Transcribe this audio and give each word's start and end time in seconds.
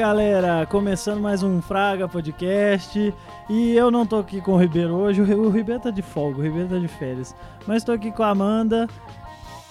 Galera, 0.00 0.64
começando 0.64 1.20
mais 1.20 1.42
um 1.42 1.60
Fraga 1.60 2.08
Podcast 2.08 3.12
e 3.50 3.72
eu 3.76 3.90
não 3.90 4.06
tô 4.06 4.16
aqui 4.16 4.40
com 4.40 4.52
o 4.52 4.56
Ribeiro 4.56 4.94
hoje, 4.94 5.20
o 5.20 5.50
Ribeiro 5.50 5.78
tá 5.78 5.90
de 5.90 6.00
folga, 6.00 6.38
o 6.38 6.42
Ribeiro 6.42 6.70
tá 6.70 6.78
de 6.78 6.88
férias, 6.88 7.36
mas 7.66 7.84
tô 7.84 7.92
aqui 7.92 8.10
com 8.10 8.22
a 8.22 8.30
Amanda, 8.30 8.88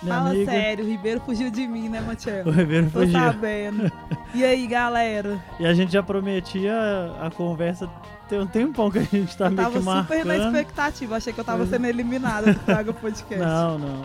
minha 0.03 0.13
Fala 0.13 0.29
amiga. 0.29 0.51
sério, 0.51 0.85
o 0.85 0.87
Ribeiro 0.87 1.19
fugiu 1.21 1.49
de 1.49 1.67
mim, 1.67 1.89
né, 1.89 1.99
O 1.99 2.03
Matiel? 2.03 2.43
Ribeiro 2.51 2.91
Tô 2.91 2.99
fugiu. 2.99 3.19
sabendo. 3.19 3.91
E 4.35 4.45
aí, 4.45 4.67
galera? 4.67 5.43
E 5.59 5.65
a 5.65 5.73
gente 5.73 5.91
já 5.91 6.03
prometia 6.03 6.75
a 7.19 7.31
conversa, 7.31 7.89
tem 8.27 8.39
um 8.39 8.45
tempão 8.45 8.91
que 8.91 8.99
a 8.99 9.03
gente 9.03 9.35
tá 9.35 9.45
eu 9.45 9.49
meio 9.49 9.63
tava 9.63 9.79
que 9.79 9.83
super 9.83 10.25
na 10.25 10.33
marcando. 10.35 10.55
expectativa, 10.55 11.15
achei 11.15 11.33
que 11.33 11.39
eu 11.39 11.43
tava 11.43 11.63
é. 11.63 11.65
sendo 11.65 11.87
eliminada 11.87 12.53
do 12.53 12.59
Praga 12.59 12.93
Podcast. 12.93 13.43
Não, 13.43 13.79
não. 13.79 14.03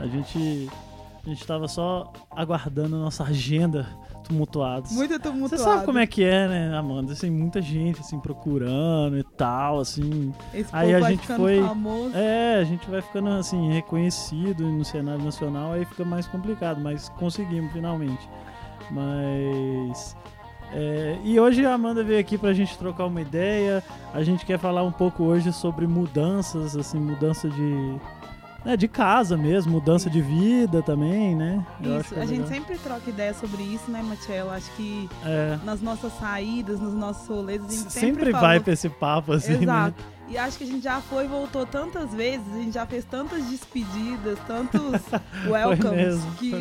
A 0.00 0.06
gente, 0.06 0.70
a 1.26 1.28
gente 1.28 1.46
tava 1.46 1.68
só 1.68 2.10
aguardando 2.34 2.96
a 2.96 3.00
nossa 3.00 3.22
agenda 3.22 3.86
tumultuados. 4.28 4.92
Muito 4.92 5.12
Você 5.14 5.18
tumultuado. 5.18 5.62
sabe 5.64 5.84
como 5.84 5.98
é 5.98 6.06
que 6.06 6.22
é, 6.22 6.46
né, 6.46 6.76
Amanda? 6.76 7.14
Tem 7.14 7.30
muita 7.30 7.60
gente, 7.60 8.00
assim, 8.00 8.18
procurando 8.20 9.18
e 9.18 9.24
tal, 9.24 9.80
assim. 9.80 10.32
Esse 10.54 10.68
Aí 10.72 10.94
a 10.94 11.00
gente 11.00 11.26
foi- 11.26 11.60
famoso. 11.62 12.16
É, 12.16 12.56
a 12.60 12.64
gente 12.64 12.88
vai 12.88 13.00
ficando, 13.02 13.28
assim, 13.30 13.72
reconhecido 13.72 14.64
no 14.66 14.84
cenário 14.84 15.24
nacional, 15.24 15.72
aí 15.72 15.84
fica 15.84 16.04
mais 16.04 16.26
complicado, 16.26 16.80
mas 16.80 17.08
conseguimos 17.10 17.72
finalmente. 17.72 18.28
Mas. 18.90 20.16
é, 20.72 21.16
e 21.24 21.38
hoje 21.40 21.64
a 21.64 21.74
Amanda 21.74 22.02
veio 22.04 22.20
aqui 22.20 22.36
pra 22.38 22.52
gente 22.52 22.76
trocar 22.78 23.06
uma 23.06 23.20
ideia. 23.20 23.82
A 24.12 24.22
gente 24.22 24.44
quer 24.46 24.58
falar 24.58 24.82
um 24.82 24.92
pouco 24.92 25.24
hoje 25.24 25.52
sobre 25.52 25.86
mudanças, 25.86 26.76
assim, 26.76 26.98
mudança 26.98 27.48
de. 27.48 27.96
Né, 28.64 28.76
de 28.76 28.88
casa 28.88 29.36
mesmo, 29.36 29.72
mudança 29.72 30.10
de 30.10 30.20
vida 30.20 30.82
também, 30.82 31.34
né? 31.34 31.64
Eu 31.82 32.00
Isso, 32.00 32.14
é 32.14 32.18
a 32.22 32.26
gente 32.26 32.40
legal. 32.42 32.48
sempre 32.48 32.78
troca 32.78 33.08
ideia 33.10 33.32
sobre 33.34 33.62
isso, 33.62 33.90
né, 33.90 34.02
Matiel? 34.02 34.50
Acho 34.50 34.70
que 34.72 35.08
É, 35.24 35.58
nas 35.64 35.80
nossas 35.80 36.12
saídas, 36.18 36.80
nos 36.80 36.92
nossos 36.94 37.26
rolês, 37.28 37.60
a 37.62 37.68
gente 37.68 37.76
sempre, 37.92 38.00
sempre 38.00 38.24
falou- 38.32 38.40
vai 38.48 38.60
pra 38.60 38.72
esse 38.72 38.88
papo, 38.88 39.32
assim, 39.32 39.52
né? 39.58 39.62
Exato. 39.62 40.04
E 40.30 40.36
acho 40.36 40.58
que 40.58 40.64
a 40.64 40.66
gente 40.66 40.82
já 40.84 41.00
foi 41.00 41.24
e 41.24 41.28
voltou 41.28 41.64
tantas 41.64 42.12
vezes, 42.12 42.46
a 42.52 42.58
gente 42.58 42.72
já 42.74 42.84
fez 42.84 43.02
tantas 43.06 43.42
despedidas, 43.46 44.38
tantos 44.46 45.00
welcomes, 45.48 45.90
mesmo, 45.96 46.30
que 46.32 46.52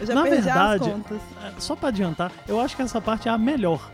eu 0.00 0.06
já 0.06 0.14
Na 0.14 0.22
perdi 0.24 0.40
verdade, 0.42 0.82
as 0.84 0.90
contas. 0.92 1.18
É, 1.44 1.52
Só 1.60 1.76
pra 1.76 1.90
adiantar, 1.90 2.32
eu 2.48 2.60
acho 2.60 2.74
que 2.74 2.82
essa 2.82 3.00
parte 3.00 3.28
é 3.28 3.30
a 3.30 3.38
melhor 3.38 3.88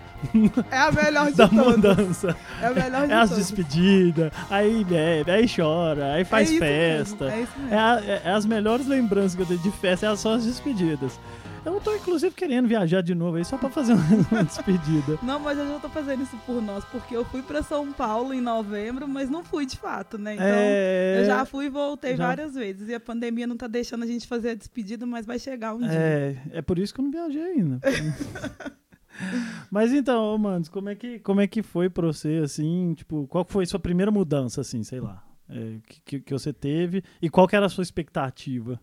É 0.70 0.78
a 0.78 0.92
melhor 0.92 1.30
de 1.30 1.36
da 1.36 1.48
todas. 1.48 1.66
mudança. 1.76 2.36
É 2.62 2.66
a 2.66 2.70
melhor 2.74 3.06
de 3.06 3.12
É 3.12 3.16
as 3.16 3.30
todas. 3.30 3.44
despedidas, 3.50 4.32
aí 4.50 4.84
bebe, 4.84 5.30
aí 5.30 5.46
chora, 5.48 6.12
aí 6.14 6.24
faz 6.24 6.50
é 6.52 6.58
festa. 6.58 7.24
Mesmo, 7.26 7.38
é 7.38 7.42
isso 7.42 7.58
mesmo. 7.58 7.74
É, 7.74 7.78
a- 7.78 8.02
é- 8.04 8.22
é 8.24 8.30
as 8.32 8.44
melhores 8.46 8.86
lembranças 8.86 9.34
que 9.34 9.42
eu 9.42 9.46
tenho 9.46 9.60
de 9.60 9.70
festa, 9.70 10.06
é 10.06 10.16
só 10.16 10.34
as 10.34 10.44
despedidas. 10.44 11.18
Eu 11.62 11.78
tô 11.78 11.94
inclusive 11.94 12.34
querendo 12.34 12.66
viajar 12.66 13.02
de 13.02 13.14
novo 13.14 13.36
aí 13.36 13.44
só 13.44 13.58
pra 13.58 13.68
fazer 13.68 13.92
uma 14.32 14.42
despedida. 14.42 15.18
Não, 15.22 15.38
mas 15.38 15.58
eu 15.58 15.68
já 15.68 15.78
tô 15.78 15.90
fazendo 15.90 16.22
isso 16.22 16.34
por 16.46 16.62
nós, 16.62 16.82
porque 16.86 17.14
eu 17.14 17.22
fui 17.22 17.42
pra 17.42 17.62
São 17.62 17.92
Paulo 17.92 18.32
em 18.32 18.40
novembro, 18.40 19.06
mas 19.06 19.28
não 19.28 19.44
fui 19.44 19.66
de 19.66 19.76
fato, 19.76 20.16
né? 20.16 20.34
Então, 20.36 20.46
é, 20.48 21.18
eu 21.20 21.24
já 21.26 21.44
fui 21.44 21.66
e 21.66 21.68
voltei 21.68 22.16
já- 22.16 22.26
várias 22.28 22.54
vezes. 22.54 22.88
E 22.88 22.94
a 22.94 23.00
pandemia 23.00 23.46
não 23.46 23.58
tá 23.58 23.66
deixando 23.66 24.04
a 24.04 24.06
gente 24.06 24.26
fazer 24.26 24.50
a 24.50 24.54
despedida, 24.54 25.04
mas 25.04 25.26
vai 25.26 25.38
chegar 25.38 25.74
um 25.74 25.80
dia. 25.80 25.90
É, 25.92 26.36
é 26.52 26.62
por 26.62 26.78
isso 26.78 26.94
que 26.94 27.00
eu 27.00 27.04
não 27.04 27.10
viajei 27.12 27.42
ainda. 27.42 27.78
Mas 29.70 29.92
então, 29.92 30.34
ô, 30.34 30.38
Manos, 30.38 30.68
como 30.68 30.88
é 30.88 30.94
que 30.94 31.18
como 31.20 31.40
é 31.40 31.46
que 31.46 31.62
foi 31.62 31.88
pra 31.90 32.06
você 32.06 32.40
assim, 32.44 32.94
tipo, 32.94 33.26
qual 33.28 33.44
foi 33.44 33.66
sua 33.66 33.80
primeira 33.80 34.10
mudança 34.10 34.60
assim, 34.60 34.82
sei 34.82 35.00
lá, 35.00 35.24
é, 35.48 35.78
que- 36.04 36.20
que, 36.20 36.32
você 36.32 36.52
teve 36.52 37.02
e 37.20 37.28
qual 37.30 37.46
que 37.46 37.56
era 37.56 37.66
a 37.66 37.68
sua 37.68 37.82
expectativa? 37.82 38.80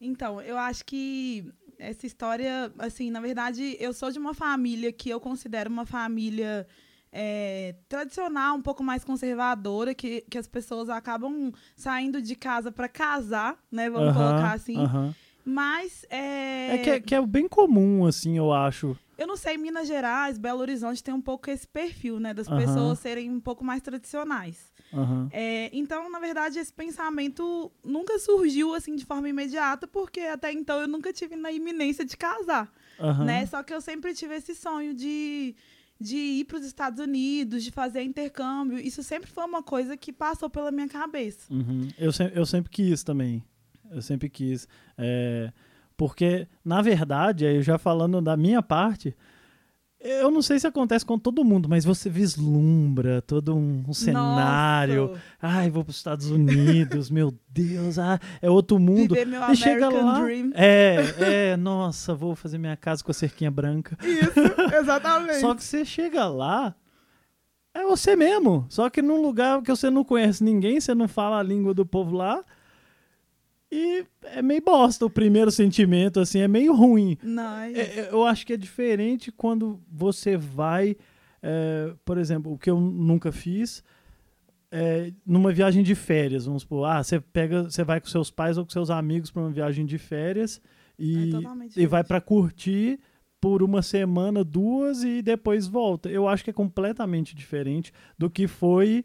Então, 0.00 0.40
eu 0.40 0.56
acho 0.56 0.84
que 0.84 1.52
essa 1.78 2.06
história, 2.06 2.72
assim, 2.78 3.10
na 3.10 3.20
verdade, 3.20 3.76
eu 3.80 3.92
sou 3.92 4.10
de 4.10 4.18
uma 4.18 4.34
família 4.34 4.92
que 4.92 5.10
eu 5.10 5.20
considero 5.20 5.70
uma 5.70 5.84
família 5.86 6.66
é, 7.12 7.74
tradicional, 7.88 8.56
um 8.56 8.62
pouco 8.62 8.82
mais 8.82 9.04
conservadora, 9.04 9.94
que, 9.94 10.20
que 10.30 10.38
as 10.38 10.46
pessoas 10.46 10.88
acabam 10.88 11.52
saindo 11.76 12.20
de 12.22 12.36
casa 12.36 12.70
para 12.70 12.88
casar, 12.88 13.58
né? 13.70 13.88
Vamos 13.90 14.10
Aham, 14.10 14.28
colocar 14.34 14.52
assim. 14.52 14.76
aham. 14.84 15.14
Mas 15.48 16.04
é, 16.10 16.74
É 16.74 16.78
que, 16.78 16.90
é 16.90 17.00
que 17.00 17.14
é 17.14 17.26
bem 17.26 17.48
comum, 17.48 18.04
assim, 18.06 18.36
eu 18.36 18.52
acho. 18.52 18.94
eu 19.16 19.26
não 19.26 19.36
sei, 19.36 19.56
Minas 19.56 19.88
Gerais, 19.88 20.36
Belo 20.38 20.60
Horizonte 20.60 21.02
tem 21.02 21.14
um 21.14 21.20
pouco 21.22 21.50
esse 21.50 21.66
perfil, 21.66 22.20
né? 22.20 22.34
Das 22.34 22.46
pessoas 22.66 22.98
serem 22.98 23.30
um 23.30 23.40
pouco 23.40 23.64
mais 23.64 23.80
tradicionais. 23.80 24.70
É, 25.32 25.70
então, 25.72 26.10
na 26.10 26.18
verdade, 26.18 26.58
esse 26.58 26.72
pensamento 26.72 27.70
nunca 27.84 28.18
surgiu 28.18 28.74
assim 28.74 28.94
de 28.96 29.04
forma 29.04 29.28
imediata, 29.28 29.86
porque 29.86 30.20
até 30.20 30.52
então 30.52 30.80
eu 30.80 30.88
nunca 30.88 31.12
tive 31.12 31.34
na 31.36 31.50
iminência 31.50 32.04
de 32.04 32.16
casar, 32.16 32.70
né? 33.24 33.46
Só 33.46 33.62
que 33.62 33.72
eu 33.72 33.80
sempre 33.80 34.12
tive 34.14 34.34
esse 34.34 34.54
sonho 34.54 34.92
de, 34.94 35.54
de 36.00 36.16
ir 36.16 36.44
para 36.44 36.58
os 36.58 36.64
Estados 36.64 37.00
Unidos, 37.00 37.64
de 37.64 37.70
fazer 37.70 38.02
intercâmbio. 38.02 38.78
Isso 38.78 39.02
sempre 39.02 39.30
foi 39.30 39.44
uma 39.44 39.62
coisa 39.62 39.96
que 39.96 40.12
passou 40.12 40.48
pela 40.50 40.70
minha 40.70 40.88
cabeça. 40.88 41.52
Uhum. 41.52 41.88
Eu, 41.98 42.12
se- 42.12 42.32
eu 42.34 42.44
sempre 42.46 42.70
quis 42.70 43.02
também. 43.02 43.42
Eu 43.90 44.02
sempre 44.02 44.28
quis. 44.28 44.68
É, 44.96 45.52
porque, 45.96 46.46
na 46.64 46.80
verdade, 46.80 47.46
aí 47.46 47.62
já 47.62 47.78
falando 47.78 48.20
da 48.20 48.36
minha 48.36 48.62
parte, 48.62 49.16
eu 50.00 50.30
não 50.30 50.40
sei 50.40 50.60
se 50.60 50.66
acontece 50.66 51.04
com 51.04 51.18
todo 51.18 51.44
mundo, 51.44 51.68
mas 51.68 51.84
você 51.84 52.08
vislumbra 52.08 53.20
todo 53.20 53.56
um, 53.56 53.84
um 53.88 53.92
cenário. 53.92 55.08
Nossa, 55.08 55.20
Ai, 55.42 55.70
vou 55.70 55.82
para 55.82 55.90
os 55.90 55.96
Estados 55.96 56.30
Unidos, 56.30 57.10
meu 57.10 57.34
Deus, 57.48 57.98
ah, 57.98 58.20
é 58.40 58.48
outro 58.48 58.78
mundo. 58.78 59.12
viver 59.14 59.26
meu 59.26 59.42
E 59.50 59.56
chega 59.56 59.86
American 59.86 60.06
lá. 60.06 60.20
Dream. 60.20 60.52
É, 60.54 61.50
é, 61.50 61.56
nossa, 61.56 62.14
vou 62.14 62.36
fazer 62.36 62.58
minha 62.58 62.76
casa 62.76 63.02
com 63.02 63.10
a 63.10 63.14
cerquinha 63.14 63.50
branca. 63.50 63.98
Isso, 64.04 64.32
exatamente. 64.80 65.40
Só 65.40 65.52
que 65.52 65.64
você 65.64 65.84
chega 65.84 66.28
lá, 66.28 66.76
é 67.74 67.82
você 67.82 68.14
mesmo. 68.14 68.66
Só 68.68 68.88
que 68.88 69.02
num 69.02 69.20
lugar 69.20 69.60
que 69.62 69.70
você 69.70 69.90
não 69.90 70.04
conhece 70.04 70.44
ninguém, 70.44 70.80
você 70.80 70.94
não 70.94 71.08
fala 71.08 71.40
a 71.40 71.42
língua 71.42 71.74
do 71.74 71.84
povo 71.84 72.16
lá. 72.16 72.44
E 73.70 74.06
é 74.22 74.40
meio 74.40 74.62
bosta 74.62 75.04
o 75.04 75.10
primeiro 75.10 75.50
sentimento, 75.50 76.20
assim, 76.20 76.40
é 76.40 76.48
meio 76.48 76.74
ruim. 76.74 77.18
Não, 77.22 77.58
É, 77.74 78.00
é, 78.00 78.08
eu 78.10 78.24
acho 78.24 78.46
que 78.46 78.54
é 78.54 78.56
diferente 78.56 79.30
quando 79.30 79.80
você 79.90 80.36
vai, 80.36 80.96
é, 81.42 81.92
por 82.04 82.16
exemplo, 82.16 82.52
o 82.52 82.58
que 82.58 82.70
eu 82.70 82.80
nunca 82.80 83.30
fiz, 83.30 83.84
é, 84.70 85.12
numa 85.24 85.52
viagem 85.52 85.82
de 85.82 85.94
férias, 85.94 86.46
vamos 86.46 86.62
supor, 86.62 86.86
ah, 86.86 87.02
você 87.02 87.20
pega, 87.20 87.64
você 87.64 87.84
vai 87.84 88.00
com 88.00 88.06
seus 88.06 88.30
pais 88.30 88.56
ou 88.56 88.64
com 88.64 88.70
seus 88.70 88.90
amigos 88.90 89.30
para 89.30 89.42
uma 89.42 89.50
viagem 89.50 89.84
de 89.84 89.98
férias 89.98 90.60
e, 90.98 91.30
É 91.76 91.82
e 91.82 91.86
vai 91.86 92.02
para 92.02 92.20
curtir 92.20 92.98
por 93.40 93.62
uma 93.62 93.82
semana, 93.82 94.42
duas 94.42 95.04
e 95.04 95.22
depois 95.22 95.66
volta. 95.66 96.08
Eu 96.08 96.26
acho 96.26 96.42
que 96.42 96.50
é 96.50 96.52
completamente 96.52 97.36
diferente 97.36 97.92
do 98.16 98.28
que 98.28 98.48
foi 98.48 99.04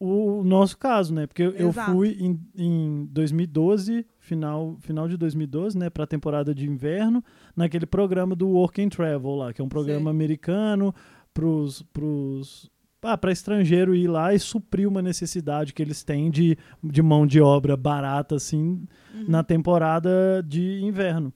o 0.00 0.42
nosso 0.44 0.76
caso, 0.76 1.14
né? 1.14 1.26
Porque 1.26 1.42
eu- 1.42 1.52
eu 1.52 1.72
fui 1.86 2.16
em, 2.20 2.38
em 2.56 3.06
2012, 3.10 4.04
final, 4.18 4.76
final 4.80 5.08
de 5.08 5.16
2012, 5.16 5.78
né, 5.78 5.88
para 5.88 6.04
a 6.04 6.06
temporada 6.06 6.54
de 6.54 6.66
inverno, 6.68 7.22
naquele 7.56 7.86
programa 7.86 8.34
do 8.34 8.48
Work 8.48 8.82
and 8.82 8.88
Travel 8.88 9.34
lá, 9.36 9.52
que 9.52 9.60
é 9.60 9.64
um 9.64 9.68
programa 9.68 10.04
Sei. 10.04 10.10
americano 10.10 10.94
pros, 11.32 11.82
pros 11.92 12.70
ah, 13.02 13.18
para 13.18 13.30
estrangeiro 13.32 13.94
ir 13.94 14.08
lá 14.08 14.32
e 14.34 14.38
suprir 14.38 14.88
uma 14.88 15.02
necessidade 15.02 15.74
que 15.74 15.82
eles 15.82 16.02
têm 16.02 16.30
de, 16.30 16.56
de 16.82 17.02
mão 17.02 17.26
de 17.26 17.38
obra 17.40 17.76
barata 17.76 18.34
assim 18.36 18.86
Uhum. 19.14 19.24
na 19.28 19.42
temporada 19.44 20.42
de 20.46 20.80
inverno. 20.82 21.32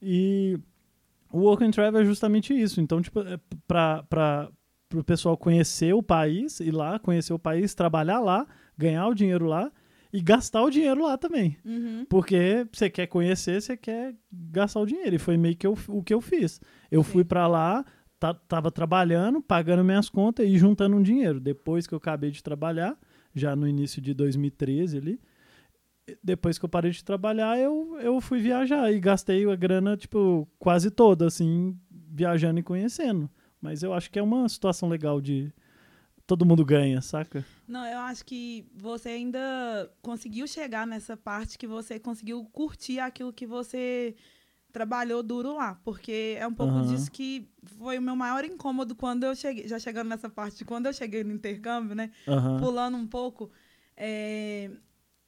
E 0.00 0.58
o 1.32 1.40
Work 1.40 1.62
and 1.62 1.70
Travel 1.72 2.00
é 2.00 2.04
justamente 2.04 2.52
isso. 2.58 2.80
Então, 2.80 3.00
tipo, 3.02 3.20
é 3.20 3.38
para 4.94 5.00
o 5.00 5.04
pessoal 5.04 5.36
conhecer 5.36 5.92
o 5.94 6.02
país, 6.02 6.60
ir 6.60 6.70
lá, 6.72 6.98
conhecer 6.98 7.32
o 7.32 7.38
país, 7.38 7.74
trabalhar 7.74 8.20
lá, 8.20 8.46
ganhar 8.78 9.06
o 9.08 9.14
dinheiro 9.14 9.46
lá 9.46 9.70
e 10.12 10.20
gastar 10.22 10.62
o 10.62 10.70
dinheiro 10.70 11.02
lá 11.02 11.18
também. 11.18 11.56
Uhum. 11.64 12.06
Porque 12.08 12.66
você 12.72 12.88
quer 12.88 13.08
conhecer, 13.08 13.60
você 13.60 13.76
quer 13.76 14.14
gastar 14.32 14.80
o 14.80 14.86
dinheiro. 14.86 15.16
E 15.16 15.18
foi 15.18 15.36
meio 15.36 15.56
que 15.56 15.66
eu- 15.66 15.76
o 15.88 16.02
que 16.02 16.14
eu 16.14 16.20
fiz. 16.20 16.60
Eu 16.90 17.02
Sim. 17.02 17.10
fui 17.10 17.24
para 17.24 17.46
lá, 17.48 17.84
tava 18.48 18.70
trabalhando, 18.70 19.42
pagando 19.42 19.82
minhas 19.84 20.08
contas 20.08 20.46
e 20.46 20.56
juntando 20.56 20.96
um 20.96 21.02
dinheiro. 21.02 21.40
Depois 21.40 21.86
que 21.86 21.92
eu 21.94 21.98
acabei 21.98 22.30
de 22.30 22.42
trabalhar, 22.42 22.96
já 23.34 23.56
no 23.56 23.66
início 23.66 24.00
de 24.00 24.14
2013 24.14 24.96
ali, 24.98 25.20
depois 26.22 26.58
que 26.58 26.64
eu 26.64 26.68
parei 26.68 26.90
de 26.90 27.02
trabalhar, 27.02 27.58
eu, 27.58 27.96
eu 28.00 28.20
fui 28.20 28.38
viajar 28.40 28.92
e 28.92 29.00
gastei 29.00 29.50
a 29.50 29.56
grana, 29.56 29.96
tipo, 29.96 30.46
quase 30.58 30.90
toda, 30.90 31.26
assim, 31.26 31.76
viajando 31.90 32.60
e 32.60 32.62
conhecendo. 32.62 33.28
Mas 33.64 33.82
eu 33.82 33.94
acho 33.94 34.10
que 34.10 34.18
é 34.18 34.22
uma 34.22 34.46
situação 34.46 34.90
legal 34.90 35.22
de. 35.22 35.50
Todo 36.26 36.44
mundo 36.44 36.62
ganha, 36.66 37.00
saca? 37.00 37.42
Não, 37.66 37.86
eu 37.86 37.98
acho 38.00 38.26
que 38.26 38.66
você 38.74 39.08
ainda 39.08 39.90
conseguiu 40.02 40.46
chegar 40.46 40.86
nessa 40.86 41.16
parte 41.16 41.56
que 41.56 41.66
você 41.66 41.98
conseguiu 41.98 42.44
curtir 42.52 42.98
aquilo 42.98 43.32
que 43.32 43.46
você 43.46 44.14
trabalhou 44.70 45.22
duro 45.22 45.54
lá, 45.54 45.80
porque 45.82 46.36
é 46.38 46.46
um 46.46 46.52
pouco 46.52 46.74
Aham. 46.74 46.82
disso 46.82 47.10
que 47.10 47.48
foi 47.78 47.98
o 47.98 48.02
meu 48.02 48.14
maior 48.14 48.44
incômodo 48.44 48.94
quando 48.94 49.24
eu 49.24 49.34
cheguei, 49.34 49.66
já 49.66 49.78
chegando 49.78 50.08
nessa 50.08 50.28
parte 50.28 50.58
de 50.58 50.64
quando 50.66 50.86
eu 50.86 50.92
cheguei 50.92 51.24
no 51.24 51.32
intercâmbio, 51.32 51.94
né? 51.94 52.10
Aham. 52.28 52.58
Pulando 52.58 52.98
um 52.98 53.06
pouco, 53.06 53.50
é, 53.96 54.70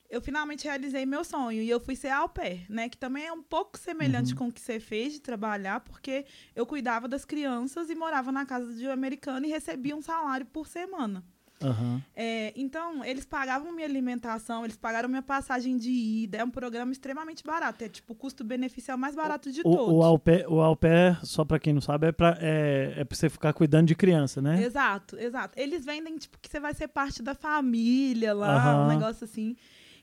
eu 0.09 0.21
finalmente 0.21 0.65
realizei 0.65 1.05
meu 1.05 1.23
sonho 1.23 1.61
e 1.61 1.69
eu 1.69 1.79
fui 1.79 1.95
ser 1.95 2.09
au 2.09 2.29
pair, 2.29 2.65
né? 2.69 2.87
Que 2.89 2.97
também 2.97 3.25
é 3.25 3.31
um 3.33 3.43
pouco 3.43 3.77
semelhante 3.77 4.31
Uhum. 4.31 4.37
com 4.37 4.47
o 4.47 4.51
que 4.51 4.61
você 4.61 4.79
fez 4.79 5.13
de 5.13 5.19
trabalhar, 5.21 5.81
porque 5.81 6.25
eu 6.55 6.65
cuidava 6.65 7.07
das 7.07 7.25
crianças 7.25 7.89
e 7.89 7.95
morava 7.95 8.31
na 8.31 8.45
casa 8.45 8.73
de 8.73 8.87
um 8.87 8.91
americano 8.91 9.45
e 9.45 9.49
recebia 9.49 9.95
um 9.95 10.01
salário 10.01 10.45
por 10.45 10.67
semana. 10.67 11.23
Aham. 11.59 12.03
É, 12.15 12.53
então, 12.55 13.03
eles 13.03 13.25
pagavam 13.25 13.71
minha 13.73 13.87
alimentação, 13.87 14.63
eles 14.63 14.77
pagaram 14.77 15.09
minha 15.09 15.23
passagem 15.23 15.75
de 15.75 15.89
ida. 15.89 16.37
É 16.37 16.43
um 16.43 16.51
programa 16.51 16.91
extremamente 16.91 17.43
barato. 17.43 17.83
É 17.83 17.89
tipo 17.89 18.13
o 18.13 18.15
custo-benefício 18.15 18.91
é 18.91 18.95
o 18.95 18.97
mais 18.97 19.15
barato 19.15 19.51
de 19.51 19.63
todos. 19.63 19.87
O, 19.87 19.97
o, 19.97 20.03
au 20.03 20.19
pair, 20.19 20.45
o 20.47 20.61
au 20.61 20.75
pair, 20.75 21.19
só 21.25 21.43
pra 21.43 21.57
quem 21.57 21.73
não 21.73 21.81
sabe, 21.81 22.07
é 22.07 22.11
pra, 22.11 22.37
é, 22.39 22.93
é 22.97 23.03
pra 23.03 23.17
você 23.17 23.27
ficar 23.27 23.53
cuidando 23.53 23.87
de 23.87 23.95
criança, 23.95 24.39
né? 24.39 24.63
Exato, 24.63 25.17
exato. 25.17 25.59
Eles 25.59 25.83
vendem, 25.83 26.15
tipo, 26.17 26.37
que 26.39 26.47
você 26.47 26.59
vai 26.59 26.75
ser 26.75 26.89
parte 26.89 27.23
da 27.23 27.33
família 27.33 28.35
lá, 28.35 28.53
um 28.53 28.57
Aham. 28.83 28.87
negócio 28.89 29.23
assim. 29.25 29.55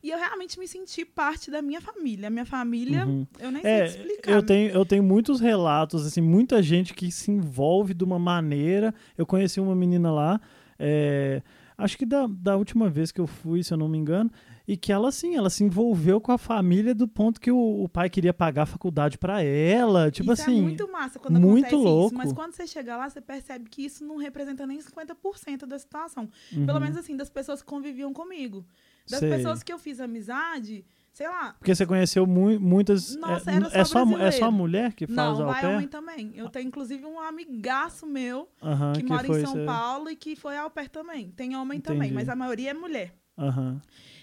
E 0.05 0.11
eu 0.11 0.19
realmente 0.19 0.59
me 0.59 0.69
senti 0.69 1.03
parte 1.03 1.51
da 1.51 1.62
minha 1.62 1.81
família. 1.81 2.29
Minha 2.29 2.45
família, 2.45 3.06
Uhum. 3.06 3.27
eu 3.39 3.51
nem 3.51 3.62
sei 3.62 3.71
É, 3.71 3.85
te 3.87 3.91
explicar. 3.99 4.31
eu 4.33 4.43
tenho, 4.43 4.71
eu 4.71 4.85
tenho 4.85 5.03
muitos 5.03 5.41
relatos, 5.41 6.05
assim, 6.06 6.21
muita 6.21 6.62
gente 6.62 6.93
que 6.93 7.11
se 7.11 7.31
envolve 7.31 7.95
de 7.95 8.05
uma 8.05 8.19
maneira. 8.19 8.95
Eu 9.17 9.25
conheci 9.25 9.59
uma 9.61 9.75
menina 9.75 10.12
lá, 10.12 10.39
é, 10.79 11.41
acho 11.79 11.97
que 11.97 12.05
da, 12.05 12.27
da 12.29 12.55
última 12.55 12.91
vez 12.91 13.11
que 13.11 13.19
eu 13.19 13.27
fui, 13.27 13.62
se 13.62 13.73
eu 13.73 13.79
não 13.79 13.89
me 13.89 13.97
engano, 13.97 14.31
e 14.69 14.77
que 14.77 14.93
ela, 14.93 15.09
assim, 15.09 15.37
ela 15.37 15.49
se 15.49 15.65
envolveu 15.65 16.21
com 16.21 16.33
a 16.33 16.39
família 16.39 16.95
do 16.95 17.09
ponto 17.09 17.41
que 17.41 17.51
o, 17.51 17.83
o 17.85 17.89
pai 17.89 18.11
queria 18.11 18.35
pagar 18.35 18.62
a 18.62 18.67
faculdade 18.67 19.17
pra 19.17 19.43
ela. 19.43 20.11
Tipo 20.11 20.33
isso 20.35 20.43
assim. 20.43 20.59
é 20.59 20.62
muito 20.62 20.91
massa 20.93 21.19
quando 21.19 21.41
muito 21.41 21.65
acontece 21.67 21.75
louco. 21.83 22.06
isso. 22.09 22.15
Mas 22.17 22.33
quando 22.33 22.53
você 22.53 22.67
chega 22.67 22.95
lá, 22.97 23.09
você 23.09 23.21
percebe 23.23 23.69
que 23.71 23.85
isso 23.87 24.05
não 24.05 24.17
representa 24.19 24.67
nem 24.67 24.79
50% 24.81 25.65
da 25.67 25.79
situação. 25.79 26.29
uhum, 26.55 26.67
Pelo 26.67 26.79
menos 26.81 26.97
assim, 26.99 27.17
das 27.17 27.31
pessoas 27.31 27.62
que 27.62 27.67
conviviam 27.67 28.12
comigo. 28.12 28.65
Das 29.09 29.21
sei. 29.21 29.31
pessoas 29.31 29.62
que 29.62 29.73
eu 29.73 29.79
fiz 29.79 30.01
amizade, 30.01 30.85
sei 31.12 31.29
lá. 31.29 31.55
Porque 31.59 31.75
você 31.75 31.87
conheceu 31.87 32.27
mu 32.27 32.59
muitas. 32.59 33.15
Nossa, 33.17 33.51
é, 33.51 33.55
era 33.55 33.69
só 33.71 33.79
é, 33.79 33.85
só, 33.85 34.19
é 34.19 34.31
só 34.31 34.51
mulher 34.51 34.95
que 34.95 35.06
faz 35.06 35.39
Não, 35.39 35.47
vai 35.47 35.61
pair? 35.61 35.75
homem 35.75 35.89
também. 35.89 36.33
Eu 36.35 36.49
tenho, 36.49 36.69
inclusive, 36.69 37.05
um 37.05 37.21
amigaço 37.21 38.06
meu 38.06 38.49
Aham, 38.62 38.93
que, 38.95 39.03
mora 39.03 39.27
foi 39.27 39.43
em 39.43 39.47
São 39.47 39.67
Paulo 39.67 40.11
e 40.11 40.17
que 40.17 40.35
foi 40.35 40.56
au 40.56 40.71
pair 40.71 40.89
também. 40.89 41.31
Tem 41.31 41.55
homem 41.56 41.81
também, 41.81 42.09
Entendi. 42.09 42.15
mas 42.15 42.29
a 42.29 42.37
maioria 42.37 42.71
é 42.71 42.75
mulher. 42.75 43.15
Aham. 43.39 43.81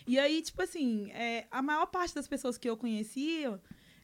E 0.07 0.17
aí, 0.17 0.41
tipo 0.41 0.61
assim, 0.61 1.11
é, 1.11 1.45
a 1.51 1.61
maior 1.61 1.85
parte 1.85 2.15
das 2.15 2.27
pessoas 2.27 2.57
que 2.57 2.69
eu 2.69 2.75
conhecia 2.75 3.59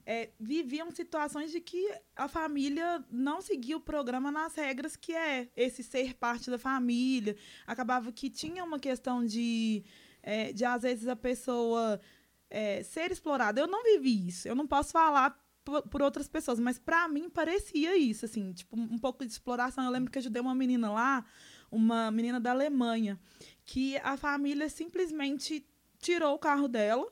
é, 0.06 0.30
viviam 0.40 0.90
situações 0.90 1.52
de 1.52 1.60
que 1.60 1.94
a 2.16 2.30
família 2.30 3.04
não 3.12 3.42
seguia 3.42 3.76
o 3.76 3.82
programa 3.82 4.32
nas 4.32 4.56
regras 4.56 4.96
que 4.96 5.14
é 5.14 5.50
esse 5.54 5.84
ser 5.84 6.14
parte 6.14 6.50
da 6.50 6.58
família. 6.58 7.36
Acabava 7.66 8.10
que 8.12 8.30
tinha 8.30 8.64
uma 8.64 8.80
questão 8.80 9.26
de, 9.26 9.84
é, 10.28 10.52
de 10.52 10.66
às 10.66 10.82
vezes, 10.82 11.08
a 11.08 11.16
pessoa 11.16 12.02
é, 12.50 12.84
ser 12.84 13.12
explorada. 13.14 13.62
Eu 13.62 13.68
não 13.68 13.82
vivi 13.82 14.28
isso. 14.28 14.46
Eu 14.46 14.56
não 14.56 14.68
posso 14.68 14.92
falar 14.92 15.40
por, 15.64 15.84
por 15.84 16.02
outras 16.02 16.28
pessoas, 16.28 16.60
mas 16.60 16.78
pra 16.78 17.08
mim 17.08 17.30
parecia 17.30 17.96
isso, 17.98 18.26
assim, 18.26 18.52
tipo, 18.52 18.78
um 18.78 18.98
pouco 18.98 19.26
de 19.26 19.32
exploração. 19.32 19.86
Eu 19.86 19.90
lembro 19.90 20.12
que 20.12 20.20
ajudei 20.20 20.42
uma 20.42 20.54
menina 20.54 20.92
lá, 20.92 21.24
uma 21.72 22.12
menina 22.12 22.42
da 22.42 22.52
Alemanha, 22.52 23.18
que 23.64 23.96
a 24.00 24.18
família 24.18 24.68
simplesmente 24.68 25.66
tirou 25.98 26.36
o 26.36 26.40
carro 26.40 26.68
dela. 26.68 27.08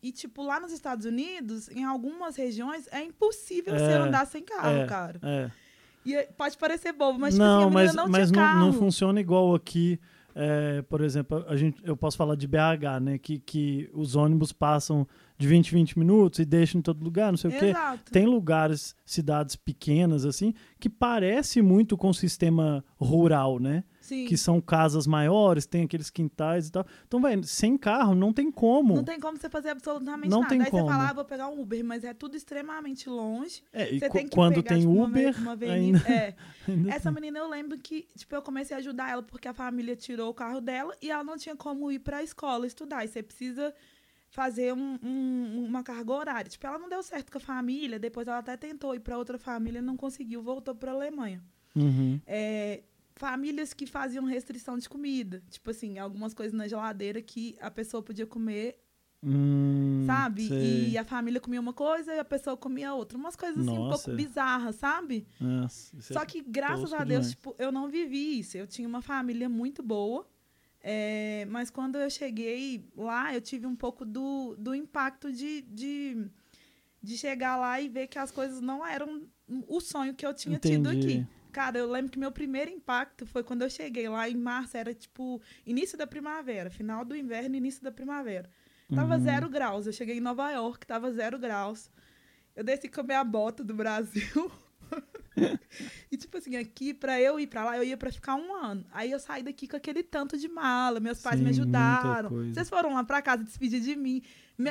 E, 0.00 0.12
tipo, 0.12 0.44
lá 0.44 0.60
nos 0.60 0.70
Estados 0.70 1.04
Unidos, 1.04 1.68
em 1.70 1.82
algumas 1.82 2.36
regiões, 2.36 2.86
é 2.92 3.02
impossível 3.02 3.74
É, 3.74 3.78
você 3.78 3.92
andar 3.94 4.24
sem 4.28 4.44
carro, 4.44 4.82
é, 4.82 4.86
cara. 4.86 5.18
É. 5.20 5.50
E 6.04 6.14
é- 6.14 6.26
pode 6.26 6.56
parecer 6.56 6.92
bobo, 6.92 7.18
mas, 7.18 7.34
tipo 7.34 7.44
não, 7.44 7.58
assim, 7.62 7.66
a 7.66 7.70
mas, 7.70 7.94
não 7.94 8.08
mas 8.08 8.30
tinha 8.30 8.40
não, 8.40 8.48
carro. 8.52 8.66
não 8.66 8.72
funciona 8.72 9.20
igual 9.20 9.52
aqui. 9.52 9.98
É, 10.38 10.82
por 10.82 11.00
exemplo, 11.00 11.46
a 11.48 11.56
gente, 11.56 11.80
eu 11.82 11.96
posso 11.96 12.14
falar 12.14 12.34
de 12.34 12.46
BH, 12.46 13.00
né? 13.00 13.16
Que, 13.16 13.38
que 13.38 13.88
os 13.94 14.14
ônibus 14.14 14.52
passam 14.52 15.08
de 15.38 15.48
20 15.48 15.68
em 15.68 15.74
20 15.76 15.98
minutos 15.98 16.38
e 16.38 16.44
deixam 16.44 16.78
em 16.78 16.82
todo 16.82 17.02
lugar, 17.02 17.32
não 17.32 17.38
sei 17.38 17.50
o 17.50 17.58
quê. 17.58 17.64
Exato. 17.66 18.12
Tem 18.12 18.26
lugares, 18.26 18.94
cidades 19.02 19.56
pequenas, 19.56 20.26
assim, 20.26 20.52
que 20.78 20.90
parece 20.90 21.62
muito 21.62 21.96
com 21.96 22.10
o 22.10 22.14
sistema 22.14 22.84
rural, 22.98 23.58
né? 23.58 23.82
Sim. 24.06 24.24
Que 24.26 24.36
são 24.36 24.60
casas 24.60 25.06
maiores, 25.06 25.66
tem 25.66 25.84
aqueles 25.84 26.10
quintais 26.10 26.68
e 26.68 26.72
tal. 26.72 26.86
Então, 27.06 27.20
velho, 27.20 27.42
sem 27.44 27.76
carro 27.76 28.14
não 28.14 28.32
tem 28.32 28.50
como. 28.52 28.94
Não 28.94 29.02
tem 29.04 29.18
como 29.18 29.36
você 29.36 29.48
fazer 29.50 29.70
absolutamente 29.70 30.28
Não 30.30 30.40
nada. 30.42 30.48
tem 30.50 30.62
Aí 30.62 30.70
como. 30.70 30.84
você 30.86 30.92
fala, 30.92 31.10
ah, 31.10 31.12
vou 31.12 31.24
pegar 31.24 31.48
um 31.48 31.60
Uber, 31.60 31.84
mas 31.84 32.04
é 32.04 32.14
tudo 32.14 32.36
extremamente 32.36 33.08
longe. 33.08 33.62
É, 33.72 33.92
e 33.92 33.98
tem 34.00 34.26
que 34.28 34.34
quando 34.34 34.62
pegar, 34.62 34.68
tem 34.68 34.80
tipo, 34.80 34.92
uma 34.92 35.04
Uber, 35.06 35.38
uma 35.40 35.52
avenida. 35.52 35.98
ainda, 35.98 36.08
É. 36.08 36.34
Essa 36.88 37.10
menina 37.10 37.38
eu 37.38 37.48
lembro 37.48 37.76
que, 37.78 38.06
tipo, 38.16 38.34
eu 38.34 38.42
comecei 38.42 38.76
a 38.76 38.78
ajudar 38.78 39.10
ela 39.10 39.22
porque 39.22 39.48
a 39.48 39.54
família 39.54 39.96
tirou 39.96 40.30
o 40.30 40.34
carro 40.34 40.60
dela 40.60 40.94
e 41.02 41.10
ela 41.10 41.24
não 41.24 41.36
tinha 41.36 41.56
como 41.56 41.90
ir 41.90 41.98
pra 41.98 42.22
escola 42.22 42.66
estudar. 42.66 43.04
E 43.04 43.08
você 43.08 43.22
precisa 43.22 43.74
fazer 44.30 44.74
um- 44.74 44.98
um- 45.02 45.64
uma 45.66 45.82
carga 45.82 46.12
horária. 46.12 46.50
Tipo, 46.50 46.66
ela 46.66 46.78
não 46.78 46.88
deu 46.88 47.02
certo 47.02 47.30
com 47.32 47.38
a 47.38 47.40
família, 47.40 47.98
depois 47.98 48.26
ela 48.28 48.38
até 48.38 48.56
tentou 48.56 48.94
ir 48.94 49.00
pra 49.00 49.16
outra 49.16 49.38
família, 49.38 49.80
não 49.80 49.96
conseguiu, 49.96 50.42
voltou 50.42 50.74
pra 50.74 50.92
Alemanha. 50.92 51.42
Uhum. 51.74 52.20
É, 52.26 52.82
famílias 53.16 53.72
que 53.74 53.86
faziam 53.86 54.24
restrição 54.24 54.78
de 54.78 54.88
comida. 54.88 55.42
Tipo 55.50 55.70
assim, 55.70 55.98
algumas 55.98 56.32
coisas 56.34 56.52
na 56.52 56.68
geladeira 56.68 57.20
que 57.20 57.56
a 57.60 57.70
pessoa 57.70 58.02
podia 58.02 58.26
comer, 58.26 58.78
Hum, 59.22 60.04
sabe? 60.06 60.46
sei. 60.46 60.90
E 60.90 60.98
a 60.98 61.04
família 61.04 61.40
comia 61.40 61.60
uma 61.60 61.72
coisa 61.72 62.14
e 62.14 62.18
a 62.18 62.24
pessoa 62.24 62.56
comia 62.56 62.94
outra. 62.94 63.16
Umas 63.18 63.34
coisas 63.34 63.58
assim 63.66 63.76
um 63.76 63.84
Nossa. 63.88 64.04
pouco 64.04 64.16
bizarras, 64.16 64.76
sabe? 64.76 65.26
Nossa, 65.40 65.96
é- 65.96 66.00
Só 66.00 66.24
que, 66.24 66.42
graças 66.42 66.92
a 66.92 66.98
Deus, 67.02 67.08
demais. 67.08 67.30
tipo, 67.30 67.56
eu 67.58 67.72
não 67.72 67.88
vivi 67.88 68.38
isso. 68.38 68.56
Eu 68.56 68.66
tinha 68.66 68.86
uma 68.86 69.02
família 69.02 69.48
muito 69.48 69.82
boa. 69.82 70.28
é, 70.88 71.44
mas 71.50 71.68
quando 71.68 71.96
eu 71.96 72.08
cheguei 72.08 72.88
lá, 72.96 73.34
eu 73.34 73.40
tive 73.40 73.66
um 73.66 73.74
pouco 73.74 74.04
do, 74.04 74.54
do 74.56 74.72
impacto 74.72 75.32
de, 75.32 75.62
de, 75.62 76.28
de 77.02 77.16
chegar 77.18 77.56
lá 77.56 77.80
e 77.80 77.88
ver 77.88 78.06
que 78.06 78.18
as 78.20 78.30
coisas 78.30 78.60
não 78.60 78.86
eram 78.86 79.22
o 79.66 79.80
sonho 79.80 80.14
que 80.14 80.24
eu 80.24 80.32
tinha 80.32 80.60
tido 80.60 80.88
Entendi. 80.88 81.06
aqui. 81.18 81.26
Cara, 81.56 81.78
eu 81.78 81.90
lembro 81.90 82.12
que 82.12 82.18
meu 82.18 82.30
primeiro 82.30 82.70
impacto 82.70 83.24
foi 83.24 83.42
quando 83.42 83.62
eu 83.62 83.70
cheguei 83.70 84.06
lá 84.10 84.28
em 84.28 84.36
março, 84.36 84.76
era 84.76 84.92
tipo 84.92 85.40
início 85.64 85.96
da 85.96 86.06
primavera, 86.06 86.68
final 86.68 87.02
do 87.02 87.16
inverno, 87.16 87.56
início 87.56 87.82
da 87.82 87.90
primavera. 87.90 88.50
Tava 88.94 89.14
Uhum. 89.16 89.22
zero 89.22 89.48
graus. 89.48 89.86
Eu 89.86 89.92
cheguei 89.94 90.18
em 90.18 90.20
Nova 90.20 90.50
York, 90.50 90.86
tava 90.86 91.10
zero 91.10 91.38
graus. 91.38 91.90
Eu 92.54 92.62
desci 92.62 92.90
com 92.90 93.00
a 93.00 93.04
minha 93.04 93.24
bota 93.24 93.64
do 93.64 93.72
Brasil. 93.72 94.52
e, 96.12 96.16
tipo 96.18 96.36
assim, 96.36 96.56
aqui, 96.56 96.92
pra 96.92 97.18
eu 97.18 97.40
ir 97.40 97.46
pra 97.46 97.64
lá, 97.64 97.78
eu 97.78 97.84
ia 97.84 97.96
pra 97.96 98.12
ficar 98.12 98.34
um 98.34 98.54
ano. 98.54 98.84
Aí 98.92 99.10
eu 99.10 99.18
saí 99.18 99.42
daqui 99.42 99.66
com 99.66 99.78
aquele 99.78 100.02
tanto 100.02 100.36
de 100.36 100.48
mala. 100.48 101.00
Meus 101.00 101.22
pais 101.22 101.40
me 101.40 101.54
Sim, 101.54 101.62
muita 101.62 101.78
ajudaram. 101.78 102.28
Vocês 102.52 102.68
foram 102.68 102.92
lá 102.92 103.02
pra 103.02 103.22
casa 103.22 103.42
despedir 103.42 103.80
de 103.80 103.96
mim. 103.96 104.22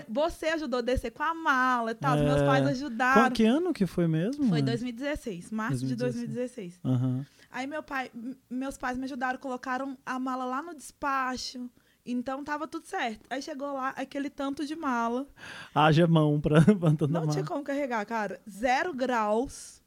Você 0.10 0.48
ajudou 0.48 0.80
a 0.80 0.82
descer 0.82 1.12
com 1.12 1.22
a 1.24 1.34
mala 1.34 1.92
e 1.92 1.96
tal. 1.96 2.15
Os 2.18 2.24
meus 2.24 2.42
É. 2.42 2.46
pais 2.46 2.63
Qual, 2.63 2.72
ajudaram. 2.72 3.32
que 3.32 3.46
ano 3.46 3.74
que 3.74 3.86
foi 3.86 4.08
mesmo? 4.08 4.50
Foi 4.50 4.60
É. 4.60 4.62
2016, 4.62 5.51
março 5.51 5.86
de 5.86 5.96
2016. 5.96 6.80
2016. 6.80 6.80
Aham. 6.84 7.25
Aí 7.51 7.68
meu 7.68 7.82
pai, 7.84 8.12
meus 8.50 8.77
pais 8.77 8.98
me 8.98 9.06
ajudaram, 9.06 9.39
colocaram 9.39 9.98
a 10.06 10.20
mala 10.20 10.44
lá 10.46 10.62
no 10.62 10.74
despacho. 10.74 11.70
Então 12.06 12.44
tava 12.44 12.68
tudo 12.68 12.86
certo. 12.86 13.22
Aí 13.30 13.42
chegou 13.42 13.74
lá 13.74 13.89
aquele 13.96 14.30
tanto 14.30 14.65
de 14.65 14.75
mala. 14.75 15.25
Haja 15.74 16.06
mão 16.06 16.39
pra 16.42 16.60
levantando 16.68 17.18
a 17.18 17.22
Não 17.22 17.27
tinha 17.27 17.44
como 17.46 17.63
carregar, 17.63 18.06
cara. 18.06 18.39
Zero 18.50 18.94
graus. 18.94 19.82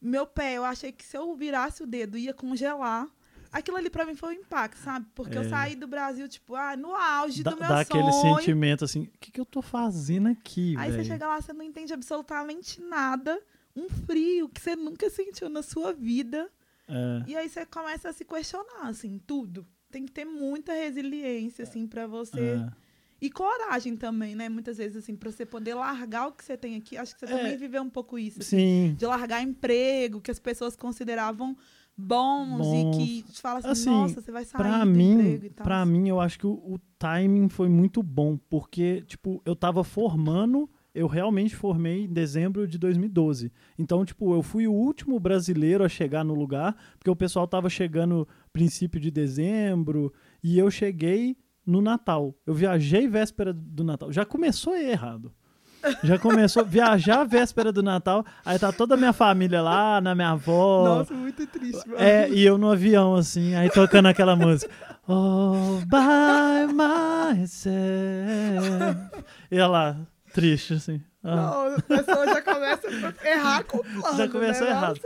Meu 0.00 0.26
pé, 0.26 0.54
eu 0.54 0.64
achei 0.64 0.92
que 0.92 1.04
se 1.04 1.16
eu 1.16 1.34
virasse 1.34 1.82
o 1.82 1.86
dedo 1.86 2.18
ia 2.18 2.34
congelar. 2.34 3.06
Aquilo 3.52 3.76
ali 3.76 3.90
pra 3.90 4.06
mim 4.06 4.14
foi 4.14 4.34
um 4.34 4.40
impacto, 4.40 4.78
sabe? 4.78 5.06
Porque 5.14 5.36
eu 5.36 5.42
É. 5.42 5.48
saí 5.48 5.76
do 5.76 5.86
Brasil, 5.86 6.26
tipo, 6.26 6.54
ah, 6.54 6.74
no 6.76 6.94
auge 6.94 7.42
Dá, 7.42 7.50
do 7.50 7.58
meu 7.58 7.68
dá 7.68 7.80
aquele 7.80 8.10
sonho. 8.12 8.38
sentimento 8.38 8.84
assim, 8.84 9.02
o 9.02 9.18
que, 9.20 9.30
que 9.30 9.38
eu 9.40 9.44
tô 9.44 9.60
fazendo 9.60 10.28
aqui, 10.28 10.74
Aí 10.78 10.90
você 10.90 10.96
velho? 10.98 11.08
chega 11.08 11.26
lá, 11.28 11.40
você 11.40 11.52
não 11.52 11.62
entende 11.62 11.92
absolutamente 11.92 12.80
nada. 12.80 13.38
Um 13.76 13.88
frio 13.88 14.48
que 14.48 14.60
você 14.60 14.74
nunca 14.74 15.08
sentiu 15.10 15.48
na 15.50 15.62
sua 15.62 15.92
vida. 15.92 16.50
É, 16.88 17.22
E 17.26 17.36
aí 17.36 17.48
você 17.48 17.64
começa 17.66 18.08
a 18.08 18.12
se 18.12 18.24
questionar, 18.24 18.88
assim, 18.88 19.20
tudo. 19.26 19.66
Tem 19.90 20.04
que 20.06 20.12
ter 20.12 20.24
muita 20.24 20.72
resiliência, 20.72 21.64
assim, 21.64 21.86
pra 21.86 22.06
você. 22.06 22.40
é. 22.40 22.82
E 23.20 23.30
coragem 23.30 23.96
também, 23.96 24.34
né? 24.34 24.48
Muitas 24.48 24.78
vezes, 24.78 24.96
assim, 24.96 25.14
pra 25.14 25.30
você 25.30 25.46
poder 25.46 25.74
largar 25.74 26.26
o 26.26 26.32
que 26.32 26.44
você 26.44 26.56
tem 26.56 26.74
aqui. 26.74 26.96
Acho 26.96 27.14
que 27.14 27.20
você 27.20 27.32
É. 27.32 27.36
também 27.38 27.56
viveu 27.56 27.80
um 27.80 27.88
pouco 27.88 28.18
isso. 28.18 28.40
assim, 28.40 28.56
Sim, 28.88 28.94
de 28.98 29.06
largar 29.06 29.40
emprego 29.40 30.20
que 30.20 30.28
as 30.30 30.40
pessoas 30.40 30.74
consideravam 30.74 31.56
bons, 31.96 32.58
Bons. 32.58 32.96
e 32.98 33.22
que 33.22 33.40
fala 33.40 33.58
assim, 33.58 33.68
Assim, 33.68 33.90
nossa, 33.90 34.20
você 34.20 34.32
vai 34.32 34.44
sair 34.44 34.60
pra 34.60 34.84
mim, 34.84 35.40
pra 35.62 35.86
mim, 35.86 36.08
eu 36.08 36.20
acho 36.20 36.38
que 36.38 36.46
o, 36.46 36.52
o 36.52 36.78
timing 36.98 37.48
foi 37.48 37.68
muito 37.68 38.02
bom, 38.02 38.36
porque, 38.48 39.02
tipo, 39.02 39.42
eu 39.44 39.54
tava 39.54 39.84
formando, 39.84 40.68
eu 40.94 41.06
realmente 41.06 41.54
formei 41.56 42.04
em 42.04 42.12
dezembro 42.12 42.66
de 42.66 42.78
2012. 42.78 43.52
Então, 43.78 44.04
tipo, 44.04 44.34
eu 44.34 44.42
fui 44.42 44.66
o 44.66 44.72
último 44.72 45.18
brasileiro 45.18 45.84
a 45.84 45.88
chegar 45.88 46.24
no 46.24 46.34
lugar, 46.34 46.76
porque 46.98 47.10
o 47.10 47.16
pessoal 47.16 47.46
tava 47.46 47.68
chegando 47.68 48.26
princípio 48.52 49.00
de 49.00 49.10
dezembro, 49.10 50.12
e 50.42 50.58
eu 50.58 50.70
cheguei 50.70 51.36
no 51.64 51.80
Natal. 51.80 52.34
Eu 52.44 52.54
viajei 52.54 53.06
véspera 53.06 53.52
do 53.52 53.84
Natal. 53.84 54.12
Já 54.12 54.24
começou 54.24 54.76
errado. 54.76 55.32
Já 56.02 56.18
começou 56.18 56.64
viajar 56.64 57.24
véspera 57.24 57.72
do 57.72 57.82
Natal, 57.82 58.24
aí 58.44 58.58
tá 58.58 58.72
toda 58.72 58.94
a 58.94 58.96
minha 58.96 59.12
família 59.12 59.60
lá, 59.62 60.00
na 60.00 60.14
minha 60.14 60.30
avó. 60.30 60.84
Nossa, 60.98 61.14
muito 61.14 61.46
triste. 61.46 61.86
mano. 61.88 62.00
É, 62.00 62.28
e 62.30 62.44
eu 62.44 62.56
no 62.58 62.70
avião, 62.70 63.14
assim, 63.14 63.54
aí 63.54 63.70
tocando 63.70 64.06
aquela 64.06 64.36
música. 64.36 64.70
All 65.08 65.80
by 65.86 66.72
myself. 67.42 68.98
E 69.50 69.58
ela 69.58 69.66
lá, 69.68 69.96
triste, 70.32 70.74
assim. 70.74 71.00
Ah. 71.24 71.36
Não, 71.36 71.76
a 71.76 71.82
pessoa 71.82 72.26
já 72.26 72.42
começa 72.42 72.88
a 72.88 73.28
errar 73.28 73.64
com 73.64 73.78
o 73.78 73.84
plano, 73.84 74.16
Já 74.16 74.28
começou 74.28 74.66
né? 74.66 74.72
errado. 74.72 75.00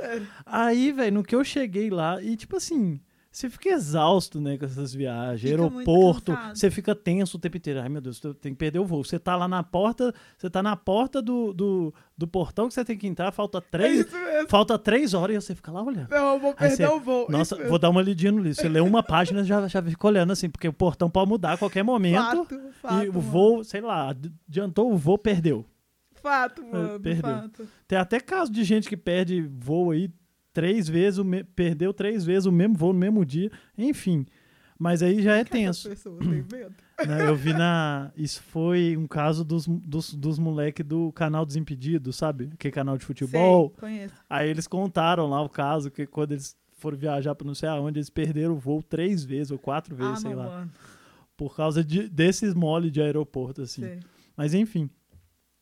Aí, 0.47 0.93
velho, 0.93 1.15
no 1.15 1.23
que 1.23 1.35
eu 1.35 1.45
cheguei 1.45 1.91
lá, 1.91 2.23
e 2.23 2.37
tipo 2.37 2.57
assim, 2.57 3.01
você 3.37 3.51
fica 3.51 3.69
exausto, 3.69 4.41
né, 4.41 4.57
com 4.57 4.65
essas 4.65 4.95
viagens. 4.95 5.51
Fica 5.51 5.63
aeroporto, 5.63 6.33
você 6.55 6.71
fica 6.71 6.95
tenso 6.95 7.37
o 7.37 7.41
tempo 7.41 7.59
inteiro. 7.59 7.81
Ai, 7.83 7.89
meu 7.91 8.01
Deus, 8.01 8.23
eu 8.25 8.33
tenho 8.33 8.55
que 8.55 8.59
perder 8.59 8.79
o 8.79 8.87
voo. 8.87 9.05
Você 9.05 9.19
tá 9.19 9.37
lá 9.37 9.47
na 9.47 9.63
porta, 9.63 10.15
você 10.39 10.49
tá 10.49 10.63
na 10.63 10.75
porta 10.75 11.21
do, 11.21 11.53
do, 11.53 11.95
do 12.17 12.27
portão 12.27 12.67
que 12.67 12.73
você 12.73 12.83
tem 12.83 12.97
que 12.97 13.07
entrar, 13.07 13.31
falta 13.33 13.59
É 13.59 13.61
três, 13.61 14.11
mesmo. 14.11 14.49
falta 14.49 14.79
três 14.79 15.13
horas 15.13 15.37
e 15.37 15.41
você 15.47 15.55
fica 15.55 15.71
lá 15.71 15.83
olhando. 15.83 16.09
Não, 16.09 16.33
eu 16.33 16.41
vou 16.41 16.55
perder 16.55 16.77
você- 16.77 16.87
o 16.87 16.99
voo. 16.99 17.27
Nossa, 17.29 17.57
vou 17.69 17.79
dar 17.79 17.91
uma 17.91 18.01
lidinha 18.01 18.33
no 18.33 18.39
livro. 18.39 18.55
Você 18.55 18.71
lê 18.71 18.81
uma 18.81 19.03
página 19.03 19.45
já 19.45 19.69
já 19.69 19.83
fica 19.83 20.07
olhando 20.07 20.33
assim, 20.33 20.49
porque 20.49 20.67
o 20.69 20.73
portão 20.73 21.11
pode 21.11 21.29
mudar 21.29 21.53
a 21.53 21.59
qualquer 21.59 21.83
momento. 21.83 22.17
Fato, 22.47 22.61
fato, 22.81 23.05
e 23.05 23.09
o 23.11 23.13
mano. 23.13 23.21
voo, 23.21 23.63
sei 23.65 23.83
lá, 23.83 24.15
adiantou 24.49 24.91
o 24.91 24.97
voo, 24.97 25.19
perdeu. 25.19 25.67
Fato, 26.15 26.65
mano. 26.65 26.99
perdeu. 27.01 27.21
Fato. 27.35 27.69
Tem 27.87 27.99
até 27.99 28.19
caso 28.19 28.51
de 28.51 28.65
gente 28.65 28.89
que 28.89 28.97
perde 28.97 29.43
voo 29.43 29.91
aí 29.91 30.11
três 30.57 30.89
vezes, 30.89 31.19
o 31.19 31.25
me- 31.25 31.45
perdeu 31.45 31.93
três 31.93 32.25
vezes 32.25 32.47
o 32.47 32.51
mesmo 32.53 32.75
voo 32.75 32.95
no 32.95 32.99
mesmo 32.99 33.23
dia, 33.27 33.51
enfim. 33.77 34.25
Mas 34.79 35.03
aí 35.03 35.21
já 35.23 35.37
é 35.37 35.45
tenso. 35.45 35.89
né? 37.07 37.29
Eu 37.29 37.37
vi 37.37 37.53
na. 37.53 38.11
Isso 38.17 38.43
foi 38.43 38.97
um 38.97 39.07
caso 39.07 39.45
dos, 39.45 39.67
dos, 39.67 40.15
dos 40.15 40.39
moleques 40.39 40.85
do 40.87 41.13
canal 41.13 41.45
Desimpedidos, 41.45 42.17
sabe? 42.17 42.51
Que 42.59 42.71
canal 42.71 42.97
de 42.97 43.05
futebol. 43.05 43.69
Sei, 43.71 43.81
conheço. 43.81 44.15
Aí 44.31 44.49
eles 44.49 44.67
contaram 44.67 45.27
lá 45.29 45.43
o 45.43 45.49
caso, 45.49 45.91
que 45.91 46.07
quando 46.07 46.33
eles 46.33 46.57
foram 46.79 46.97
viajar 46.97 47.35
para 47.35 47.47
não 47.47 47.55
sei 47.55 47.69
aonde, 47.69 47.99
eles 47.99 48.09
perderam 48.11 48.55
o 48.55 48.59
voo 48.59 48.83
três 48.83 49.25
vezes 49.25 49.51
ou 49.51 49.59
quatro 49.59 49.95
vezes, 49.95 50.13
Ah, 50.13 50.17
sei 50.17 50.35
lá. 50.35 50.45
mano. 50.47 50.73
Por 51.37 51.55
causa 51.55 51.85
de, 51.85 52.09
desses 52.09 52.55
mole 52.55 52.91
de 52.91 53.01
aeroporto, 53.03 53.61
assim. 53.63 53.83
Sei. 53.83 54.01
Mas 54.37 54.55
enfim. 54.55 54.89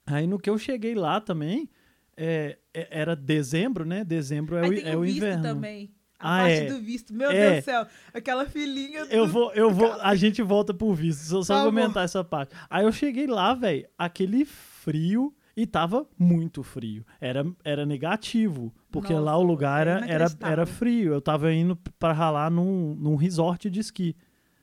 Aí 0.07 0.27
no 0.27 0.39
que 0.39 0.49
eu 0.51 0.59
cheguei 0.59 0.95
lá 0.95 1.21
também, 1.21 1.69
é, 2.17 2.59
é- 2.73 2.89
era 2.91 3.15
dezembro, 3.17 3.85
né? 3.85 4.05
Dezembro 4.05 4.57
é, 4.57 4.63
Aí 4.65 4.69
o, 4.71 4.75
tem 4.83 4.93
é 4.93 4.97
o 4.97 5.01
o 5.01 5.03
visto 5.03 5.17
inverno. 5.19 5.43
também. 5.43 5.91
A 6.19 6.37
Ah, 6.37 6.41
parte 6.43 6.55
é. 6.59 6.67
do 6.67 6.79
visto. 6.81 7.13
Meu 7.13 7.31
É. 7.31 7.51
Deus 7.51 7.63
do 7.63 7.65
céu. 7.65 7.87
Aquela 8.15 8.47
filinha 8.47 9.01
Eu 9.11 9.27
do- 9.27 9.33
vou, 9.33 9.53
eu 9.53 9.71
vou, 9.71 9.93
a 10.01 10.15
gente 10.15 10.41
volta 10.43 10.73
pro 10.73 10.95
visto, 10.95 11.23
só, 11.25 11.43
só 11.43 11.55
Tá 11.55 11.61
bom. 11.61 11.67
comentar 11.67 12.05
essa 12.05 12.25
parte. 12.25 12.55
Aí 12.71 12.85
eu 12.85 12.93
cheguei 12.93 13.27
lá, 13.27 13.53
velho, 13.55 13.87
aquele 13.99 14.45
frio 14.45 15.35
e 15.57 15.67
tava 15.67 16.07
muito 16.19 16.63
frio. 16.63 17.05
Era, 17.21 17.45
era 17.65 17.85
negativo, 17.85 18.73
porque 18.91 19.13
Nossa, 19.13 19.25
lá 19.25 19.37
o 19.37 19.43
lugar 19.43 19.87
é 19.87 19.91
era, 19.91 20.07
era, 20.07 20.27
era 20.41 20.67
frio. 20.67 21.13
Eu 21.13 21.21
tava 21.21 21.53
indo 21.53 21.77
pra 21.99 22.13
ralar 22.13 22.51
num, 22.51 22.95
num 22.95 23.17
resort 23.17 23.69
de 23.69 23.81
esqui. 23.81 24.17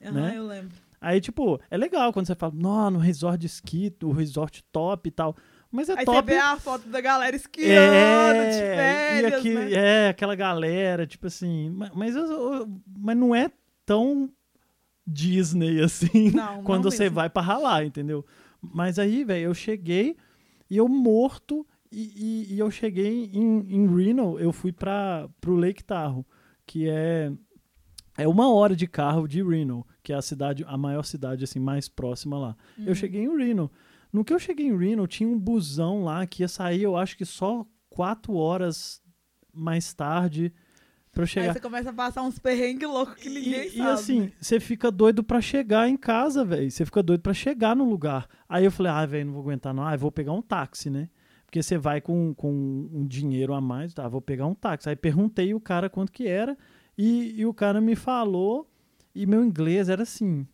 Aham, 0.03 0.12
né? 0.13 0.34
eu 0.36 0.48
lembro. 0.48 0.72
Aí, 1.00 1.20
tipo, 1.20 1.60
é 1.70 1.77
legal 1.77 2.12
quando 2.13 2.27
você 2.27 2.36
fala, 2.36 2.53
não, 2.55 2.91
no 2.91 3.00
resort 3.00 3.39
de 3.39 3.48
esqui, 3.48 3.91
o 4.03 4.12
resort 4.12 4.63
top 4.72 5.08
e 5.08 5.12
tal. 5.12 5.36
Mas 5.72 5.88
é 5.90 6.00
Aí 6.00 6.06
top. 6.06 6.18
você 6.30 6.36
vê 6.36 6.38
a 6.42 6.58
foto 6.58 6.88
da 6.90 7.00
galera 7.00 7.36
esquiando, 7.36 8.44
de 8.51 8.58
e 8.58 8.60
férias, 8.60 9.34
aqui, 9.40 9.54
né? 9.54 9.72
É, 9.72 10.08
aquela 10.10 10.36
galera, 10.36 11.08
tipo 11.08 11.28
assim. 11.28 11.70
ma- 11.70 11.92
Mas, 11.96 12.16
eu- 12.16 12.68
mas 13.00 13.16
não 13.18 13.34
é 13.34 13.50
tão 13.86 14.30
Disney 15.08 15.82
assim 15.82 16.32
Não, 16.32 16.58
não 16.58 16.63
quando 16.63 16.90
você 16.92 17.04
mesmo. 17.04 17.16
vai 17.16 17.30
pra 17.30 17.42
ralar, 17.42 17.86
entendeu? 17.86 18.25
Mas 18.62 19.00
aí, 19.00 19.24
velho, 19.24 19.46
eu 19.46 19.54
cheguei 19.54 20.16
e 20.70 20.78
eu 20.78 20.88
morto. 20.88 21.66
E, 21.92 22.48
e- 22.51 22.56
e 22.56 22.60
eu 22.60 22.72
cheguei 22.72 23.30
em, 23.34 23.60
em 23.70 23.88
Reno, 23.96 24.40
eu 24.40 24.54
fui 24.54 24.72
para 24.72 25.28
pro 25.42 25.56
Lake 25.56 25.84
Tahoe, 25.84 26.24
que 26.66 26.88
é 26.88 27.32
é 28.18 28.28
uma 28.28 28.50
hora 28.54 28.75
de 28.75 28.88
carro 28.88 29.28
de 29.28 29.42
Reno, 29.44 29.86
que 30.04 30.13
é 30.13 30.16
a 30.16 30.22
cidade, 30.22 30.63
a 30.68 30.78
maior 30.78 31.04
cidade 31.04 31.44
assim 31.44 31.60
mais 31.60 31.88
próxima 31.90 32.38
lá. 32.38 32.56
Uhum. 32.78 32.86
Eu 32.88 32.96
cheguei 32.96 33.24
em 33.24 33.38
Reno. 33.38 33.70
No 34.12 34.24
que 34.25 34.34
eu 34.34 34.39
cheguei 34.39 34.65
em 34.68 34.77
Reno, 34.77 35.08
tinha 35.08 35.30
um 35.30 35.39
busão 35.39 36.03
lá 36.03 36.25
que 36.27 36.44
ia 36.44 36.48
sair, 36.48 36.84
eu 36.84 36.96
acho 36.98 37.18
que 37.18 37.25
só 37.25 37.65
quatro 37.89 38.34
horas 38.34 39.01
mais 39.53 39.94
tarde 39.94 40.53
pra 41.12 41.22
eu 41.22 41.24
Aí 41.24 41.27
chegar. 41.27 41.53
você 41.53 41.60
começa 41.60 41.89
a 41.89 41.94
passar 41.94 42.22
uns 42.22 42.39
perrengues 42.39 42.88
loucos 42.89 43.15
que 43.15 43.30
ninguém 43.30 43.68
E, 43.68 43.70
sabe. 43.72 43.80
e 43.80 43.82
assim, 43.82 44.32
você 44.39 44.60
fica 44.60 44.89
doido 44.91 45.24
pra 45.24 45.39
chegar 45.41 45.88
em 45.89 45.98
casa, 45.98 46.44
velho. 46.44 46.70
Você 46.70 46.86
fica 46.86 47.01
doido 47.03 47.22
pra 47.22 47.34
chegar 47.34 47.75
no 47.75 47.89
lugar. 47.89 48.27
Aí 48.48 48.65
eu 48.65 48.72
falei, 48.72 48.91
ah, 48.91 49.06
velho, 49.06 49.25
não 49.27 49.34
vou 49.34 49.41
aguentar 49.44 49.74
não. 49.74 49.86
Ah, 49.86 49.94
eu 49.94 50.00
vou 50.00 50.12
pegar 50.12 50.34
um 50.34 50.41
táxi, 50.41 50.89
né? 50.89 51.10
Porque 51.46 51.62
você 51.62 51.77
vai 51.77 52.00
com, 52.00 52.34
com 52.34 52.50
um 52.94 53.06
dinheiro 53.06 53.53
a 53.53 53.60
mais, 53.60 53.94
tá? 53.94 54.08
Vou 54.08 54.22
pegar 54.22 54.46
um 54.48 54.56
táxi. 54.56 54.88
Aí 54.88 54.96
perguntei 54.96 55.53
o 55.53 55.60
cara 55.60 55.89
quanto 55.89 56.12
que 56.12 56.25
era 56.27 56.58
e, 56.98 57.34
e 57.39 57.46
o 57.46 57.53
cara 57.53 57.82
me 57.82 57.94
falou 57.96 58.70
e 59.13 59.25
meu 59.25 59.44
inglês 59.44 59.89
era 59.89 60.03
assim, 60.03 60.48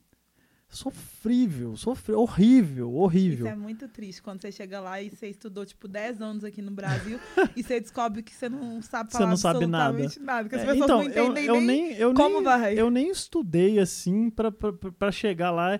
sofrível, 0.70 1.76
sofrível, 1.76 2.22
horrível, 2.22 2.94
horrível. 2.94 3.46
Isso 3.46 3.54
é 3.54 3.56
muito 3.56 3.88
triste 3.88 4.22
quando 4.22 4.42
você 4.42 4.52
chega 4.52 4.80
lá 4.80 5.02
e 5.02 5.10
você 5.10 5.28
estudou, 5.28 5.66
tipo, 5.66 5.88
10 5.88 6.22
anos 6.22 6.44
aqui 6.44 6.62
no 6.62 6.72
Brasil 6.72 7.20
e 7.56 7.64
você 7.64 7.80
descobre 7.80 8.22
que 8.22 8.34
você 8.34 8.50
não 8.50 8.82
sabe 8.82 9.12
Você 9.12 9.18
falar 9.18 9.30
não 9.30 9.38
sabe 9.38 9.66
nada. 9.66 10.04
absolutamente 10.04 10.20
nada. 10.20 10.48
as 10.56 10.62
É, 10.62 10.66
pessoas 10.66 10.78
então, 10.84 10.98
não 10.98 11.04
entendem 11.06 11.46
eu, 11.46 11.56
eu 11.56 11.62
nem, 11.62 11.94
eu 11.94 12.14
como 12.14 12.36
nem, 12.36 12.44
vai. 12.44 12.80
Eu 12.80 12.92
nem 12.92 13.10
estudei 13.10 13.80
assim 13.80 14.30
pra 14.30 15.12
chegar 15.12 15.52
lá. 15.52 15.80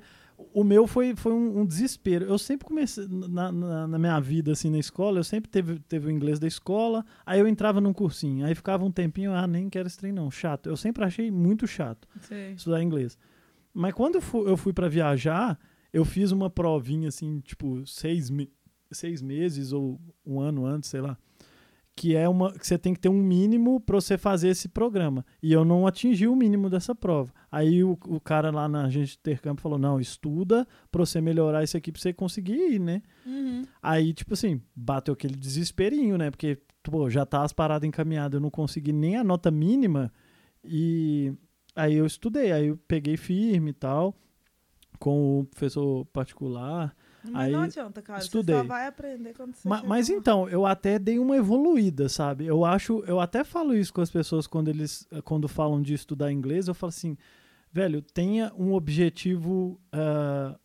O 0.54 0.64
meu 0.64 0.86
foi, 0.86 1.16
foi 1.16 1.34
um, 1.34 1.62
um 1.62 1.66
desespero. 1.66 2.26
Eu 2.26 2.38
sempre 2.38 2.66
comecei, 2.68 3.08
na, 3.10 3.52
na, 3.52 3.88
na 3.88 4.00
minha 4.00 4.20
vida, 4.20 4.52
assim, 4.52 4.70
na 4.70 4.78
escola, 4.78 5.18
eu 5.20 5.24
sempre 5.24 5.50
teve, 5.50 5.80
teve 5.80 6.08
o 6.08 6.12
inglês 6.12 6.40
da 6.40 6.46
escola, 6.48 7.04
aí 7.26 7.40
eu 7.40 7.48
entrava 7.48 7.82
num 7.82 7.92
cursinho, 7.92 8.46
aí 8.46 8.54
ficava 8.54 8.86
um 8.86 8.92
tempinho, 8.92 9.34
ah, 9.34 9.48
nem 9.48 9.68
quero 9.68 9.88
esse 9.88 9.98
trem 9.98 10.12
não, 10.12 10.30
chato. 10.30 10.70
Eu 10.70 10.78
sempre 10.78 11.04
achei 11.04 11.32
muito 11.32 11.66
chato 11.68 12.08
Sei. 12.22 12.52
estudar 12.54 12.84
inglês. 12.84 13.18
Mas 13.80 13.94
quando 13.94 14.16
eu 14.16 14.58
fui, 14.58 14.74
para 14.74 14.90
viajar, 14.90 15.60
eu 15.94 16.04
fiz 16.04 16.32
uma 16.32 16.50
provinha, 16.50 17.10
assim, 17.10 17.40
tipo, 17.42 17.86
seis, 17.86 18.30
me- 18.30 18.52
seis 18.92 19.22
meses 19.22 19.72
ou 19.72 20.02
um 20.26 20.40
ano 20.40 20.66
antes, 20.66 20.90
sei 20.90 21.00
lá, 21.02 21.16
que 21.96 22.16
é 22.16 22.28
uma 22.28 22.52
que 22.54 22.66
você 22.66 22.78
tem 22.78 22.94
que 22.94 23.00
ter 23.00 23.10
um 23.10 23.22
mínimo 23.22 23.80
para 23.80 23.96
você 23.96 24.18
fazer 24.18 24.50
esse 24.50 24.68
programa. 24.68 25.24
E 25.44 25.54
eu 25.54 25.64
não 25.64 25.86
atingi 25.86 26.28
o 26.28 26.36
mínimo 26.36 26.70
dessa 26.72 26.96
prova. 26.96 27.32
Aí 27.52 27.84
o, 27.84 27.98
o 28.08 28.20
cara 28.20 28.50
lá 28.52 28.68
na 28.68 28.86
agência 28.86 29.14
de 29.14 29.20
intercâmbio 29.20 29.62
falou: 29.62 29.78
não, 29.78 30.00
estuda 30.00 30.68
para 30.92 31.06
você 31.06 31.22
melhorar 31.22 31.64
isso 31.64 31.78
aqui 31.78 31.92
para 31.92 32.02
você 32.02 32.14
conseguir 32.14 32.54
ir, 32.74 32.80
né? 32.80 33.02
Uhum. 33.26 33.64
Aí, 33.82 34.12
tipo 34.14 34.34
assim, 34.34 34.60
bateu 34.76 35.14
aquele 35.14 35.36
desesperinho, 35.36 36.18
né? 36.18 36.32
Porque, 36.32 36.60
pô, 36.84 37.10
já 37.12 37.26
tá 37.28 37.44
as 37.44 37.54
paradas 37.54 37.88
encaminhadas, 37.88 38.36
eu 38.36 38.42
não 38.42 38.50
consegui 38.52 38.92
nem 38.92 39.18
a 39.18 39.24
nota 39.24 39.50
mínima. 39.52 40.12
E 40.64 41.34
aí 41.78 41.96
eu 41.96 42.06
estudei, 42.06 42.52
aí 42.52 42.68
eu 42.68 42.78
peguei 42.88 43.16
firme 43.18 43.70
e 43.72 43.74
tal, 43.74 44.14
com 45.00 45.40
o 45.42 45.46
professor 45.46 46.06
particular. 46.08 46.96
Mas 47.24 47.36
Aí, 47.48 47.52
não 47.52 47.62
adianta, 47.64 48.02
cara. 48.02 48.20
estudei. 48.22 48.56
Você 48.56 48.62
só 48.62 48.68
vai 48.68 48.88
aprender 48.88 49.34
quando 49.34 49.54
você 49.54 49.68
Ma- 49.68 49.84
mas 49.84 50.10
então, 50.10 50.48
eu 50.48 50.66
até 50.66 50.98
dei 50.98 51.20
uma 51.20 51.36
evoluída, 51.36 52.08
sabe? 52.08 52.46
Eu 52.46 52.64
acho, 52.64 53.04
eu 53.06 53.20
até 53.20 53.44
falo 53.44 53.76
isso 53.76 53.94
com 53.94 54.00
as 54.02 54.10
pessoas 54.10 54.48
quando 54.48 54.70
eles 54.70 55.06
quando 55.26 55.48
falam 55.48 55.82
de 55.82 55.94
estudar 55.94 56.32
inglês, 56.32 56.68
eu 56.70 56.74
falo 56.74 56.90
assim, 56.90 57.18
velho, 57.72 58.02
tenha 58.02 58.54
um 58.58 58.72
objetivo 58.74 59.78
ah, 59.92 60.58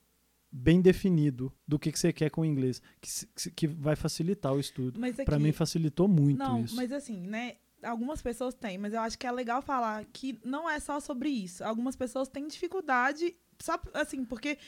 bem 0.52 0.81
definido 0.81 1.52
do 1.66 1.78
que, 1.81 1.90
que 1.90 1.99
você 1.99 2.12
quer 2.12 2.31
com 2.31 2.42
o 2.42 2.45
inglês, 2.45 2.81
que, 3.00 3.50
que 3.50 3.66
vai 3.66 3.97
facilitar 3.97 4.52
o 4.52 4.61
estudo. 4.61 5.00
Pra 5.25 5.35
aqui- 5.37 5.42
mim 5.42 5.50
facilitou 5.52 6.07
muito 6.07 6.38
Não, 6.38 6.61
isso. 6.61 6.76
mas 6.76 6.92
assim, 6.92 7.26
né? 7.26 7.54
Algumas 7.83 8.23
pessoas 8.23 8.55
têm, 8.55 8.79
mas 8.79 8.93
eu 8.93 9.01
acho 9.01 9.19
que 9.19 9.27
é 9.27 9.33
legal 9.33 9.61
falar 9.62 10.05
que 10.12 10.39
não 10.45 10.69
é 10.69 10.79
só 10.81 11.01
sobre 11.01 11.29
isso. 11.29 11.65
Algumas 11.65 11.97
pessoas 11.97 12.29
têm 12.29 12.47
dificuldade, 12.47 13.35
só 13.61 13.79
assim, 13.95 14.25
porque 14.25 14.59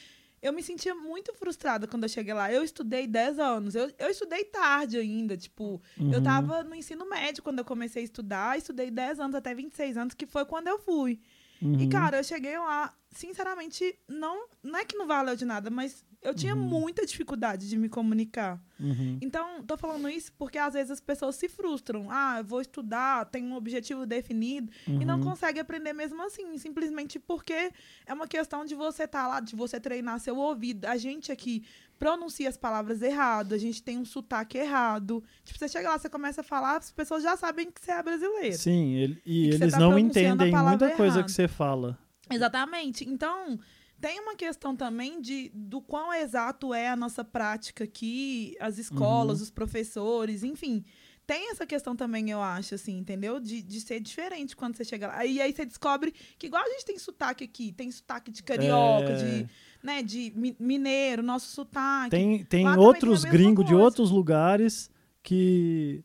eu 0.42 0.52
me 0.52 0.62
sentia 0.62 0.94
muito 0.94 1.32
frustrada 1.34 1.86
quando 1.86 2.02
eu 2.02 2.08
cheguei 2.08 2.34
lá. 2.34 2.52
Eu 2.52 2.62
estudei 2.62 3.06
10 3.06 3.38
anos, 3.38 3.74
eu, 3.74 3.90
eu 3.98 4.10
estudei 4.10 4.44
tarde 4.44 4.98
ainda, 4.98 5.36
tipo, 5.36 5.80
eu 5.98 6.18
Uhum. 6.18 6.22
tava 6.22 6.62
no 6.64 6.74
ensino 6.74 7.08
médio 7.08 7.42
quando 7.42 7.60
eu 7.60 7.64
comecei 7.64 8.02
a 8.02 8.04
estudar, 8.04 8.58
estudei 8.58 8.90
10 8.90 9.20
anos 9.20 9.34
até 9.34 9.54
26 9.54 9.96
anos, 9.96 10.14
que 10.14 10.26
foi 10.26 10.44
quando 10.44 10.68
eu 10.68 10.78
fui. 10.78 11.20
E, 11.62 11.66
Uhum. 11.66 11.88
cara, 11.88 12.18
eu 12.18 12.24
cheguei 12.24 12.58
lá, 12.58 12.92
sinceramente, 13.10 13.98
não, 14.06 14.46
não 14.62 14.78
é 14.78 14.84
que 14.84 14.96
não 14.98 15.06
valeu 15.06 15.34
de 15.34 15.44
nada, 15.46 15.70
mas 15.70 16.04
eu 16.24 16.34
tinha 16.34 16.54
Uhum. 16.56 16.62
muita 16.62 17.04
dificuldade 17.06 17.68
de 17.68 17.76
me 17.76 17.88
comunicar. 17.88 18.60
Uhum. 18.80 19.18
Então, 19.20 19.62
tô 19.62 19.76
falando 19.76 20.08
isso 20.08 20.32
porque 20.36 20.58
às 20.58 20.74
vezes 20.74 20.90
as 20.90 21.00
pessoas 21.00 21.36
se 21.36 21.48
frustram. 21.48 22.08
Ah, 22.10 22.38
eu 22.38 22.44
vou 22.44 22.60
estudar, 22.60 23.26
tem 23.26 23.44
um 23.44 23.54
objetivo 23.54 24.04
definido 24.04 24.72
e 24.88 25.04
não 25.04 25.18
Uhum. 25.18 25.24
consegue 25.24 25.60
aprender 25.60 25.92
mesmo 25.92 26.20
assim, 26.24 26.58
simplesmente 26.58 27.18
porque 27.20 27.70
é 28.06 28.12
uma 28.14 28.26
questão 28.26 28.64
de 28.64 28.74
você 28.74 29.04
estar 29.04 29.28
lá, 29.28 29.38
de 29.38 29.54
você 29.54 29.78
treinar 29.78 30.18
seu 30.18 30.36
ouvido. 30.36 30.86
A 30.86 30.96
gente 30.96 31.30
aqui 31.30 31.62
pronuncia 31.98 32.48
as 32.48 32.56
palavras 32.56 33.00
errado, 33.02 33.54
a 33.54 33.58
gente 33.58 33.80
tem 33.82 33.96
um 33.98 34.04
sotaque 34.04 34.58
errado. 34.58 35.22
Tipo, 35.44 35.58
você 35.58 35.68
chega 35.68 35.88
lá, 35.90 35.98
você 35.98 36.08
começa 36.10 36.40
a 36.40 36.44
falar, 36.44 36.76
as 36.78 36.90
pessoas 36.90 37.22
já 37.22 37.36
sabem 37.36 37.70
que 37.70 37.80
você 37.80 37.92
é 37.92 38.02
brasileiro. 38.02 38.56
Sim, 38.58 38.94
ele- 38.94 39.22
e 39.24 39.44
E 39.44 39.50
eles 39.50 39.72
tá 39.72 39.78
não 39.78 39.96
entendem 39.98 40.50
muita 40.50 40.90
coisa 40.96 41.18
errado. 41.18 41.24
que 41.26 41.32
você 41.32 41.46
fala. 41.46 41.96
Exatamente. 42.30 43.08
Então, 43.08 43.58
tem 44.06 44.20
uma 44.20 44.36
questão 44.36 44.76
também 44.76 45.18
de 45.20 45.50
do 45.54 45.80
quão 45.80 46.12
exato 46.12 46.74
é 46.74 46.88
a 46.90 46.96
nossa 46.96 47.24
prática 47.24 47.84
aqui, 47.84 48.54
as 48.60 48.76
escolas, 48.76 49.38
Uhum. 49.38 49.44
os 49.44 49.50
professores, 49.50 50.42
enfim. 50.44 50.84
tem 51.26 51.50
essa 51.50 51.64
questão 51.66 51.96
também, 51.96 52.28
eu 52.28 52.42
acho, 52.42 52.74
assim, 52.74 52.98
entendeu? 52.98 53.40
De, 53.40 53.62
de 53.62 53.80
ser 53.80 53.98
diferente 53.98 54.54
quando 54.54 54.76
você 54.76 54.84
chega 54.84 55.06
lá. 55.06 55.24
E 55.24 55.40
aí 55.40 55.54
você 55.54 55.64
descobre 55.64 56.12
que, 56.38 56.48
igual 56.48 56.62
a 56.62 56.68
gente 56.68 56.84
tem 56.84 56.98
sotaque 56.98 57.44
aqui, 57.44 57.72
tem 57.72 57.90
sotaque 57.90 58.30
de 58.30 58.42
carioca, 58.42 59.08
É. 59.10 59.16
de, 59.16 59.48
né, 59.82 60.02
de 60.02 60.30
mi- 60.36 60.54
mineiro, 60.60 61.22
nosso 61.22 61.46
sotaque. 61.50 62.10
Tem, 62.10 62.44
tem 62.44 62.64
Lá 62.66 62.76
outros 62.76 63.22
tem 63.22 63.30
gringos 63.32 63.64
de 63.64 63.74
outros 63.74 64.10
lugares 64.10 64.90
que 65.22 66.04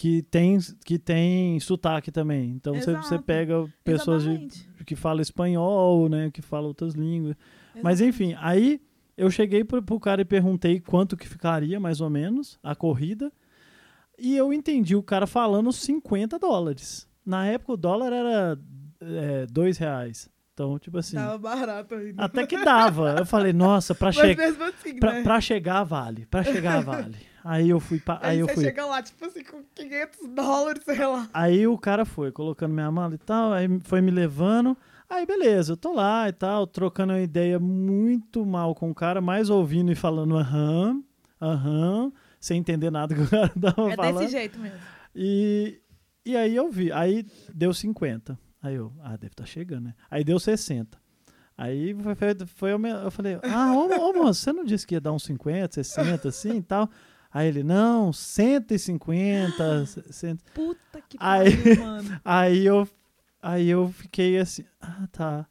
que 0.00 0.22
tem, 0.22 0.56
que 0.82 0.98
tem 0.98 1.60
sotaque 1.60 2.10
também. 2.10 2.52
Então 2.52 2.72
você, 2.74 3.18
pega 3.18 3.70
pessoas 3.84 4.22
de, 4.22 4.30
Exatamente. 4.30 4.84
que 4.86 4.96
falam 4.96 5.20
espanhol, 5.20 6.08
né? 6.08 6.30
Que 6.32 6.40
falam 6.40 6.68
outras 6.68 6.94
línguas. 6.94 7.36
Mas 7.82 8.00
enfim, 8.00 8.34
aí 8.38 8.80
eu 9.14 9.30
cheguei 9.30 9.62
pro, 9.62 9.82
pro 9.82 10.00
cara 10.00 10.22
e 10.22 10.24
perguntei 10.24 10.80
quanto 10.80 11.18
que 11.18 11.28
ficaria, 11.28 11.78
mais 11.78 12.00
ou 12.00 12.08
menos, 12.08 12.58
a 12.62 12.74
corrida. 12.74 13.30
E 14.18 14.34
eu 14.34 14.54
entendi 14.54 14.96
o 14.96 15.02
cara 15.02 15.26
falando 15.26 15.70
50 15.70 16.38
dólares. 16.38 17.06
Na 17.22 17.44
época 17.44 17.72
o 17.74 17.76
dólar 17.76 18.10
era 18.10 18.58
é, 19.02 19.46
dois 19.50 19.76
reais. 19.76 20.30
Então, 20.54 20.78
tipo 20.78 20.96
assim, 20.96 21.16
Tava 21.16 21.36
barato 21.36 21.94
ainda. 21.94 22.24
até 22.24 22.46
que 22.46 22.64
dava. 22.64 23.16
Eu 23.18 23.26
falei, 23.26 23.52
nossa, 23.52 23.94
pra, 23.94 24.08
Mas 24.08 24.16
che 24.16 24.34
mesmo 24.34 24.64
assim, 24.64 24.98
pra, 24.98 25.12
né? 25.12 25.22
pra 25.22 25.42
chegar 25.42 25.84
vale. 25.84 26.24
Pra 26.24 26.42
chegar 26.42 26.80
vale. 26.82 27.16
Aí 27.44 27.70
eu 27.70 27.80
fui. 27.80 27.98
pa- 28.00 28.18
Aí, 28.22 28.30
Aí 28.32 28.38
eu 28.40 28.46
você 28.48 28.54
fui. 28.54 28.64
chega 28.64 28.84
lá, 28.86 29.02
tipo 29.02 29.24
assim, 29.24 29.42
com 29.44 29.62
500 29.74 30.28
dólares, 30.28 30.84
sei 30.84 31.06
lá. 31.06 31.28
Aí 31.32 31.66
o 31.66 31.78
cara 31.78 32.04
foi 32.04 32.30
colocando 32.32 32.72
minha 32.74 32.90
mala 32.90 33.14
e 33.14 33.18
tal, 33.18 33.52
aí 33.52 33.66
foi 33.84 34.00
me 34.00 34.10
levando. 34.10 34.76
Aí 35.08 35.26
beleza, 35.26 35.72
eu 35.72 35.76
tô 35.76 35.92
lá 35.92 36.28
e 36.28 36.32
tal, 36.32 36.66
trocando 36.66 37.12
uma 37.12 37.20
ideia 37.20 37.58
muito 37.58 38.46
mal 38.46 38.74
com 38.74 38.90
o 38.90 38.94
cara, 38.94 39.20
mais 39.20 39.50
ouvindo 39.50 39.90
e 39.90 39.94
falando 39.96 40.36
aham, 40.36 41.02
aham, 41.40 42.12
sem 42.38 42.58
entender 42.60 42.90
nada 42.90 43.14
que 43.14 43.20
o 43.20 43.28
cara 43.28 43.48
tava 43.60 43.90
É 43.92 43.96
falando. 43.96 44.18
desse 44.18 44.30
jeito 44.32 44.58
mesmo. 44.60 44.78
E, 45.14 45.80
e 46.24 46.36
aí 46.36 46.54
eu 46.54 46.70
vi, 46.70 46.92
aí 46.92 47.26
deu 47.52 47.72
50. 47.74 48.38
Aí 48.62 48.74
eu, 48.76 48.92
ah, 49.02 49.16
deve 49.16 49.28
estar 49.32 49.46
chegando, 49.46 49.84
né? 49.86 49.94
Aí 50.10 50.22
deu 50.22 50.38
60. 50.38 50.98
Aí 51.56 51.94
foi, 51.94 52.14
foi, 52.14 52.34
foi 52.46 52.72
eu, 52.72 52.78
me- 52.78 52.90
eu 52.90 53.10
falei, 53.10 53.38
ah, 53.42 53.74
ô, 53.74 54.10
ô 54.10 54.12
moço, 54.14 54.40
você 54.42 54.52
não 54.52 54.64
disse 54.64 54.86
que 54.86 54.94
ia 54.94 55.00
dar 55.00 55.12
uns 55.12 55.24
50, 55.24 55.74
60 55.74 56.28
assim 56.28 56.56
e 56.58 56.62
tal? 56.62 56.88
Aí 57.32 57.48
ele, 57.48 57.62
não, 57.62 58.12
150, 58.12 59.86
60. 59.86 60.42
Puta 60.54 61.00
que 61.08 61.16
Aí- 61.20 61.56
pariu, 61.56 61.76
mano. 61.84 62.20
Aí 62.24 62.66
eu, 62.66 62.88
aí 63.42 63.68
eu 63.68 63.88
fiquei 63.96 64.38
assim, 64.38 64.64
ah, 64.80 65.06
tá. 65.12 65.46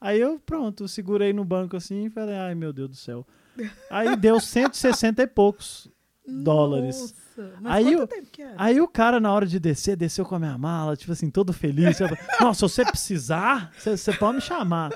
Aí 0.00 0.20
eu, 0.20 0.38
pronto, 0.38 0.86
segurei 0.86 1.32
no 1.32 1.44
banco 1.44 1.76
assim 1.76 2.04
e 2.06 2.10
falei, 2.10 2.36
ai 2.36 2.54
meu 2.54 2.72
Deus 2.72 2.90
do 2.90 2.96
céu. 2.96 3.26
Aí 3.90 4.16
deu 4.16 4.38
160 4.40 5.22
e 5.22 5.26
poucos 5.26 5.88
dólares. 6.26 7.14
Nossa, 7.36 7.52
mas 7.60 7.72
Aí 7.72 7.92
eu- 7.92 8.02
era? 8.38 8.54
Aí 8.56 8.80
o 8.80 8.88
cara, 8.88 9.18
na 9.20 9.32
hora 9.32 9.46
de 9.46 9.58
descer, 9.60 9.96
desceu 9.96 10.24
com 10.24 10.34
a 10.34 10.38
minha 10.38 10.56
mala, 10.58 10.96
tipo 10.96 11.12
assim, 11.12 11.30
todo 11.30 11.52
feliz. 11.52 11.98
Falei, 11.98 12.16
Nossa, 12.40 12.66
se 12.68 12.74
você 12.74 12.84
precisar, 12.84 13.72
você 13.78 14.12
pode 14.12 14.36
me 14.36 14.40
chamar. 14.40 14.90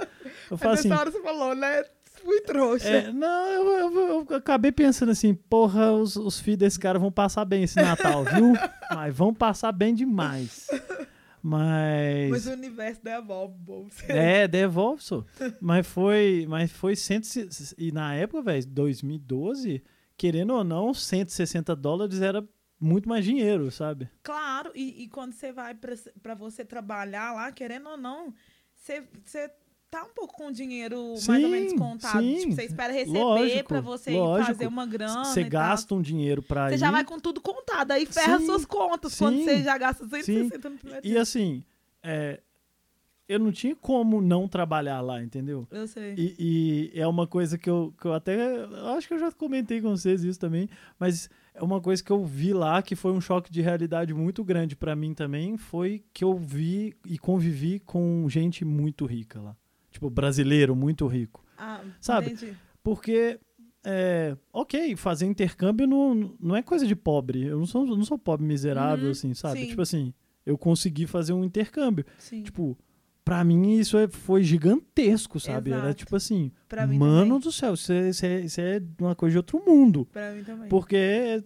Eu 0.51 0.57
falo 0.57 0.75
assim, 0.75 0.91
hora 0.93 1.11
você 1.11 1.21
falou, 1.23 1.55
né? 1.55 1.85
Fui 2.29 2.41
trouxa. 2.43 2.87
é, 2.89 3.11
não, 3.13 3.47
eu, 3.49 3.67
eu- 3.91 4.27
eu 4.29 4.37
acabei 4.37 4.71
pensando 4.71 5.11
assim, 5.13 5.33
porra, 5.35 5.93
os, 5.93 6.15
os 6.17 6.39
filhos 6.39 6.59
desse 6.59 6.79
cara 6.79 6.99
vão 6.99 7.11
passar 7.11 7.45
bem 7.47 7.63
esse 7.63 7.77
Natal, 7.81 8.23
viu? 8.25 8.53
Mas 8.95 9.15
vão 9.17 9.33
passar 9.33 9.73
bem 9.73 9.95
demais. 9.95 10.67
Mas. 11.43 12.31
Mas 12.31 12.47
o 12.47 12.51
universo 12.53 13.01
devolve, 13.03 13.55
bom. 13.59 13.89
É, 14.09 14.47
devolve, 14.49 15.03
só. 15.03 15.25
Mas 15.61 15.87
foi, 15.87 16.47
mas 16.49 16.71
foi 16.73 16.97
100, 16.97 17.21
e 17.79 17.93
na 17.93 18.15
época, 18.15 18.43
velho, 18.43 18.67
2012, 18.67 19.83
querendo 20.17 20.53
ou 20.55 20.65
não, 20.65 20.93
160 20.93 21.75
dólares 21.77 22.21
era 22.21 22.47
muito 22.81 23.09
mais 23.09 23.25
dinheiro, 23.25 23.71
sabe? 23.71 24.09
Claro, 24.23 24.73
e, 24.75 25.05
e 25.05 25.09
quando 25.09 25.33
você 25.33 25.53
vai 25.53 25.75
pra, 25.75 25.95
pra 26.23 26.35
você 26.35 26.65
trabalhar 26.65 27.33
lá, 27.33 27.51
querendo 27.53 27.89
ou 27.89 27.97
não, 27.97 28.35
você 28.75 29.51
tá 29.91 30.05
um 30.05 30.13
pouco 30.15 30.35
com 30.35 30.49
o 30.49 30.53
dinheiro 30.53 30.97
mais 31.27 31.29
ou 31.29 31.35
Sim, 31.35 31.49
menos 31.49 31.73
contado. 31.75 32.21
sim. 32.21 32.37
Tipo, 32.41 32.53
você 32.55 32.65
espera 32.65 32.93
receber 32.93 33.65
pra 33.65 33.81
você 33.81 34.11
lógico. 34.11 34.53
fazer 34.53 34.67
uma 34.67 34.85
grana. 34.87 35.25
Você 35.25 35.41
e 35.41 35.45
tal. 35.45 35.51
gasta 35.51 35.95
um 35.95 36.03
dinheiro 36.03 36.43
pra 36.43 36.69
Você 36.69 36.75
ir. 36.75 36.79
já 36.79 36.91
vai 36.91 37.05
com 37.05 37.19
tudo 37.19 37.41
contado, 37.41 37.93
aí 37.93 38.05
ferra 38.07 38.39
Sim, 38.39 38.47
suas 38.47 38.65
contas 38.67 39.17
quando 39.19 39.37
sim, 39.37 39.45
você 39.45 39.63
já 39.63 39.79
gasta 39.79 40.07
160 40.07 40.69
no 40.71 40.77
primeiro 40.79 41.07
E 41.07 41.11
dia. 41.11 41.23
assim, 41.23 41.65
é, 42.03 42.41
eu 43.29 43.39
não 43.39 43.51
tinha 43.53 43.75
como 43.77 44.21
não 44.21 44.47
trabalhar 44.49 45.01
lá, 45.01 45.23
entendeu? 45.23 45.67
Eu 45.71 45.87
sei. 45.87 46.15
E, 46.17 46.91
e 46.95 47.01
é 47.01 47.07
uma 47.07 47.27
coisa 47.27 47.57
que 47.59 47.69
eu, 47.69 47.95
que 48.01 48.07
eu 48.07 48.13
até. 48.13 48.37
eu 48.57 48.89
acho 48.89 49.09
que 49.09 49.15
eu 49.15 49.19
já 49.19 49.31
comentei 49.33 49.81
com 49.81 49.91
vocês 49.97 50.23
isso 50.25 50.39
também, 50.41 50.69
mas 50.99 51.29
é 51.55 51.63
uma 51.63 51.81
coisa 51.81 52.03
que 52.05 52.11
eu 52.13 52.25
vi 52.25 52.53
lá 52.53 52.81
que 52.83 52.95
foi 52.95 53.13
um 53.13 53.21
choque 53.21 53.51
de 53.51 53.61
realidade 53.63 54.15
muito 54.15 54.45
grande 54.45 54.77
pra 54.77 54.95
mim 54.95 55.13
também. 55.15 55.57
Foi 55.57 56.03
que 56.13 56.25
eu 56.25 56.37
vi 56.39 56.95
e 57.07 57.19
convivi 57.19 57.81
com 57.81 58.27
gente 58.29 58.65
muito 58.65 59.05
rica 59.07 59.41
lá. 59.41 59.57
Tipo, 59.99 60.09
brasileiro 60.09 60.77
muito 60.77 61.09
rico. 61.09 61.45
Ah, 61.59 61.81
Sabe? 62.01 62.27
entendi. 62.31 62.57
Porque, 62.85 63.41
é, 63.85 64.37
ok, 64.53 64.95
fazer 64.95 65.27
intercâmbio 65.27 65.89
não, 65.89 66.37
não 66.41 66.55
é 66.55 66.63
coisa 66.63 66.87
de 66.87 66.95
pobre. 66.95 67.45
Eu 67.47 67.59
não 67.59 67.67
sou, 67.67 67.85
não 67.85 68.05
sou 68.05 68.17
pobre 68.17 68.47
miserável, 68.47 69.07
Uhum, 69.07 69.11
assim, 69.11 69.35
sabe? 69.35 69.61
sim. 69.63 69.67
Tipo 69.67 69.83
assim, 69.83 70.15
eu 70.47 70.57
consegui 70.57 71.05
fazer 71.09 71.33
um 71.33 71.43
intercâmbio. 71.43 72.05
Sim. 72.17 72.45
Tipo, 72.45 72.79
pra 73.25 73.43
mim 73.43 73.73
isso 73.77 73.99
é- 73.99 74.07
foi 74.07 74.45
gigantesco, 74.45 75.41
sabe? 75.41 75.73
Era 75.73 75.81
Exato. 75.87 75.95
tipo 75.97 76.15
assim, 76.15 76.53
Pra 76.69 76.87
mano 76.87 77.41
do 77.41 77.51
céu, 77.51 77.75
isso 77.75 77.93
é, 77.93 78.09
isso, 78.11 78.25
é, 78.25 78.41
isso 78.43 78.61
é 78.61 78.81
uma 79.01 79.17
coisa 79.17 79.33
de 79.33 79.39
outro 79.39 79.61
mundo. 79.67 80.07
Pra 80.13 80.31
mim 80.31 80.45
também. 80.45 80.69
Porque 80.69 81.43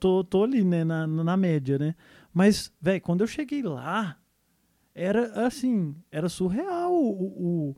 tô, 0.00 0.24
tô 0.24 0.42
ali, 0.42 0.64
né, 0.64 0.82
na, 0.82 1.06
na 1.06 1.36
média, 1.36 1.78
né? 1.78 1.94
Mas, 2.34 2.72
velho, 2.82 3.00
quando 3.00 3.20
eu 3.20 3.28
cheguei 3.28 3.62
lá, 3.62 4.18
era 4.98 5.46
assim, 5.46 5.94
era 6.10 6.28
surreal 6.28 6.90
o, 6.92 7.70
o- 7.70 7.76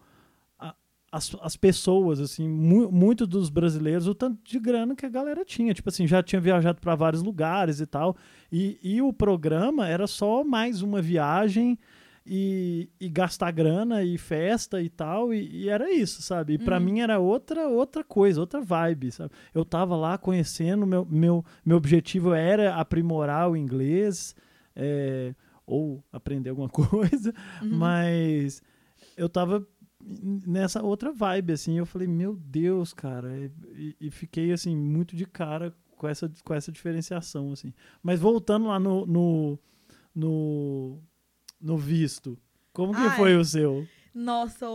a- 0.59 0.75
as, 1.11 1.35
as 1.43 1.57
pessoas, 1.57 2.21
assim, 2.21 2.49
mu 2.49 2.91
muito 2.93 3.27
dos 3.27 3.51
brasileiros, 3.51 4.07
o 4.07 4.15
tanto 4.15 4.39
de 4.45 4.59
grana 4.61 4.95
que 4.95 5.05
a 5.05 5.09
galera 5.09 5.45
tinha. 5.45 5.75
Tipo 5.75 5.89
assim, 5.89 6.07
já 6.07 6.23
tinha 6.23 6.41
viajado 6.41 6.81
para 6.81 6.95
vários 6.95 7.23
lugares 7.23 7.81
e 7.81 7.87
tal. 7.87 8.17
E, 8.53 8.79
e 8.83 9.03
o 9.03 9.13
programa 9.13 9.89
era 9.89 10.07
só 10.07 10.45
mais 10.45 10.81
uma 10.81 11.03
viagem 11.03 11.77
e, 12.25 12.89
e 13.01 13.09
gastar 13.09 13.51
grana 13.51 14.05
e 14.05 14.17
festa 14.19 14.81
e 14.81 14.89
tal. 14.89 15.35
E, 15.35 15.65
e 15.65 15.69
era 15.69 15.91
isso, 15.91 16.23
sabe? 16.23 16.53
E 16.53 16.59
pra 16.59 16.77
Uhum. 16.79 16.85
mim 16.85 17.01
era 17.01 17.19
outra, 17.19 17.67
outra 17.67 18.05
coisa, 18.05 18.39
outra 18.41 18.61
vibe, 18.61 19.11
sabe? 19.11 19.33
Eu 19.53 19.65
tava 19.65 19.97
lá 19.97 20.17
conhecendo, 20.19 20.87
meu, 20.87 21.05
meu, 21.05 21.45
meu 21.65 21.77
objetivo 21.79 22.33
era 22.33 22.77
aprimorar 22.77 23.51
o 23.51 23.57
inglês. 23.57 24.37
é, 24.77 25.35
ou 25.69 26.03
aprender 26.13 26.51
alguma 26.51 26.69
coisa, 26.71 27.33
Uhum. 27.63 27.77
mas 27.77 28.63
eu 29.17 29.29
tava 29.29 29.67
nessa 30.01 30.83
outra 30.83 31.13
vibe, 31.13 31.53
assim, 31.53 31.77
eu 31.79 31.85
falei, 31.87 32.09
meu 32.09 32.35
Deus, 32.35 32.93
cara, 32.95 33.29
e, 33.77 33.95
e 34.01 34.11
fiquei, 34.11 34.53
assim, 34.53 34.77
muito 34.77 35.15
de 35.15 35.27
cara 35.27 35.75
com 35.97 36.09
essa, 36.09 36.31
com 36.45 36.55
essa 36.55 36.73
diferenciação, 36.73 37.53
assim. 37.53 37.73
Mas 38.03 38.19
voltando 38.21 38.67
lá 38.69 38.79
no, 38.79 39.05
no, 39.05 39.59
no, 40.15 40.99
no 41.61 41.77
visto, 41.77 42.39
como 42.73 42.93
que 42.95 43.01
Ai. 43.01 43.17
foi 43.17 43.37
o 43.37 43.45
seu? 43.45 43.87
Nossa, 44.15 44.67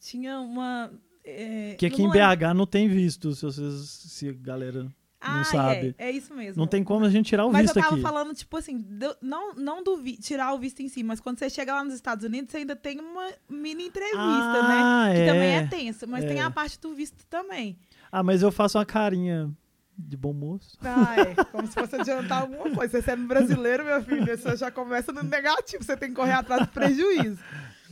tinha 0.00 0.38
uma. 0.40 0.92
É, 1.24 1.74
Que 1.76 1.86
aqui 1.86 2.02
em 2.02 2.10
BH 2.10 2.52
não 2.54 2.66
tem 2.66 2.88
visto, 2.88 3.34
se 3.34 3.42
vocês, 3.42 3.72
se 3.88 4.32
galera 4.34 4.92
Ah, 5.26 5.44
sabe. 5.44 5.94
É, 5.98 6.08
é 6.08 6.10
isso 6.10 6.34
mesmo. 6.34 6.60
não 6.60 6.66
tem 6.66 6.84
como 6.84 7.04
a 7.04 7.10
gente 7.10 7.26
tirar 7.26 7.46
o 7.46 7.52
Mas 7.52 7.62
visto 7.62 7.76
eu 7.76 7.82
tava 7.82 7.94
aqui. 7.94 8.02
falando, 8.02 8.34
tipo 8.34 8.56
assim, 8.56 8.78
do- 8.78 9.16
não, 9.22 9.54
não 9.54 9.82
do 9.82 9.96
vi- 9.96 10.16
tirar 10.18 10.52
o 10.52 10.58
visto 10.58 10.80
em 10.80 10.88
si, 10.88 11.02
mas 11.02 11.20
quando 11.20 11.38
você 11.38 11.48
chega 11.48 11.74
lá 11.74 11.82
nos 11.84 11.94
Estados 11.94 12.24
Unidos, 12.24 12.50
você 12.50 12.58
ainda 12.58 12.76
tem 12.76 13.00
uma 13.00 13.28
mini 13.48 13.86
entrevista, 13.86 14.18
Ah, 14.20 15.06
né? 15.08 15.14
Que 15.14 15.20
é. 15.22 15.26
também 15.26 15.54
é 15.56 15.66
tensa, 15.66 16.06
mas 16.06 16.24
tem 16.24 16.38
É. 16.40 16.42
a 16.42 16.50
parte 16.50 16.78
do 16.80 16.94
visto 16.94 17.24
também. 17.28 17.78
Ah, 18.12 18.22
mas 18.22 18.42
eu 18.42 18.52
faço 18.52 18.78
uma 18.78 18.84
carinha 18.84 19.50
de 19.96 20.16
bom 20.16 20.32
moço. 20.32 20.76
Ah, 20.82 21.14
é. 21.20 21.44
Como 21.52 21.66
se 21.68 21.74
fosse 21.74 21.94
adiantar 21.96 22.42
alguma 22.42 22.68
coisa. 22.70 22.90
Você 23.00 23.02
sendo 23.02 23.26
brasileiro, 23.26 23.84
meu 23.84 24.02
filho, 24.02 24.26
você 24.26 24.56
já 24.56 24.70
começa 24.70 25.12
no 25.12 25.22
negativo, 25.22 25.82
você 25.84 25.96
tem 25.96 26.08
que 26.10 26.14
correr 26.16 26.32
atrás 26.32 26.62
do 26.62 26.68
prejuízo. 26.68 27.38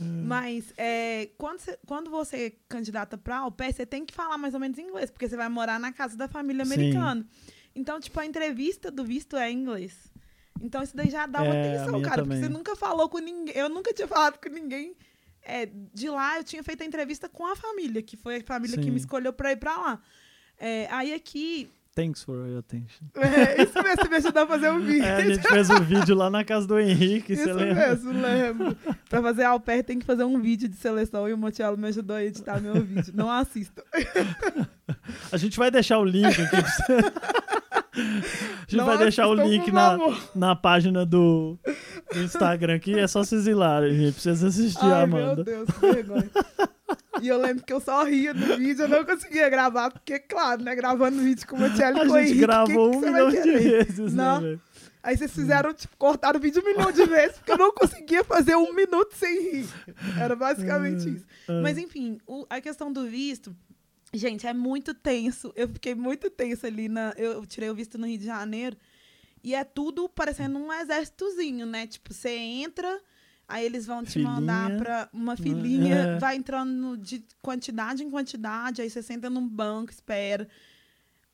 Mas 0.03 0.73
é, 0.77 1.29
quando, 1.37 1.59
você, 1.59 1.79
quando 1.85 2.09
você 2.09 2.57
candidata 2.67 3.17
pra 3.17 3.37
au 3.39 3.51
pair, 3.51 3.73
você 3.73 3.85
tem 3.85 4.05
que 4.05 4.13
falar 4.13 4.37
mais 4.37 4.53
ou 4.53 4.59
menos 4.59 4.77
inglês, 4.77 5.09
porque 5.09 5.27
você 5.27 5.35
vai 5.35 5.49
morar 5.49 5.79
na 5.79 5.91
casa 5.91 6.15
da 6.17 6.27
família 6.27 6.65
Sim. 6.65 6.73
americana. 6.73 7.25
Então, 7.75 7.99
tipo, 7.99 8.19
a 8.19 8.25
entrevista 8.25 8.91
do 8.91 9.03
visto 9.03 9.35
é 9.35 9.51
em 9.51 9.57
inglês. 9.59 10.11
Então, 10.61 10.81
isso 10.83 10.95
daí 10.95 11.09
já 11.09 11.25
dá 11.25 11.41
uma 11.41 11.53
É, 11.53 11.57
a 11.57 11.75
atenção, 11.75 12.01
cara, 12.01 12.21
porque 12.23 12.35
também. 12.35 12.39
você 12.41 12.49
nunca 12.49 12.75
falou 12.75 13.09
com 13.09 13.17
ninguém. 13.19 13.55
Eu 13.55 13.67
nunca 13.69 13.91
tinha 13.93 14.07
falado 14.07 14.37
com 14.39 14.49
ninguém. 14.49 14.95
É, 15.41 15.65
de 15.93 16.09
lá, 16.09 16.37
eu 16.37 16.43
tinha 16.43 16.63
feito 16.63 16.83
a 16.83 16.85
entrevista 16.85 17.27
com 17.27 17.45
a 17.45 17.55
família, 17.55 18.01
que 18.01 18.15
foi 18.15 18.37
a 18.37 18.43
família 18.43 18.77
que 18.77 18.85
Sim. 18.85 18.91
me 18.91 18.97
escolheu 18.97 19.33
pra 19.33 19.51
ir 19.51 19.57
pra 19.57 19.75
lá. 19.75 20.01
É, 20.57 20.87
aí 20.91 21.13
aqui. 21.13 21.69
Thanks 21.95 22.23
for 22.23 22.47
your 22.47 22.57
attention. 22.59 23.05
É, 23.15 23.61
isso 23.61 23.81
mesmo, 23.81 24.01
você 24.03 24.09
me 24.09 24.15
ajudou 24.17 24.43
a 24.43 24.47
fazer 24.47 24.69
um 24.71 24.79
vídeo. 24.79 25.05
É, 25.05 25.15
a 25.15 25.21
gente 25.25 25.47
fez 25.47 25.69
um 25.69 25.79
vídeo 25.79 26.15
lá 26.15 26.29
na 26.29 26.43
casa 26.43 26.65
do 26.65 26.79
Henrique, 26.79 27.35
você 27.35 27.49
Isso 27.49 27.53
lembra? 27.53 27.89
mesmo, 27.89 28.11
lembro. 28.11 28.77
pra 29.09 29.21
fazer 29.21 29.43
au 29.43 29.59
pair 29.59 29.83
tem 29.83 29.99
que 29.99 30.05
fazer 30.05 30.23
um 30.23 30.39
vídeo 30.41 30.67
de 30.67 30.75
seleção 30.75 31.29
e 31.29 31.33
o 31.33 31.37
Motielo 31.37 31.77
me 31.77 31.87
ajudou 31.89 32.15
a 32.15 32.23
editar 32.23 32.59
meu 32.59 32.81
vídeo. 32.81 33.13
Não 33.15 33.29
assista. 33.29 33.83
A 35.31 35.37
gente 35.37 35.57
vai 35.57 35.69
deixar 35.71 35.99
o 35.99 36.03
link 36.05 36.25
aqui 36.25 36.49
pra 36.49 36.61
você. 36.61 36.97
gente 37.95 38.75
Não 38.75 38.85
vai 38.85 38.97
deixar 38.97 39.27
o 39.27 39.33
link 39.33 39.71
na, 39.71 39.97
na 40.35 40.55
página 40.55 41.05
do, 41.05 41.57
do 42.13 42.19
Instagram 42.21 42.75
aqui. 42.75 42.97
É 42.97 43.07
só 43.07 43.23
se 43.23 43.35
exilarem, 43.35 43.93
gente. 43.93 44.13
Precisa 44.13 44.47
assistir 44.47 44.83
a 44.85 44.99
Ai, 45.01 45.05
meu 45.07 45.17
Amanda. 45.23 45.43
Deus, 45.43 45.69
que 45.69 45.79
vergonha. 45.93 46.29
E 47.21 47.27
eu 47.27 47.39
lembro 47.39 47.63
que 47.63 47.71
eu 47.71 47.79
só 47.79 48.03
ria 48.03 48.33
do 48.33 48.57
vídeo, 48.57 48.83
eu 48.83 48.89
não 48.89 49.05
conseguia 49.05 49.47
gravar, 49.49 49.91
porque, 49.91 50.19
claro, 50.19 50.63
né, 50.63 50.75
gravando 50.75 51.21
vídeo 51.21 51.47
com 51.47 51.55
uma 51.55 51.69
Tchelle 51.69 51.99
A 52.01 52.05
Coelho, 52.07 52.27
gente 52.27 52.35
que 52.35 52.41
gravou 52.41 52.91
que 52.91 52.97
um 52.97 53.01
vai 53.01 53.11
milhão 53.11 53.29
de 53.29 53.51
vezes, 53.51 54.13
Não. 54.13 54.41
né? 54.41 54.59
Aí 55.01 55.17
vocês 55.17 55.31
fizeram, 55.33 55.73
tipo, 55.73 55.95
cortaram 55.97 56.39
o 56.39 56.41
vídeo 56.41 56.61
um 56.61 56.65
milhão 56.65 56.91
de 56.91 57.05
vezes, 57.05 57.37
porque 57.37 57.51
eu 57.51 57.57
não 57.57 57.71
conseguia 57.73 58.23
fazer 58.23 58.55
um 58.55 58.73
minuto 58.73 59.13
sem 59.15 59.51
rir. 59.51 59.67
Era 60.19 60.35
basicamente 60.35 61.09
isso. 61.15 61.25
Ah. 61.47 61.59
Mas, 61.61 61.77
enfim, 61.77 62.17
o- 62.25 62.45
a 62.49 62.59
questão 62.61 62.91
do 62.91 63.05
visto, 63.05 63.53
gente, 64.13 64.45
é 64.47 64.53
muito 64.53 64.93
tenso. 64.93 65.51
Eu 65.55 65.67
fiquei 65.69 65.95
muito 65.95 66.29
tenso 66.29 66.65
ali 66.65 66.87
na. 66.89 67.13
Eu 67.17 67.45
tirei 67.45 67.69
o 67.69 67.75
visto 67.75 67.97
no 67.97 68.07
Rio 68.07 68.17
de 68.17 68.25
Janeiro. 68.25 68.77
E 69.43 69.53
é 69.53 69.63
tudo 69.63 70.07
parecendo 70.07 70.57
um 70.57 70.71
exércitozinho, 70.71 71.65
né? 71.65 71.85
Tipo, 71.85 72.13
você 72.13 72.29
entra, 72.29 73.01
aí 73.47 73.65
eles 73.65 73.85
vão 73.85 74.01
te 74.03 74.17
mandar 74.19 74.67
Filinha. 74.67 74.83
pra 74.83 75.09
uma 75.11 75.35
filinha, 75.35 75.95
É. 75.95 76.17
vai 76.19 76.35
entrando 76.37 76.95
de 76.97 77.21
quantidade 77.41 78.03
em 78.03 78.09
quantidade, 78.09 78.81
aí 78.81 78.89
você 78.89 79.01
senta 79.01 79.29
num 79.29 79.45
banco, 79.45 79.91
espera. 79.91 80.47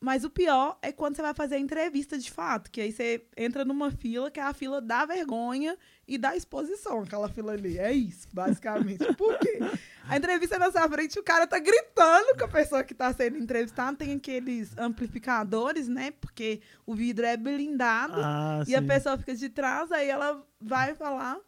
Mas 0.00 0.24
o 0.24 0.30
pior 0.30 0.78
é 0.82 0.90
quando 0.90 1.14
você 1.14 1.22
vai 1.22 1.34
fazer 1.34 1.56
a 1.56 1.60
entrevista 1.60 2.18
de 2.18 2.30
fato, 2.30 2.70
que 2.70 2.80
aí 2.80 2.90
você 2.90 3.22
entra 3.36 3.64
numa 3.64 3.90
fila, 3.90 4.30
que 4.30 4.40
é 4.40 4.42
a 4.42 4.54
fila 4.54 4.80
da 4.80 5.04
vergonha 5.04 5.76
e 6.10 6.18
da 6.18 6.36
exposição, 6.36 7.02
aquela 7.02 7.28
fila 7.28 7.52
ali. 7.52 7.78
É 7.78 7.92
isso, 7.92 8.26
basicamente. 8.32 9.04
Por 9.14 9.38
quê? 9.38 9.60
A 10.08 10.16
entrevista 10.16 10.58
na 10.58 10.70
sua 10.72 10.88
frente, 10.88 11.18
o 11.18 11.22
cara 11.22 11.46
tá 11.46 11.58
gritando 11.58 12.36
com 12.36 12.44
a 12.44 12.48
pessoa 12.48 12.82
que 12.82 12.92
tá 12.92 13.12
sendo 13.12 13.38
entrevistada, 13.38 13.96
tem 13.96 14.12
aqueles 14.14 14.76
amplificadores, 14.76 15.86
né? 15.86 16.10
Porque 16.20 16.60
o 16.84 16.94
vidro 16.94 17.24
é 17.24 17.36
blindado. 17.36 18.14
Ah, 18.16 18.64
E 18.66 18.74
a 18.74 18.80
sim. 18.80 18.86
pessoa 18.88 19.16
fica 19.16 19.34
de 19.36 19.48
trás, 19.48 19.92
aí 19.92 20.08
ela 20.08 20.44
vai 20.60 20.94
falar. 20.94 21.38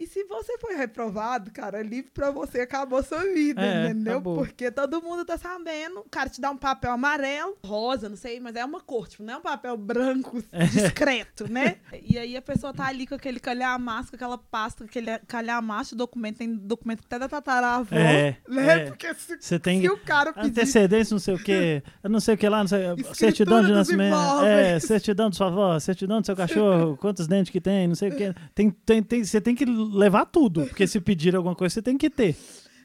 E 0.00 0.06
se 0.06 0.24
você 0.24 0.56
foi 0.58 0.74
reprovado, 0.76 1.50
cara, 1.50 1.82
livre 1.82 2.10
pra 2.10 2.30
você, 2.30 2.60
acabou 2.62 3.02
sua 3.02 3.22
vida, 3.34 3.60
É, 3.60 3.84
entendeu? 3.90 4.12
acabou. 4.14 4.36
Porque 4.38 4.70
todo 4.70 5.02
mundo 5.02 5.26
tá 5.26 5.36
sabendo. 5.36 6.00
O 6.00 6.08
cara 6.10 6.30
te 6.30 6.40
dá 6.40 6.50
um 6.50 6.56
papel 6.56 6.92
amarelo, 6.92 7.58
rosa, 7.62 8.08
não 8.08 8.16
sei, 8.16 8.40
mas 8.40 8.56
é 8.56 8.64
uma 8.64 8.80
cor, 8.80 9.06
tipo, 9.06 9.22
não 9.22 9.34
é 9.34 9.36
um 9.36 9.42
papel 9.42 9.76
branco 9.76 10.42
discreto, 10.72 11.52
né? 11.52 11.76
E 12.02 12.18
aí 12.18 12.34
a 12.34 12.40
pessoa 12.40 12.72
tá 12.72 12.86
ali 12.86 13.06
com 13.06 13.14
aquele 13.14 13.38
calhamaço, 13.38 14.08
com 14.08 14.16
aquela 14.16 14.38
pasta, 14.38 14.84
aquele 14.84 15.18
calhamaço 15.28 15.90
de 15.90 15.98
documento, 15.98 16.38
tem 16.38 16.54
documento 16.56 17.02
até 17.04 17.18
da 17.18 17.28
tataravó, 17.28 17.94
É, 17.94 18.38
né? 18.48 18.78
é. 18.78 18.84
Porque 18.86 19.12
se, 19.14 19.36
Você 19.38 19.58
tem 19.58 19.82
se 19.82 19.88
o 19.90 19.98
cara 19.98 20.32
pedir 20.32 20.48
antecedência, 20.48 21.12
não 21.14 21.20
sei 21.20 21.34
o 21.34 21.38
quê, 21.44 21.82
não 22.08 22.20
sei 22.20 22.36
o 22.36 22.38
que 22.38 22.48
lá, 22.48 22.60
não 22.60 22.68
sei, 22.68 22.80
Escritura 22.86 23.14
certidão 23.14 23.62
de 23.64 23.72
nascimento, 23.72 24.16
é, 24.44 24.80
certidão 24.80 25.28
de 25.28 25.36
sua 25.36 25.48
avó, 25.48 25.78
certidão 25.78 26.20
do 26.22 26.24
seu 26.24 26.34
cachorro, 26.34 26.96
quantos 27.00 27.26
dentes 27.26 27.50
que 27.52 27.60
tem, 27.60 27.86
não 27.86 27.94
sei 27.94 28.08
o 28.08 28.16
quê. 28.16 28.34
Tem, 28.54 28.70
tem, 28.70 29.02
tem, 29.02 29.24
você 29.24 29.40
tem 29.42 29.54
que 29.54 29.66
levar 29.90 30.26
tudo, 30.26 30.66
porque 30.66 30.86
se 30.86 31.00
pedir 31.00 31.34
alguma 31.34 31.54
coisa, 31.54 31.74
você 31.74 31.82
tem 31.82 31.98
que 31.98 32.08
ter. 32.08 32.36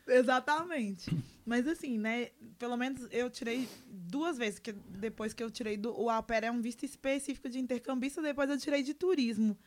Exatamente. 0.08 1.16
Mas 1.46 1.68
assim, 1.68 1.98
né? 1.98 2.30
Pelo 2.58 2.78
menos 2.78 3.08
eu 3.12 3.30
tirei 3.30 3.68
duas 3.88 4.38
vezes, 4.38 4.60
que 4.60 4.72
depois 4.72 5.34
que 5.34 5.44
eu 5.44 5.52
tirei 5.52 5.78
do. 5.78 6.00
O 6.00 6.10
au 6.10 6.24
pair 6.24 6.44
é 6.46 6.52
um 6.52 6.62
visto 6.62 6.84
específico 6.84 7.50
de 7.50 7.60
intercambista, 7.60 8.22
depois 8.22 8.50
eu 8.50 8.58
tirei 8.58 8.84
de 8.84 8.94
turismo. 8.94 9.58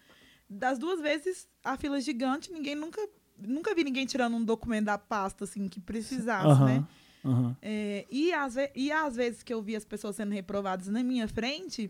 Das 0.48 0.78
duas 0.78 1.00
vezes, 1.00 1.46
a 1.62 1.76
fila 1.76 1.98
é 1.98 2.00
gigante, 2.00 2.52
ninguém 2.52 2.74
nunca. 2.74 3.00
Nunca 3.40 3.72
vi 3.72 3.84
ninguém 3.84 4.04
tirando 4.04 4.34
um 4.34 4.44
documento 4.44 4.86
da 4.86 4.98
pasta, 4.98 5.44
assim, 5.44 5.68
que 5.68 5.80
precisasse, 5.80 6.48
Aham, 6.48 6.66
né? 6.66 6.84
aham. 7.24 7.56
É, 7.62 8.04
e, 8.10 8.32
às 8.32 8.56
e 8.74 8.90
às 8.90 9.14
vezes 9.14 9.44
que 9.44 9.54
eu 9.54 9.62
vi 9.62 9.76
as 9.76 9.84
pessoas 9.84 10.16
sendo 10.16 10.32
reprovadas 10.32 10.88
na 10.88 11.04
minha 11.04 11.28
frente, 11.28 11.88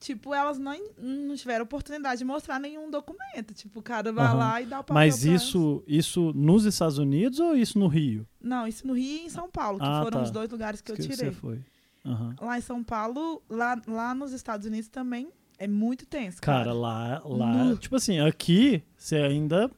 tipo, 0.00 0.34
elas 0.34 0.58
não, 0.58 0.74
não 0.98 1.36
tiveram 1.36 1.62
oportunidade 1.64 2.18
de 2.18 2.24
mostrar 2.24 2.58
nenhum 2.58 2.90
documento. 2.90 3.54
Tipo, 3.54 3.78
o 3.80 3.82
cara 3.82 4.10
vai 4.12 4.26
Aham. 4.26 4.36
lá 4.38 4.60
e 4.62 4.66
dá 4.66 4.80
o 4.80 4.82
papel 4.82 4.94
Mas 4.94 5.24
isso, 5.24 5.84
isso 5.86 6.32
nos 6.34 6.64
Estados 6.64 6.98
Unidos 6.98 7.38
ou 7.38 7.54
isso 7.54 7.78
no 7.78 7.86
Rio? 7.86 8.26
Não, 8.40 8.66
isso 8.66 8.86
no 8.86 8.94
Rio 8.94 9.18
e 9.22 9.26
em 9.26 9.28
São 9.28 9.48
Paulo, 9.50 9.78
que 9.78 9.84
Ah, 9.86 10.00
foram 10.02 10.18
tá. 10.18 10.22
os 10.24 10.30
dois 10.30 10.48
lugares 10.50 10.80
que 10.80 10.90
eu 10.90 10.96
Que 10.96 11.02
tirei. 11.02 11.16
você 11.16 11.30
foi. 11.30 11.60
Aham. 12.04 12.34
Lá 12.40 12.58
em 12.58 12.62
São 12.62 12.82
Paulo, 12.82 13.42
lá, 13.48 13.80
lá 13.86 14.14
nos 14.14 14.32
Estados 14.32 14.66
Unidos 14.66 14.88
também 14.88 15.28
é 15.58 15.68
muito 15.68 16.06
tenso. 16.06 16.40
Cara, 16.40 16.60
Cara, 16.64 16.72
lá, 16.72 17.22
lá, 17.22 17.64
Nu. 17.64 17.76
tipo 17.76 17.94
assim, 17.94 18.18
aqui 18.20 18.82
você 18.96 19.16
ainda, 19.16 19.70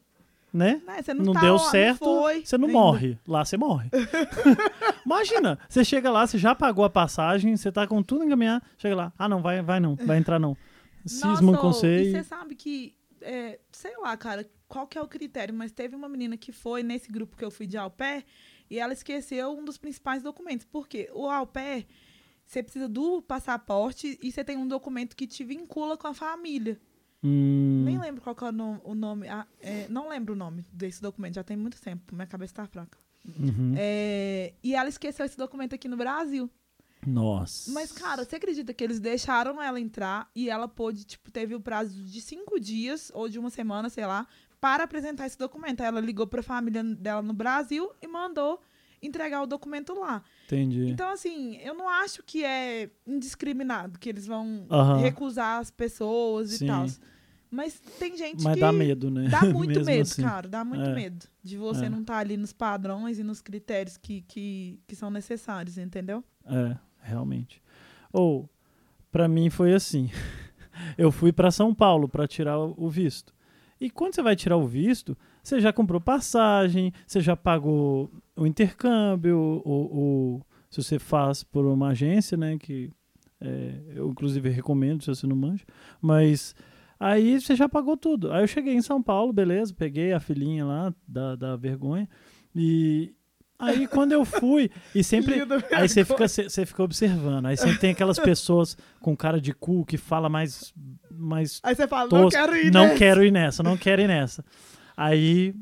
né? 0.53 0.83
Né, 0.87 1.03
Você 1.03 1.15
Não, 1.15 1.25
não, 1.27 1.33
tá 1.33 1.41
deu 1.41 1.55
lá, 1.55 1.71
certo, 1.71 1.99
foi 2.05 2.45
você 2.45 2.59
não 2.59 2.67
ainda. 2.67 2.79
morre. 2.79 3.19
Lá 3.27 3.45
você 3.45 3.57
morre. 3.57 3.91
Imagina, 5.07 5.59
você 5.69 5.85
chega 5.85 6.11
lá, 6.11 6.27
você 6.27 6.39
já 6.39 6.55
pagou 6.55 6.85
a 6.85 6.91
passagem, 6.91 7.57
você 7.57 7.73
tá 7.73 7.87
com 7.87 8.03
tudo 8.03 8.25
encaminhado, 8.25 8.65
chega 8.77 8.95
lá, 8.95 9.13
ah 9.19 9.29
não, 9.29 9.41
vai, 9.41 9.63
vai 9.63 9.81
não, 9.81 9.97
vai 9.97 10.19
entrar 10.19 10.39
não. 10.39 10.57
Cisma 11.07 11.57
com 11.59 11.73
você 11.73 12.03
e 12.05 12.13
você 12.13 12.23
sabe 12.23 12.55
que, 12.55 12.95
é, 13.21 13.59
sei 13.73 13.97
lá, 13.99 14.17
cara, 14.17 14.49
qual 14.69 14.87
que 14.87 14.97
é 14.97 15.03
o 15.03 15.09
critério, 15.09 15.55
mas 15.55 15.73
teve 15.73 15.97
uma 15.97 16.09
menina 16.09 16.37
que 16.37 16.53
foi 16.53 16.83
nesse 16.83 17.11
grupo 17.11 17.37
que 17.37 17.45
eu 17.45 17.51
fui 17.51 17.67
de 17.67 17.77
au 17.77 17.91
pair 17.91 18.25
e 18.71 18.79
ela 18.79 18.93
esqueceu 18.93 19.51
um 19.53 19.65
dos 19.65 19.77
principais 19.77 20.23
documentos. 20.23 20.65
Por 20.65 20.87
quê? 20.87 21.11
O 21.13 21.29
au 21.29 21.47
pair, 21.47 21.87
você 22.47 22.63
precisa 22.63 22.89
do 22.89 23.21
passaporte 23.21 24.19
e 24.23 24.31
você 24.31 24.45
tem 24.45 24.57
um 24.57 24.67
documento 24.67 25.17
que 25.17 25.27
te 25.27 25.43
vincula 25.43 25.97
com 25.97 26.07
a 26.07 26.15
família. 26.15 26.81
Hum, 27.25 27.83
Nem 27.85 27.99
lembro 27.99 28.21
qual 28.21 28.35
que 28.35 28.45
é 28.45 28.49
o 28.49 28.53
nome. 28.53 28.81
O 28.85 28.95
nome 28.95 29.29
ah, 29.29 29.47
é, 29.61 29.87
não 29.89 30.09
lembro 30.09 30.35
o 30.35 30.37
nome 30.37 30.65
desse 30.73 31.01
documento, 31.01 31.35
já 31.35 31.45
tem 31.45 31.57
muito 31.57 31.81
tempo. 31.81 32.15
Minha 32.15 32.27
cabeça 32.27 32.55
tá 32.55 32.67
fraca. 32.67 32.99
uhum. 33.25 33.75
É, 33.77 34.53
e 34.63 34.75
ela 34.75 34.89
esqueceu 34.89 35.25
esse 35.25 35.37
documento 35.37 35.75
aqui 35.75 35.87
no 35.89 35.97
Brasil. 35.97 36.51
Nossa. 37.07 37.71
Mas, 37.73 37.91
cara, 37.91 38.25
você 38.25 38.37
acredita 38.37 38.73
que 38.73 38.83
eles 38.83 39.01
deixaram 39.01 39.61
ela 39.61 39.81
entrar 39.81 40.31
e 40.35 40.49
ela 40.49 40.69
pôde, 40.69 41.05
tipo, 41.05 41.31
teve 41.31 41.55
o 41.55 41.61
prazo 41.61 42.01
de 42.05 42.21
cinco 42.21 42.61
dias 42.61 43.11
ou 43.15 43.29
de 43.29 43.39
uma 43.39 43.51
semana, 43.51 43.89
sei 43.89 44.07
lá, 44.07 44.27
para 44.61 44.85
apresentar 44.85 45.27
esse 45.27 45.37
documento. 45.37 45.81
Aí 45.81 45.87
ela 45.89 46.01
ligou 46.01 46.27
pra 46.27 46.43
família 46.43 46.83
dela 46.85 47.23
no 47.23 47.33
Brasil 47.33 47.91
e 48.01 48.07
mandou 48.07 48.61
entregar 49.03 49.43
o 49.43 49.47
documento 49.47 49.95
lá. 49.99 50.23
Entendi. 50.47 50.89
Então, 50.89 51.11
assim, 51.11 51.57
eu 51.57 51.75
não 51.75 51.89
acho 51.89 52.23
que 52.23 52.45
é 52.45 52.89
indiscriminado 53.07 53.99
que 53.99 54.09
eles 54.09 54.27
vão 54.27 54.67
recusar 55.01 55.59
as 55.61 55.71
pessoas 55.71 56.51
Sim. 56.53 56.65
e 56.65 56.69
tal. 56.69 56.87
Mas 57.51 57.79
tem 57.99 58.17
gente 58.17 58.43
Mas 58.43 58.55
que. 58.55 58.61
dá 58.61 58.73
medo, 58.73 59.11
né? 59.11 59.29
Dá 59.29 59.43
muito 59.53 59.85
medo, 59.85 60.03
assim. 60.03 60.23
cara. 60.23 60.49
Dá 60.49 60.65
muito 60.65 60.85
É. 60.85 60.95
medo 60.95 61.27
de 61.43 61.59
você 61.59 61.85
É. 61.85 61.89
não 61.91 62.01
estar 62.01 62.17
ali 62.17 62.37
nos 62.39 62.53
padrões 62.53 63.19
e 63.19 63.23
nos 63.23 63.43
critérios 63.43 63.99
que, 63.99 64.23
que, 64.23 64.81
que 64.87 64.97
são 64.97 65.11
necessários, 65.11 65.77
entendeu? 65.77 66.25
É, 66.47 66.77
realmente. 67.03 67.63
Ou, 68.11 68.49
pra 69.11 69.29
mim 69.29 69.51
foi 69.51 69.75
assim. 69.75 70.11
Eu 70.97 71.13
fui 71.13 71.31
pra 71.33 71.51
São 71.51 71.75
Paulo 71.75 72.09
pra 72.09 72.27
tirar 72.27 72.59
o 72.59 72.89
visto. 72.89 73.35
E 73.79 73.91
quando 73.91 74.15
você 74.15 74.23
vai 74.23 74.35
tirar 74.35 74.57
o 74.57 74.67
visto, 74.67 75.17
você 75.43 75.61
já 75.61 75.73
comprou 75.73 76.01
passagem, 76.01 76.93
você 77.07 77.21
já 77.21 77.37
pagou 77.37 78.11
o 78.37 78.47
intercâmbio, 78.47 79.39
ou, 79.39 79.95
ou 79.95 80.47
se 80.71 80.83
você 80.83 80.99
faz 80.99 81.43
por 81.43 81.67
uma 81.67 81.89
agência, 81.89 82.37
né? 82.37 82.57
Que 82.59 82.91
é, 83.41 83.75
eu 83.95 84.09
inclusive 84.09 84.49
recomendo 84.49 85.03
se 85.03 85.09
você 85.09 85.27
não 85.27 85.37
manja. 85.37 85.65
Mas 86.01 86.55
aí 86.99 87.41
você 87.41 87.55
já 87.57 87.69
pagou 87.69 87.97
tudo. 87.97 88.33
Aí 88.33 88.43
eu 88.43 88.47
cheguei 88.47 88.75
em 88.75 88.83
São 88.83 89.03
Paulo, 89.03 89.33
beleza, 89.33 89.75
peguei 89.75 90.13
a 90.13 90.21
filhinha 90.21 90.65
lá 90.65 90.95
da, 91.07 91.37
da 91.37 91.57
vergonha. 91.57 92.09
E 92.55 93.13
aí 93.59 93.87
quando 93.87 94.13
eu 94.13 94.25
fui, 94.25 94.71
e 94.95 95.03
sempre. 95.05 95.43
Aí 95.73 95.89
você 95.89 96.05
fica, 96.05 96.27
você 96.29 96.65
fica 96.65 96.83
observando. 96.83 97.47
Aí 97.47 97.57
sempre 97.57 97.79
tem 97.79 97.91
aquelas 97.91 98.19
pessoas 98.19 98.77
com 99.01 99.17
cara 99.17 99.41
de 99.41 99.53
cu 99.53 99.85
que 99.85 99.99
fala 99.99 100.29
mais, 100.29 100.73
mais 101.11 101.61
Aí 101.63 101.75
você 101.75 101.87
fala, 101.87 102.05
não 102.05 102.23
tosco. 102.25 102.31
quero 102.31 102.57
ir 102.57 102.73
não 102.73 102.85
nesse. 102.87 102.99
quero 102.99 103.25
ir 103.25 103.31
nessa, 103.33 103.63
não 103.63 103.77
quero 103.77 104.01
ir 104.03 104.09
nessa. 104.09 104.45
Aí 104.97 105.55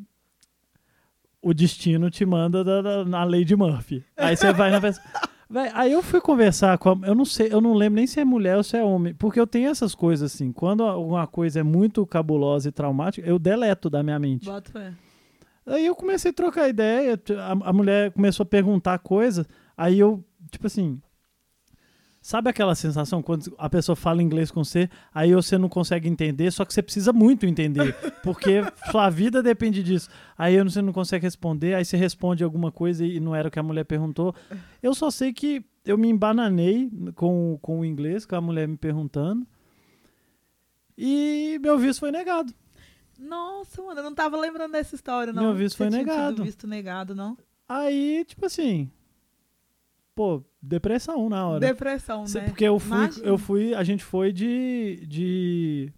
o 1.42 1.54
destino 1.54 2.10
te 2.10 2.24
manda 2.26 2.62
da, 2.62 2.82
da- 2.82 3.04
na 3.04 3.26
de 3.42 3.56
Murphy. 3.56 4.04
Aí 4.16 4.36
você 4.36 4.52
vai 4.52 4.70
na 4.70 4.80
pessoa. 4.80 5.04
Véi, 5.52 5.68
aí 5.74 5.90
eu 5.92 6.00
fui 6.00 6.20
conversar 6.20 6.78
com 6.78 6.90
a, 6.90 7.08
eu 7.08 7.14
não 7.14 7.24
sei, 7.24 7.48
eu 7.52 7.60
não 7.60 7.74
lembro 7.74 7.96
nem 7.96 8.06
se 8.06 8.20
é 8.20 8.24
mulher 8.24 8.56
ou 8.56 8.62
se 8.62 8.76
é 8.76 8.84
homem, 8.84 9.12
porque 9.14 9.40
eu 9.40 9.48
tenho 9.48 9.68
essas 9.68 9.96
coisas 9.96 10.32
assim, 10.32 10.52
quando 10.52 10.84
alguma 10.84 11.26
coisa 11.26 11.58
é 11.58 11.62
muito 11.64 12.06
cabulosa 12.06 12.68
e 12.68 12.72
traumática, 12.72 13.26
eu 13.28 13.36
deleto 13.36 13.90
da 13.90 14.00
minha 14.00 14.16
mente. 14.16 14.46
Bota 14.46 14.70
fé. 14.70 14.92
Aí 15.66 15.86
eu 15.86 15.96
comecei 15.96 16.30
a 16.30 16.34
trocar 16.34 16.68
ideia, 16.68 17.20
a, 17.36 17.68
a 17.70 17.72
mulher 17.72 18.12
começou 18.12 18.44
a 18.44 18.46
perguntar 18.46 19.00
coisas, 19.00 19.44
aí 19.76 19.98
eu, 19.98 20.24
tipo 20.52 20.68
assim, 20.68 21.00
sabe 22.20 22.50
aquela 22.50 22.74
sensação 22.74 23.22
quando 23.22 23.54
a 23.56 23.68
pessoa 23.70 23.96
fala 23.96 24.22
inglês 24.22 24.50
com 24.50 24.62
você, 24.62 24.88
aí 25.14 25.34
você 25.34 25.56
não 25.56 25.68
consegue 25.68 26.08
entender, 26.08 26.50
só 26.50 26.64
que 26.64 26.74
você 26.74 26.82
precisa 26.82 27.12
muito 27.12 27.46
entender, 27.46 27.94
porque 28.22 28.62
sua 28.90 29.08
vida 29.08 29.42
depende 29.42 29.82
disso. 29.82 30.08
Aí 30.36 30.62
você 30.62 30.82
não 30.82 30.92
consegue 30.92 31.24
responder, 31.24 31.74
aí 31.74 31.84
você 31.84 31.96
responde 31.96 32.44
alguma 32.44 32.70
coisa 32.70 33.04
e 33.04 33.18
não 33.20 33.34
era 33.34 33.48
o 33.48 33.50
que 33.50 33.58
a 33.58 33.62
mulher 33.62 33.84
perguntou. 33.84 34.34
Eu 34.82 34.94
só 34.94 35.10
sei 35.10 35.32
que 35.32 35.64
eu 35.84 35.96
me 35.96 36.08
embananei 36.08 36.90
com, 37.14 37.58
com 37.62 37.80
o 37.80 37.84
inglês, 37.84 38.26
com 38.26 38.36
a 38.36 38.40
mulher 38.40 38.68
me 38.68 38.76
perguntando, 38.76 39.46
e 40.96 41.58
meu 41.62 41.78
visto 41.78 42.00
foi 42.00 42.10
negado. 42.10 42.52
Nossa, 43.18 43.82
mano, 43.82 44.00
eu 44.00 44.04
não 44.04 44.14
tava 44.14 44.36
lembrando 44.38 44.72
dessa 44.72 44.94
história, 44.94 45.32
não. 45.32 45.42
Meu 45.42 45.54
visto 45.54 45.76
Você 45.76 45.84
foi 45.84 45.88
tinha 45.90 46.00
tido 46.00 46.10
negado. 46.10 46.44
visto 46.44 46.66
negado, 46.66 47.14
não? 47.14 47.36
Aí, 47.68 48.24
tipo 48.26 48.46
assim. 48.46 48.90
Pô, 50.20 50.44
depressão 50.60 51.28
na 51.30 51.46
hora. 51.48 51.60
Depressão, 51.60 52.26
Cê- 52.26 52.40
né? 52.40 52.46
Porque 52.48 52.64
eu 52.64 52.78
fui, 52.78 52.96
Imagina. 52.96 53.26
eu 53.26 53.38
fui, 53.38 53.74
a 53.74 53.82
gente 53.82 54.04
foi 54.04 54.32
de. 54.32 55.02
de. 55.08 55.92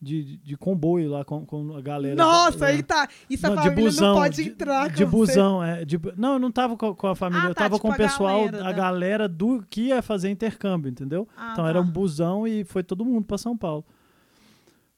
de, 0.00 0.36
de 0.36 0.56
comboio 0.56 1.08
lá 1.10 1.24
com, 1.24 1.46
com 1.46 1.74
a 1.74 1.80
galera. 1.80 2.14
Nossa, 2.14 2.58
lá. 2.58 2.66
aí 2.66 2.82
tá. 2.82 3.08
Isso 3.30 3.46
a 3.46 3.50
Não, 3.50 3.62
família 3.62 3.90
não 4.00 4.14
pode 4.16 4.42
de, 4.42 4.50
entrar 4.50 4.90
de 4.90 5.04
com 5.04 5.10
busão, 5.10 5.64
é. 5.64 5.84
de 5.84 5.98
não, 6.16 6.34
eu 6.34 6.38
não 6.38 6.52
tava 6.52 6.76
com, 6.76 6.94
com 6.94 7.06
a 7.06 7.14
família, 7.16 7.46
Ah, 7.46 7.50
eu 7.50 7.54
tá, 7.54 7.64
tava 7.64 7.76
tipo 7.76 7.82
com 7.82 7.88
o 7.88 7.92
a 7.94 7.96
pessoal, 7.96 8.44
galera 8.44 8.60
a 8.60 8.62
da- 8.64 8.72
galera 8.72 9.28
do 9.28 9.64
que 9.70 9.82
ia 9.88 10.02
fazer 10.02 10.28
intercâmbio, 10.30 10.90
entendeu? 10.90 11.26
Ah, 11.36 11.50
então 11.52 11.64
tá. 11.64 11.70
era 11.70 11.80
um 11.80 11.90
busão 11.90 12.46
e 12.46 12.64
foi 12.64 12.82
todo 12.82 13.04
mundo 13.04 13.24
pra 13.24 13.38
São 13.38 13.56
Paulo. 13.56 13.84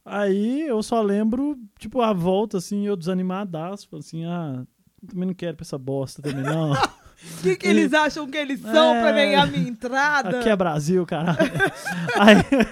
Aí 0.05 0.63
eu 0.67 0.83
só 0.83 1.01
lembro, 1.03 1.59
tipo, 1.79 2.01
a 2.01 2.13
volta, 2.13 2.57
assim, 2.59 2.87
eu 2.87 2.97
desanimadaço, 2.97 3.89
assim, 3.97 4.25
ah, 4.25 4.65
também 5.07 5.27
não 5.27 5.35
quero 5.35 5.57
pra 5.57 5.63
essa 5.65 5.79
bosta 5.79 6.21
também, 6.23 6.43
não. 6.43 6.73
O 7.23 7.43
que, 7.43 7.57
que 7.57 7.67
eles 7.67 7.93
acham 7.93 8.27
que 8.27 8.37
eles 8.39 8.61
são 8.61 8.93
pra 8.93 9.11
É. 9.11 9.13
ganhar 9.13 9.47
minha 9.47 9.69
entrada? 9.69 10.41
Aqui 10.41 10.49
é 10.49 10.57
Brasil, 10.57 11.05
caralho. 11.07 11.39
aí, 12.19 12.67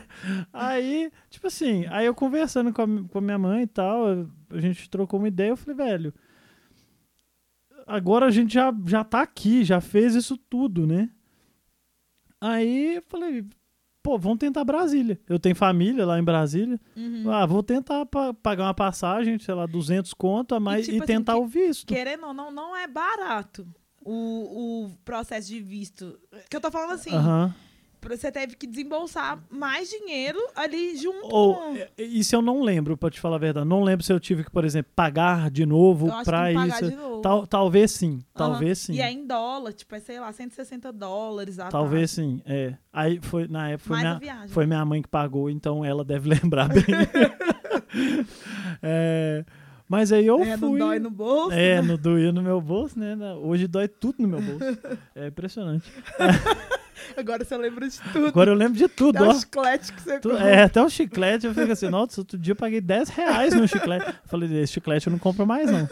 aí, 0.53 1.13
tipo 1.29 1.47
assim, 1.47 1.85
aí 1.91 2.07
eu 2.07 2.15
conversando 2.15 2.73
com 2.73 2.83
a, 2.83 2.87
com 3.09 3.19
a 3.19 3.21
minha 3.21 3.39
mãe 3.39 3.63
e 3.63 3.67
tal, 3.67 4.07
a 4.51 4.61
gente 4.61 4.89
trocou 4.89 5.19
uma 5.21 5.29
ideia, 5.29 5.51
eu 5.51 5.57
falei, 5.57 5.77
velho, 5.77 6.15
agora 7.87 8.27
a 8.27 8.31
gente 8.31 8.55
já, 8.55 8.73
já 8.87 9.05
tá 9.05 9.21
aqui, 9.23 9.65
já 9.65 9.81
fez 9.81 10.15
isso 10.15 10.37
tudo, 10.37 10.87
né? 10.87 11.11
Aí 12.41 12.97
eu 12.97 13.03
falei, 13.09 13.45
pô, 14.03 14.17
vamos 14.19 14.39
tentar 14.39 14.65
Brasília. 14.65 15.19
Eu 15.29 15.39
tenho 15.39 15.57
família 15.57 16.07
lá 16.07 16.19
em 16.19 16.23
Brasília. 16.25 16.79
Uhum. 16.97 17.31
Ah, 17.31 17.45
vou 17.47 17.63
tentar 17.63 18.07
pa- 18.07 18.33
pagar 18.33 18.65
uma 18.65 18.75
passagem, 18.75 19.39
sei 19.39 19.55
lá, 19.55 19.67
200 19.67 20.15
conto 20.15 20.55
a 20.55 20.61
mais 20.61 20.87
e, 20.87 20.93
tipo 20.93 21.05
assim, 21.05 21.13
tentar 21.15 21.33
que- 21.35 21.41
o 21.41 21.47
visto. 21.47 21.87
Querendo 21.87 22.27
ou 22.27 22.35
não, 22.35 22.51
não 22.53 22.77
é 22.77 22.87
barato 22.87 23.67
o, 24.11 24.85
o 24.87 24.91
processo 25.05 25.49
de 25.49 25.61
visto. 25.61 26.19
Que 26.49 26.57
eu 26.57 26.61
tô 26.61 26.71
falando 26.71 26.93
assim, 26.93 27.11
você 28.01 28.33
teve 28.33 28.57
que 28.57 28.67
desembolsar 28.67 29.39
mais 29.51 29.91
dinheiro 29.91 30.39
ali 30.57 30.97
junto 30.97 31.27
Ou, 31.27 31.57
com... 31.57 31.77
é, 31.77 31.91
isso 31.99 32.35
eu 32.35 32.41
não 32.41 32.63
lembro, 32.63 32.97
pra 32.97 33.11
te 33.11 33.21
falar 33.21 33.37
a 33.37 33.41
verdade. 33.41 33.67
Não 33.67 33.83
lembro 33.83 34.05
se 34.05 34.13
eu 34.13 34.19
tive 34.19 34.45
que, 34.45 34.51
por 34.51 34.65
exemplo, 34.65 34.91
pagar 34.97 35.51
de 35.51 35.67
novo 35.67 36.09
Eu 36.09 36.25
pra 36.25 36.51
isso. 36.51 36.91
de 36.91 36.97
novo. 36.97 37.21
Tal, 37.21 37.47
talvez 37.47 37.91
sim, 37.91 38.23
talvez 38.33 38.79
sim. 38.79 38.95
E 38.95 39.01
é 39.01 39.11
em 39.11 39.27
dólar, 39.27 39.73
tipo, 39.73 39.95
é, 39.95 40.01
sei 40.01 40.21
lá, 40.21 40.33
160 40.33 40.93
dólares 40.93 41.59
Talvez 41.71 42.13
sim, 42.13 42.41
é. 42.47 42.75
Aí 42.93 43.21
foi, 43.21 43.47
na 43.47 43.71
época, 43.71 43.89
foi 43.89 43.99
minha, 43.99 44.49
foi 44.49 44.67
minha 44.67 44.85
mãe 44.85 45.03
que 45.03 45.09
pagou, 45.09 45.51
então 45.51 45.85
ela 45.85 46.05
deve 46.05 46.29
lembrar 46.31 46.69
bem. 46.69 46.85
É, 48.81 49.45
mas 49.89 50.13
aí 50.13 50.27
eu 50.27 50.43
é, 50.43 50.57
não 50.57 50.71
fui. 50.71 50.79
dói 50.79 50.99
no 50.99 51.11
bolso. 51.11 51.53
É, 51.53 51.81
não 51.81 51.97
doía 51.97 52.31
no 52.31 52.43
meu 52.43 52.61
bolso, 52.61 52.99
né? 52.99 53.17
Hoje 53.43 53.67
dói 53.67 53.89
tudo 53.89 54.17
no 54.19 54.29
meu 54.29 54.41
bolso. 54.41 54.79
É 55.15 55.29
impressionante. 55.29 55.91
Agora 57.17 57.45
você 57.45 57.57
lembra 57.57 57.89
de 57.89 58.01
tudo. 58.13 58.27
Agora 58.27 58.51
eu 58.51 58.55
lembro 58.55 58.77
de 58.77 58.89
tudo, 58.89 59.17
Até 59.17 59.27
ó. 59.27 59.31
o 59.31 59.35
chiclete 59.35 59.93
que 59.93 60.03
você 60.03 60.21
Tu-. 60.21 60.37
É, 60.37 60.63
até 60.63 60.83
o 60.83 60.89
chiclete, 60.89 61.47
eu 61.47 61.55
fico 61.55 61.73
assim, 61.73 61.89
nossa, 61.89 62.21
outro 62.21 62.37
dia 62.37 62.53
eu 62.53 62.57
paguei 62.57 62.81
10 62.81 63.09
reais 63.11 63.55
no 63.55 63.67
chiclete. 63.67 64.15
Falei, 64.27 64.61
esse 64.61 64.75
chiclete 64.75 65.07
eu 65.07 65.11
não 65.13 65.19
compro 65.19 65.47
mais, 65.47 65.71
não. 65.71 65.89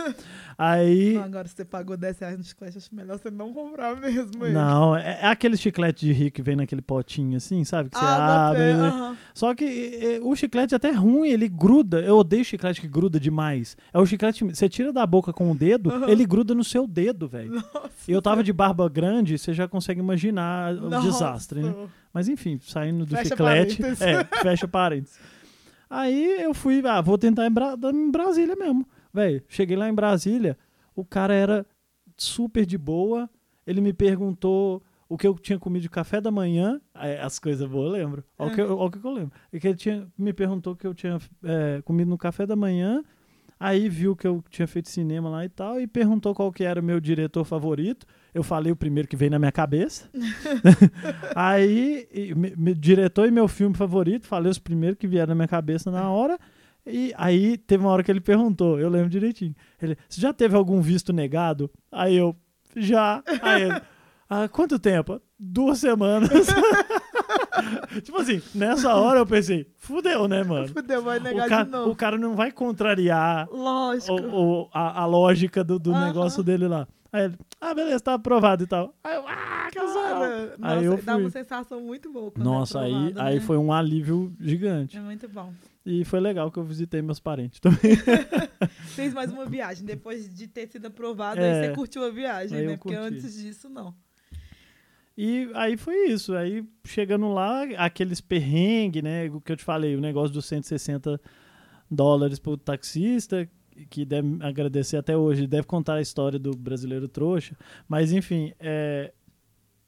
Aí. 0.58 1.12
Não, 1.14 1.22
agora 1.24 1.46
você 1.46 1.64
pagou 1.66 1.96
10 1.98 2.18
reais 2.18 2.38
no 2.38 2.42
chiclete, 2.44 2.78
acho 2.78 2.94
melhor 2.94 3.18
você 3.18 3.30
não 3.30 3.52
comprar 3.52 3.94
mesmo. 3.96 4.42
ele. 4.44 4.54
Não, 4.54 4.96
é, 4.96 5.18
é 5.22 5.26
aquele 5.26 5.54
chiclete 5.56 6.06
de 6.06 6.12
rico 6.12 6.36
que 6.36 6.42
vem 6.42 6.56
naquele 6.56 6.80
potinho 6.80 7.36
assim, 7.36 7.62
sabe? 7.64 7.90
Que 7.90 7.98
você 7.98 8.04
Ah, 8.04 8.48
abre. 8.48 8.58
né? 8.72 8.72
aham. 8.88 9.16
Só 9.34 9.54
que 9.54 9.64
é, 9.64 10.18
o 10.22 10.34
chiclete 10.34 10.72
é 10.74 10.76
até 10.76 10.90
ruim, 10.92 11.28
ele 11.28 11.46
gruda. 11.46 12.00
Eu 12.00 12.16
odeio 12.16 12.42
chiclete 12.44 12.80
que 12.80 12.88
gruda 12.88 13.20
demais. 13.20 13.76
É 13.92 13.98
o 13.98 14.06
chiclete, 14.06 14.44
você 14.44 14.66
tira 14.68 14.92
da 14.94 15.04
boca 15.06 15.30
com 15.32 15.50
o 15.50 15.54
dedo, 15.54 15.90
Aham. 15.90 16.08
ele 16.08 16.24
gruda 16.24 16.54
no 16.54 16.64
seu 16.64 16.86
dedo, 16.86 17.28
velho. 17.28 17.62
E 18.08 18.12
eu 18.12 18.22
tava 18.22 18.42
de 18.42 18.52
barba 18.52 18.88
grande, 18.88 19.36
você 19.36 19.52
já 19.52 19.68
consegue 19.68 20.00
imaginar 20.00 20.72
o 20.74 20.88
Nossa. 20.88 21.06
desastre, 21.06 21.60
né? 21.62 21.74
Mas 22.14 22.28
enfim, 22.28 22.58
saindo 22.62 23.04
do 23.04 23.14
Fecha 23.14 23.28
chiclete. 23.30 23.76
parênteses. 23.82 24.00
É, 24.00 24.24
fecha 24.40 24.66
parênteses. 24.66 25.18
Aí 25.88 26.40
eu 26.42 26.52
fui, 26.54 26.82
ah, 26.86 27.00
vou 27.00 27.16
tentar 27.18 27.46
em, 27.46 27.50
Bra- 27.50 27.76
em 27.92 28.10
Brasília 28.10 28.56
mesmo. 28.56 28.86
Velho, 29.16 29.42
cheguei 29.48 29.76
lá 29.76 29.88
em 29.88 29.94
Brasília, 29.94 30.56
o 30.94 31.04
cara 31.04 31.32
era 31.34 31.66
super 32.16 32.64
de 32.66 32.76
boa. 32.78 33.28
Ele 33.66 33.80
me 33.80 33.92
perguntou 33.92 34.82
o 35.08 35.16
que 35.16 35.26
eu 35.26 35.34
tinha 35.38 35.58
comido 35.58 35.82
de 35.82 35.88
café 35.90 36.20
da 36.20 36.30
manhã. 36.30 36.80
Aí, 36.94 37.16
As 37.18 37.38
coisas 37.38 37.66
boas 37.68 37.86
eu 37.86 37.92
lembro. 37.92 38.24
Olha 38.38 38.52
o 38.74 38.90
que, 38.90 38.98
que 39.00 39.06
eu 39.06 39.12
lembro. 39.12 39.32
E 39.52 39.58
que 39.58 39.68
ele 39.68 39.76
tinha, 39.76 40.06
me 40.18 40.32
perguntou 40.32 40.74
o 40.74 40.76
que 40.76 40.86
eu 40.86 40.92
tinha 40.94 41.18
é, 41.42 41.80
comido 41.82 42.08
no 42.08 42.18
café 42.18 42.44
da 42.46 42.54
manhã. 42.54 43.02
Aí 43.58 43.88
viu 43.88 44.14
que 44.14 44.26
eu 44.26 44.44
tinha 44.50 44.68
feito 44.68 44.90
cinema 44.90 45.30
lá 45.30 45.42
e 45.44 45.48
tal. 45.48 45.80
E 45.80 45.86
perguntou 45.86 46.34
qual 46.34 46.52
que 46.52 46.62
era 46.62 46.78
o 46.80 46.84
meu 46.84 47.00
diretor 47.00 47.42
favorito. 47.44 48.06
Eu 48.34 48.42
falei 48.42 48.70
o 48.70 48.76
primeiro 48.76 49.08
que 49.08 49.16
veio 49.16 49.30
na 49.30 49.38
minha 49.38 49.50
cabeça. 49.52 50.10
Aí, 51.34 52.06
e 52.12 52.34
me- 52.34 52.54
me- 52.56 52.74
diretor 52.74 53.26
e 53.26 53.30
meu 53.30 53.48
filme 53.48 53.74
favorito, 53.74 54.26
falei 54.26 54.50
os 54.50 54.58
primeiros 54.58 54.98
que 54.98 55.06
vieram 55.06 55.28
na 55.28 55.34
minha 55.34 55.48
cabeça 55.48 55.90
na 55.90 56.10
hora. 56.10 56.38
E 56.86 57.12
aí 57.16 57.56
teve 57.58 57.82
uma 57.84 57.90
hora 57.92 58.02
que 58.02 58.10
ele 58.10 58.20
perguntou, 58.20 58.78
eu 58.78 58.88
lembro 58.88 59.08
direitinho. 59.10 59.54
Ele, 59.82 59.96
você 60.08 60.20
já 60.20 60.32
teve 60.32 60.54
algum 60.56 60.80
visto 60.80 61.12
negado? 61.12 61.68
Aí 61.90 62.16
eu, 62.16 62.36
já. 62.76 63.22
Aí 63.42 63.62
ele, 63.62 63.80
ah, 64.30 64.48
quanto 64.48 64.78
tempo? 64.78 65.20
Duas 65.38 65.78
semanas. 65.80 66.30
tipo 68.02 68.18
assim, 68.18 68.40
nessa 68.54 68.94
hora 68.94 69.18
eu 69.20 69.26
pensei, 69.26 69.66
fudeu, 69.76 70.28
né, 70.28 70.42
mano? 70.44 70.68
Fudeu, 70.68 71.02
vai 71.02 71.18
negar 71.18 71.46
O, 71.46 71.48
ca- 71.48 71.62
de 71.64 71.70
novo. 71.70 71.90
o 71.90 71.96
cara 71.96 72.16
não 72.18 72.34
vai 72.34 72.52
contrariar 72.52 73.48
Lógico. 73.50 74.12
o- 74.14 74.62
o- 74.62 74.68
a, 74.72 75.02
a 75.02 75.06
lógica 75.06 75.64
do, 75.64 75.78
do 75.78 75.92
negócio 75.92 76.42
dele 76.42 76.68
lá. 76.68 76.86
Aí 77.12 77.24
ele, 77.24 77.34
ah, 77.60 77.74
beleza, 77.74 78.00
tá 78.00 78.14
aprovado 78.14 78.64
e 78.64 78.66
tal. 78.66 78.94
Aí 79.02 79.14
eu, 79.16 79.24
ah. 79.26 79.56
Cara, 79.74 80.54
Aí 80.62 80.84
nossa, 80.84 80.84
eu 80.84 81.02
dá 81.02 81.12
fui. 81.14 81.22
uma 81.22 81.30
sensação 81.30 81.80
muito 81.80 82.10
boa. 82.12 82.30
quando 82.30 82.44
Nossa, 82.44 82.78
é 82.78 82.84
aí, 82.84 82.94
aprovado, 82.94 83.20
aí 83.20 83.34
né? 83.34 83.40
foi 83.40 83.56
um 83.58 83.72
alívio 83.72 84.32
gigante. 84.40 84.96
É 84.96 85.00
muito 85.00 85.28
bom. 85.28 85.52
E 85.88 86.04
foi 86.04 86.18
legal 86.18 86.50
que 86.50 86.58
eu 86.58 86.64
visitei 86.64 87.00
meus 87.00 87.20
parentes 87.20 87.60
também. 87.60 87.94
Fez 88.96 89.14
mais 89.14 89.32
uma 89.32 89.46
viagem. 89.46 89.86
Depois 89.86 90.28
de 90.34 90.48
ter 90.48 90.66
sido 90.68 90.86
aprovado, 90.86 91.40
É. 91.40 91.60
aí 91.62 91.68
você 91.68 91.74
curtiu 91.76 92.04
a 92.04 92.10
viagem, 92.10 92.60
né? 92.62 92.76
Porque 92.76 92.96
curti. 92.96 93.14
antes 93.14 93.40
disso, 93.40 93.68
não. 93.68 93.94
E 95.16 95.48
aí 95.54 95.76
foi 95.76 96.08
isso. 96.08 96.34
Aí 96.34 96.64
chegando 96.84 97.28
lá, 97.32 97.62
aqueles 97.78 98.20
perrengues, 98.20 99.02
né? 99.02 99.26
O 99.30 99.40
que 99.40 99.52
eu 99.52 99.56
te 99.56 99.62
falei, 99.64 99.94
o 99.94 100.00
negócio 100.00 100.34
dos 100.34 100.44
160 100.46 101.20
dólares 101.90 102.38
pro 102.40 102.56
taxista, 102.56 103.48
que 103.88 104.04
deve 104.04 104.38
agradecer 104.40 104.96
até 104.96 105.16
hoje, 105.16 105.46
deve 105.46 105.66
contar 105.68 105.94
a 105.94 106.00
história 106.00 106.38
do 106.38 106.50
brasileiro 106.50 107.06
trouxa. 107.08 107.56
Mas 107.88 108.10
enfim, 108.12 108.52
é, 108.58 109.12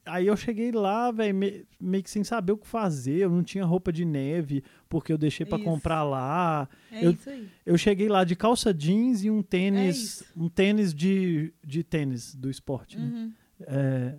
Aí 0.09 0.27
eu 0.27 0.35
cheguei 0.37 0.71
lá, 0.71 1.11
velho, 1.11 1.33
me- 1.35 1.65
meio 1.79 2.03
que 2.03 2.09
sem 2.09 2.23
saber 2.23 2.51
o 2.53 2.57
que 2.57 2.67
fazer. 2.67 3.17
Eu 3.19 3.29
não 3.29 3.43
tinha 3.43 3.63
roupa 3.65 3.91
de 3.91 4.03
neve, 4.05 4.63
porque 4.87 5.11
eu 5.13 5.17
deixei 5.17 5.45
pra 5.45 5.57
Isso. 5.57 5.65
comprar 5.65 6.03
lá. 6.03 6.67
É 6.91 7.05
Eu- 7.05 7.11
isso 7.11 7.29
aí. 7.29 7.47
Eu 7.65 7.77
cheguei 7.77 8.07
lá 8.09 8.23
de 8.23 8.35
calça 8.35 8.73
jeans 8.73 9.23
e 9.23 9.29
um 9.29 9.39
É 9.39 9.43
tênis, 9.43 9.97
isso. 9.97 10.25
um 10.35 10.49
tênis 10.49 10.93
de, 10.93 11.53
de 11.65 11.83
tênis 11.83 12.33
do 12.35 12.49
esporte, 12.49 12.97
né? 12.97 13.05
Uhum. 13.05 13.31
É, 13.67 14.15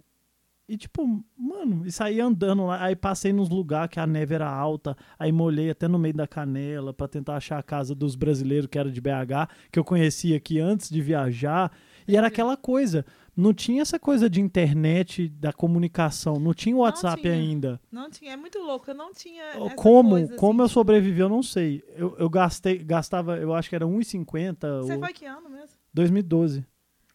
e 0.69 0.77
tipo, 0.77 1.25
mano, 1.37 1.85
e 1.85 1.91
saí 1.91 2.21
andando 2.21 2.65
lá, 2.67 2.85
aí 2.85 2.95
passei 2.95 3.33
nos 3.33 3.49
lugares 3.49 3.91
que 3.91 3.99
a 3.99 4.07
neve 4.07 4.35
era 4.35 4.49
alta, 4.49 4.97
aí 5.19 5.33
molhei 5.33 5.71
até 5.71 5.89
no 5.89 5.99
meio 5.99 6.15
da 6.15 6.29
canela 6.29 6.93
pra 6.95 7.09
tentar 7.09 7.37
achar 7.37 7.59
a 7.59 7.63
casa 7.63 7.93
dos 7.95 8.15
brasileiros 8.15 8.69
que 8.71 8.79
era 8.79 8.91
de 8.91 9.01
BH, 9.01 9.49
que 9.73 9.79
eu 9.79 9.85
conhecia 9.85 10.37
aqui 10.37 10.61
antes 10.61 10.89
de 10.89 11.01
viajar. 11.03 11.73
E 12.07 12.17
era 12.17 12.27
Entendi. 12.27 12.35
aquela 12.41 12.57
coisa, 12.57 13.05
não 13.41 13.55
tinha 13.55 13.83
essa 13.83 13.99
coisa 13.99 14.29
de 14.29 14.41
internet, 14.41 15.29
da 15.29 15.53
comunicação, 15.53 16.35
não 16.39 16.55
tinha 16.55 16.77
o 16.77 16.81
WhatsApp 16.81 17.23
tinha. 17.23 17.35
ainda. 17.35 17.81
Não 17.91 18.11
tinha, 18.11 18.33
é 18.33 18.37
muito 18.37 18.59
louco. 18.59 18.91
Eu 18.91 18.95
não 18.95 19.13
tinha. 19.13 19.45
Como, 19.77 20.11
coisa, 20.11 20.37
como 20.37 20.63
eu 20.63 20.67
assim. 20.67 20.75
sobrevivi, 20.75 21.21
eu 21.21 21.29
não 21.29 21.43
sei. 21.43 21.83
Eu, 21.97 22.17
eu 22.19 22.29
gastei, 22.29 22.79
gastava, 22.79 23.37
eu 23.37 23.55
acho 23.55 23.69
que 23.69 23.75
era 23.75 23.87
1,50 23.87 24.83
Você 24.83 24.93
ou 24.93 24.99
foi 25.01 25.13
que 25.13 25.25
ano 25.25 25.49
mesmo? 25.49 25.77
2012. 25.93 26.65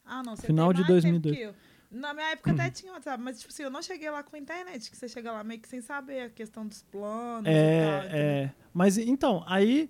Ah, 0.03 0.21
não. 0.23 0.35
Você 0.35 0.47
Final 0.47 0.73
de 0.73 0.79
mais 0.79 0.87
2002. 0.87 1.37
tempo 1.37 1.53
que 1.53 1.59
eu. 1.59 1.65
Na 1.91 2.13
minha 2.13 2.31
época 2.31 2.51
até 2.51 2.69
tinha 2.69 2.91
WhatsApp, 2.91 3.23
mas 3.23 3.39
tipo 3.39 3.53
assim, 3.53 3.63
eu 3.63 3.69
não 3.69 3.81
cheguei 3.81 4.09
lá 4.09 4.21
com 4.21 4.35
a 4.35 4.39
internet, 4.39 4.91
que 4.91 4.97
você 4.97 5.07
chega 5.07 5.31
lá 5.31 5.43
meio 5.43 5.61
que 5.61 5.69
sem 5.69 5.81
saber 5.81 6.21
a 6.21 6.29
questão 6.29 6.67
dos 6.67 6.83
planos 6.83 7.49
e 7.49 7.53
tal. 7.53 7.53
É, 7.53 8.09
é. 8.11 8.51
Mas 8.73 8.97
então, 8.97 9.43
aí 9.47 9.89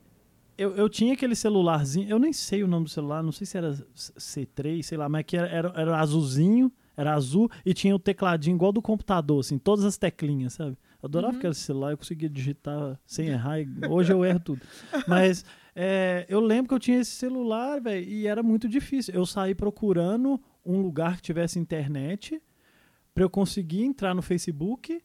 eu, 0.58 0.76
eu 0.76 0.88
tinha 0.90 1.14
aquele 1.14 1.36
celularzinho, 1.36 2.08
eu 2.10 2.20
nem 2.20 2.32
sei 2.34 2.64
o 2.64 2.68
nome 2.68 2.86
do 2.86 2.90
celular, 2.90 3.22
não 3.24 3.32
sei 3.32 3.46
se 3.48 3.58
era 3.58 3.74
C3, 3.74 4.82
sei 4.84 4.98
lá, 4.98 5.08
mas 5.10 5.24
que 5.26 5.36
era, 5.38 5.48
era, 5.48 5.74
era 5.76 6.00
azulzinho, 6.00 6.72
era 6.98 7.14
azul 7.14 7.50
e 7.66 7.74
tinha 7.74 7.96
o 7.96 8.00
tecladinho 8.00 8.56
igual 8.56 8.72
do 8.72 8.82
computador, 8.82 9.40
assim, 9.40 9.58
todas 9.58 9.84
as 9.86 9.98
teclinhas, 9.98 10.54
sabe? 10.54 10.78
Eu 11.02 11.08
adorava 11.08 11.34
Uhum. 11.34 11.40
aquele 11.40 11.54
celular, 11.54 11.92
eu 11.92 11.98
conseguia 11.98 12.30
digitar 12.30 13.00
sem 13.06 13.28
errar, 13.28 13.60
e 13.60 13.68
hoje 13.90 14.12
eu 14.14 14.24
erro 14.24 14.40
tudo. 14.40 14.62
Mas 15.08 15.44
é, 15.76 16.26
eu 16.30 16.40
lembro 16.40 16.70
que 16.70 16.74
eu 16.74 16.80
tinha 16.80 17.00
esse 17.00 17.12
celular, 17.12 17.82
velho, 17.82 18.08
e 18.08 18.26
era 18.28 18.42
muito 18.42 18.68
difícil. 18.70 19.14
Eu 19.14 19.26
saí 19.26 19.54
procurando 19.54 20.40
um 20.66 20.82
lugar 20.82 21.18
que 21.18 21.22
tivesse 21.22 21.60
internet 21.60 22.42
para 23.14 23.24
eu 23.24 23.30
conseguir 23.30 23.84
entrar 23.84 24.16
no 24.16 24.22
Facebook 24.22 25.02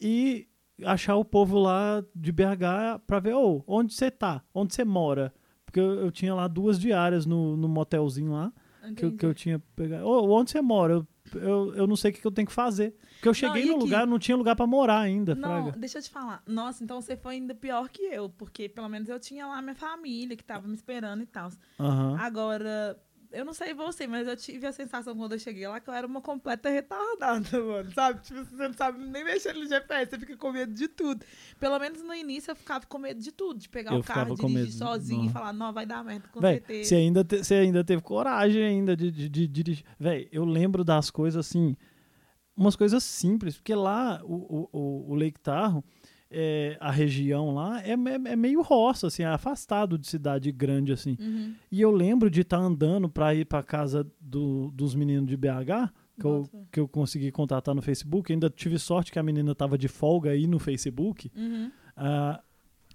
e 0.00 0.46
achar 0.84 1.16
o 1.16 1.24
povo 1.24 1.58
lá 1.58 2.02
de 2.14 2.32
BH 2.32 3.00
pra 3.06 3.20
ver, 3.20 3.34
ô, 3.34 3.62
onde 3.66 3.94
você 3.94 4.10
tá? 4.10 4.42
Onde 4.54 4.74
você 4.74 4.84
mora? 4.84 5.32
Porque 5.64 5.78
eu, 5.80 6.00
eu 6.00 6.10
tinha 6.10 6.34
lá 6.34 6.48
duas 6.48 6.78
diárias 6.78 7.24
no, 7.26 7.56
no 7.56 7.68
motelzinho 7.68 8.32
lá, 8.32 8.52
que, 8.96 9.04
eu- 9.04 9.16
que 9.16 9.24
eu 9.26 9.34
tinha 9.34 9.58
pegado. 9.76 10.04
Ô, 10.06 10.30
onde 10.36 10.50
você 10.50 10.60
mora? 10.60 10.94
Eu 10.94 11.06
eu, 11.34 11.72
eu 11.76 11.86
não 11.86 11.94
sei 11.94 12.10
o 12.10 12.14
que, 12.14 12.26
eu 12.26 12.30
tenho 12.32 12.48
que 12.48 12.52
fazer. 12.52 12.92
Porque 13.12 13.28
eu 13.28 13.34
cheguei 13.34 13.62
e 13.62 13.66
no 13.66 13.76
lugar, 13.76 14.04
não 14.04 14.18
tinha 14.18 14.36
lugar 14.36 14.56
pra 14.56 14.66
morar 14.66 14.98
ainda, 14.98 15.32
Não, 15.32 15.42
Fraga. 15.48 15.78
deixa 15.78 15.98
eu 15.98 16.02
te 16.02 16.10
falar. 16.10 16.42
Nossa, 16.44 16.82
então 16.82 17.00
você 17.00 17.16
foi 17.16 17.34
ainda 17.34 17.54
pior 17.54 17.88
que 17.88 18.02
eu, 18.02 18.28
porque 18.30 18.68
pelo 18.68 18.88
menos 18.88 19.08
eu 19.08 19.20
tinha 19.20 19.46
lá 19.46 19.62
minha 19.62 19.76
família 19.76 20.36
que 20.36 20.42
tava 20.42 20.66
me 20.66 20.74
esperando 20.74 21.22
e 21.22 21.26
tal. 21.26 21.50
Aham. 21.78 22.16
Agora, 22.18 22.98
eu 23.32 23.44
não 23.44 23.52
sei 23.52 23.72
você, 23.74 24.06
mas 24.06 24.26
eu 24.26 24.36
tive 24.36 24.66
a 24.66 24.72
sensação 24.72 25.14
quando 25.16 25.32
eu 25.32 25.38
cheguei 25.38 25.66
lá 25.68 25.78
que 25.80 25.88
eu 25.88 25.94
era 25.94 26.06
uma 26.06 26.20
completa 26.20 26.68
retardada, 26.68 27.48
mano. 27.62 27.90
Sabe? 27.92 28.20
Tipo, 28.22 28.44
você 28.44 28.68
não 28.68 28.74
sabe 28.74 29.04
nem 29.04 29.24
mexer 29.24 29.52
no 29.54 29.66
GPS, 29.66 30.10
você 30.10 30.18
fica 30.18 30.36
com 30.36 30.52
medo 30.52 30.72
de 30.74 30.88
tudo. 30.88 31.24
Pelo 31.58 31.78
menos 31.78 32.02
no 32.02 32.14
início 32.14 32.50
eu 32.50 32.56
ficava 32.56 32.84
com 32.86 32.98
medo 32.98 33.20
de 33.20 33.32
tudo, 33.32 33.58
de 33.60 33.68
pegar 33.68 33.92
Eu 33.94 34.00
o 34.00 34.02
carro, 34.04 34.34
dirigir 34.34 34.54
medo, 34.54 34.72
sozinho 34.72 35.22
não. 35.24 35.30
e 35.30 35.32
falar, 35.32 35.52
não, 35.52 35.72
vai 35.72 35.86
dar 35.86 36.02
merda 36.04 36.28
com 36.32 36.40
Véi, 36.40 36.54
certeza. 36.54 36.88
você 36.88 36.94
ainda, 36.96 37.24
te- 37.24 37.44
você 37.44 37.54
ainda 37.54 37.84
teve 37.84 38.02
coragem 38.02 38.62
ainda 38.62 38.96
de 38.96 39.10
de- 39.10 39.28
de 39.28 39.46
dirigir. 39.46 39.84
Véi, 39.98 40.28
eu 40.32 40.44
lembro 40.44 40.82
das 40.84 41.10
coisas 41.10 41.46
assim, 41.46 41.76
umas 42.56 42.76
coisas 42.76 43.02
simples, 43.04 43.56
porque 43.56 43.74
lá 43.74 44.20
o, 44.24 44.68
o, 44.72 45.12
o- 45.12 45.14
Lake 45.14 45.40
é, 46.30 46.76
a 46.80 46.90
região 46.90 47.52
lá, 47.54 47.80
é, 47.82 47.90
é- 47.92 48.32
é 48.32 48.36
meio 48.36 48.62
roça, 48.62 49.08
assim, 49.08 49.22
é 49.22 49.26
afastado 49.26 49.98
de 49.98 50.06
cidade 50.06 50.50
grande, 50.52 50.92
assim. 50.92 51.16
Uhum. 51.20 51.54
E 51.72 51.80
eu 51.80 51.90
lembro 51.90 52.30
de 52.30 52.42
estar 52.42 52.58
andando 52.58 53.08
pra 53.08 53.34
ir 53.34 53.44
pra 53.44 53.62
casa 53.62 54.06
do- 54.20 54.70
dos 54.72 54.94
meninos 54.94 55.28
de 55.28 55.36
BH, 55.36 55.90
que 56.18 56.26
eu, 56.26 56.48
que 56.72 56.80
eu 56.80 56.86
consegui 56.88 57.30
contatar 57.32 57.74
no 57.74 57.82
Facebook. 57.82 58.32
Ainda 58.32 58.48
tive 58.50 58.78
sorte 58.78 59.10
que 59.10 59.18
a 59.18 59.22
menina 59.22 59.54
tava 59.54 59.76
de 59.78 59.88
folga 59.88 60.30
aí 60.30 60.46
no 60.46 60.58
Facebook. 60.58 61.30
Uhum. 61.34 61.70
Ah, 61.96 62.40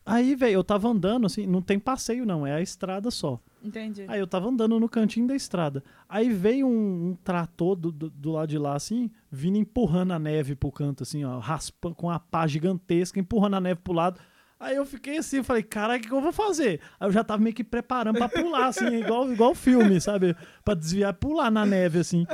aí, 0.05 0.35
velho, 0.35 0.53
eu 0.53 0.63
tava 0.63 0.87
andando, 0.87 1.25
assim, 1.25 1.47
não 1.47 1.61
tem 1.61 1.79
passeio 1.79 2.25
não, 2.25 2.45
é 2.45 2.53
a 2.53 2.61
estrada 2.61 3.09
só. 3.09 3.39
Entendi. 3.63 4.05
Aí 4.07 4.19
eu 4.19 4.27
tava 4.27 4.47
andando 4.47 4.79
no 4.79 4.87
cantinho 4.87 5.27
da 5.27 5.35
estrada. 5.35 5.83
Aí 6.07 6.29
veio 6.29 6.67
um, 6.67 7.09
um 7.09 7.17
trator 7.23 7.75
do, 7.75 7.91
do, 7.91 8.09
do 8.09 8.31
lado 8.31 8.49
de 8.49 8.57
lá, 8.57 8.75
assim, 8.75 9.09
vindo 9.31 9.57
empurrando 9.57 10.11
a 10.13 10.19
neve 10.19 10.55
pro 10.55 10.71
canto, 10.71 11.03
assim, 11.03 11.23
ó, 11.25 11.39
raspando 11.39 11.95
com 11.95 12.07
uma 12.07 12.19
pá 12.19 12.45
gigantesca, 12.45 13.19
empurrando 13.19 13.55
a 13.55 13.61
neve 13.61 13.81
pro 13.83 13.93
lado. 13.93 14.19
Aí 14.59 14.75
eu 14.75 14.85
fiquei 14.85 15.17
assim, 15.17 15.43
falei, 15.43 15.63
caralho, 15.63 15.99
o 15.99 16.01
que, 16.01 16.07
que 16.07 16.13
eu 16.13 16.21
vou 16.21 16.31
fazer? 16.31 16.79
Aí 16.99 17.07
eu 17.07 17.11
já 17.11 17.23
tava 17.23 17.41
meio 17.41 17.55
que 17.55 17.63
preparando 17.63 18.17
pra 18.17 18.29
pular, 18.29 18.67
assim, 18.67 18.87
igual, 18.95 19.31
igual 19.31 19.53
filme, 19.53 19.99
sabe? 19.99 20.35
Pra 20.63 20.73
desviar, 20.73 21.13
pular 21.13 21.51
na 21.51 21.65
neve, 21.65 21.99
assim. 21.99 22.25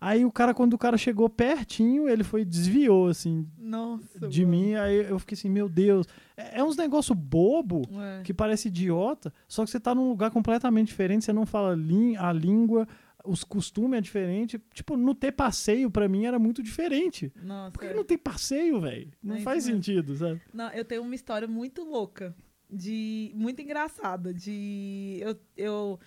Aí 0.00 0.24
o 0.24 0.30
cara, 0.30 0.54
quando 0.54 0.74
o 0.74 0.78
cara 0.78 0.96
chegou 0.96 1.28
pertinho, 1.28 2.08
ele 2.08 2.22
foi, 2.22 2.44
desviou, 2.44 3.08
assim, 3.08 3.46
Nossa. 3.58 4.28
de 4.28 4.44
mano. 4.44 4.56
mim. 4.56 4.74
Aí 4.74 5.08
eu 5.10 5.18
fiquei 5.18 5.34
assim, 5.36 5.50
meu 5.50 5.68
Deus. 5.68 6.06
É, 6.36 6.60
é 6.60 6.64
uns 6.64 6.76
negócio 6.76 7.14
bobo 7.14 7.82
É. 8.00 8.22
que 8.22 8.32
parece 8.32 8.68
idiota, 8.68 9.32
só 9.48 9.64
que 9.64 9.70
você 9.70 9.80
tá 9.80 9.94
num 9.94 10.08
lugar 10.08 10.30
completamente 10.30 10.88
diferente, 10.88 11.24
você 11.24 11.32
não 11.32 11.44
fala 11.44 11.72
a 12.18 12.32
língua, 12.32 12.86
os 13.24 13.42
costumes 13.42 13.98
é 13.98 14.00
diferente. 14.00 14.60
Tipo, 14.72 14.96
não 14.96 15.14
ter 15.14 15.32
passeio 15.32 15.90
pra 15.90 16.08
mim 16.08 16.24
era 16.26 16.38
muito 16.38 16.62
diferente. 16.62 17.32
Nossa. 17.42 17.72
Por 17.72 17.80
que 17.80 17.86
é. 17.88 17.94
não 17.94 18.04
tem 18.04 18.16
passeio, 18.16 18.80
velho? 18.80 19.10
Não 19.22 19.36
É 19.36 19.40
faz 19.40 19.64
sentido, 19.64 20.14
sabe? 20.16 20.40
Não, 20.54 20.70
eu 20.70 20.84
tenho 20.84 21.02
uma 21.02 21.14
história 21.14 21.48
muito 21.48 21.82
louca, 21.82 22.34
de 22.70 23.32
muito 23.34 23.60
engraçada, 23.60 24.32
de 24.32 25.18
eu, 25.20 25.36
eu 25.56 26.00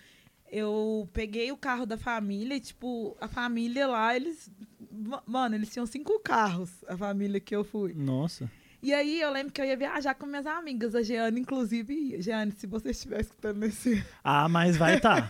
eu 0.52 1.08
peguei 1.14 1.50
o 1.50 1.56
carro 1.56 1.86
da 1.86 1.96
família 1.96 2.54
e 2.56 2.60
tipo 2.60 3.16
a 3.20 3.26
família 3.26 3.86
lá 3.86 4.14
eles 4.14 4.50
ma- 4.92 5.22
mano 5.26 5.54
eles 5.54 5.70
tinham 5.72 5.86
cinco 5.86 6.20
carros 6.20 6.70
a 6.86 6.94
família 6.96 7.40
que 7.40 7.56
eu 7.56 7.64
fui 7.64 7.94
Nossa. 7.94 8.50
e 8.82 8.92
aí 8.92 9.18
eu 9.20 9.32
lembro 9.32 9.50
que 9.50 9.60
eu 9.62 9.64
ia 9.64 9.76
viajar 9.76 10.14
com 10.14 10.26
minhas 10.26 10.46
amigas 10.46 10.94
a 10.94 11.02
Jeane 11.02 11.40
inclusive. 11.40 12.20
Jeane 12.20 12.52
se 12.52 12.66
você 12.66 12.90
estiver 12.90 13.22
escutando 13.22 13.62
esse 13.64 14.04
Ah, 14.22 14.46
mas 14.48 14.76
vai 14.76 15.00
tá. 15.00 15.26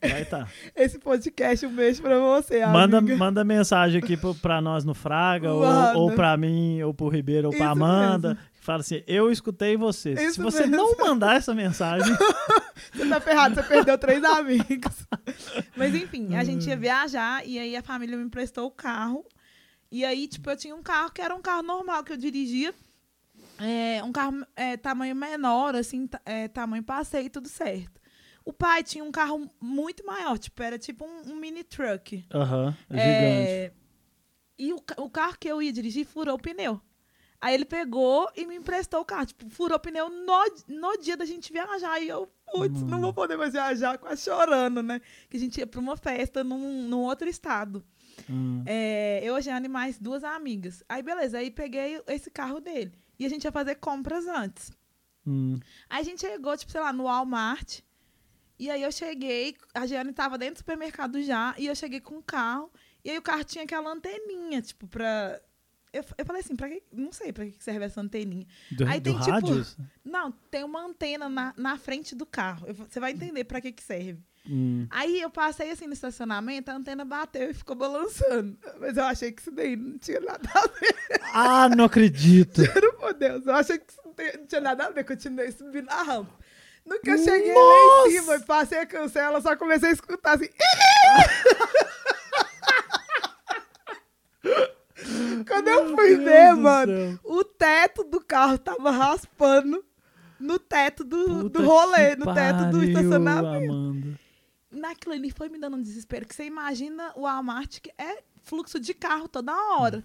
Vai 0.00 0.24
tá. 0.24 0.48
esse 0.74 0.98
podcast 0.98 1.66
um 1.66 1.74
beijo 1.74 2.00
pra 2.00 2.18
você 2.18 2.64
Manda, 2.64 2.98
amiga. 2.98 3.16
manda 3.16 3.44
mensagem 3.44 3.98
aqui 4.02 4.16
pro, 4.16 4.34
pra 4.34 4.60
nós 4.62 4.82
no 4.84 4.94
Fraga, 4.94 5.52
ou, 5.52 5.62
ou 5.96 6.12
pra 6.12 6.36
mim, 6.36 6.80
ou 6.82 6.94
pro 6.94 7.08
Ribeiro, 7.08 7.48
ou 7.48 7.52
pra 7.52 7.64
Isso 7.66 7.72
Amanda. 7.72 8.28
mesmo. 8.30 8.53
Fala 8.64 8.80
assim, 8.80 9.02
eu 9.06 9.30
escutei 9.30 9.76
você. 9.76 10.16
Se 10.16 10.24
Isso 10.26 10.42
você 10.42 10.66
mesmo. 10.66 10.76
não 10.76 10.96
mandar 10.96 11.36
essa 11.36 11.54
mensagem, 11.54 12.10
Você 12.94 13.08
tá 13.08 13.20
ferrado, 13.20 13.54
você 13.54 13.62
perdeu 13.62 13.98
três 13.98 14.24
amigos. 14.24 15.06
Mas 15.76 15.94
enfim, 15.94 16.34
a 16.34 16.40
Hum. 16.40 16.44
gente 16.44 16.68
ia 16.68 16.76
viajar 16.76 17.46
e 17.46 17.58
aí 17.58 17.76
a 17.76 17.82
família 17.82 18.16
me 18.16 18.24
emprestou 18.24 18.66
o 18.66 18.70
carro. 18.70 19.24
E 19.90 20.02
aí, 20.04 20.26
tipo, 20.26 20.48
eu 20.50 20.56
tinha 20.56 20.74
um 20.74 20.82
carro 20.82 21.10
que 21.12 21.20
era 21.20 21.34
um 21.34 21.42
carro 21.42 21.62
normal 21.62 22.02
que 22.02 22.12
eu 22.12 22.16
dirigia. 22.16 22.74
É, 23.58 24.02
um 24.02 24.10
carro 24.12 24.44
é, 24.56 24.76
tamanho 24.78 25.14
menor, 25.14 25.74
assim, 25.76 26.08
é, 26.24 26.48
tamanho 26.48 26.82
passeio, 26.82 27.28
tudo 27.30 27.48
certo. 27.48 28.00
O 28.44 28.52
pai 28.52 28.82
tinha 28.82 29.04
um 29.04 29.12
carro 29.12 29.50
muito 29.60 30.04
maior, 30.06 30.38
tipo, 30.38 30.62
era 30.62 30.78
tipo 30.78 31.04
um, 31.04 31.32
um 31.32 31.36
mini 31.36 31.62
truck. 31.64 32.24
aham, 32.32 32.74
gigante. 32.90 33.50
É, 33.52 33.72
e 34.58 34.72
o, 34.72 34.82
o 34.98 35.10
carro 35.10 35.36
que 35.38 35.48
eu 35.48 35.60
ia 35.62 35.72
dirigir 35.72 36.06
furou 36.06 36.34
o 36.36 36.38
pneu. 36.40 36.80
Aí 37.44 37.52
ele 37.52 37.66
pegou 37.66 38.26
e 38.34 38.46
me 38.46 38.56
emprestou 38.56 39.02
o 39.02 39.04
carro. 39.04 39.26
Tipo, 39.26 39.50
furou 39.50 39.76
o 39.76 39.78
pneu 39.78 40.08
no, 40.08 40.44
no 40.66 40.96
dia 40.96 41.14
da 41.14 41.26
gente 41.26 41.52
viajar. 41.52 42.00
E 42.00 42.08
eu, 42.08 42.26
putz, 42.50 42.80
não 42.84 43.02
vou 43.02 43.12
poder 43.12 43.36
mais 43.36 43.52
viajar, 43.52 43.98
quase 43.98 44.22
chorando, 44.22 44.82
né? 44.82 44.98
Que 45.28 45.36
a 45.36 45.40
gente 45.40 45.58
ia 45.58 45.66
pra 45.66 45.78
uma 45.78 45.94
festa 45.94 46.42
num, 46.42 46.88
num 46.88 47.00
outro 47.00 47.28
estado. 47.28 47.84
Hum. 48.30 48.62
É, 48.64 49.20
eu, 49.22 49.36
a 49.36 49.42
Jeane 49.42 49.66
e 49.66 49.68
mais 49.68 49.98
duas 49.98 50.24
amigas. 50.24 50.82
Aí, 50.88 51.02
beleza, 51.02 51.36
aí 51.36 51.50
peguei 51.50 52.00
esse 52.06 52.30
carro 52.30 52.60
dele. 52.60 52.94
E 53.18 53.26
a 53.26 53.28
gente 53.28 53.44
ia 53.44 53.52
fazer 53.52 53.74
compras 53.74 54.26
antes. 54.26 54.72
Hum. 55.26 55.60
Aí 55.90 56.00
a 56.00 56.02
gente 56.02 56.22
chegou, 56.22 56.56
tipo, 56.56 56.72
sei 56.72 56.80
lá, 56.80 56.94
no 56.94 57.04
Walmart. 57.04 57.80
E 58.58 58.70
aí 58.70 58.82
eu 58.82 58.90
cheguei, 58.90 59.54
a 59.74 59.84
Giane 59.84 60.14
tava 60.14 60.38
dentro 60.38 60.54
do 60.54 60.58
supermercado 60.60 61.20
já, 61.22 61.54
e 61.58 61.66
eu 61.66 61.76
cheguei 61.76 62.00
com 62.00 62.16
o 62.16 62.22
carro. 62.22 62.70
E 63.04 63.10
aí 63.10 63.18
o 63.18 63.22
carro 63.22 63.44
tinha 63.44 63.64
aquela 63.64 63.92
anteninha, 63.92 64.62
tipo, 64.62 64.86
pra. 64.86 65.42
Eu, 65.94 66.04
eu 66.18 66.26
falei 66.26 66.42
assim, 66.42 66.56
pra 66.56 66.68
que. 66.68 66.82
Não 66.92 67.12
sei 67.12 67.32
pra 67.32 67.46
que 67.46 67.54
serve 67.62 67.84
essa 67.84 68.00
anteninha. 68.00 68.46
Do, 68.72 68.84
Aí 68.86 68.98
do 68.98 69.04
tem, 69.04 69.18
tipo, 69.20 69.30
rádio? 69.30 69.64
Não, 70.04 70.32
tem 70.50 70.64
uma 70.64 70.84
antena 70.84 71.28
na, 71.28 71.54
na 71.56 71.78
frente 71.78 72.14
do 72.16 72.26
carro. 72.26 72.66
Eu- 72.66 72.74
Você 72.74 72.98
vai 72.98 73.12
entender 73.12 73.44
pra 73.44 73.60
que, 73.60 73.70
que 73.70 73.82
serve. 73.82 74.18
Hum. 74.50 74.86
Aí 74.90 75.20
eu 75.22 75.30
passei 75.30 75.70
assim 75.70 75.86
no 75.86 75.92
estacionamento, 75.94 76.70
a 76.70 76.74
antena 76.74 77.04
bateu 77.04 77.50
e 77.50 77.54
ficou 77.54 77.74
balançando. 77.76 78.58
Mas 78.78 78.96
eu 78.96 79.04
achei 79.04 79.32
que 79.32 79.40
isso 79.40 79.50
daí 79.50 79.74
não 79.76 79.96
tinha 79.96 80.20
nada 80.20 80.48
a 80.54 80.60
ver. 80.68 80.96
Ah, 81.32 81.68
não 81.70 81.84
acredito. 81.84 82.60
Juro 82.66 82.92
por 82.94 83.14
Deus, 83.14 83.46
eu 83.46 83.54
achei 83.54 83.78
que 83.78 83.90
isso 83.90 84.00
não 84.04 84.46
tinha 84.46 84.60
nada 84.60 84.86
a 84.86 84.90
ver, 84.90 85.04
continuei 85.04 85.50
subindo 85.52 85.88
a 85.88 86.02
rampa. 86.02 86.34
No 86.84 87.00
que 87.00 87.08
eu 87.10 87.16
cheguei 87.16 87.54
lá 87.54 88.06
em 88.06 88.10
cima 88.10 88.34
e 88.36 88.40
passei 88.40 88.78
a 88.78 88.84
cancela, 88.86 89.40
só 89.40 89.56
comecei 89.56 89.88
a 89.88 89.92
escutar 89.92 90.34
assim. 90.34 90.48
Quando 95.46 95.68
eu 95.68 95.96
fui 95.96 96.16
Meu 96.16 96.24
ver, 96.24 96.24
Deus 96.24 96.56
do 96.56 96.62
mano, 96.62 97.20
o 97.24 97.44
teto 97.44 98.04
do 98.04 98.20
carro 98.20 98.58
tava 98.58 98.90
raspando 98.90 99.84
no 100.38 100.58
teto 100.58 101.04
do, 101.04 101.24
Puta 101.44 101.58
do 101.60 101.66
rolê, 101.66 102.16
no 102.16 102.34
teto 102.34 102.66
do 102.66 102.78
pariu, 102.78 102.84
estacionamento. 102.84 103.72
Amanda. 103.72 104.20
Naquilo 104.70 105.14
ali 105.14 105.30
foi 105.30 105.48
me 105.48 105.58
dando 105.58 105.76
um 105.76 105.82
desespero, 105.82 106.26
que 106.26 106.34
você 106.34 106.44
imagina 106.44 107.12
o 107.14 107.22
Walmart 107.22 107.80
que 107.80 107.90
é 107.96 108.22
fluxo 108.42 108.78
de 108.80 108.92
carro 108.92 109.28
toda 109.28 109.52
hora. 109.52 110.04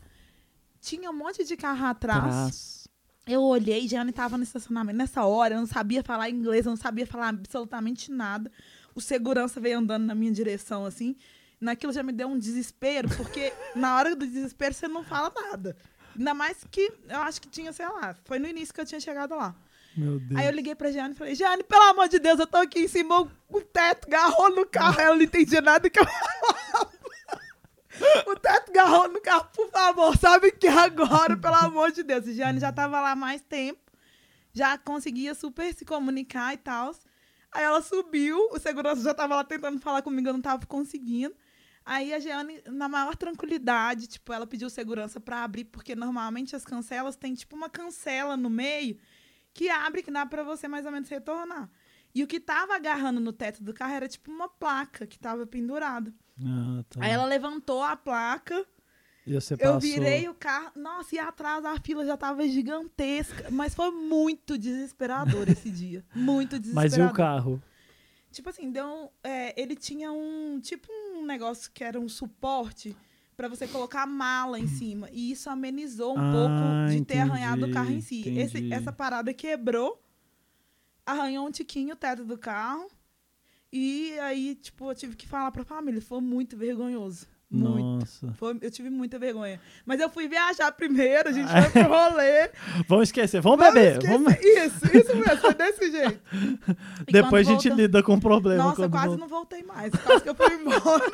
Tinha 0.80 1.10
um 1.10 1.14
monte 1.14 1.44
de 1.44 1.58
carro 1.58 1.86
atrás. 1.86 2.24
Trás. 2.24 2.80
Eu 3.28 3.44
olhei, 3.44 3.88
Jeane 3.88 4.10
estava 4.10 4.38
no 4.38 4.44
estacionamento. 4.44 4.98
Nessa 4.98 5.24
hora, 5.24 5.54
eu 5.54 5.60
não 5.60 5.68
sabia 5.68 6.04
falar 6.04 6.30
inglês, 6.30 6.66
eu 6.66 6.72
não 6.72 6.78
sabia 6.78 7.06
falar 7.06 7.30
absolutamente 7.30 8.10
nada. 8.12 8.52
O 8.96 9.02
segurança 9.02 9.60
veio 9.60 9.78
andando 9.78 10.06
na 10.06 10.16
minha 10.16 10.32
direção, 10.32 10.84
assim. 10.86 11.16
Naquilo 11.60 11.92
já 11.92 12.02
me 12.04 12.12
deu 12.14 12.28
um 12.28 12.38
desespero, 12.40 13.10
porque 13.18 13.52
na 13.76 13.96
hora 13.98 14.16
do 14.16 14.26
desespero 14.26 14.74
você 14.74 14.88
não 14.88 15.04
fala 15.04 15.32
nada. 15.36 15.76
Ainda 16.18 16.34
mais 16.34 16.58
que 16.72 16.92
eu 17.08 17.20
acho 17.20 17.42
que 17.42 17.50
tinha, 17.50 17.72
sei 17.74 17.88
lá, 17.88 18.16
foi 18.26 18.40
no 18.40 18.48
início 18.48 18.74
que 18.74 18.80
eu 18.82 18.86
tinha 18.86 19.00
chegado 19.00 19.36
lá. 19.36 19.54
Meu 19.98 20.20
Deus. 20.20 20.40
Aí 20.40 20.46
eu 20.48 20.52
liguei 20.54 20.74
pra 20.76 20.92
Jeane 20.92 21.14
e 21.14 21.18
falei, 21.18 21.36
Jeane, 21.36 21.64
pelo 21.64 21.82
amor 21.90 22.08
de 22.08 22.20
Deus, 22.20 22.40
eu 22.40 22.48
tô 22.48 22.58
aqui 22.58 22.80
em 22.82 22.88
cima, 22.88 23.30
o- 23.50 23.62
teto 23.62 24.08
garrou 24.10 24.50
no 24.56 24.66
carro. 24.66 25.00
Ela 25.02 25.16
não 25.16 25.22
entendia 25.24 25.60
nada 25.62 25.90
que 25.90 26.00
eu 26.00 26.06
falava. 26.06 26.90
O 28.28 28.36
teto 28.36 28.72
garrou 28.72 29.10
no 29.10 29.20
carro, 29.20 29.50
por 29.54 29.70
favor, 29.70 30.16
sabe 30.18 30.52
que 30.54 30.68
agora, 30.68 31.36
pelo 31.36 31.56
amor 31.56 31.92
de 31.92 32.02
Deus. 32.04 32.26
A 32.28 32.32
Jeane 32.32 32.60
já 32.60 32.72
tava 32.72 33.02
lá 33.02 33.14
mais 33.14 33.42
tempo, 33.42 33.80
já 34.54 34.78
conseguia 34.78 35.34
super 35.36 35.74
se 35.74 35.84
comunicar 35.84 36.54
e 36.54 36.58
tal. 36.58 36.96
Aí 37.52 37.64
ela 37.64 37.82
subiu, 37.82 38.38
o 38.52 38.60
segurança 38.60 39.02
já 39.02 39.14
tava 39.14 39.36
lá 39.36 39.44
tentando 39.44 39.80
falar 39.82 40.02
comigo, 40.02 40.30
eu 40.30 40.34
não 40.34 40.42
tava 40.42 40.66
conseguindo. 40.66 41.36
Aí 41.92 42.14
a 42.14 42.20
Jeane, 42.20 42.62
na 42.68 42.88
maior 42.88 43.16
tranquilidade, 43.16 44.06
tipo, 44.06 44.32
ela 44.32 44.46
pediu 44.46 44.70
segurança 44.70 45.20
pra 45.20 45.44
abrir, 45.44 45.66
porque 45.66 45.96
normalmente 45.96 46.56
as 46.56 46.64
cancelas 46.64 47.16
têm 47.16 47.34
tipo 47.34 47.56
uma 47.56 47.68
cancela 47.68 48.38
no 48.38 48.48
meio 48.48 48.96
que 49.56 49.70
abre, 49.70 50.04
que 50.04 50.12
dá 50.12 50.24
pra 50.24 50.44
você 50.44 50.68
mais 50.68 50.86
ou 50.86 50.92
menos 50.92 51.10
retornar. 51.10 51.68
E 52.14 52.24
o 52.24 52.28
que 52.28 52.40
tava 52.40 52.76
agarrando 52.76 53.20
no 53.20 53.34
teto 53.34 53.64
do 53.64 53.74
carro 53.74 53.94
era 53.94 54.08
tipo 54.08 54.32
uma 54.32 54.48
placa 54.48 55.08
que 55.08 55.18
tava 55.18 55.48
pendurada. 55.48 56.14
Ah, 56.40 56.84
tá. 56.90 57.00
Aí 57.04 57.12
ela 57.12 57.26
levantou 57.26 57.82
a 57.82 57.96
placa, 57.98 58.64
E 59.26 59.34
você 59.34 59.56
eu 59.56 59.58
passou. 59.58 59.80
virei 59.80 60.30
o 60.30 60.34
carro. 60.36 60.72
Nossa, 60.76 61.16
e 61.16 61.20
atrás 61.20 61.66
a 61.66 61.76
fila 61.80 62.06
já 62.06 62.16
tava 62.16 62.48
gigantesca. 62.48 63.50
Mas 63.50 63.74
foi 63.74 63.90
muito 63.90 64.58
desesperador 64.60 65.50
esse 65.50 65.72
dia. 65.72 66.06
Muito 66.16 66.54
Mas 66.54 66.62
desesperador. 66.94 67.08
e 67.08 67.12
o 67.12 67.14
carro? 67.16 67.64
Tipo 68.32 68.50
assim, 68.50 68.72
deu 68.72 69.12
é, 69.24 69.60
ele 69.60 69.76
tinha 69.76 70.12
um. 70.12 70.60
Tipo 70.62 70.88
um 71.16 71.26
negócio 71.26 71.72
que 71.74 71.84
era 71.84 72.00
um 72.00 72.08
suporte 72.10 72.96
pra 73.36 73.48
você 73.48 73.68
colocar 73.68 74.04
a 74.04 74.08
mala 74.08 74.60
em 74.60 74.68
cima. 74.68 75.10
E 75.12 75.32
isso 75.32 75.50
amenizou 75.50 76.16
um 76.16 76.20
Ah, 76.20 76.32
pouco 76.32 76.90
de 76.92 77.06
ter 77.06 77.16
entendi, 77.16 77.20
arranhado 77.32 77.66
o 77.66 77.72
carro 77.72 77.92
em 77.92 78.02
si. 78.02 78.30
Esse- 78.38 78.72
essa 78.72 78.92
parada 78.92 79.34
quebrou, 79.34 80.04
arranhou 81.06 81.48
um 81.48 81.52
tiquinho 81.52 81.94
o 81.94 81.98
teto 81.98 82.24
do 82.26 82.38
carro. 82.38 82.88
E 83.72 84.18
aí, 84.20 84.56
tipo, 84.56 84.90
eu 84.92 84.96
tive 84.96 85.16
que 85.16 85.28
falar 85.28 85.52
pra 85.52 85.64
família. 85.64 86.02
Foi 86.02 86.20
muito 86.22 86.58
vergonhoso. 86.58 87.28
Muito. 87.52 88.02
Nossa. 88.02 88.32
Foi- 88.34 88.58
eu 88.62 88.70
tive 88.70 88.90
muita 88.92 89.18
vergonha. 89.18 89.60
Mas 89.86 90.00
eu 90.00 90.08
fui 90.10 90.28
viajar 90.28 90.72
primeiro, 90.72 91.30
a 91.30 91.32
gente 91.32 91.50
foi 91.50 91.84
pro 91.84 91.90
rolê. 91.92 92.52
Vamos 92.88 93.08
esquecer, 93.10 93.42
vamos, 93.42 93.58
Vamos 93.60 93.74
beber. 93.74 93.94
esquecer. 93.94 94.12
Vamos... 94.12 94.34
Isso, 94.40 94.98
isso 94.98 95.16
mesmo, 95.16 95.38
foi 95.38 95.54
desse 95.56 95.92
jeito. 95.92 96.20
E 97.08 97.12
Depois 97.12 97.48
a 97.48 97.52
gente 97.52 97.68
volta- 97.70 97.82
lida 97.82 98.04
com 98.04 98.14
o 98.14 98.22
problema. 98.22 98.64
Nossa, 98.66 98.88
quase 98.88 99.08
volta. 99.08 99.20
não 99.22 99.28
voltei 99.28 99.64
mais. 99.64 99.92
Quase 99.96 100.22
que 100.24 100.30
eu 100.30 100.36
fui 100.36 100.54
embora. 100.54 101.06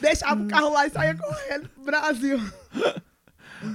Deixava 0.00 0.42
o 0.42 0.46
carro 0.46 0.70
lá 0.72 0.86
e 0.86 0.90
saía 0.90 1.16
correndo 1.16 1.68
pro 1.70 1.84
Brasil. 1.84 2.38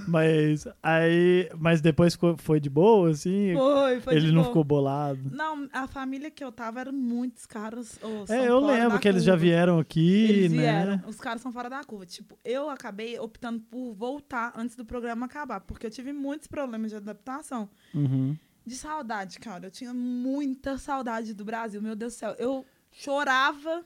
Mas 0.07 0.67
aí, 0.81 1.49
mas 1.57 1.81
depois 1.81 2.13
ficou- 2.13 2.35
foi 2.37 2.59
de 2.59 2.69
boa, 2.69 3.09
assim? 3.11 3.53
Foi, 3.55 3.99
foi 4.01 4.15
Ele 4.15 4.27
não 4.27 4.35
boa. 4.41 4.45
ficou 4.45 4.63
bolado. 4.63 5.29
Não, 5.31 5.67
a 5.71 5.87
família 5.87 6.29
que 6.31 6.43
eu 6.43 6.51
tava 6.51 6.79
eram 6.81 6.91
muitos 6.93 7.45
caras. 7.45 7.99
são 7.99 8.25
É, 8.35 8.47
eu 8.47 8.59
lembro 8.59 8.99
que 8.99 9.07
eles 9.07 9.23
já 9.23 9.33
curva. 9.33 9.45
vieram 9.45 9.79
aqui, 9.79 10.23
Eles 10.25 10.51
né? 10.51 10.57
vieram. 10.61 11.01
Os 11.07 11.17
caras 11.19 11.41
são 11.41 11.51
fora 11.51 11.69
da 11.69 11.83
curva. 11.83 12.05
Tipo, 12.05 12.37
eu 12.43 12.69
acabei 12.69 13.17
optando 13.19 13.59
por 13.61 13.93
voltar 13.93 14.53
antes 14.55 14.75
do 14.75 14.85
programa 14.85 15.25
acabar, 15.25 15.59
porque 15.61 15.85
eu 15.85 15.91
tive 15.91 16.11
muitos 16.13 16.47
problemas 16.47 16.91
de 16.91 16.97
adaptação. 16.97 17.69
Uhum. 17.93 18.35
De 18.65 18.75
saudade, 18.75 19.39
cara. 19.39 19.67
Eu 19.67 19.71
tinha 19.71 19.93
muita 19.93 20.77
saudade 20.77 21.33
do 21.33 21.43
Brasil, 21.43 21.81
meu 21.81 21.95
Deus 21.95 22.13
do 22.13 22.17
céu. 22.17 22.35
Eu 22.39 22.65
chorava. 22.91 23.83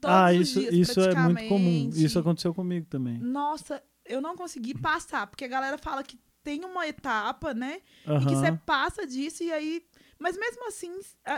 Todos 0.00 0.16
Ah, 0.16 0.30
os 0.32 0.36
isso, 0.40 0.60
dias, 0.60 0.74
isso 0.74 1.00
é 1.00 1.14
muito 1.14 1.48
comum. 1.48 1.90
Isso 1.94 2.18
aconteceu 2.18 2.54
comigo 2.54 2.86
também. 2.88 3.18
Nossa, 3.18 3.82
eu 4.08 4.20
não 4.20 4.36
consegui 4.36 4.74
passar, 4.74 5.26
porque 5.26 5.44
a 5.44 5.48
galera 5.48 5.78
fala 5.78 6.02
que 6.02 6.18
tem 6.42 6.64
uma 6.64 6.86
etapa, 6.86 7.52
né? 7.52 7.80
E 8.22 8.26
que 8.26 8.34
você 8.34 8.52
passa 8.64 9.06
disso 9.06 9.42
e 9.42 9.52
aí. 9.52 9.82
Mas 10.18 10.36
mesmo 10.36 10.66
assim, 10.66 10.90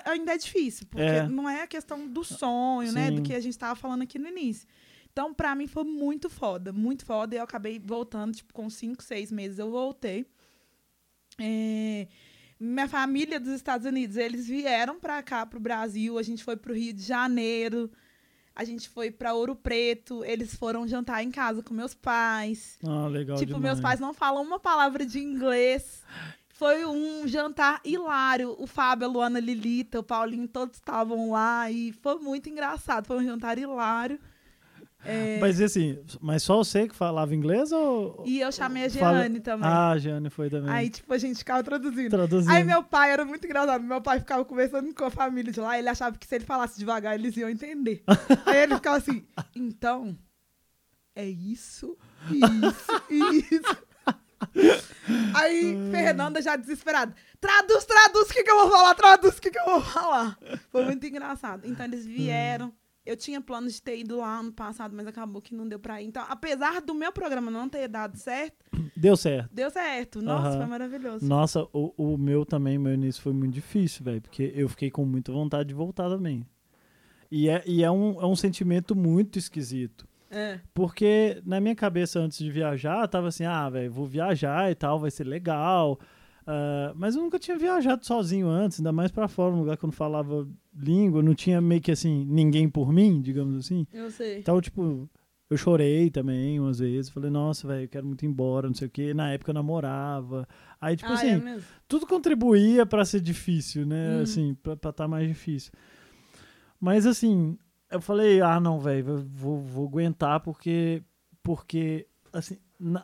ainda 0.07 0.33
é 0.35 0.39
difícil, 0.39 0.87
porque 0.89 1.03
É. 1.03 1.27
não 1.29 1.49
é 1.49 1.63
a 1.63 1.67
questão 1.67 2.07
do 2.09 2.25
sonho, 2.25 2.93
né? 2.93 3.11
Do 3.11 3.19
Sim. 3.19 3.23
que 3.25 3.35
a 3.35 3.41
gente 3.41 3.59
tava 3.59 3.75
falando 3.75 4.03
aqui 4.03 4.19
no 4.19 4.29
início. 4.29 4.67
Então, 5.13 5.35
pra 5.35 5.55
mim, 5.55 5.67
foi 5.67 5.85
muito 5.85 6.31
foda, 6.31 6.73
muito 6.73 7.05
foda. 7.05 7.35
E 7.35 7.39
eu 7.39 7.43
acabei 7.45 7.79
voltando, 7.85 8.33
tipo, 8.35 8.55
com 8.55 8.71
cinco, 8.71 9.03
seis 9.03 9.31
meses 9.33 9.59
eu 9.59 9.71
voltei. 9.71 10.25
É, 11.39 12.07
Minha 12.59 12.87
família 12.89 13.41
dos 13.41 13.55
Estados 13.55 13.87
Unidos, 13.87 14.17
eles 14.19 14.47
vieram 14.47 15.01
pra 15.01 15.23
cá, 15.23 15.47
pro 15.47 15.59
Brasil. 15.59 16.19
A 16.19 16.23
gente 16.23 16.45
foi 16.45 16.57
pro 16.57 16.75
Rio 16.75 16.93
de 16.93 17.03
Janeiro. 17.03 17.91
A 18.61 18.65
gente 18.65 18.91
foi 18.91 19.11
pra 19.11 19.33
Ouro 19.33 19.57
Preto. 19.57 20.23
Eles 20.23 20.55
foram 20.55 20.87
jantar 20.87 21.25
em 21.25 21.31
casa 21.31 21.63
com 21.63 21.73
meus 21.73 21.95
pais. 21.95 22.77
Ah, 22.87 23.07
legal 23.07 23.39
Tipo, 23.39 23.55
demais. 23.55 23.63
meus 23.65 23.81
pais 23.81 23.99
não 23.99 24.13
falam 24.13 24.43
uma 24.43 24.61
palavra 24.61 25.07
de 25.07 25.19
inglês. 25.19 26.03
Foi 26.51 26.85
um 26.85 27.27
jantar 27.27 27.81
hilário. 27.83 28.55
O 28.59 28.67
Fábio, 28.67 29.07
a 29.07 29.11
Luana, 29.11 29.39
a 29.39 29.41
Lilita, 29.41 30.01
o 30.01 30.03
Paulinho, 30.03 30.47
todos 30.47 30.77
estavam 30.77 31.31
lá 31.31 31.71
e 31.71 31.91
foi 32.03 32.17
muito 32.19 32.51
engraçado. 32.51 33.07
Foi 33.07 33.17
um 33.17 33.25
jantar 33.25 33.57
hilário. 33.57 34.21
É, 35.03 35.39
Mas 35.41 35.59
assim, 35.61 35.99
mas 36.21 36.43
só 36.43 36.57
você 36.59 36.87
que 36.87 36.95
falava 36.95 37.35
inglês 37.35 37.73
ou... 37.73 38.23
E 38.27 38.41
eu 38.41 38.53
chamei 38.53 38.85
a 38.85 38.91
Fala- 38.91 39.21
Jeane 39.21 39.41
também. 39.41 39.69
Ah, 39.69 39.91
a 39.93 39.99
Jeane 39.99 40.29
foi 40.29 40.51
também. 40.51 40.71
Aí, 40.71 40.91
tipo, 40.91 41.13
a 41.15 41.17
gente 41.19 41.39
ficava 41.39 41.63
traduzindo. 41.63 42.11
Traduzindo. 42.11 42.51
Aí 42.53 42.63
meu 42.65 42.83
pai 42.83 43.11
era 43.11 43.25
muito 43.25 43.45
engraçado. 43.47 43.83
Meu 43.83 44.03
pai 44.03 44.19
ficava 44.19 44.45
conversando 44.45 44.93
com 44.95 45.05
a 45.05 45.11
família 45.11 45.51
de 45.53 45.59
lá. 45.59 45.79
Ele 45.79 45.89
achava 45.89 46.19
que 46.19 46.27
se 46.27 46.35
ele 46.35 46.45
falasse 46.45 46.79
devagar, 46.79 47.15
eles 47.15 47.35
iam 47.37 47.49
entender. 47.49 48.03
Aí 48.45 48.59
ele 48.59 48.75
ficava 48.75 48.99
assim, 48.99 49.25
então, 49.57 50.19
é 51.17 51.25
isso, 51.25 51.97
isso, 52.31 53.03
isso. 53.51 53.77
Aí 55.35 55.77
Fernanda 55.91 56.43
já 56.43 56.57
desesperada. 56.57 57.15
Traduz, 57.41 57.85
traduz 57.85 58.29
o 58.29 58.33
que, 58.33 58.43
que 58.43 58.51
eu 58.51 58.57
vou 58.57 58.71
falar, 58.71 58.95
traduz 58.95 59.39
o 59.39 59.41
que, 59.41 59.51
que 59.51 59.59
eu 59.59 59.65
vou 59.65 59.81
falar. 59.81 60.39
Foi 60.71 60.85
muito 60.85 61.07
engraçado. 61.07 61.67
Então 61.67 61.87
eles 61.87 62.05
vieram. 62.07 62.73
Eu 63.05 63.17
tinha 63.17 63.41
planos 63.41 63.75
de 63.75 63.83
ter 63.83 63.99
ido 63.99 64.19
lá 64.19 64.39
ano 64.41 64.53
passado, 64.53 64.95
mas 64.95 65.07
acabou 65.07 65.41
que 65.41 65.55
não 65.55 65.67
deu 65.67 65.79
pra 65.79 66.03
ir. 66.03 66.07
Então, 66.07 66.25
apesar 66.29 66.81
do 66.83 66.95
meu 66.95 67.11
programa 67.13 67.51
não 67.51 67.69
ter 67.69 67.89
dado 67.89 68.17
certo, 68.19 68.65
Deu 68.97 69.17
certo. 69.17 69.49
deu 69.53 69.71
certo. 69.71 70.21
Nossa, 70.23 70.49
Aham. 70.49 70.57
foi 70.59 70.67
maravilhoso. 70.67 71.27
Nossa, 71.27 71.63
o, 71.73 71.95
o 71.97 72.19
meu 72.19 72.45
também, 72.45 72.79
meu 72.79 72.93
início 72.93 73.23
foi 73.23 73.33
muito 73.33 73.55
difícil, 73.55 74.05
velho, 74.05 74.21
porque 74.21 74.53
eu 74.55 74.69
fiquei 74.69 74.91
com 74.91 75.05
muita 75.07 75.33
vontade 75.33 75.69
de 75.71 75.75
voltar 75.75 76.09
também. 76.11 76.47
E 77.31 77.49
é, 77.49 77.63
e 77.67 77.83
é, 77.83 77.91
um, 77.91 78.21
é 78.21 78.27
um 78.27 78.37
sentimento 78.37 78.95
muito 78.95 79.39
esquisito. 79.39 80.07
É. 80.31 80.61
Porque 80.75 81.41
na 81.45 81.59
minha 81.61 81.75
cabeça, 81.75 82.21
antes 82.21 82.39
de 82.39 82.51
viajar, 82.51 83.09
tava 83.09 83.29
assim, 83.29 83.45
ah, 83.45 83.69
velho, 83.71 83.91
vou 83.91 84.07
viajar 84.07 84.71
e 84.71 84.75
tal, 84.75 84.99
vai 84.99 85.11
ser 85.11 85.25
legal. 85.25 85.99
Ah, 86.53 86.93
mas 86.97 87.15
eu 87.15 87.23
nunca 87.23 87.39
tinha 87.39 87.57
viajado 87.57 88.05
sozinho 88.05 88.49
antes, 88.49 88.81
ainda 88.81 88.91
mais 88.91 89.13
pra 89.13 89.29
fora, 89.29 89.53
num 89.53 89.61
lugar 89.61 89.77
que 89.77 89.85
eu 89.85 89.87
não 89.87 89.93
falava 89.93 90.49
língua, 90.75 91.23
não 91.23 91.33
tinha 91.33 91.61
meio 91.61 91.81
que 91.81 91.93
assim, 91.93 92.27
ninguém 92.29 92.69
por 92.69 92.93
mim, 92.93 93.23
digamos 93.23 93.57
assim. 93.57 93.87
Eu 93.93 94.11
sei. 94.11 94.39
Então, 94.41 94.61
tipo, 94.61 95.09
eu 95.49 95.57
chorei 95.57 96.11
também 96.11 96.59
umas 96.59 96.81
vezes. 96.81 97.09
Falei, 97.09 97.31
nossa, 97.31 97.69
velho, 97.69 97.85
eu 97.85 97.89
quero 97.89 98.05
muito 98.05 98.25
ir 98.25 98.29
embora, 98.29 98.67
não 98.67 98.75
sei 98.75 98.89
o 98.89 98.91
quê. 98.91 99.15
Na 99.15 99.31
época 99.33 99.51
eu 99.51 99.55
namorava. 99.55 100.49
Aí, 100.81 100.97
tipo 100.97 101.09
ah, 101.13 101.15
assim, 101.15 101.29
é 101.29 101.61
tudo 101.87 102.05
contribuía 102.05 102.85
pra 102.85 103.05
ser 103.05 103.21
difícil, 103.21 103.87
né? 103.87 104.17
Uhum. 104.17 104.23
Assim, 104.23 104.55
pra 104.55 104.73
estar 104.73 104.93
tá 104.93 105.07
mais 105.07 105.29
difícil. 105.29 105.71
Mas, 106.81 107.07
assim, 107.07 107.57
eu 107.93 108.01
falei, 108.01 108.41
ah, 108.41 108.59
não, 108.59 108.81
velho, 108.81 109.25
vou, 109.25 109.61
vou 109.61 109.87
aguentar 109.87 110.41
porque, 110.41 111.01
porque 111.45 112.09
assim, 112.33 112.57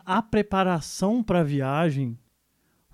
a 0.04 0.20
preparação 0.20 1.22
pra 1.22 1.44
viagem 1.44 2.18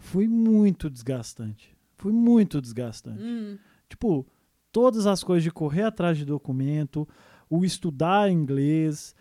foi 0.02 0.26
muito 0.26 0.90
desgastante. 0.90 1.76
Foi 1.96 2.12
muito 2.12 2.60
desgastante. 2.60 3.22
Hum. 3.22 3.56
Tipo, 3.88 4.26
todas 4.72 5.06
as 5.06 5.22
coisas 5.22 5.44
de 5.44 5.50
correr 5.50 5.84
atrás 5.84 6.18
de 6.18 6.24
documento, 6.24 7.08
o 7.48 7.64
estudar 7.64 8.30
inglês, 8.30 9.14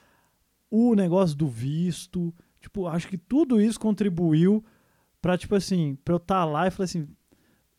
o 0.72 0.96
negócio 0.96 1.38
do 1.38 1.48
visto, 1.48 2.34
tipo, 2.60 2.88
acho 2.88 3.08
que 3.08 3.18
tudo 3.18 3.62
isso 3.62 3.80
contribuiu 3.80 4.64
pra, 5.22 5.38
tipo 5.38 5.54
assim, 5.54 5.96
pra 6.04 6.16
eu 6.16 6.18
estar 6.18 6.44
lá 6.46 6.68
e 6.68 6.72
falar 6.72 6.86
assim, 6.86 7.08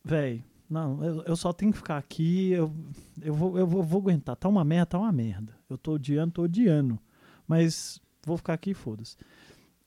véi, 0.05 0.45
não, 0.71 1.03
eu, 1.05 1.23
eu 1.25 1.37
só 1.37 1.53
tenho 1.53 1.73
que 1.73 1.79
ficar 1.79 1.99
aqui, 1.99 2.53
eu, 2.53 2.73
eu, 3.21 3.35
vou, 3.35 3.59
eu 3.59 3.67
vou, 3.67 3.83
vou 3.83 4.01
aguentar, 4.01 4.37
tá 4.37 4.49
uma 4.49 4.65
merda, 4.65 4.87
tá 4.87 4.99
uma 4.99 5.13
merda. 5.13 5.55
Eu 5.69 5.77
tô 5.77 5.95
odiando, 5.95 6.35
tô 6.35 6.43
odiando, 6.43 7.01
mas 7.49 8.01
vou 8.25 8.37
ficar 8.37 8.55
aqui 8.55 8.73
foda-se. 8.75 9.17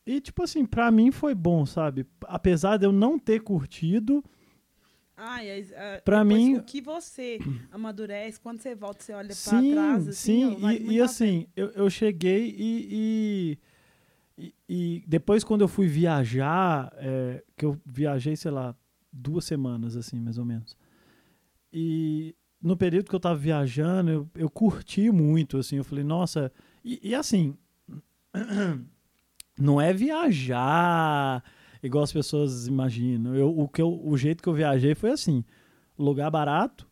E, 0.06 0.22
tipo 0.22 0.44
assim, 0.44 0.66
pra 0.66 0.92
mim 0.92 1.12
foi 1.12 1.34
bom, 1.34 1.66
sabe? 1.66 2.06
Apesar 2.28 2.78
de 2.78 2.86
eu 2.86 2.92
não 2.92 3.18
ter 3.18 3.42
curtido, 3.42 4.24
Ai, 5.18 5.66
ah, 5.76 6.02
Pra 6.04 6.26
mim- 6.26 6.58
O 6.58 6.64
que 6.64 6.82
você 6.82 7.40
amadurece, 7.72 8.40
quando 8.40 8.60
você 8.60 8.76
volta, 8.76 9.02
você 9.02 9.14
olha 9.14 9.30
pra 9.30 9.62
Sim, 9.62 9.72
trás, 9.72 10.08
assim, 10.10 10.44
sim. 10.46 10.56
ó, 10.56 10.60
vale 10.60 10.78
e, 10.78 10.92
e 10.96 11.02
a 11.02 11.06
assim, 11.06 11.48
eu, 11.56 11.70
eu 11.70 11.90
cheguei 11.90 12.54
e, 12.58 13.58
e, 14.38 14.44
e- 14.46 14.54
e 14.68 15.04
depois 15.08 15.44
quando 15.44 15.62
eu 15.62 15.68
fui 15.70 15.88
viajar, 15.88 16.92
é, 16.98 17.42
que 17.56 17.66
eu 17.66 17.80
viajei, 17.86 18.36
sei 18.36 18.52
lá, 18.52 18.76
duas 19.12 19.46
semanas, 19.46 19.96
assim, 19.96 20.20
mais 20.20 20.38
ou 20.38 20.44
menos. 20.44 20.76
E 21.72 22.36
no 22.62 22.76
período 22.76 23.10
que 23.10 23.16
eu 23.16 23.20
tava 23.20 23.36
viajando, 23.38 24.12
eu, 24.12 24.30
eu 24.36 24.50
curti 24.50 25.10
muito, 25.12 25.58
assim, 25.58 25.78
eu 25.78 25.84
falei, 25.86 26.04
nossa, 26.04 26.52
e, 26.84 27.00
e 27.10 27.16
assim, 27.16 27.56
não 29.60 29.80
é 29.80 29.94
viajar 29.94 31.44
igual 31.82 32.04
as 32.04 32.12
pessoas 32.12 32.68
imaginam. 32.68 33.36
Eu, 33.36 33.58
o, 33.58 33.68
que 33.68 33.82
eu, 33.82 34.02
o 34.04 34.18
jeito 34.18 34.42
que 34.42 34.50
eu 34.50 34.54
viajei 34.54 34.96
foi 34.96 35.12
assim, 35.12 35.44
lugar 35.98 36.30
barato, 36.32 36.88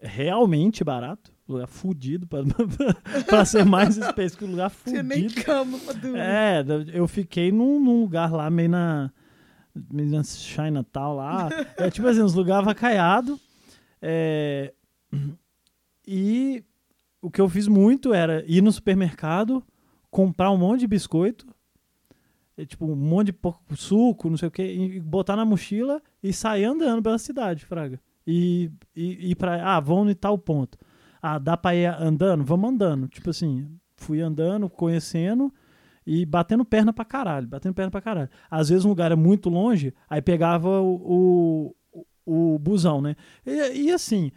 realmente 0.00 0.82
barato, 0.82 1.32
lugar 1.48 1.66
fudido, 1.66 2.26
para 2.26 3.44
ser 3.44 3.64
mais 3.64 3.96
específico, 3.96 4.46
lugar 4.46 4.72
Tinha 4.84 5.02
nem 5.02 5.28
fudido. 5.28 5.44
cama 5.44 5.78
pra 5.78 5.92
dormir. 5.92 6.18
É, 6.18 6.64
eu 6.92 7.06
fiquei 7.06 7.52
num, 7.52 7.78
num 7.78 8.00
lugar 8.00 8.32
lá 8.32 8.48
meio 8.50 8.70
na, 8.70 9.12
meio 9.92 10.10
na 10.10 10.24
Chinatown 10.24 11.16
lá, 11.16 11.48
é 11.76 11.90
tipo 11.90 12.06
assim, 12.08 12.22
uns 12.22 12.34
lugares 12.34 12.66
avacaiados, 12.66 13.38
é, 14.00 14.72
e 16.06 16.64
o 17.20 17.30
que 17.30 17.40
eu 17.40 17.48
fiz 17.48 17.68
muito 17.68 18.14
era 18.14 18.44
ir 18.46 18.62
no 18.62 18.72
supermercado, 18.72 19.62
comprar 20.16 20.50
um 20.50 20.56
monte 20.56 20.80
de 20.80 20.86
biscoito, 20.86 21.46
é, 22.56 22.64
tipo, 22.64 22.86
um 22.86 22.96
monte 22.96 23.32
de 23.32 23.76
suco, 23.76 24.30
não 24.30 24.38
sei 24.38 24.48
o 24.48 24.50
que, 24.50 24.62
e 24.62 24.98
botar 24.98 25.36
na 25.36 25.44
mochila 25.44 26.00
e 26.22 26.32
sair 26.32 26.64
andando 26.64 27.02
pela 27.02 27.18
cidade, 27.18 27.66
Fraga. 27.66 28.00
E, 28.26 28.70
e, 28.96 29.34
pra. 29.34 29.76
Ah, 29.76 29.78
vamos 29.78 30.10
em 30.10 30.14
tal 30.14 30.38
ponto. 30.38 30.78
Ah, 31.20 31.38
dá 31.38 31.54
pra 31.54 31.74
ir 31.74 31.84
andando? 31.84 32.42
Vamos 32.44 32.70
andando. 32.70 33.08
Tipo 33.08 33.28
assim, 33.28 33.68
fui 33.98 34.22
andando, 34.22 34.70
conhecendo 34.70 35.52
e 36.06 36.24
batendo 36.24 36.64
perna 36.64 36.94
pra 36.94 37.04
caralho, 37.04 37.46
batendo 37.46 37.74
perna 37.74 37.90
pra 37.90 38.00
caralho. 38.00 38.30
Às 38.50 38.70
vezes 38.70 38.86
um 38.86 38.88
lugar 38.88 39.12
é 39.12 39.16
muito 39.16 39.50
longe, 39.50 39.92
aí 40.08 40.22
pegava 40.22 40.80
o, 40.80 41.74
o, 41.92 42.54
o 42.54 42.58
busão, 42.58 43.02
né? 43.02 43.16
E, 43.44 43.82
e 43.82 43.92
assim, 43.92 44.32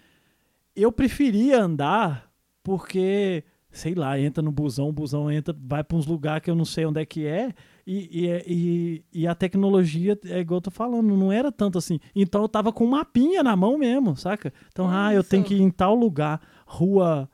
eu 0.76 0.92
preferia 0.92 1.62
andar 1.62 2.30
porque 2.62 3.46
sei 3.80 3.96
lá, 3.96 4.20
entra 4.20 4.44
no 4.44 4.52
busão, 4.52 4.90
o 4.90 4.94
busão 4.94 5.32
entra, 5.32 5.56
vai 5.58 5.84
para 5.84 5.98
uns 5.98 6.06
lugares 6.06 6.44
que 6.44 6.52
eu 6.52 6.56
não 6.56 6.66
sei 6.66 6.86
onde 6.86 7.00
é 7.00 7.06
que 7.06 7.26
é, 7.26 7.54
e, 7.88 8.10
e, 8.12 8.44
e, 8.46 9.22
e, 9.22 9.28
a 9.28 9.34
tecnologia, 9.34 10.20
é 10.26 10.40
igual 10.40 10.58
eu 10.58 10.64
tô 10.64 10.72
falando, 10.72 11.16
não 11.16 11.32
era 11.32 11.52
tanto 11.52 11.78
assim. 11.78 12.00
Então 12.16 12.42
eu 12.42 12.50
tava 12.50 12.72
com 12.72 12.86
um 12.86 12.90
mapinha 12.90 13.42
na 13.42 13.56
mão 13.56 13.78
mesmo, 13.78 14.16
saca? 14.16 14.54
Então, 14.68 14.86
Isso. 14.86 14.94
ah, 14.96 15.14
eu 15.14 15.24
tenho 15.24 15.44
que 15.44 15.56
ir 15.56 15.62
em 15.62 15.72
tal 15.72 15.96
lugar, 15.96 16.40
rua 16.68 17.30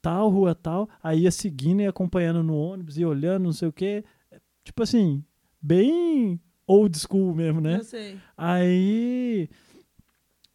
tal, 0.00 0.28
rua 0.30 0.54
tal, 0.54 0.88
aí 1.02 1.20
ia 1.20 1.30
seguindo 1.30 1.82
e 1.82 1.86
acompanhando 1.86 2.42
no 2.42 2.56
ônibus 2.56 2.96
e 2.96 3.04
olhando, 3.04 3.44
não 3.44 3.52
sei 3.52 3.68
o 3.68 3.72
quê. 3.72 4.04
Tipo 4.64 4.82
assim, 4.82 5.22
bem 5.60 6.40
old 6.66 6.98
school 6.98 7.34
mesmo, 7.34 7.60
né? 7.60 7.76
Eu 7.78 7.84
sei. 7.84 8.16
Aí. 8.36 9.48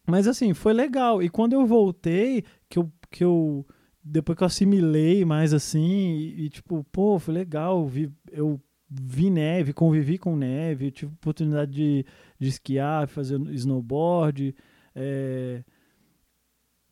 Mas 0.06 0.26
assim, 0.26 0.52
foi 0.52 0.72
legal. 0.72 1.22
E 1.22 1.28
quando 1.28 1.52
eu 1.52 1.64
voltei, 1.64 2.44
que 2.68 2.78
eu. 2.78 2.90
Que 3.10 3.24
eu 3.24 3.64
depois 4.02 4.36
que 4.36 4.42
eu 4.42 4.46
assimilei 4.46 5.24
mais 5.24 5.54
assim, 5.54 6.16
e, 6.16 6.44
e 6.44 6.50
tipo, 6.50 6.84
pô, 6.90 7.18
foi 7.18 7.34
legal. 7.34 7.86
Vi, 7.86 8.10
eu 8.30 8.60
vi 8.88 9.30
neve, 9.30 9.72
convivi 9.72 10.18
com 10.18 10.36
neve, 10.36 10.90
tive 10.90 11.12
oportunidade 11.12 11.72
de, 11.72 12.06
de 12.38 12.48
esquiar, 12.48 13.08
fazer 13.08 13.40
snowboard. 13.52 14.54
É, 14.94 15.62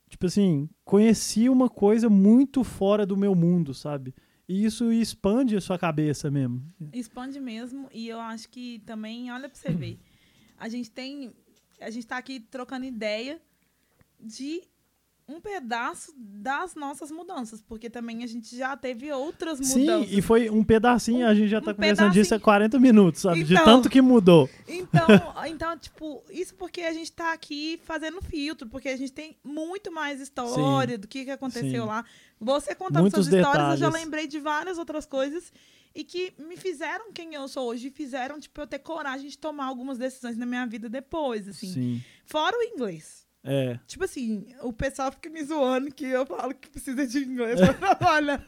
tipo 0.09 0.27
assim, 0.27 0.69
conheci 0.85 1.49
uma 1.49 1.69
coisa 1.69 2.09
muito 2.09 2.63
fora 2.63 3.05
do 3.05 3.17
meu 3.17 3.35
mundo, 3.35 3.75
sabe? 3.75 4.15
E 4.49 4.65
isso 4.65 4.93
expande 4.93 5.57
a 5.57 5.61
sua 5.61 5.79
cabeça 5.79 6.31
mesmo. 6.31 6.63
Expande 6.93 7.39
mesmo. 7.39 7.89
E 7.93 8.09
eu 8.09 8.19
acho 8.19 8.49
que 8.49 8.81
também, 8.81 9.31
olha 9.31 9.49
pra 9.49 9.57
você 9.57 9.71
ver. 9.71 9.99
A 10.59 10.69
gente 10.69 10.91
tem. 10.91 11.33
A 11.81 11.89
gente 11.89 12.07
tá 12.07 12.19
aqui 12.19 12.41
trocando 12.41 12.85
ideia 12.85 13.41
de 14.19 14.63
um 15.31 15.41
pedaço 15.41 16.13
das 16.17 16.75
nossas 16.75 17.11
mudanças, 17.11 17.63
porque 17.63 17.89
também 17.89 18.25
a 18.25 18.27
gente 18.27 18.57
já 18.57 18.77
teve 18.77 19.13
outras 19.13 19.61
mudanças. 19.61 20.09
Sim, 20.09 20.17
e 20.17 20.21
foi 20.21 20.51
um 20.51 20.65
pedacinho, 20.65 21.25
um, 21.25 21.29
a 21.29 21.35
gente 21.35 21.49
já 21.49 21.61
tá 21.61 21.71
um 21.71 21.75
conversando 21.75 22.13
disso 22.13 22.35
há 22.35 22.41
40 22.41 22.79
minutos, 22.81 23.23
sabe? 23.23 23.41
Então, 23.41 23.57
de 23.57 23.65
tanto 23.65 23.89
que 23.89 24.01
mudou. 24.03 24.51
Então, 24.67 25.07
então, 25.47 25.79
tipo, 25.79 26.23
isso 26.31 26.55
porque 26.55 26.83
a 26.83 26.93
gente 26.93 27.13
tá 27.13 27.33
aqui 27.33 27.81
fazendo 27.85 28.21
filtro, 28.21 28.69
porque 28.69 28.89
a 28.89 28.97
gente 28.97 29.13
tem 29.13 29.37
muito 29.45 29.93
mais 29.93 30.21
história 30.21 30.97
Sim. 30.97 31.01
do 31.01 31.07
que, 31.07 31.25
que 31.25 31.31
aconteceu 31.31 31.83
Sim. 31.83 31.89
lá. 31.89 32.05
Você 32.41 32.75
contando 32.75 33.03
Muitos 33.03 33.25
suas 33.25 33.27
histórias, 33.27 33.53
detalhes. 33.53 33.81
eu 33.81 33.91
já 33.91 33.97
lembrei 33.97 34.27
de 34.27 34.41
várias 34.41 34.79
outras 34.79 35.07
coisas 35.07 35.53
e 35.95 36.05
que 36.05 36.33
me 36.39 36.57
fizeram 36.57 37.13
quem 37.13 37.35
eu 37.35 37.47
sou 37.49 37.69
hoje, 37.69 37.91
fizeram, 37.91 38.41
tipo, 38.41 38.61
eu 38.61 38.67
ter 38.67 38.79
coragem 38.79 39.29
de 39.29 39.39
tomar 39.39 39.67
algumas 39.67 39.99
decisões 39.99 40.37
na 40.37 40.47
minha 40.47 40.67
vida 40.67 40.89
depois, 40.89 41.49
assim. 41.49 41.73
Sim. 41.73 42.05
Fora 42.25 42.57
o 42.57 42.63
inglês. 42.63 43.27
É. 43.43 43.79
Tipo 43.87 44.05
assim, 44.05 44.47
o 44.63 44.73
pessoal 44.73 45.11
fica 45.11 45.31
me 45.31 45.43
zoando 45.43 45.91
que 45.93 46.05
eu 46.05 46.27
falo 46.27 46.55
que 46.55 46.69
precisa 46.69 47.07
de 47.07 47.25
inglês 47.25 47.59
pra 47.59 47.73
trabalhar. 47.97 48.45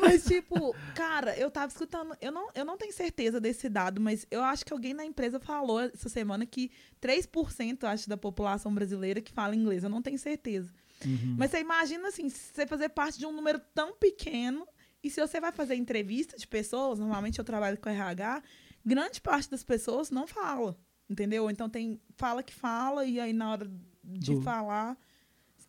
mas, 0.00 0.24
tipo, 0.24 0.74
cara, 0.94 1.34
eu 1.38 1.50
tava 1.50 1.68
escutando. 1.68 2.14
Eu 2.20 2.30
não, 2.30 2.50
eu 2.54 2.64
não 2.64 2.76
tenho 2.76 2.92
certeza 2.92 3.40
desse 3.40 3.68
dado, 3.68 4.00
mas 4.00 4.26
eu 4.30 4.42
acho 4.42 4.64
que 4.64 4.72
alguém 4.72 4.92
na 4.92 5.04
empresa 5.04 5.40
falou 5.40 5.80
essa 5.80 6.08
semana 6.08 6.44
que 6.44 6.70
3% 7.00 7.84
acho 7.84 8.08
da 8.08 8.16
população 8.16 8.74
brasileira 8.74 9.22
que 9.22 9.32
fala 9.32 9.56
inglês. 9.56 9.84
Eu 9.84 9.90
não 9.90 10.02
tenho 10.02 10.18
certeza. 10.18 10.70
Uhum. 11.04 11.36
Mas 11.38 11.50
você 11.50 11.60
imagina 11.60 12.08
assim, 12.08 12.28
você 12.28 12.66
fazer 12.66 12.90
parte 12.90 13.18
de 13.18 13.24
um 13.24 13.32
número 13.32 13.58
tão 13.74 13.94
pequeno. 13.94 14.66
E 15.02 15.08
se 15.08 15.18
você 15.18 15.40
vai 15.40 15.50
fazer 15.50 15.76
entrevista 15.76 16.36
de 16.36 16.46
pessoas, 16.46 16.98
normalmente 16.98 17.38
eu 17.38 17.44
trabalho 17.44 17.78
com 17.78 17.88
RH, 17.88 18.42
grande 18.84 19.18
parte 19.18 19.50
das 19.50 19.64
pessoas 19.64 20.10
não 20.10 20.26
fala. 20.26 20.76
Entendeu? 21.08 21.50
Então 21.50 21.70
tem 21.70 21.98
fala 22.16 22.42
que 22.42 22.52
fala, 22.52 23.06
e 23.06 23.18
aí 23.18 23.32
na 23.32 23.50
hora 23.50 23.70
de 24.18 24.34
do... 24.34 24.42
falar 24.42 24.96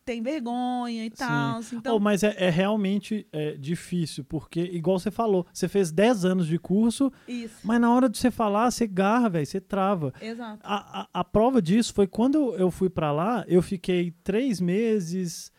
tem 0.04 0.22
vergonha 0.22 1.06
e 1.06 1.10
Sim. 1.10 1.16
tal. 1.16 1.58
Assim, 1.60 1.76
então... 1.78 1.96
Oh, 1.96 2.00
mas 2.00 2.24
é, 2.24 2.36
é 2.38 2.50
realmente 2.50 3.28
é, 3.32 3.56
difícil, 3.56 4.24
porque, 4.24 4.62
igual 4.62 5.00
você 5.00 5.12
falou, 5.12 5.46
você 5.54 5.68
fez 5.68 5.92
10 5.92 6.26
anos 6.26 6.48
de 6.48 6.58
curso, 6.58 7.12
Isso. 7.28 7.56
mas 7.64 7.80
na 7.80 7.94
hora 7.94 8.10
de 8.10 8.18
você 8.18 8.32
falar, 8.32 8.70
você 8.72 8.88
garra, 8.88 9.30
velho, 9.30 9.46
você 9.46 9.62
trava. 9.62 10.14
Exato. 10.22 10.60
A, 10.64 11.02
a, 11.02 11.08
a, 11.14 11.24
prova 11.24 11.62
disso 11.62 11.94
foi 11.94 12.08
quando 12.08 12.56
eu 12.56 12.72
fui 12.72 12.89
para 12.89 13.12
lá, 13.12 13.46
eu 13.48 13.62
fiquei 13.62 14.12
três 14.24 14.60
meses 14.60 15.52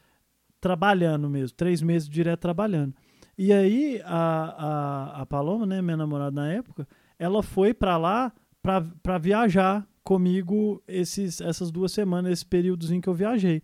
trabalhando 0.60 1.28
mesmo, 1.28 1.56
três 1.56 1.82
meses 1.82 2.08
direto 2.08 2.40
trabalhando. 2.40 2.94
E 3.36 3.52
aí 3.52 4.00
a, 4.04 5.16
a, 5.16 5.22
a 5.22 5.26
Paloma, 5.26 5.66
né, 5.66 5.80
minha 5.80 5.96
namorada 5.96 6.40
na 6.40 6.52
época, 6.52 6.86
ela 7.18 7.42
foi 7.42 7.72
para 7.72 7.96
lá 7.96 8.32
para 8.62 9.18
viajar 9.18 9.86
comigo 10.02 10.82
esses, 10.86 11.40
essas 11.40 11.70
duas 11.70 11.92
semanas, 11.92 12.32
esse 12.32 12.46
períodozinho 12.46 13.00
que 13.00 13.08
eu 13.08 13.14
viajei. 13.14 13.62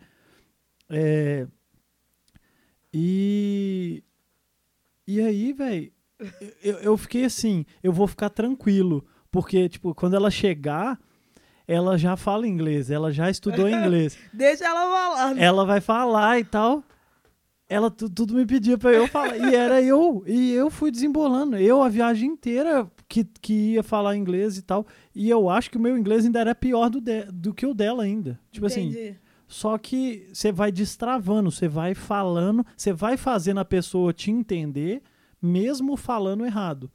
É, 0.89 1.47
e, 2.93 4.03
e 5.07 5.21
aí, 5.21 5.53
velho, 5.53 5.93
eu, 6.63 6.77
eu 6.79 6.97
fiquei 6.97 7.25
assim, 7.25 7.65
eu 7.83 7.93
vou 7.93 8.07
ficar 8.07 8.31
tranquilo, 8.31 9.05
porque, 9.31 9.69
tipo, 9.69 9.95
quando 9.95 10.15
ela 10.15 10.31
chegar, 10.31 10.99
ela 11.67 11.99
já 11.99 12.17
fala 12.17 12.47
inglês, 12.47 12.91
ela 12.91 13.13
já 13.13 13.31
estudou 13.31 13.69
inglês. 13.69 14.19
Deixa 14.33 14.65
ela 14.65 14.81
falar. 14.81 15.39
Ela 15.39 15.65
vai 15.65 15.81
falar 15.81 16.39
e 16.39 16.45
tal 16.45 16.83
ela 17.69 17.91
tudo 17.91 18.35
me 18.35 18.47
pedia 18.47 18.79
para 18.79 18.93
eu 18.93 19.07
falar. 19.07 19.37
e 19.37 19.55
era 19.55 19.83
eu. 19.83 20.25
E 20.27 20.53
eu 20.53 20.71
fui 20.71 20.91
desembolando. 20.91 21.57
Eu 21.57 21.83
a 21.83 21.89
viagem 21.89 22.31
inteira 22.31 22.91
que, 23.07 23.25
que 23.25 23.75
ia 23.75 23.83
falar 23.83 24.17
inglês 24.17 24.57
e 24.57 24.63
tal. 24.63 24.87
E 25.15 25.29
eu 25.29 25.51
acho 25.51 25.71
que 25.71 25.77
o 25.77 25.81
meu 25.81 25.97
inglês 25.97 26.25
ainda 26.25 26.41
era 26.41 26.55
pior 26.55 26.89
do, 26.89 27.01
de, 27.01 27.25
do 27.25 27.53
que 27.53 27.67
o 27.67 27.75
dela 27.75 28.05
ainda. 28.05 28.41
Tipo 28.51 28.67
assim, 28.67 28.89
Entendi. 28.89 29.09
assim. 29.09 29.17
Só 29.47 29.79
que 29.79 30.29
você 30.33 30.53
vai 30.53 30.71
destravando, 30.71 31.51
você 31.51 31.69
vai 31.69 31.95
falando, 31.95 32.65
você 32.77 32.93
vai 32.93 33.17
fazendo 33.17 33.61
a 33.61 33.65
pessoa 33.65 34.13
te 34.13 34.31
entender, 34.31 35.03
mesmo 35.41 35.97
falando 35.97 36.45
errado. 36.45 36.91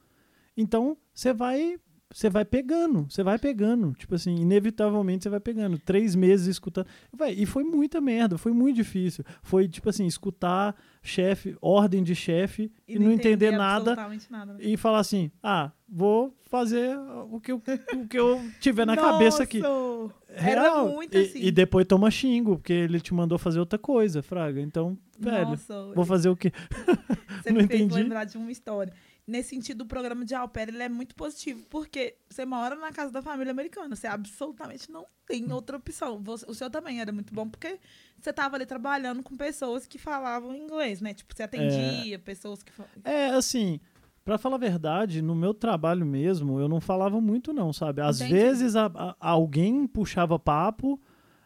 Então, 0.55 0.95
você 1.13 1.33
vai 1.33 1.77
você 2.13 2.29
vai 2.29 2.45
pegando, 2.45 3.07
você 3.09 3.23
vai 3.23 3.39
pegando. 3.39 3.93
Tipo 3.97 4.13
assim, 4.13 4.35
inevitavelmente 4.35 5.23
você 5.23 5.29
vai 5.29 5.39
pegando. 5.39 5.79
Três 5.79 6.13
meses 6.13 6.45
escutando. 6.45 6.85
Vai, 7.11 7.33
e 7.33 7.45
foi 7.45 7.63
muita 7.63 7.99
merda, 7.99 8.37
foi 8.37 8.53
muito 8.53 8.75
difícil. 8.75 9.25
Foi, 9.41 9.67
tipo 9.67 9.89
assim, 9.89 10.05
escutar 10.05 10.75
chefe, 11.01 11.57
ordem 11.59 12.03
de 12.03 12.13
chefe 12.13 12.71
e, 12.87 12.95
e, 12.95 12.99
não 12.99 13.11
entender, 13.11 13.51
nada, 13.51 13.95
nada 14.29 14.53
né? 14.53 14.59
e 14.59 14.77
falar 14.77 14.99
assim: 14.99 15.31
ah, 15.41 15.71
vou 15.89 16.37
fazer 16.43 16.95
o 17.31 17.41
que 17.41 17.51
eu, 17.51 17.61
o 17.95 18.07
que 18.07 18.17
eu 18.17 18.39
tiver 18.59 18.85
na 18.85 18.95
cabeça 18.95 19.41
aqui. 19.41 19.59
Real. 19.59 20.11
Era 20.29 20.83
muito 20.85 21.17
assim. 21.17 21.39
E, 21.39 21.47
e, 21.47 21.51
depois 21.51 21.85
toma 21.87 22.11
xingo, 22.11 22.57
porque 22.57 22.73
ele 22.73 22.99
te 22.99 23.13
mandou 23.13 23.39
fazer 23.39 23.59
outra 23.59 23.79
coisa, 23.79 24.21
Fraga. 24.21 24.61
Então, 24.61 24.97
velho, 25.19 25.49
Nossa, 25.49 25.93
vou 25.95 26.05
fazer 26.05 26.29
o 26.29 26.35
quê? 26.35 26.51
Você 27.41 27.49
não 27.51 27.61
me 27.61 27.67
fez 27.67 27.81
entendi. 27.81 28.01
lembrar 28.01 28.23
de 28.25 28.37
uma 28.37 28.51
história 28.51 28.93
nesse 29.25 29.49
sentido, 29.49 29.81
o 29.81 29.85
programa 29.85 30.25
de 30.25 30.35
au 30.35 30.47
pair 30.47 30.69
ele 30.69 30.83
é 30.83 30.89
muito 30.89 31.15
positivo, 31.15 31.65
porque 31.69 32.17
você 32.29 32.45
mora 32.45 32.75
na 32.75 32.91
casa 32.91 33.11
da 33.11 33.21
família 33.21 33.51
americana, 33.51 33.95
você 33.95 34.07
absolutamente 34.07 34.91
não 34.91 35.05
tem 35.25 35.51
outra 35.51 35.77
opção. 35.77 36.21
Você, 36.23 36.45
o 36.49 36.53
seu 36.53 36.69
também 36.69 36.99
era 36.99 37.11
muito 37.11 37.33
bom, 37.33 37.47
porque 37.47 37.79
você 38.19 38.29
estava 38.29 38.55
ali 38.55 38.65
trabalhando 38.65 39.23
com 39.23 39.35
pessoas 39.35 39.85
que 39.85 39.97
falavam 39.97 40.55
inglês, 40.55 40.99
né? 41.01 41.13
Tipo, 41.13 41.33
você 41.35 41.43
atendia 41.43 42.15
é, 42.15 42.17
pessoas 42.17 42.61
que 42.61 42.71
falavam... 42.71 43.01
É, 43.05 43.29
assim, 43.29 43.79
para 44.25 44.37
falar 44.37 44.55
a 44.55 44.59
verdade, 44.59 45.21
no 45.21 45.35
meu 45.35 45.53
trabalho 45.53 46.05
mesmo, 46.05 46.59
eu 46.59 46.67
não 46.67 46.81
falava 46.81 47.21
muito 47.21 47.53
não, 47.53 47.71
sabe? 47.71 48.01
Às 48.01 48.19
Entendi. 48.19 48.33
vezes 48.33 48.75
a, 48.75 48.87
a, 48.87 49.15
alguém 49.19 49.87
puxava 49.87 50.37
papo, 50.37 50.99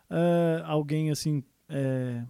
é, 0.10 0.64
alguém, 0.66 1.12
assim... 1.12 1.44
É, 1.70 2.24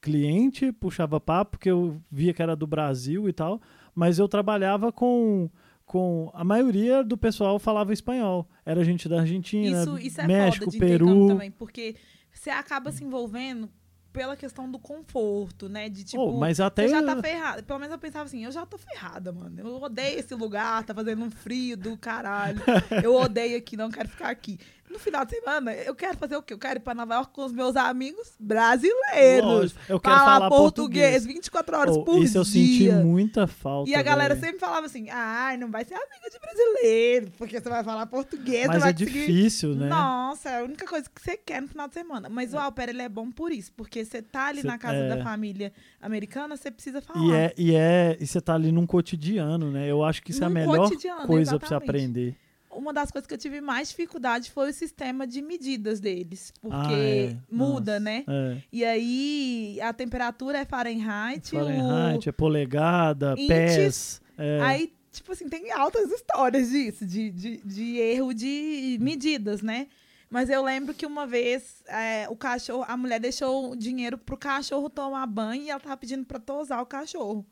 cliente 0.00 0.72
puxava 0.72 1.20
papo, 1.20 1.52
porque 1.52 1.70
eu 1.70 2.00
via 2.10 2.32
que 2.32 2.42
era 2.42 2.56
do 2.56 2.66
Brasil 2.66 3.28
e 3.28 3.32
tal, 3.32 3.60
mas 3.94 4.18
eu 4.18 4.28
trabalhava 4.28 4.92
com 4.92 5.50
com 5.84 6.30
a 6.32 6.44
maioria 6.44 7.02
do 7.02 7.18
pessoal 7.18 7.58
falava 7.58 7.92
espanhol. 7.92 8.48
Era 8.64 8.84
gente 8.84 9.08
da 9.08 9.22
Argentina, 9.22 9.82
isso, 9.82 9.98
isso 9.98 10.20
é 10.20 10.26
México, 10.26 10.70
Peru. 10.78 11.26
Também, 11.26 11.50
porque 11.50 11.96
você 12.32 12.48
acaba 12.48 12.92
se 12.92 13.02
envolvendo 13.02 13.68
pela 14.12 14.36
questão 14.36 14.70
do 14.70 14.78
conforto, 14.78 15.68
né? 15.68 15.88
De 15.88 16.04
tipo, 16.04 16.22
oh, 16.22 16.38
mas 16.38 16.60
até 16.60 16.86
você 16.86 16.94
já 16.94 17.02
tá 17.02 17.20
ferrada. 17.20 17.62
Pelo 17.62 17.78
menos 17.78 17.92
eu 17.92 17.98
pensava 17.98 18.24
assim, 18.24 18.44
eu 18.44 18.52
já 18.52 18.66
tô 18.66 18.76
ferrada, 18.76 19.32
mano. 19.32 19.58
Eu 19.58 19.82
odeio 19.82 20.18
esse 20.18 20.34
lugar, 20.34 20.84
tá 20.84 20.94
fazendo 20.94 21.24
um 21.24 21.30
frio 21.30 21.76
do 21.76 21.96
caralho. 21.96 22.60
eu 23.02 23.14
odeio 23.14 23.56
aqui, 23.56 23.76
não 23.76 23.90
quero 23.90 24.08
ficar 24.08 24.30
aqui. 24.30 24.58
No 24.90 24.98
final 24.98 25.24
de 25.24 25.36
semana, 25.36 25.72
eu 25.72 25.94
quero 25.94 26.18
fazer 26.18 26.36
o 26.36 26.42
quê? 26.42 26.52
Eu 26.52 26.58
quero 26.58 26.80
ir 26.80 26.82
para 26.82 26.94
Nova 26.94 27.14
York 27.14 27.32
com 27.32 27.44
os 27.44 27.52
meus 27.52 27.76
amigos 27.76 28.34
brasileiros. 28.40 29.48
Lógico, 29.48 29.80
eu 29.88 30.00
quero 30.00 30.16
falar, 30.16 30.32
falar 30.32 30.48
português, 30.48 31.12
português 31.12 31.26
24 31.26 31.76
horas 31.76 31.96
oh, 31.96 32.02
por 32.02 32.14
isso 32.14 32.20
dia. 32.20 32.26
Isso 32.26 32.38
eu 32.38 32.44
senti 32.44 33.06
muita 33.06 33.46
falta. 33.46 33.88
E 33.88 33.94
a 33.94 34.02
galera 34.02 34.34
sempre 34.34 34.58
falava 34.58 34.86
assim: 34.86 35.08
ai, 35.08 35.54
ah, 35.54 35.58
não 35.58 35.70
vai 35.70 35.84
ser 35.84 35.94
amiga 35.94 36.28
de 36.28 36.38
brasileiro, 36.40 37.30
porque 37.38 37.60
você 37.60 37.68
vai 37.68 37.84
falar 37.84 38.06
português. 38.06 38.66
Mas 38.66 38.84
é 38.84 38.92
difícil, 38.92 39.76
né? 39.76 39.88
Nossa, 39.88 40.50
é 40.50 40.60
a 40.60 40.64
única 40.64 40.84
coisa 40.84 41.08
que 41.08 41.22
você 41.22 41.36
quer 41.36 41.62
no 41.62 41.68
final 41.68 41.86
de 41.86 41.94
semana. 41.94 42.28
Mas 42.28 42.52
o 42.52 42.58
au 42.58 42.72
pair, 42.72 42.88
ele 42.88 43.02
é 43.02 43.08
bom 43.08 43.30
por 43.30 43.52
isso, 43.52 43.72
porque 43.76 44.04
você 44.04 44.20
tá 44.20 44.46
ali 44.46 44.62
cê, 44.62 44.66
na 44.66 44.76
casa 44.76 44.96
é... 44.96 45.08
da 45.08 45.22
família 45.22 45.72
americana, 46.02 46.56
você 46.56 46.70
precisa 46.70 47.00
falar. 47.00 47.24
E, 47.24 47.32
é, 47.32 47.54
e, 47.56 47.74
é, 47.76 48.16
e 48.18 48.26
você 48.26 48.40
tá 48.40 48.54
ali 48.54 48.72
num 48.72 48.86
cotidiano, 48.86 49.70
né? 49.70 49.88
Eu 49.88 50.02
acho 50.02 50.20
que 50.20 50.32
isso 50.32 50.40
num 50.40 50.46
é 50.46 50.50
a 50.50 50.50
melhor 50.50 50.90
coisa 51.26 51.58
para 51.60 51.68
você 51.68 51.74
aprender. 51.74 52.36
Uma 52.70 52.92
das 52.92 53.10
coisas 53.10 53.26
que 53.26 53.34
eu 53.34 53.38
tive 53.38 53.60
mais 53.60 53.88
dificuldade 53.90 54.50
foi 54.50 54.70
o 54.70 54.72
sistema 54.72 55.26
de 55.26 55.42
medidas 55.42 56.00
deles. 56.00 56.52
Porque 56.60 56.76
Ah, 56.76 57.32
é. 57.32 57.36
muda, 57.50 57.92
Nossa. 57.98 58.00
né? 58.00 58.24
É. 58.28 58.56
E 58.72 58.84
aí 58.84 59.80
a 59.82 59.92
temperatura 59.92 60.58
é 60.58 60.64
Fahrenheit. 60.64 61.50
Fahrenheit, 61.50 62.26
o... 62.26 62.30
é 62.30 62.32
polegada, 62.32 63.34
Inches. 63.36 63.48
pés. 63.48 64.22
É. 64.38 64.60
Aí, 64.62 64.92
tipo 65.12 65.32
assim, 65.32 65.48
tem 65.48 65.70
altas 65.72 66.10
histórias 66.10 66.70
disso, 66.70 67.04
de, 67.04 67.30
de, 67.30 67.56
de 67.58 67.96
erro 67.98 68.32
de 68.32 68.98
medidas, 69.00 69.62
né? 69.62 69.88
Mas 70.30 70.48
eu 70.48 70.62
lembro 70.62 70.94
que 70.94 71.04
uma 71.04 71.26
vez 71.26 71.82
é, 71.88 72.28
o 72.28 72.36
cachorro, 72.36 72.84
a 72.86 72.96
mulher 72.96 73.18
deixou 73.18 73.72
o 73.72 73.76
dinheiro 73.76 74.16
pro 74.16 74.36
cachorro 74.36 74.88
tomar 74.88 75.26
banho 75.26 75.64
e 75.64 75.70
ela 75.70 75.80
tava 75.80 75.96
pedindo 75.96 76.24
pra 76.24 76.38
tosar 76.38 76.80
o 76.80 76.86
cachorro. 76.86 77.44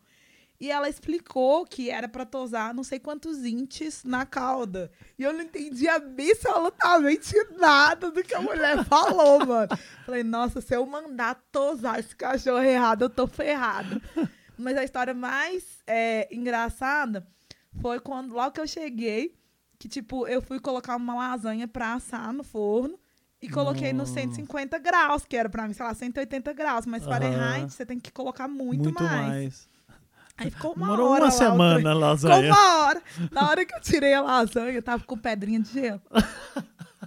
E 0.61 0.73
ela 0.73 0.89
explicou 0.89 1.65
que 1.65 1.89
era 1.89 2.09
pra 2.09 2.27
tosar 2.27 2.75
não 2.75 2.83
sei 2.83 2.99
quantos 2.99 3.45
inches 3.45 4.03
na 4.03 4.27
cauda. 4.27 4.91
E 5.17 5.23
eu 5.23 5.33
não 5.33 5.43
entendi 5.43 5.87
absolutamente 5.89 7.33
nada 7.57 8.11
do 8.11 8.25
que 8.25 8.35
a 8.35 8.41
mulher 8.41 8.83
falou, 8.87 9.47
mano. 9.47 9.69
Falei, 10.05 10.25
nossa, 10.25 10.61
se 10.61 10.75
eu 10.75 10.85
mandar 10.85 11.37
tosar 11.53 12.01
esse 12.01 12.15
cachorro 12.17 12.63
errado, 12.63 13.03
eu 13.03 13.11
tô 13.11 13.27
ferrada. 13.29 14.03
Mas 14.59 14.77
a 14.77 14.83
história 14.83 15.15
mais 15.15 15.65
é, 15.87 16.29
engraçada 16.35 17.25
foi 17.81 18.01
quando, 18.01 18.35
logo 18.35 18.51
que 18.51 18.61
eu 18.61 18.67
cheguei, 18.67 19.39
que, 19.79 19.89
tipo, 19.89 20.27
eu 20.27 20.43
fui 20.43 20.59
colocar 20.59 20.97
uma 20.97 21.15
lasanha 21.15 21.69
pra 21.69 21.95
assar 21.95 22.33
no 22.33 22.43
forno 22.43 22.99
e 23.41 23.49
coloquei 23.49 23.93
nos 23.93 24.09
Nossa. 24.09 24.23
150 24.23 24.77
graus, 24.81 25.25
que 25.25 25.37
era 25.37 25.49
pra 25.49 25.69
mim, 25.69 25.73
sei 25.73 25.87
lá, 25.87 25.95
180 25.95 26.53
graus. 26.53 26.85
Mas 26.85 27.05
Aham. 27.05 27.13
Fahrenheit, 27.13 27.73
você 27.73 27.87
tem 27.87 28.01
que 28.01 28.11
colocar 28.11 28.49
muito, 28.49 28.93
mais. 28.93 29.69
Aí 30.39 30.51
ficou 30.51 30.73
uma 30.73 30.87
Demorou 30.87 31.11
hora 31.11 31.25
uma 31.25 31.27
lá, 31.27 31.31
semana 31.33 31.75
a 31.91 31.93
Ficou 31.93 32.01
lasanha. 32.01 32.53
uma 32.53 32.85
hora. 32.87 33.03
Na 33.33 33.49
hora 33.51 33.65
que 33.67 33.75
eu 33.75 33.81
tirei 33.81 34.15
a 34.15 34.21
lasanha, 34.23 34.81
tava 34.81 35.03
com 35.05 35.19
pedrinha 35.19 35.59
de 35.61 35.73
gelo. 35.73 36.01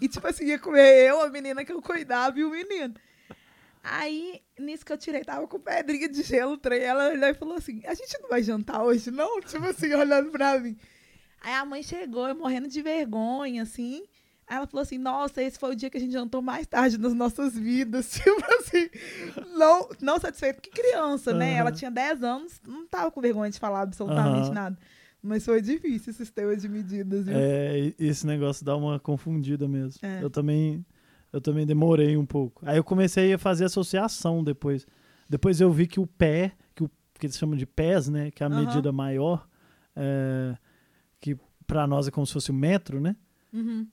E, 0.02 0.08
tipo 0.08 0.28
assim, 0.28 0.46
ia 0.46 0.60
comer 0.60 1.08
eu, 1.10 1.22
a 1.22 1.30
menina 1.30 1.64
que 1.64 1.72
eu 1.72 1.82
cuidava 1.82 2.38
e 2.40 2.44
o 2.44 2.50
menino. 2.52 2.94
Aí, 3.84 4.42
nisso 4.60 4.86
que 4.86 4.92
eu 4.92 4.98
tirei, 4.98 5.24
tava 5.24 5.48
com 5.48 5.60
pedrinha 5.60 6.10
de 6.10 6.22
gelo, 6.24 6.58
trem. 6.58 6.82
Ela 6.82 7.10
olhou 7.10 7.30
e 7.30 7.34
falou 7.34 7.56
assim: 7.56 7.82
A 7.86 7.94
gente 7.94 8.20
não 8.22 8.30
vai 8.30 8.44
jantar 8.44 8.84
hoje, 8.84 9.10
não? 9.12 9.40
Tipo 9.42 9.66
assim, 9.66 9.94
olhando 9.94 10.30
pra 10.30 10.60
mim. 10.60 10.78
Aí 11.42 11.54
a 11.54 11.66
mãe 11.66 11.82
chegou, 11.82 12.28
eu 12.28 12.36
morrendo 12.36 12.68
de 12.68 12.82
vergonha, 12.82 13.64
assim. 13.64 14.04
Ela 14.56 14.68
falou 14.68 14.82
assim: 14.82 14.98
Nossa, 14.98 15.42
esse 15.42 15.58
foi 15.58 15.72
o 15.72 15.76
dia 15.76 15.90
que 15.90 15.98
a 15.98 16.00
gente 16.00 16.12
jantou 16.12 16.42
mais 16.42 16.68
tarde 16.68 16.98
nas 16.98 17.14
nossas 17.14 17.58
vidas. 17.58 18.12
Tipo 18.22 18.44
assim, 18.60 18.90
não, 19.58 19.90
não 20.02 20.20
satisfeito. 20.20 20.62
Que 20.62 20.70
criança, 20.70 21.34
né? 21.34 21.52
Aham. 21.52 21.60
Ela 21.60 21.72
tinha 21.72 21.90
10 21.90 22.24
anos, 22.24 22.62
não 22.68 22.86
tava 22.86 23.12
com 23.12 23.22
vergonha 23.22 23.50
de 23.50 23.60
falar 23.60 23.82
absolutamente 23.82 24.48
Aham. 24.48 24.54
nada. 24.54 24.78
Mas 25.24 25.46
foi 25.46 25.62
difícil 25.62 26.10
esse 26.10 26.14
sistema 26.14 26.56
de 26.58 26.68
medidas, 26.68 27.26
viu? 27.26 27.36
É, 27.38 27.94
esse 28.00 28.26
negócio 28.26 28.66
dá 28.66 28.76
uma 28.76 29.00
confundida 29.00 29.68
mesmo. 29.68 30.00
É. 30.02 30.24
Eu 30.24 30.30
também 30.30 30.84
eu 31.32 31.40
também 31.40 31.66
demorei 31.66 32.18
um 32.18 32.26
pouco. 32.26 32.62
Aí 32.66 32.78
eu 32.78 32.84
comecei 32.84 33.34
a 33.34 33.38
fazer 33.38 33.66
associação 33.66 34.44
depois. 34.44 34.86
Depois 35.30 35.62
eu 35.62 35.72
vi 35.72 35.88
que 35.88 36.00
o 36.00 36.06
pé, 36.06 36.52
que, 36.76 36.84
o, 36.84 36.92
que 37.18 37.26
eles 37.26 37.38
chamam 37.38 37.56
de 37.56 37.66
pés, 37.66 38.10
né, 38.10 38.32
que 38.32 38.44
é 38.44 38.46
a 38.46 38.50
Aham. 38.50 38.60
medida 38.66 38.92
maior, 38.92 39.48
é, 39.96 40.58
que 41.22 41.38
para 41.66 41.88
nós 41.88 42.08
é 42.08 42.12
como 42.12 42.28
se 42.28 42.34
fosse 42.34 42.52
o 42.52 42.54
metro, 42.54 43.00
né? 43.00 43.16
Uhum. 43.54 43.88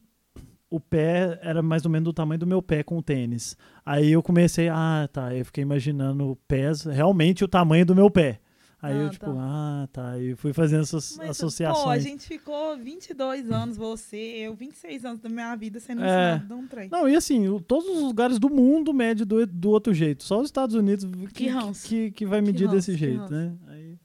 O 0.70 0.78
pé 0.78 1.38
era 1.42 1.62
mais 1.62 1.84
ou 1.86 1.90
menos 1.90 2.04
do 2.04 2.12
tamanho 2.12 2.38
do 2.38 2.46
meu 2.46 2.60
pé 2.60 2.82
com 2.82 2.98
o 2.98 3.02
tênis. 3.02 3.56
Aí 3.86 4.12
eu 4.12 4.22
comecei, 4.22 4.68
ah, 4.68 5.08
tá, 5.10 5.34
eu 5.34 5.44
fiquei 5.44 5.62
imaginando 5.62 6.38
pés, 6.46 6.82
realmente 6.84 7.42
o 7.42 7.48
tamanho 7.48 7.86
do 7.86 7.94
meu 7.94 8.10
pé. 8.10 8.40
Aí 8.80 8.96
eu 8.96 9.06
Ah, 9.06 9.10
tipo, 9.10 9.26
tá. 9.26 9.32
ah, 9.36 9.88
tá, 9.92 10.18
e 10.20 10.36
fui 10.36 10.52
fazendo 10.52 10.82
essas 10.82 11.16
Mas, 11.16 11.30
associações. 11.30 11.82
pô, 11.84 11.90
a 11.90 11.98
gente 11.98 12.28
ficou 12.28 12.76
22 12.76 13.50
anos, 13.50 13.76
você, 13.76 14.16
eu, 14.16 14.54
26 14.54 15.04
anos 15.04 15.18
da 15.20 15.28
minha 15.28 15.56
vida 15.56 15.80
sendo 15.80 16.04
É. 16.04 16.34
ensinado 16.34 16.46
de 16.46 16.52
um 16.52 16.66
trem. 16.68 16.88
Não, 16.88 17.08
e 17.08 17.16
assim, 17.16 17.58
todos 17.66 17.88
os 17.88 18.02
lugares 18.02 18.38
do 18.38 18.48
mundo 18.48 18.92
mede 18.94 19.24
do, 19.24 19.44
do 19.46 19.70
outro 19.70 19.92
jeito. 19.92 20.22
Só 20.22 20.38
os 20.38 20.46
Estados 20.46 20.76
Unidos 20.76 21.06
que, 21.34 21.46
Que 21.50 21.88
que, 21.88 22.10
que 22.12 22.26
vai 22.26 22.40
medir 22.40 22.66
ranço, 22.66 22.76
desse 22.76 22.92
que 22.92 22.98
jeito, 22.98 23.28
né? 23.32 23.52
Aí, 23.66 23.96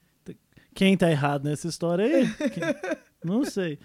quem 0.73 0.97
tá 0.97 1.11
errado 1.11 1.43
nessa 1.43 1.67
história 1.67 2.05
aí? 2.05 2.27
Quem- 2.49 2.63
Não 3.23 3.45
sei. 3.45 3.77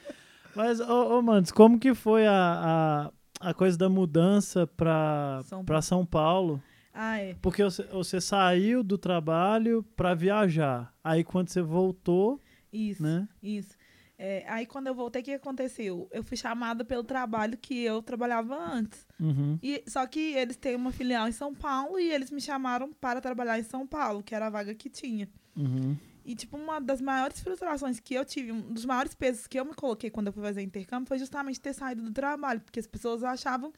Mas, 0.55 0.81
ô, 0.81 1.19
ô 1.19 1.23
Mandes, 1.23 1.53
como 1.53 1.79
que 1.79 1.95
foi 1.95 2.27
a, 2.27 3.11
a, 3.41 3.49
a 3.51 3.55
coisa 3.55 3.77
da 3.79 3.89
mudança 3.89 4.67
pra, 4.67 5.41
São 5.45 5.65
pra 5.65 5.81
São 5.83 6.05
Paulo? 6.05 6.63
Ah, 6.93 7.19
é. 7.19 7.35
Porque 7.41 7.63
você, 7.63 7.85
você 7.85 8.21
saiu 8.21 8.83
do 8.83 8.99
trabalho 8.99 9.85
pra 9.97 10.15
viajar. 10.15 10.93
Aí 11.05 11.23
quando 11.23 11.49
você 11.49 11.63
voltou, 11.63 12.41
Isso, 12.73 13.03
né? 13.03 13.29
isso. 13.43 13.77
É, 14.21 14.45
aí 14.49 14.67
quando 14.67 14.89
eu 14.89 14.95
voltei, 14.97 15.23
o 15.23 15.25
que 15.25 15.31
aconteceu? 15.35 16.09
Eu 16.11 16.25
fui 16.25 16.37
chamada 16.37 16.85
pelo 16.85 17.05
trabalho 17.05 17.57
que 17.57 17.85
eu 17.85 18.03
trabalhava 18.03 18.57
antes. 18.59 19.07
Uhum, 19.21 19.57
E, 19.63 19.85
só 19.87 20.05
que 20.09 20.19
eles 20.35 20.57
têm 20.57 20.75
uma 20.75 20.91
filial 20.91 21.29
em 21.29 21.33
São 21.33 21.55
Paulo 21.55 22.01
e 22.01 22.11
eles 22.11 22.33
me 22.33 22.41
chamaram 22.41 22.93
para 23.01 23.21
trabalhar 23.21 23.61
em 23.61 23.63
São 23.63 23.87
Paulo, 23.87 24.21
que 24.21 24.35
era 24.35 24.49
a 24.49 24.51
vaga 24.51 24.75
que 24.75 24.91
tinha. 24.91 25.29
uhum, 25.57 25.97
E, 26.29 26.35
tipo, 26.35 26.59
uma 26.59 26.79
das 26.79 27.01
maiores 27.01 27.41
frustrações 27.41 27.99
que 27.99 28.13
eu 28.13 28.23
tive, 28.23 28.53
um 28.53 28.61
dos 28.73 28.85
maiores 28.85 29.15
pesos 29.15 29.47
que 29.47 29.59
eu 29.59 29.65
me 29.65 29.73
coloquei 29.73 30.11
quando 30.11 30.27
eu 30.27 30.33
fui 30.35 30.43
fazer 30.43 30.61
intercâmbio 30.61 31.09
foi 31.09 31.19
justamente 31.19 31.59
ter 31.59 31.73
saído 31.73 32.03
do 32.03 32.13
trabalho, 32.13 32.61
porque 32.61 32.79
as 32.79 32.87
pessoas 32.87 33.25
achavam 33.25 33.73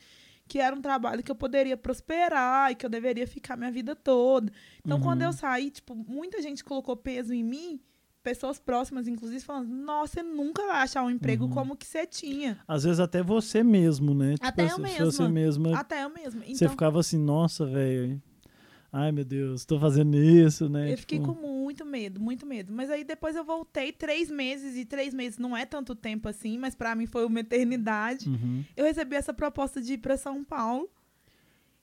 que 0.49 0.59
era 0.59 0.75
um 0.75 0.81
trabalho 0.83 1.23
que 1.23 1.31
eu 1.31 1.37
poderia 1.37 1.77
prosperar 1.77 2.73
e 2.73 2.75
que 2.75 2.85
eu 2.85 2.91
deveria 2.91 3.25
ficar 3.25 3.57
minha 3.57 3.71
vida 3.71 3.95
toda. 3.95 4.53
Então, 4.85 4.97
Uhum. 4.97 5.03
quando 5.05 5.23
eu 5.23 5.33
saí, 5.33 5.71
tipo, 5.71 5.95
muita 5.95 6.43
gente 6.43 6.65
colocou 6.65 6.97
peso 6.97 7.33
em 7.33 7.45
mim, 7.45 7.81
pessoas 8.21 8.59
próximas, 8.59 9.07
inclusive, 9.07 9.45
falando: 9.45 9.69
Nossa, 9.69 10.15
você 10.15 10.23
nunca 10.25 10.67
vai 10.67 10.83
achar 10.83 11.05
um 11.05 11.11
emprego 11.11 11.45
Uhum. 11.45 11.51
como 11.51 11.77
que 11.77 11.87
você 11.87 12.05
tinha. 12.05 12.59
Às 12.67 12.83
vezes 12.83 12.99
até 12.99 13.23
você 13.23 13.63
mesmo, 13.63 14.13
né? 14.13 14.35
Até 14.41 14.65
eu 14.65 14.69
se- 14.71 14.75
se 14.75 14.81
mesma. 14.83 15.13
você 15.13 15.29
mesma 15.29 15.79
Até 15.79 16.03
eu 16.05 16.11
mesma. 16.11 16.45
Você 16.45 16.51
Então, 16.53 16.71
ficava 16.71 16.99
assim, 16.99 17.17
nossa, 17.17 17.65
velho. 17.65 18.21
Ai, 18.93 19.13
meu 19.13 19.25
Deus, 19.25 19.65
tô 19.65 19.79
fazendo 19.79 20.17
isso, 20.17 20.69
né? 20.69 20.93
Eu 20.93 20.99
fiquei 20.99 21.19
Tipo, 21.21 21.33
com 21.35 21.41
muito 21.49 21.85
medo, 21.85 22.21
muito 22.21 22.45
medo. 22.45 22.73
Mas 22.73 22.91
aí 22.91 23.05
depois 23.05 23.37
eu 23.37 23.45
voltei 23.45 23.93
três 23.93 24.31
meses, 24.31 24.77
e 24.77 24.85
três 24.85 25.15
meses 25.15 25.39
não 25.39 25.57
é 25.57 25.65
tanto 25.65 25.95
tempo 25.95 26.29
assim, 26.29 26.59
mas 26.59 26.75
pra 26.75 26.95
mim 26.95 27.07
foi 27.07 27.25
uma 27.25 27.41
eternidade. 27.41 28.29
uhum. 28.29 28.65
Eu 28.77 28.85
recebi 28.85 29.15
essa 29.17 29.33
proposta 29.33 29.81
de 29.81 29.93
ir 29.95 29.99
pra 29.99 30.17
São 30.17 30.43
Paulo. 30.43 30.91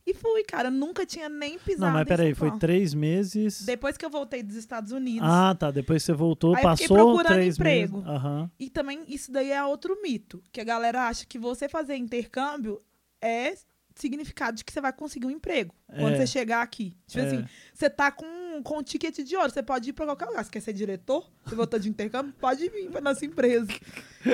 E 0.05 0.13
fui, 0.13 0.41
cara. 0.45 0.71
Nunca 0.71 1.05
tinha 1.05 1.27
nem 1.27 1.59
pisado 1.59 1.87
Não, 1.87 1.99
mas 1.99 2.07
peraí, 2.07 2.33
foi 2.33 2.57
três 2.57 2.93
meses. 2.93 3.65
Depois 3.65 3.97
que 3.97 4.05
eu 4.05 4.09
voltei 4.09 4.41
dos 4.41 4.55
Estados 4.55 4.93
Unidos. 4.93 5.27
Ah, 5.29 5.53
tá. 5.53 5.69
Depois 5.69 6.01
você 6.01 6.13
voltou, 6.13 6.51
Aí 6.55 6.61
fiquei 6.61 6.87
passou 6.87 6.95
procurando 6.97 7.33
três 7.33 7.55
emprego. 7.55 7.97
meses. 7.97 8.09
Aham. 8.09 8.51
E 8.57 8.69
também 8.69 9.03
isso 9.09 9.29
daí 9.33 9.51
é 9.51 9.61
outro 9.65 10.01
mito. 10.01 10.41
Que 10.49 10.61
a 10.61 10.63
galera 10.63 11.07
acha 11.09 11.25
que 11.25 11.37
você 11.37 11.67
fazer 11.67 11.97
intercâmbio 11.97 12.81
é 13.21 13.53
significado 13.99 14.57
de 14.57 14.63
que 14.63 14.71
você 14.71 14.79
vai 14.81 14.93
conseguir 14.93 15.25
um 15.27 15.31
emprego 15.31 15.73
quando 15.87 16.13
É. 16.13 16.17
você 16.17 16.27
chegar 16.27 16.61
aqui. 16.61 16.95
Tipo 17.07 17.23
É. 17.23 17.27
assim, 17.27 17.45
você 17.73 17.89
tá 17.89 18.11
com, 18.11 18.61
com 18.63 18.77
um 18.79 18.83
ticket 18.83 19.17
de 19.23 19.35
ouro, 19.35 19.49
você 19.49 19.61
pode 19.63 19.89
ir 19.89 19.93
pra 19.93 20.05
qualquer 20.05 20.25
lugar. 20.25 20.43
Você 20.43 20.51
quer 20.51 20.59
ser 20.61 20.73
diretor? 20.73 21.29
Você 21.45 21.55
voltou 21.55 21.79
de 21.79 21.89
intercâmbio? 21.89 22.33
Pode 22.39 22.67
vir 22.69 22.89
pra 22.89 23.01
nossa 23.01 23.25
empresa. 23.25 23.67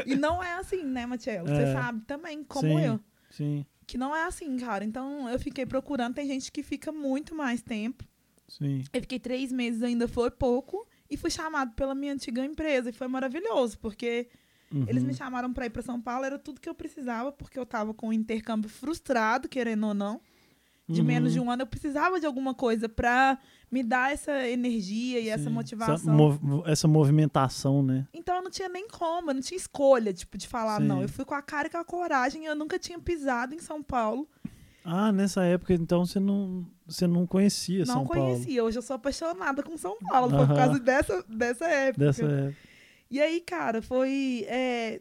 E 0.06 0.16
não 0.16 0.42
é 0.44 0.54
assim, 0.54 0.84
né, 0.84 1.06
Matiel? 1.06 1.46
Você 1.46 1.64
É. 1.64 1.74
sabe 1.74 2.02
também, 2.06 2.44
como 2.44 2.68
Sim. 2.80 2.86
eu. 2.86 3.00
Sim, 3.30 3.66
Que 3.88 3.98
não 3.98 4.16
é 4.16 4.24
assim, 4.26 4.58
cara. 4.58 4.84
Então 4.86 5.28
eu 5.30 5.38
fiquei 5.40 5.66
procurando. 5.66 6.14
Tem 6.16 6.26
gente 6.28 6.52
que 6.52 6.64
fica 6.64 6.92
muito 6.92 7.36
mais 7.36 7.62
tempo. 7.62 8.04
sim. 8.48 8.84
Eu 8.94 9.02
fiquei 9.02 9.20
três 9.20 9.52
meses 9.52 9.82
ainda, 9.84 10.08
foi 10.08 10.30
pouco. 10.32 10.88
E 11.10 11.18
fui 11.18 11.30
chamado 11.30 11.74
pela 11.74 11.94
minha 11.94 12.14
antiga 12.14 12.44
empresa. 12.46 12.90
E 12.90 12.94
foi 12.94 13.08
maravilhoso, 13.08 13.78
porque 13.80 14.30
Uhum. 14.74 14.86
eles 14.88 15.04
me 15.04 15.14
chamaram 15.14 15.54
pra 15.54 15.66
ir 15.68 15.70
pra 15.70 15.82
São 15.82 16.02
Paulo. 16.02 16.26
Era 16.26 16.40
tudo 16.40 16.60
que 16.60 16.68
eu 16.68 16.74
precisava, 16.76 17.32
porque 17.32 17.60
eu 17.60 17.66
tava 17.66 17.94
com 17.94 18.08
um 18.10 18.14
intercâmbio 18.14 18.70
frustrado, 18.70 19.48
querendo 19.48 19.88
ou 19.88 19.94
não. 19.94 20.20
De 20.90 21.00
Uhum. 21.00 21.08
menos 21.08 21.32
de 21.32 21.40
um 21.40 21.50
ano, 21.50 21.62
eu 21.62 21.68
precisava 21.68 22.20
de 22.20 22.26
alguma 22.26 22.54
coisa 22.54 22.90
pra 22.90 23.38
me 23.72 23.82
dar 23.84 24.12
essa 24.12 24.48
energia 24.50 25.18
e 25.20 25.30
essa 25.30 25.46
Sim. 25.46 25.50
motivação. 25.52 25.96
Essa, 25.96 26.12
mov- 26.12 26.64
essa 26.66 26.88
movimentação, 26.90 27.82
né? 27.82 28.06
Então 28.14 28.36
eu 28.36 28.42
não 28.44 28.52
tinha 28.52 28.68
nem 28.68 28.88
como, 28.90 29.30
eu 29.30 29.34
não 29.36 29.42
tinha 29.42 29.58
escolha, 29.58 30.12
tipo, 30.12 30.38
de 30.38 30.46
falar 30.48 30.82
Sim. 30.82 30.88
não. 30.88 31.02
Eu 31.02 31.08
fui 31.08 31.24
com 31.24 31.34
a 31.34 31.42
cara 31.42 31.68
e 31.68 31.72
com 31.72 31.78
a 31.78 31.86
coragem. 31.86 32.46
Eu 32.46 32.56
nunca 32.56 32.78
tinha 32.78 33.00
pisado 33.00 33.56
em 33.56 33.60
São 33.60 33.82
Paulo. 33.82 34.28
Ah, 34.84 35.14
nessa 35.14 35.46
época, 35.46 35.74
então, 35.74 36.06
você 36.06 36.20
não, 36.20 36.68
você 36.86 37.08
não 37.08 37.26
conhecia 37.26 37.80
não 37.86 37.86
São 37.86 38.06
Paulo. 38.06 38.32
conhecia. 38.34 38.62
Hoje 38.62 38.78
eu 38.78 38.82
sou 38.82 38.98
apaixonada 38.98 39.64
com 39.64 39.78
São 39.78 39.98
Paulo. 40.00 40.36
Aham. 40.36 40.48
por 40.48 40.56
causa 40.56 40.80
dessa, 40.80 41.24
dessa 41.30 41.66
época. 41.66 42.06
Dessa 42.06 42.26
época. 42.26 42.58
E 43.14 43.22
aí, 43.22 43.40
cara, 43.42 43.80
foi. 43.80 44.44
é, 44.50 45.00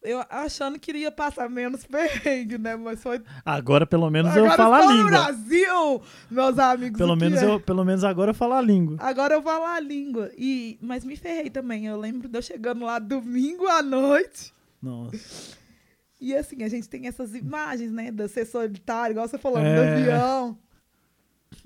eu 0.00 0.24
achando 0.30 0.78
que 0.78 0.92
iria 0.92 1.10
passar 1.10 1.50
menos 1.50 1.82
perrengue, 1.90 2.56
né? 2.56 2.76
Mas 2.76 3.02
foi. 3.02 3.20
Agora, 3.44 3.84
pelo 3.84 4.08
menos, 4.08 4.30
Agora 4.30 4.52
eu 4.52 4.56
falo 4.56 4.74
a 4.74 4.86
língua. 4.92 5.10
Brasil, 5.10 6.02
meus 6.30 6.58
amigos. 6.60 6.98
Pelo 6.98 7.16
menos, 7.16 7.42
é? 7.42 7.46
eu, 7.46 7.58
pelo 7.58 7.84
menos 7.84 8.04
agora 8.04 8.30
eu 8.30 8.34
falo 8.34 8.54
a 8.54 8.60
língua. 8.60 8.96
Agora 9.00 9.34
eu 9.34 9.42
falo 9.42 9.64
a 9.64 9.80
língua. 9.80 10.30
E, 10.38 10.78
mas 10.80 11.04
me 11.04 11.16
ferrei 11.16 11.50
também. 11.50 11.86
Eu 11.86 11.98
lembro 11.98 12.28
de 12.28 12.38
eu 12.38 12.42
chegando 12.42 12.84
lá 12.84 13.00
domingo 13.00 13.66
à 13.66 13.82
noite. 13.82 14.52
Nossa. 14.80 15.56
E 16.20 16.32
assim, 16.32 16.62
a 16.62 16.68
gente 16.68 16.88
tem 16.88 17.08
essas 17.08 17.34
imagens, 17.34 17.90
né? 17.90 18.12
Da 18.12 18.28
ser 18.28 18.46
solitário, 18.46 19.14
igual 19.14 19.26
você 19.26 19.36
falando, 19.36 19.64
do 19.64 19.82
É. 19.82 19.94
avião. 19.94 20.58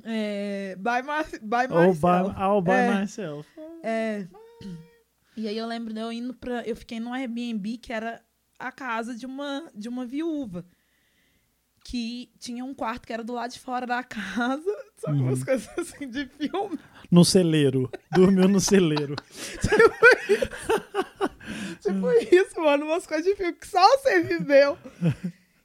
É, 0.05 0.77
by, 0.79 1.03
Mar 1.07 1.27
by 1.43 1.69
myself. 1.69 2.01
by, 2.01 2.33
all 2.41 2.63
by 2.63 2.71
É. 2.73 3.01
myself. 3.01 3.47
É. 3.83 4.27
E 5.41 5.49
aí 5.49 5.57
eu 5.57 5.67
lembro 5.67 5.95
de 5.95 6.01
eu 6.01 6.13
indo 6.13 6.35
pra. 6.35 6.63
Eu 6.67 6.77
fiquei 6.77 7.01
num 7.01 7.15
Airbnb 7.15 7.79
que 7.79 7.93
era 7.93 8.23
a 8.59 8.71
casa 8.71 9.15
de 9.15 9.25
uma, 9.27 9.71
de 9.75 9.89
uma 9.89 10.05
viúva. 10.05 10.65
Que 11.83 12.31
tinha 12.39 12.63
um 12.65 12.75
quarto 12.75 13.07
que 13.07 13.13
era 13.13 13.25
do 13.25 13.33
lado 13.33 13.53
de 13.53 13.59
fora 13.59 13.87
da 13.87 14.03
casa. 14.05 14.71
Sabe 14.99 15.17
Uhum. 15.19 15.29
umas 15.29 15.43
coisas 15.43 15.67
assim 15.79 16.09
de 16.11 16.27
filme? 16.27 16.79
No 17.11 17.25
celeiro. 17.25 17.91
Dormiu 18.13 18.47
no 18.49 18.61
celeiro. 18.61 19.17
Tipo 21.81 22.11
isso, 22.33 22.61
mano. 22.61 22.87
Umas 22.87 23.07
coisas 23.07 23.25
de 23.25 23.35
filme 23.37 23.53
que 23.55 23.67
só 23.67 23.81
você 23.99 24.21
viveu. 24.21 24.77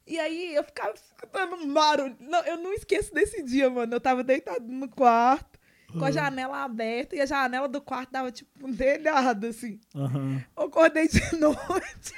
E 0.08 0.20
aí 0.20 0.56
eu 0.56 0.64
ficava 0.64 0.94
escutando 0.94 1.56
um 1.56 1.74
barulho. 1.74 2.16
Não, 2.20 2.44
eu 2.46 2.58
não 2.58 2.74
esqueço 2.74 3.14
desse 3.14 3.44
dia, 3.44 3.70
mano. 3.70 3.94
Eu 3.94 4.00
tava 4.00 4.24
deitado 4.24 4.66
no 4.66 4.88
quarto, 4.88 5.60
com 5.98 6.06
a 6.06 6.12
janela 6.12 6.64
aberta, 6.64 7.16
e 7.16 7.22
a 7.22 7.26
janela 7.26 7.68
do 7.68 7.82
quarto 7.82 8.12
dava 8.12 8.32
tipo 8.32 8.68
um 8.68 8.76
telhado, 8.76 9.48
assim. 9.48 9.80
Aham. 9.96 10.44
Eu 10.58 10.64
acordei 10.64 11.08
de 11.08 11.20
noite. 11.38 12.14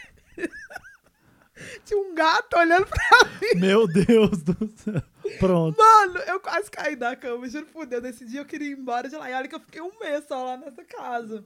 Tinha 1.85 1.99
um 1.99 2.13
gato 2.13 2.55
olhando 2.55 2.85
pra 2.85 3.19
mim. 3.41 3.59
Meu 3.59 3.87
Deus 3.87 4.43
do 4.43 4.53
céu. 4.77 5.01
Pronto. 5.39 5.75
Mano, 5.77 6.19
eu 6.19 6.39
quase 6.39 6.69
caí 6.69 6.95
da 6.95 7.15
cama, 7.15 7.49
juro 7.49 7.65
por 7.67 7.85
Deus. 7.87 8.03
Nesse 8.03 8.25
dia 8.25 8.41
eu 8.41 8.45
queria 8.45 8.69
ir 8.69 8.77
embora 8.77 9.09
de 9.09 9.15
lá. 9.15 9.29
E 9.29 9.33
olha 9.33 9.47
que 9.47 9.55
eu 9.55 9.59
fiquei 9.59 9.81
um 9.81 9.97
mês 9.99 10.25
só 10.27 10.43
lá 10.43 10.57
nessa 10.57 10.83
casa. 10.83 11.43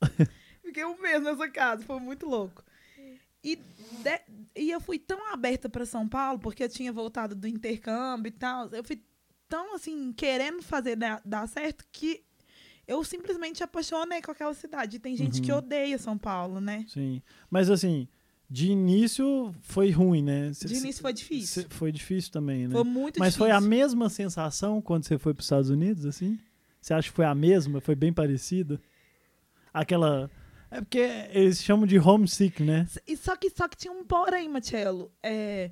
fiquei 0.64 0.84
um 0.86 0.98
mês 1.00 1.22
nessa 1.22 1.46
casa, 1.50 1.84
foi 1.84 2.00
muito 2.00 2.26
louco. 2.26 2.64
E, 3.42 3.56
de- 3.56 4.22
e 4.56 4.70
eu 4.70 4.80
fui 4.80 4.98
tão 4.98 5.30
aberta 5.30 5.68
pra 5.68 5.84
São 5.84 6.08
Paulo, 6.08 6.38
porque 6.38 6.64
eu 6.64 6.68
tinha 6.68 6.90
voltado 6.90 7.34
do 7.34 7.46
intercâmbio 7.46 8.30
e 8.30 8.32
tal. 8.32 8.68
Eu 8.68 8.82
fui 8.82 9.02
tão, 9.54 9.74
assim, 9.74 10.12
querendo 10.12 10.62
fazer 10.62 10.96
dar, 10.96 11.20
dar 11.24 11.46
certo 11.46 11.84
que 11.92 12.22
eu 12.88 13.02
simplesmente 13.04 13.62
apaixonei 13.62 14.20
com 14.20 14.32
aquela 14.32 14.52
cidade. 14.54 14.96
E 14.96 14.98
tem 14.98 15.16
gente 15.16 15.40
que 15.40 15.52
Uhum. 15.52 15.58
odeia 15.58 15.96
São 15.98 16.18
Paulo, 16.18 16.60
né? 16.60 16.84
Sim. 16.88 17.22
Mas 17.48 17.70
assim, 17.70 18.08
de 18.50 18.70
início 18.72 19.54
foi 19.62 19.90
ruim, 19.90 20.22
né? 20.22 20.52
Cê- 20.52 20.66
De 20.68 20.74
início 20.74 21.00
foi 21.02 21.12
cê- 21.12 21.16
difícil. 21.22 21.66
foi 21.70 21.92
difícil 21.92 22.32
também, 22.32 22.66
né? 22.66 22.72
Foi 22.72 22.84
muito 22.84 23.18
Mas 23.20 23.34
difícil. 23.34 23.46
foi 23.46 23.50
a 23.56 23.60
mesma 23.60 24.08
sensação 24.08 24.82
quando 24.82 25.04
você 25.04 25.16
foi 25.18 25.32
para 25.32 25.40
os 25.40 25.46
Estados 25.46 25.70
Unidos, 25.70 26.04
assim? 26.04 26.38
Você 26.80 26.92
acha 26.92 27.08
que 27.08 27.14
foi 27.16 27.24
a 27.24 27.34
mesma? 27.34 27.80
Foi 27.80 27.94
bem 27.94 28.12
parecida? 28.12 28.80
Aquela. 29.72 30.30
É 30.70 30.80
porque 30.80 30.98
eles 31.30 31.62
chamam 31.62 31.86
de 31.86 31.98
homesick, 31.98 32.62
né? 32.62 32.86
E 33.06 33.16
só 33.16 33.36
que 33.36 33.48
só 33.50 33.68
que 33.68 33.76
tinha 33.76 33.92
um 33.92 34.04
porém, 34.04 34.48
Marcelo. 34.48 35.10
É, 35.22 35.70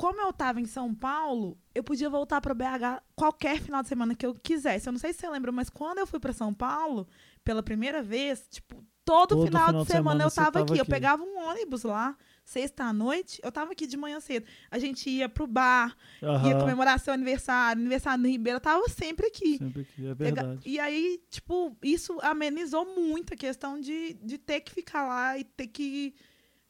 como 0.00 0.18
eu 0.18 0.32
tava 0.32 0.62
em 0.62 0.64
São 0.64 0.94
Paulo, 0.94 1.58
eu 1.74 1.84
podia 1.84 2.08
voltar 2.08 2.40
para 2.40 2.54
BH 2.54 3.02
qualquer 3.14 3.60
final 3.60 3.82
de 3.82 3.88
semana 3.90 4.14
que 4.14 4.24
eu 4.24 4.34
quisesse. 4.34 4.88
Eu 4.88 4.92
não 4.92 4.98
sei 4.98 5.12
se 5.12 5.20
você 5.20 5.28
lembra, 5.28 5.52
mas 5.52 5.68
quando 5.68 5.98
eu 5.98 6.06
fui 6.06 6.18
para 6.18 6.32
São 6.32 6.54
Paulo 6.54 7.06
pela 7.44 7.62
primeira 7.62 8.02
vez, 8.02 8.48
tipo, 8.50 8.82
todo, 9.04 9.36
Todo 9.36 9.46
final, 9.46 9.66
final 9.66 9.82
de 9.82 9.86
de 9.86 9.92
semana, 9.92 10.10
semana 10.10 10.24
eu 10.24 10.30
tava, 10.30 10.52
tava 10.52 10.64
aqui. 10.64 10.78
Eu 10.78 10.82
aqui. 10.84 10.90
pegava 10.90 11.22
um 11.22 11.46
ônibus 11.46 11.82
lá, 11.82 12.16
sexta 12.42 12.84
à 12.84 12.94
noite, 12.94 13.42
eu 13.44 13.52
tava 13.52 13.72
aqui 13.72 13.86
de 13.86 13.98
manhã 13.98 14.20
cedo. 14.20 14.46
A 14.70 14.78
gente 14.78 15.10
ia 15.10 15.28
pro 15.28 15.46
bar, 15.46 15.94
ia 16.22 16.28
Aham. 16.30 16.60
comemorar 16.60 16.98
seu 16.98 17.12
aniversário, 17.12 17.78
aniversário 17.82 18.22
no 18.22 18.28
Ribeiro, 18.30 18.56
eu 18.56 18.60
tava 18.62 18.88
sempre 18.88 19.26
aqui. 19.26 19.58
Sempre 19.58 19.84
que 19.84 20.06
é 20.06 20.14
verdade. 20.14 20.62
E 20.64 20.80
aí, 20.80 21.22
tipo, 21.28 21.76
isso 21.82 22.18
amenizou 22.22 22.86
muito 22.86 23.34
a 23.34 23.36
questão 23.36 23.78
de, 23.78 24.14
de 24.14 24.38
ter 24.38 24.62
que 24.62 24.72
ficar 24.72 25.06
lá 25.06 25.36
e 25.36 25.44
ter 25.44 25.66
que. 25.66 26.14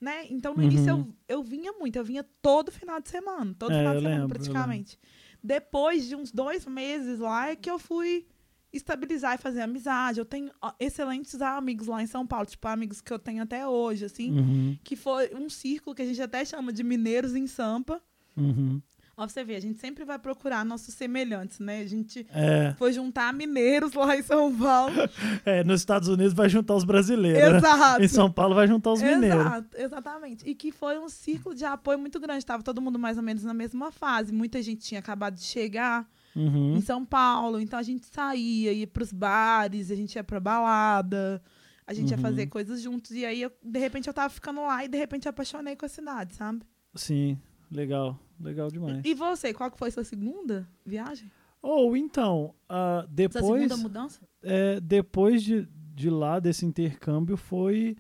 Né? 0.01 0.27
Então, 0.31 0.55
no 0.55 0.61
Uhum. 0.63 0.67
início 0.67 0.91
eu, 0.91 1.15
eu 1.29 1.43
vinha 1.43 1.73
muito, 1.73 1.97
eu 1.97 2.05
vinha 2.05 2.25
todo 2.41 2.73
final 2.73 3.01
de 3.01 3.11
semana, 3.11 3.55
todo 3.59 3.71
É, 3.73 3.79
final 3.79 3.95
de 3.95 4.01
semana 4.01 4.21
lembro, 4.23 4.29
praticamente. 4.39 4.99
Depois 5.43 6.07
de 6.09 6.17
uns 6.17 6.33
dois 6.33 6.65
meses 6.67 7.19
lá 7.19 7.51
é 7.51 7.57
que 7.57 7.71
eu 7.71 7.79
fui 7.79 8.27
estabilizar 8.73 9.35
e 9.35 9.39
fazer 9.39 9.61
amizade. 9.63 10.19
Eu 10.21 10.25
tenho 10.25 10.51
excelentes 10.79 11.41
amigos 11.43 11.87
lá 11.87 12.03
em 12.03 12.07
São 12.07 12.27
Paulo, 12.27 12.47
tipo, 12.47 12.67
amigos 12.69 13.01
que 13.01 13.13
eu 13.13 13.19
tenho 13.19 13.43
até 13.43 13.67
hoje, 13.67 14.05
assim, 14.07 14.31
Uhum, 14.33 14.79
que 14.85 14.97
foi 14.97 15.35
um 15.35 15.49
círculo 15.51 15.95
que 15.95 16.03
a 16.03 16.07
gente 16.07 16.23
até 16.23 16.45
chama 16.45 16.73
de 16.73 16.83
Mineiros 16.83 17.35
em 17.35 17.47
Sampa. 17.47 18.01
uhum. 18.37 18.81
Ó, 19.23 19.29
você 19.29 19.45
vê, 19.45 19.55
a 19.57 19.61
gente 19.61 19.79
sempre 19.79 20.03
vai 20.05 20.19
procurar 20.19 20.65
nossos 20.65 20.95
semelhantes, 20.95 21.59
né? 21.59 21.81
A 21.81 21.87
gente 21.87 22.27
É, 22.33 22.75
foi 22.79 22.91
juntar 22.93 23.33
mineiros 23.35 23.93
lá 23.93 24.17
em 24.17 24.23
São 24.23 24.57
Paulo. 24.57 24.95
é, 25.45 25.63
nos 25.63 25.81
Estados 25.83 26.09
Unidos 26.09 26.33
vai 26.33 26.49
juntar 26.49 26.75
os 26.75 26.85
brasileiros. 26.85 27.53
né? 27.53 27.59
Exato. 27.59 28.03
Em 28.03 28.09
São 28.09 28.33
Paulo 28.33 28.55
vai 28.55 28.67
juntar 28.67 28.93
os 28.93 29.03
mineiros. 29.03 29.41
Exato, 29.41 29.69
exatamente. 29.77 30.49
E 30.49 30.55
que 30.55 30.73
foi 30.73 30.99
um 30.99 31.09
círculo 31.09 31.55
de 31.55 31.65
apoio 31.67 31.99
muito 31.99 32.19
grande. 32.19 32.47
Tava 32.47 32.63
todo 32.63 32.81
mundo 32.81 32.99
mais 32.99 33.19
ou 33.19 33.23
menos 33.23 33.43
na 33.45 33.53
mesma 33.53 33.93
fase. 33.93 34.33
Muita 34.33 34.63
gente 34.63 34.81
tinha 34.87 35.01
acabado 35.01 35.35
de 35.35 35.43
chegar 35.45 36.09
Uhum. 36.35 36.77
em 36.77 36.81
São 36.81 37.05
Paulo. 37.05 37.61
Então 37.61 37.79
a 37.79 37.83
gente 37.83 38.07
saía, 38.07 38.73
ia 38.73 38.87
pros 38.87 39.13
bares, 39.13 39.91
a 39.91 39.95
gente 39.95 40.15
ia 40.17 40.25
pra 40.25 40.41
balada, 40.41 41.43
a 41.87 41.93
gente 41.93 42.11
ia 42.11 42.17
Uhum. 42.17 42.23
fazer 42.23 42.47
coisas 42.47 42.81
juntos. 42.81 43.11
E 43.11 43.27
aí, 43.27 43.43
eu- 43.43 43.53
de 43.63 43.79
repente, 43.79 44.07
eu 44.09 44.15
tava 44.15 44.31
ficando 44.31 44.63
lá 44.63 44.83
e 44.85 44.89
de 44.89 44.97
repente 44.97 45.29
apaixonei 45.29 45.77
com 45.77 45.85
a 45.85 45.89
cidade, 45.89 46.35
sabe? 46.35 46.61
Sim, 46.95 47.37
legal. 47.71 48.19
Legal 48.41 48.69
demais. 48.71 49.03
E 49.05 49.15
você, 49.15 49.53
qual 49.53 49.71
que 49.71 49.79
foi 49.79 49.91
sua 49.91 50.05
segunda 50.05 50.67
viagem? 50.85 51.31
Ou 51.63 51.95
então, 51.97 52.55
ah, 52.69 53.03
Sua 53.03 53.13
depois. 53.13 53.63
segunda 53.63 53.77
mudança? 53.77 54.21
é, 54.43 54.81
depois 54.81 55.43
de, 55.43 55.69
de 55.95 56.09
lá, 56.09 56.41
desse 56.41 56.65
intercâmbio, 56.65 57.37
foi 57.37 57.97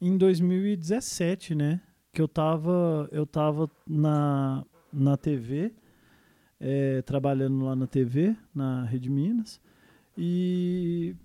em 0.00 0.16
2017, 0.18 1.54
né? 1.54 1.80
Que 2.12 2.20
eu 2.20 2.28
tava, 2.28 3.08
eu 3.10 3.24
tava 3.26 3.70
na, 3.86 4.64
na 4.92 5.16
TV, 5.16 5.72
é, 6.60 7.00
trabalhando 7.02 7.64
lá 7.64 7.74
na 7.74 7.86
TV, 7.86 8.36
na 8.54 8.84
Rede 8.84 9.08
Minas. 9.08 9.58
E, 10.16 11.16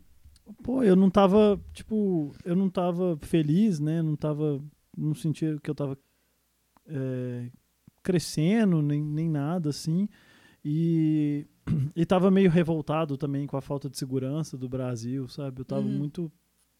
pô, 0.63 0.83
eu 0.83 0.95
não 0.95 1.09
tava, 1.09 1.59
tipo, 1.73 2.31
eu 2.45 2.55
não 2.55 2.69
tava 2.69 3.17
feliz, 3.21 3.79
né? 3.79 4.01
Não 4.01 4.15
tava, 4.15 4.63
não 4.97 5.13
sentia 5.13 5.59
que 5.61 5.69
eu 5.69 5.75
tava 5.75 5.97
é, 6.87 7.49
crescendo, 8.03 8.81
nem, 8.81 9.01
nem 9.03 9.29
nada, 9.29 9.69
assim. 9.69 10.07
E 10.63 11.47
e 11.95 12.05
tava 12.05 12.29
meio 12.29 12.49
revoltado 12.51 13.17
também 13.17 13.47
com 13.47 13.55
a 13.57 13.61
falta 13.61 13.89
de 13.89 13.97
segurança 13.97 14.57
do 14.57 14.67
Brasil, 14.69 15.27
sabe? 15.27 15.61
Eu 15.61 15.65
tava 15.65 15.81
Uhum. 15.81 15.97
muito 15.97 16.31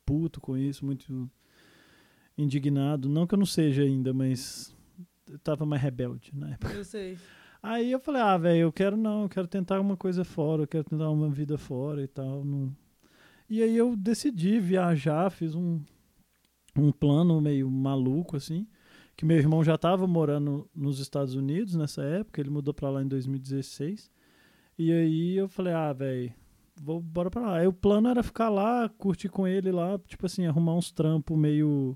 puto 0.05 0.41
com 0.41 0.57
isso, 0.57 0.85
muito 0.85 1.29
indignado. 2.37 3.07
Não 3.09 3.25
que 3.27 3.33
eu 3.35 3.39
não 3.39 3.45
seja 3.45 3.83
ainda, 3.83 4.13
mas 4.13 4.75
eu 5.29 5.39
tava 5.39 5.65
mais 5.65 5.81
rebelde 5.81 6.31
na 6.33 6.51
época. 6.51 6.73
Eu 6.73 6.83
sei. 6.83 7.17
Aí 7.61 7.91
eu 7.93 7.99
falei, 7.99 8.21
ah, 8.21 8.37
velho, 8.37 8.59
eu 8.59 8.73
quero 8.73 8.97
não, 8.97 9.23
eu 9.23 9.29
quero 9.29 9.47
tentar 9.47 9.79
uma 9.79 9.95
coisa 9.95 10.25
fora, 10.25 10.63
eu 10.63 10.67
quero 10.67 10.83
tentar 10.83 11.09
uma 11.09 11.29
vida 11.29 11.57
fora 11.57 12.03
e 12.03 12.07
tal. 12.07 12.43
Não... 12.43 12.75
E 13.49 13.63
aí 13.63 13.77
eu 13.77 13.95
decidi 13.95 14.59
viajar, 14.59 15.29
fiz 15.29 15.55
um, 15.55 15.79
um 16.75 16.91
plano 16.91 17.39
meio 17.39 17.71
maluco, 17.71 18.35
assim, 18.35 18.67
que 19.15 19.25
meu 19.25 19.37
irmão 19.37 19.63
já 19.63 19.75
estava 19.75 20.07
morando 20.07 20.69
nos 20.75 20.99
Estados 20.99 21.35
Unidos 21.35 21.75
nessa 21.75 22.03
época, 22.03 22.41
ele 22.41 22.49
mudou 22.49 22.73
pra 22.73 22.89
lá 22.89 23.01
em 23.01 23.07
2016. 23.07 24.11
E 24.77 24.91
aí 24.91 25.37
eu 25.37 25.47
falei, 25.47 25.73
ah, 25.73 25.93
velho, 25.93 26.33
vou 26.81 26.99
bora 26.99 27.29
pra 27.29 27.41
lá. 27.41 27.57
Aí 27.57 27.67
o 27.67 27.73
plano 27.73 28.09
era 28.09 28.23
ficar 28.23 28.49
lá, 28.49 28.89
curtir 28.89 29.29
com 29.29 29.47
ele 29.47 29.71
lá, 29.71 29.99
tipo 29.99 30.25
assim, 30.25 30.45
arrumar 30.45 30.75
uns 30.75 30.91
trampos 30.91 31.37
meio 31.37 31.95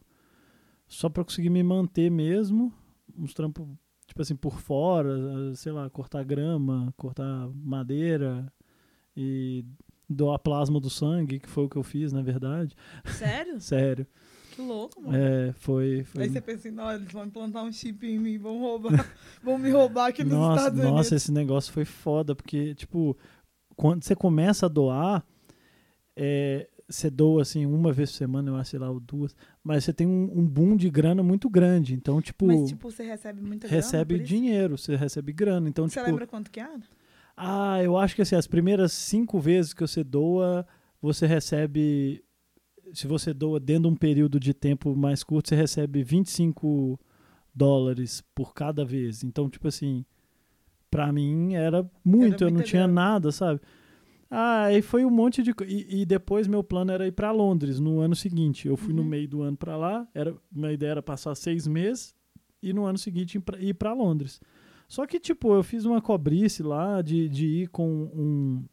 só 0.88 1.10
pra 1.10 1.24
conseguir 1.24 1.50
me 1.50 1.64
manter 1.64 2.10
mesmo, 2.10 2.74
uns 3.18 3.34
trampos 3.34 3.68
tipo 4.06 4.22
assim 4.22 4.36
por 4.36 4.60
fora, 4.60 5.54
sei 5.56 5.72
lá, 5.72 5.90
cortar 5.90 6.24
grama, 6.24 6.94
cortar 6.96 7.50
madeira 7.54 8.52
e 9.16 9.66
doar 10.10 10.40
plasma 10.40 10.80
do 10.80 10.90
sangue, 10.90 11.40
que 11.40 11.50
foi 11.50 11.66
o 11.66 11.70
que 11.70 11.76
eu 11.76 11.84
fiz, 11.84 12.14
na 12.14 12.22
verdade. 12.22 12.74
Sério? 13.06 13.60
Sério. 13.62 14.08
Que 14.58 14.62
louco, 14.64 15.00
mano. 15.00 15.16
É, 15.16 15.54
foi, 15.54 16.04
foi 16.04 16.24
Aí 16.24 16.30
você 16.32 16.42
pensa 16.42 16.68
assim, 16.68 16.72
não, 16.72 16.92
eles 16.92 17.12
vão 17.12 17.26
implantar 17.26 17.64
um 17.64 17.72
chip 17.72 18.08
em 18.08 18.18
mim, 18.18 18.40
vão 18.40 18.58
roubar, 18.60 18.92
vão 19.44 19.56
me 19.60 19.70
roubar 19.70 20.08
aqui 20.08 20.24
nos 20.24 20.34
nossa, 20.34 20.56
Estados 20.62 20.80
Unidos. 20.80 20.98
nossa, 20.98 21.16
esse 21.16 21.32
negócio 21.32 21.72
foi 21.72 21.86
foda, 21.86 22.36
porque, 22.36 22.74
tipo, 22.74 23.16
quando 23.76 24.04
você 24.04 24.16
começa 24.16 24.66
a 24.66 24.70
doar, 24.70 25.24
é, 26.16 26.68
você 26.90 27.08
doa, 27.08 27.44
assim, 27.44 27.68
uma 27.68 27.94
vez 27.94 28.10
por 28.12 28.18
semana, 28.18 28.50
eu 28.50 28.56
acho, 28.56 28.72
sei 28.72 28.80
lá, 28.80 28.90
ou 28.90 29.00
duas, 29.00 29.36
mas 29.64 29.84
você 29.84 29.94
tem 29.94 30.08
um, 30.08 30.40
um 30.40 30.44
boom 30.48 30.76
de 30.76 30.90
grana 30.90 31.22
muito 31.22 31.48
grande, 31.52 31.94
então, 31.94 32.20
tipo, 32.20 32.48
Mas, 32.48 32.68
tipo, 32.70 32.90
você 32.90 33.04
recebe 33.04 33.40
muita 33.44 33.68
grana 33.68 33.80
recebe 33.80 34.16
por 34.16 34.22
isso? 34.24 34.28
dinheiro, 34.34 34.76
você 34.76 34.96
recebe 34.96 35.32
grana, 35.34 35.70
então, 35.70 35.88
Você 35.88 36.00
tipo, 36.00 36.10
lembra 36.10 36.26
quanto 36.26 36.50
que 36.50 36.60
era? 36.60 36.82
ah, 37.36 37.84
eu 37.84 37.96
acho 37.96 38.16
que, 38.16 38.24
assim, 38.24 38.36
as 38.36 38.48
primeiras 38.48 38.92
cinco 38.92 39.40
vezes 39.40 39.72
que 39.72 39.82
você 39.82 40.04
doa, 40.04 40.66
você 41.00 41.28
recebe, 41.28 42.24
se 42.94 43.08
você 43.08 43.34
doa 43.34 43.60
dentro 43.60 43.84
de 43.84 43.88
um 43.90 43.96
período 43.96 44.40
de 44.40 44.54
tempo 44.54 44.96
mais 44.96 45.24
curto, 45.24 45.50
você 45.50 45.56
recebe 45.56 46.04
25 46.04 47.00
dólares 47.54 48.24
por 48.36 48.54
cada 48.54 48.86
vez, 48.86 49.24
então, 49.24 49.50
tipo 49.50 49.68
assim, 49.68 50.06
pra 50.92 51.12
mim 51.12 51.56
era 51.56 51.90
muito, 52.04 52.44
eu 52.44 52.52
não 52.52 52.62
tinha 52.62 52.88
nada, 52.88 53.32
sabe? 53.32 53.60
Ah, 54.30 54.66
aí 54.66 54.82
foi 54.82 55.06
um 55.06 55.10
monte 55.10 55.42
de. 55.42 55.52
E, 55.66 56.02
e 56.02 56.06
depois 56.06 56.48
meu 56.48 56.62
plano 56.62 56.92
era 56.92 57.08
ir 57.08 57.14
pra 57.14 57.32
Londres 57.32 57.80
no 57.80 58.02
ano 58.02 58.14
seguinte. 58.14 58.68
Eu 58.68 58.76
fui 58.76 58.94
no 58.94 59.02
Uhum. 59.02 59.08
meio 59.08 59.26
do 59.28 59.42
ano 59.42 59.56
pra 59.56 59.78
lá. 59.78 60.06
Era, 60.14 60.36
minha 60.52 60.74
ideia 60.74 60.92
era 60.92 61.02
passar 61.02 61.34
seis 61.34 61.66
meses 61.66 62.14
e 62.62 62.74
no 62.74 62.84
ano 62.86 62.98
seguinte 62.98 63.42
ir 63.60 63.74
pra 63.76 63.94
Londres. 63.94 64.42
Só 64.86 65.08
que, 65.08 65.18
tipo, 65.18 65.54
eu 65.54 65.64
fiz 65.64 65.86
uma 65.86 66.02
cobrice 66.02 66.62
lá 66.62 67.02
de, 67.02 67.30
de 67.30 67.46
ir 67.64 67.68
com 67.70 67.88
um. 67.90 68.66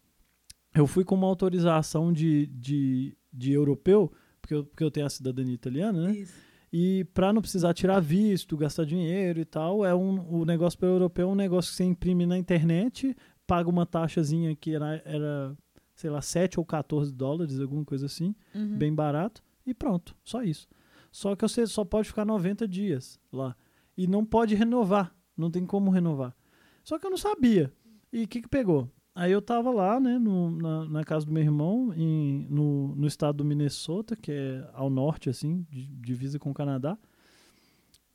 Eu 0.75 0.89
fui 0.89 1.05
com 1.05 1.15
uma 1.15 1.29
autorização 1.29 2.13
de, 2.13 2.47
de, 2.49 3.17
de 3.35 3.53
europeu, 3.53 4.11
porque 4.41 4.55
eu, 4.55 4.65
porque 4.65 4.85
eu 4.85 4.91
tenho 4.91 5.07
a 5.07 5.11
cidadania 5.11 5.55
italiana, 5.55 6.09
né? 6.09 6.13
Isso. 6.17 6.35
E 6.73 7.05
para 7.15 7.33
não 7.33 7.41
precisar 7.41 7.73
tirar 7.75 8.01
visto, 8.01 8.57
gastar 8.57 8.85
dinheiro 8.85 9.41
e 9.41 9.45
tal, 9.45 9.85
é 9.85 9.95
um, 9.95 10.41
o 10.41 10.45
negócio 10.45 10.79
para 10.79 10.89
europeu 10.89 11.29
é 11.29 11.33
um 11.33 11.37
negócio 11.37 11.71
que 11.71 11.77
você 11.77 11.85
imprime 11.85 12.27
na 12.27 12.37
internet, 12.37 13.17
paga 13.47 13.69
uma 13.71 13.87
taxazinha 13.87 14.55
que 14.57 14.75
era, 14.75 15.01
era 15.05 15.57
sei 15.95 16.11
lá, 16.11 16.21
7 16.21 16.59
ou 16.59 16.67
14 16.67 17.13
dólares, 17.13 17.61
alguma 17.61 17.85
coisa 17.85 18.07
assim, 18.07 18.35
Uhum. 18.55 18.77
bem 18.77 18.93
barato, 18.95 19.41
e 19.65 19.73
pronto, 19.73 20.17
só 20.25 20.43
isso. 20.43 20.67
Só 21.13 21.37
que 21.37 21.43
você 21.47 21.65
só 21.65 21.85
pode 21.85 22.09
ficar 22.09 22.25
90 22.25 22.67
dias 22.67 23.21
lá. 23.33 23.57
E 23.97 24.09
não 24.09 24.25
pode 24.25 24.57
renovar, 24.57 25.15
não 25.37 25.49
tem 25.53 25.65
como 25.65 25.93
renovar. 25.93 26.35
Só 26.83 26.99
que 26.99 27.07
eu 27.07 27.11
não 27.11 27.17
sabia. 27.17 27.73
E 28.13 28.25
o 28.25 28.29
que, 28.29 28.43
que 28.43 28.49
pegou? 28.49 28.91
Aí 29.15 29.31
eu 29.31 29.41
tava 29.41 29.71
lá, 29.71 30.01
né, 30.01 30.19
no- 30.19 30.51
na, 30.51 30.85
na 30.87 31.05
casa 31.05 31.25
do 31.25 31.31
meu 31.33 31.43
irmão, 31.43 31.93
em, 31.95 32.47
no, 32.51 32.95
no 32.97 33.07
estado 33.07 33.37
do 33.37 33.45
Minnesota, 33.45 34.17
que 34.17 34.33
é 34.33 34.69
ao 34.73 34.91
norte, 34.91 35.31
assim, 35.31 35.65
divisa 35.71 36.39
com 36.39 36.51
o 36.51 36.55
Canadá. 36.55 36.99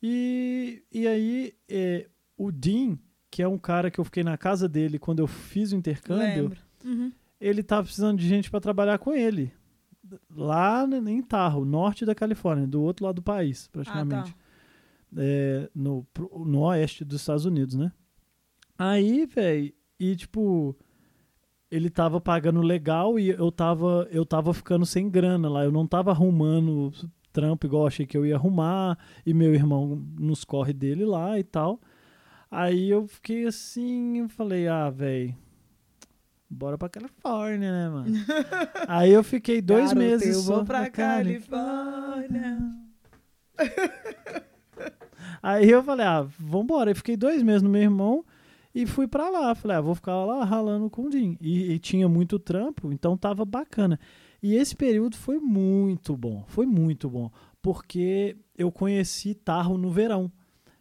E, 0.01 0.83
e 0.91 1.07
aí, 1.07 1.53
é, 1.67 2.09
o 2.37 2.51
Dean, 2.51 2.97
que 3.29 3.41
é 3.41 3.47
um 3.47 3.57
cara 3.57 3.91
que 3.91 3.99
eu 3.99 4.03
fiquei 4.05 4.23
na 4.23 4.37
casa 4.37 4.67
dele 4.67 4.97
quando 4.99 5.19
eu 5.19 5.27
fiz 5.27 5.71
o 5.71 5.75
intercâmbio. 5.75 6.51
Uhum. 6.85 7.11
ele 7.41 7.61
tava 7.61 7.83
precisando 7.83 8.17
de 8.17 8.27
gente 8.27 8.49
para 8.49 8.59
trabalhar 8.61 8.97
com 8.99 9.13
ele. 9.13 9.51
Lá 10.33 10.85
em 11.07 11.21
Tahoe, 11.21 11.65
norte 11.67 12.05
da 12.05 12.15
Califórnia, 12.15 12.65
do 12.65 12.81
outro 12.81 13.05
lado 13.05 13.15
do 13.17 13.21
país, 13.21 13.65
Ah, 13.67 13.69
praticamente. 13.73 14.31
tá. 14.33 14.39
É, 15.17 15.69
no, 15.75 16.05
no 16.45 16.59
oeste 16.61 17.03
dos 17.03 17.19
Estados 17.21 17.45
Unidos, 17.45 17.75
né? 17.75 17.91
Aí, 18.77 19.25
velho, 19.25 19.73
e 19.99 20.15
tipo, 20.15 20.75
ele 21.71 21.89
tava 21.89 22.19
pagando 22.19 22.61
legal 22.61 23.19
e 23.19 23.29
eu 23.29 23.51
tava, 23.51 24.07
eu 24.11 24.25
tava 24.25 24.53
ficando 24.53 24.85
sem 24.85 25.09
grana 25.09 25.49
lá. 25.49 25.63
Eu 25.63 25.71
não 25.71 25.85
tava 25.85 26.11
arrumando 26.11 26.91
trampo 27.31 27.65
igual 27.67 27.83
eu 27.83 27.87
achei 27.87 28.05
que 28.05 28.17
eu 28.17 28.25
ia 28.25 28.35
arrumar. 28.35 28.97
E 29.25 29.33
meu 29.33 29.53
irmão 29.53 30.03
nos 30.19 30.43
corre 30.43 30.73
dele 30.73 31.05
lá 31.05 31.37
e 31.39 31.43
tal. 31.43 31.79
Aí 32.49 32.89
eu 32.89 33.05
fiquei 33.07 33.45
assim, 33.45 34.17
eu 34.19 34.29
falei, 34.29 34.67
ah, 34.67 34.89
velho, 34.89 35.35
bora 36.49 36.75
pra 36.79 36.89
Califórnia, 36.89 37.71
né, 37.71 37.89
mano? 37.89 38.15
Aí 38.87 39.11
eu 39.11 39.23
fiquei 39.23 39.61
dois 39.61 39.93
Garoto, 39.93 39.99
meses 39.99 40.35
eu 40.35 40.41
vou 40.41 40.65
pra 40.65 40.79
na 40.81 40.89
Cali- 40.89 41.39
Califórnia. 41.39 42.57
Aí 45.41 45.69
eu 45.69 45.83
falei, 45.83 46.05
ah, 46.05 46.25
vambora. 46.37 46.91
Eu 46.91 46.95
fiquei 46.95 47.15
dois 47.15 47.41
meses 47.43 47.61
no 47.61 47.69
meu 47.69 47.81
irmão 47.81 48.25
e 48.73 48.85
fui 48.85 49.07
pra 49.07 49.29
lá. 49.29 49.53
Falei, 49.55 49.77
ah, 49.77 49.81
vou 49.81 49.95
ficar 49.95 50.15
lá 50.25 50.43
ralando 50.43 50.89
com 50.89 51.03
o 51.05 51.09
Dinho. 51.09 51.37
E, 51.41 51.73
e 51.73 51.79
tinha 51.79 52.07
muito 52.07 52.37
trampo, 52.39 52.91
então 52.91 53.17
tava 53.17 53.43
bacana. 53.45 53.99
E 54.41 54.55
esse 54.55 54.75
período 54.75 55.17
foi 55.17 55.37
muito 55.39 56.15
bom, 56.15 56.43
foi 56.47 56.65
muito 56.65 57.09
bom. 57.09 57.29
Porque 57.61 58.37
eu 58.57 58.71
conheci 58.71 59.33
Tarro 59.35 59.77
no 59.77 59.89
verão. 59.91 60.31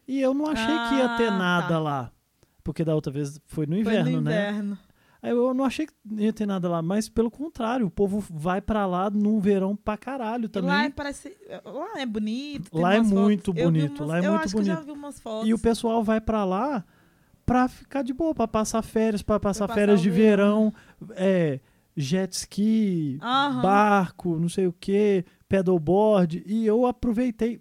E 0.07 0.21
eu 0.21 0.33
não 0.33 0.47
achei 0.47 0.65
que 0.89 0.95
ia 0.95 1.17
ter 1.17 1.29
Ah, 1.29 1.37
nada 1.39 1.69
tá. 1.69 1.79
lá. 1.79 2.13
Porque 2.63 2.85
da 2.85 2.95
outra 2.95 3.13
vez 3.13 3.41
foi 3.47 3.67
no 3.67 3.73
Foi 3.73 3.81
inverno, 3.81 4.11
no 4.13 4.21
né? 4.21 4.51
inverno. 4.51 4.79
Aí 5.21 5.31
eu 5.33 5.53
não 5.53 5.65
achei 5.65 5.85
que 5.87 5.93
ia 6.17 6.33
ter 6.33 6.47
nada 6.47 6.69
lá, 6.69 6.81
mas 6.81 7.09
pelo 7.09 7.29
contrário, 7.29 7.85
o 7.87 7.91
povo 7.91 8.23
vai 8.31 8.61
pra 8.61 8.87
lá 8.87 9.11
no 9.11 9.41
verão 9.41 9.75
pra 9.75 9.97
caralho 9.97 10.49
também. 10.49 10.71
Lá 10.71 10.85
é, 10.85 10.91
parece, 10.91 11.37
lá 11.65 12.01
é 12.01 12.07
bonito. 12.07 12.71
Lá 12.79 12.95
é 12.95 12.99
fotos. 12.99 13.11
muito 13.13 13.53
vi 13.53 13.65
bonito, 13.65 13.99
umas- 14.05 14.09
lá 14.09 14.19
é 14.19 14.31
muito 14.31 14.53
bonito. 14.53 15.13
fotos. 15.21 15.49
E 15.49 15.53
o 15.53 15.59
pessoal 15.59 16.05
vai 16.05 16.21
pra 16.21 16.45
lá 16.45 16.85
pra 17.49 17.67
ficar 17.69 18.03
de 18.03 18.13
boa, 18.13 18.35
pra 18.35 18.47
passar 18.47 18.83
férias, 18.83 19.23
pra 19.23 19.41
passar 19.41 19.67
férias 19.69 20.01
de 20.01 20.11
verão. 20.11 20.73
verão, 21.01 21.15
é, 21.17 21.61
jet 21.97 22.33
ski, 22.33 23.19
Aham. 23.23 23.63
barco, 23.63 24.39
não 24.39 24.49
sei 24.49 24.67
o 24.67 24.73
que, 24.73 25.25
pedalboard. 25.49 26.43
E 26.47 26.67
eu 26.67 26.87
aproveitei 26.87 27.61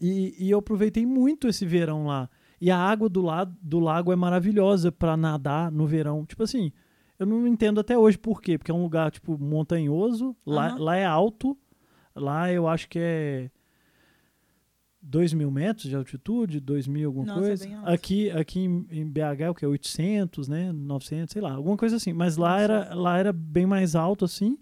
e, 0.00 0.34
e 0.38 0.50
eu 0.50 0.58
aproveitei 0.58 1.04
muito 1.04 1.48
esse 1.48 1.66
verão 1.66 2.06
lá. 2.06 2.28
E 2.60 2.70
a 2.70 2.78
água 2.78 3.08
do, 3.08 3.22
lado, 3.22 3.56
do 3.62 3.78
lago 3.78 4.12
é 4.12 4.16
maravilhosa 4.16 4.90
pra 4.90 5.16
nadar 5.16 5.70
no 5.70 5.86
verão. 5.86 6.24
Tipo 6.24 6.42
assim, 6.42 6.72
eu 7.18 7.26
não 7.26 7.46
entendo 7.46 7.80
até 7.80 7.96
hoje 7.96 8.18
por 8.18 8.40
quê. 8.42 8.58
Porque 8.58 8.70
é 8.70 8.74
um 8.74 8.82
lugar, 8.82 9.10
tipo, 9.10 9.38
montanhoso. 9.38 10.36
Lá, 10.44 10.68
Aham. 10.68 10.78
lá 10.78 10.96
é 10.96 11.04
alto. 11.04 11.56
Lá 12.14 12.52
eu 12.52 12.66
acho 12.66 12.88
que 12.88 12.98
é 13.00 13.50
2 15.10 15.32
mil 15.32 15.50
metros 15.50 15.88
de 15.88 15.96
altitude, 15.96 16.60
2 16.60 16.86
mil 16.86 17.08
alguma 17.08 17.24
Nossa, 17.26 17.40
é 17.40 17.46
coisa. 17.48 17.64
bem 17.64 17.74
alto. 17.76 17.88
aqui 17.90 18.30
aqui 18.30 18.60
em, 18.60 18.86
em 18.90 19.06
BH 19.06 19.40
é 19.40 19.50
o 19.50 19.54
que? 19.54 19.64
800, 19.64 20.48
né? 20.48 20.70
900, 20.70 21.32
sei 21.32 21.40
lá. 21.40 21.52
Alguma 21.54 21.76
coisa 21.78 21.96
assim. 21.96 22.12
Mas 22.12 22.36
lá 22.36 22.60
era, 22.60 22.94
lá 22.94 23.16
era 23.18 23.32
bem 23.32 23.64
mais 23.64 23.94
alto, 23.96 24.24
assim. 24.26 24.58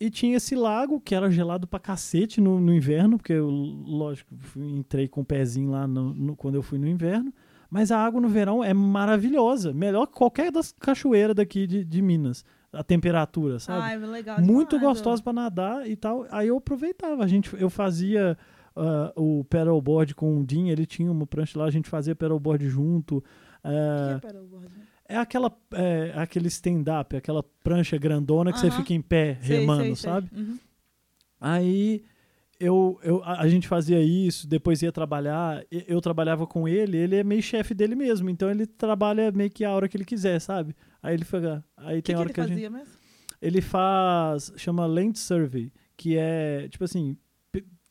E 0.00 0.10
tinha 0.10 0.36
esse 0.36 0.54
lago 0.56 1.00
que 1.00 1.14
era 1.14 1.30
gelado 1.30 1.66
pra 1.66 1.78
cacete 1.78 2.40
no, 2.40 2.58
no 2.58 2.74
inverno, 2.74 3.18
porque 3.18 3.34
eu, 3.34 3.48
lógico, 3.48 4.34
fui- 4.38 4.66
entrei 4.70 5.06
com 5.06 5.20
o 5.20 5.24
pezinho 5.24 5.70
lá 5.70 5.86
no- 5.86 6.12
no- 6.14 6.34
quando 6.34 6.56
eu 6.56 6.62
fui 6.62 6.78
no 6.78 6.88
inverno. 6.88 7.32
Mas 7.70 7.90
a 7.92 7.98
água 7.98 8.20
no 8.20 8.28
verão 8.28 8.64
é 8.64 8.74
maravilhosa. 8.74 9.72
Melhor 9.72 10.06
que 10.06 10.14
qualquer 10.14 10.50
das 10.50 10.72
cachoeiras 10.72 11.36
daqui 11.36 11.66
de, 11.66 11.84
de 11.84 12.02
Minas. 12.02 12.44
A 12.72 12.82
temperatura, 12.82 13.58
sabe? 13.58 13.82
Ai, 13.82 13.98
legal 13.98 14.40
Muito 14.40 14.70
demais, 14.78 14.84
ó. 14.86 14.88
gostosa 14.94 15.22
pra 15.22 15.32
nadar 15.34 15.86
e 15.88 15.94
tal. 15.94 16.26
Aí 16.30 16.48
eu 16.48 16.56
aproveitava. 16.56 17.22
A 17.22 17.28
gente, 17.28 17.54
eu 17.60 17.68
fazia 17.68 18.36
ah, 18.76 19.12
o 19.16 19.44
pedalboard 19.44 20.14
com 20.14 20.38
o 20.40 20.44
Dean, 20.44 20.68
ele 20.68 20.86
tinha 20.86 21.10
uma 21.10 21.26
prancha 21.26 21.58
lá, 21.58 21.64
a 21.66 21.70
gente 21.70 21.88
fazia 21.88 22.14
pedalboard 22.14 22.68
junto. 22.68 23.16
O 23.18 23.22
Ah, 23.64 24.18
que 24.20 24.26
é 24.26 24.30
paddleboard? 24.30 24.68
é 25.08 25.16
aquela, 25.16 25.52
é, 25.74 26.12
aquele 26.16 26.48
stand-up, 26.48 27.14
aquela 27.16 27.42
prancha 27.42 27.96
grandona 27.98 28.52
que 28.52 28.58
você 28.58 28.68
Aham. 28.68 28.76
fica 28.78 28.92
em 28.94 29.02
pé 29.02 29.38
Sei, 29.42 29.58
remando, 29.58 29.84
sei, 29.84 29.96
sei. 29.96 30.10
sabe? 30.10 30.28
Uhum. 30.34 30.58
Aí 31.40 32.02
eu, 32.60 32.98
eu, 33.02 33.22
a, 33.24 33.40
a 33.42 33.48
gente 33.48 33.66
fazia 33.66 34.00
isso, 34.00 34.46
depois 34.48 34.80
ia 34.82 34.92
trabalhar. 34.92 35.64
e- 35.70 35.84
Eu 35.88 36.00
trabalhava 36.00 36.46
com 36.46 36.68
ele, 36.68 36.96
ele 36.96 37.16
é 37.16 37.24
meio 37.24 37.42
chefe 37.42 37.74
dele 37.74 37.94
mesmo, 37.94 38.30
então 38.30 38.50
ele 38.50 38.66
trabalha 38.66 39.30
meio 39.32 39.50
que 39.50 39.64
a 39.64 39.72
hora 39.72 39.88
que 39.88 39.96
ele 39.96 40.04
quiser, 40.04 40.40
sabe? 40.40 40.74
Aí 41.02 41.14
ele 41.14 41.24
fica. 41.24 41.64
Aí 41.76 41.98
O 41.98 42.02
que, 42.02 42.02
tem 42.02 42.14
que 42.14 42.20
hora 42.20 42.26
ele 42.28 42.34
que 42.34 42.40
a 42.40 42.46
gente. 42.46 42.70
mesmo? 42.70 42.94
Ele 43.40 43.60
faz. 43.60 44.52
chama 44.56 44.86
Land 44.86 45.18
Survey, 45.18 45.72
que 45.96 46.16
é, 46.16 46.68
tipo 46.68 46.84
assim. 46.84 47.16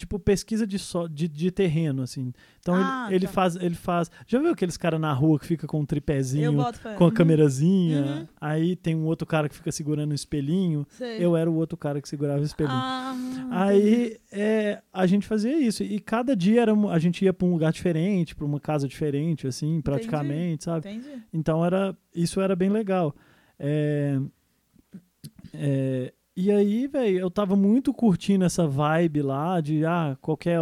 Tipo 0.02 0.18
pesquisa 0.18 0.66
de, 0.66 0.80
so, 0.80 1.08
de, 1.08 1.28
de 1.28 1.52
terreno, 1.52 2.02
assim. 2.02 2.34
Então 2.60 2.74
Ah, 2.76 3.06
ele, 3.08 3.18
ele 3.18 3.26
tá. 3.28 3.32
faz. 3.34 3.56
Ele 3.56 3.76
faz. 3.76 4.10
Já 4.26 4.40
viu 4.40 4.50
aqueles 4.50 4.76
caras 4.78 5.00
na 5.00 5.14
rua 5.14 5.40
que 5.40 5.46
fica 5.46 5.68
com 5.68 5.80
um 5.80 5.86
tripézinho, 5.86 6.56
com 6.98 7.04
a 7.04 7.08
Uhum. 7.08 7.14
câmerazinha? 7.14 8.02
Uhum. 8.02 8.28
Aí 8.42 8.76
tem 8.76 8.96
um 8.96 9.06
outro 9.06 9.28
cara 9.28 9.48
que 9.48 9.56
fica 9.56 9.72
segurando 9.72 10.12
um 10.12 10.16
espelhinho. 10.16 10.86
Sei. 10.90 11.24
Eu 11.24 11.38
era 11.38 11.50
o 11.50 11.54
outro 11.56 11.78
cara 11.78 12.02
que 12.02 12.10
segurava 12.10 12.40
o 12.42 12.44
espelhinho. 12.44 12.76
Ah, 12.76 13.16
entendi. 13.16 13.48
Aí 13.52 14.18
é, 14.32 14.82
a 14.92 15.06
gente 15.06 15.28
fazia 15.28 15.56
isso. 15.60 15.84
E 15.84 16.00
cada 16.00 16.36
dia 16.36 16.62
era, 16.64 16.74
a 16.74 16.98
gente 17.00 17.24
ia 17.24 17.32
para 17.32 17.48
um 17.48 17.52
lugar 17.52 17.72
diferente, 17.72 18.34
para 18.36 18.46
uma 18.46 18.60
casa 18.60 18.88
diferente, 18.88 19.46
assim, 19.46 19.80
praticamente, 19.82 20.64
sabe? 20.64 20.90
Entendi. 20.90 21.22
Então 21.32 21.64
era, 21.64 21.96
isso 22.16 22.42
era 22.42 22.56
bem 22.56 22.70
legal. 22.70 23.16
É, 23.60 24.20
é, 25.54 26.14
e 26.36 26.52
aí, 26.52 26.88
velho, 26.88 27.20
eu 27.20 27.30
tava 27.32 27.56
muito 27.56 27.94
curtindo 27.94 28.46
essa 28.46 28.68
vibe 28.68 29.22
lá 29.22 29.60
de 29.62 29.86
ah, 29.86 30.18
qualquer. 30.22 30.60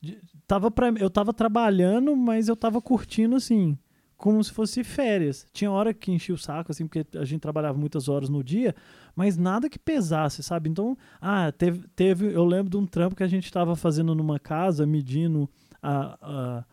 de- 0.00 0.18
tava 0.46 0.70
pra, 0.70 0.88
eu 0.90 1.10
tava 1.10 1.32
trabalhando, 1.32 2.14
mas 2.16 2.48
eu 2.48 2.56
tava 2.56 2.80
curtindo 2.80 3.36
assim, 3.36 3.76
como 4.16 4.42
se 4.42 4.52
fosse 4.52 4.84
férias. 4.84 5.46
Tinha 5.52 5.70
hora 5.70 5.94
que 5.94 6.12
enchia 6.12 6.34
o 6.34 6.38
saco, 6.38 6.72
assim, 6.72 6.86
porque 6.86 7.06
a 7.18 7.24
gente 7.24 7.40
trabalhava 7.40 7.78
muitas 7.78 8.08
horas 8.08 8.28
no 8.28 8.42
dia, 8.44 8.74
mas 9.16 9.36
nada 9.36 9.68
que 9.68 9.78
pesasse, 9.78 10.42
sabe? 10.42 10.68
Então, 10.68 10.96
ah, 11.20 11.50
teve, 11.52 11.86
teve 11.96 12.32
eu 12.32 12.44
lembro 12.44 12.70
de 12.70 12.76
um 12.76 12.86
trampo 12.86 13.16
que 13.16 13.22
a 13.22 13.28
gente 13.28 13.50
tava 13.52 13.74
fazendo 13.76 14.14
numa 14.14 14.38
casa, 14.38 14.86
medindo 14.86 15.48
a, 15.82 16.18
a- 16.20 16.64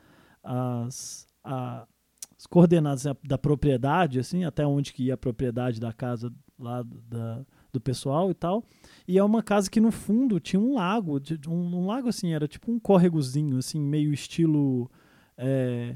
as, 0.86 1.28
a- 1.44 1.88
as 2.38 2.46
coordenadas 2.46 3.04
da, 3.04 3.16
da 3.24 3.38
propriedade, 3.38 4.20
assim, 4.20 4.44
até 4.44 4.66
onde 4.66 4.94
que 4.94 5.04
ia 5.06 5.14
a 5.14 5.18
propriedade 5.18 5.80
da 5.80 5.92
casa 5.94 6.32
lá 6.60 6.84
da, 6.84 7.46
do 7.76 7.82
pessoal 7.82 8.32
e 8.32 8.34
tal. 8.34 8.64
E 9.08 9.18
é 9.18 9.24
uma 9.24 9.44
casa 9.44 9.70
que 9.70 9.80
no 9.80 9.92
fundo 9.92 10.40
tinha 10.40 10.60
um 10.60 10.76
lago, 10.76 11.22
um, 11.48 11.52
um 11.52 11.86
lago 11.86 12.10
assim, 12.10 12.34
era 12.34 12.48
tipo 12.48 12.72
um 12.72 12.80
córregozinho, 12.80 13.58
assim, 13.58 13.80
meio 13.80 14.12
estilo. 14.14 14.90
é, 15.38 15.96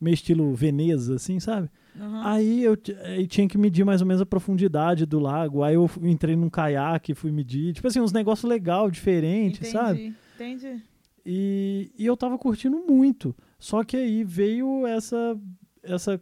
meio 0.00 0.14
estilo 0.14 0.54
Veneza, 0.54 1.16
assim, 1.16 1.40
sabe? 1.40 1.70
Uhum. 1.98 2.20
Aí 2.22 2.62
eu 2.62 2.76
aí 3.04 3.26
tinha 3.26 3.48
que 3.48 3.56
medir 3.56 3.84
mais 3.84 4.00
ou 4.00 4.06
menos 4.06 4.20
a 4.20 4.26
profundidade 4.26 5.06
do 5.06 5.18
lago. 5.18 5.62
Aí 5.62 5.74
eu 5.74 5.90
entrei 6.02 6.36
num 6.36 6.50
caiaque 6.50 7.12
e 7.12 7.14
fui 7.14 7.32
medir. 7.32 7.72
Tipo 7.72 7.88
assim, 7.88 8.00
uns 8.00 8.12
negócios 8.12 8.48
legal, 8.48 8.90
diferentes, 8.90 9.60
entendi, 9.60 9.72
sabe? 9.72 10.14
Entendi. 10.34 10.82
E, 11.24 11.90
e 11.98 12.04
eu 12.04 12.16
tava 12.16 12.36
curtindo 12.36 12.84
muito. 12.86 13.34
Só 13.58 13.82
que 13.82 13.96
aí 13.96 14.24
veio 14.24 14.86
essa 14.86 15.38
essa, 15.84 16.18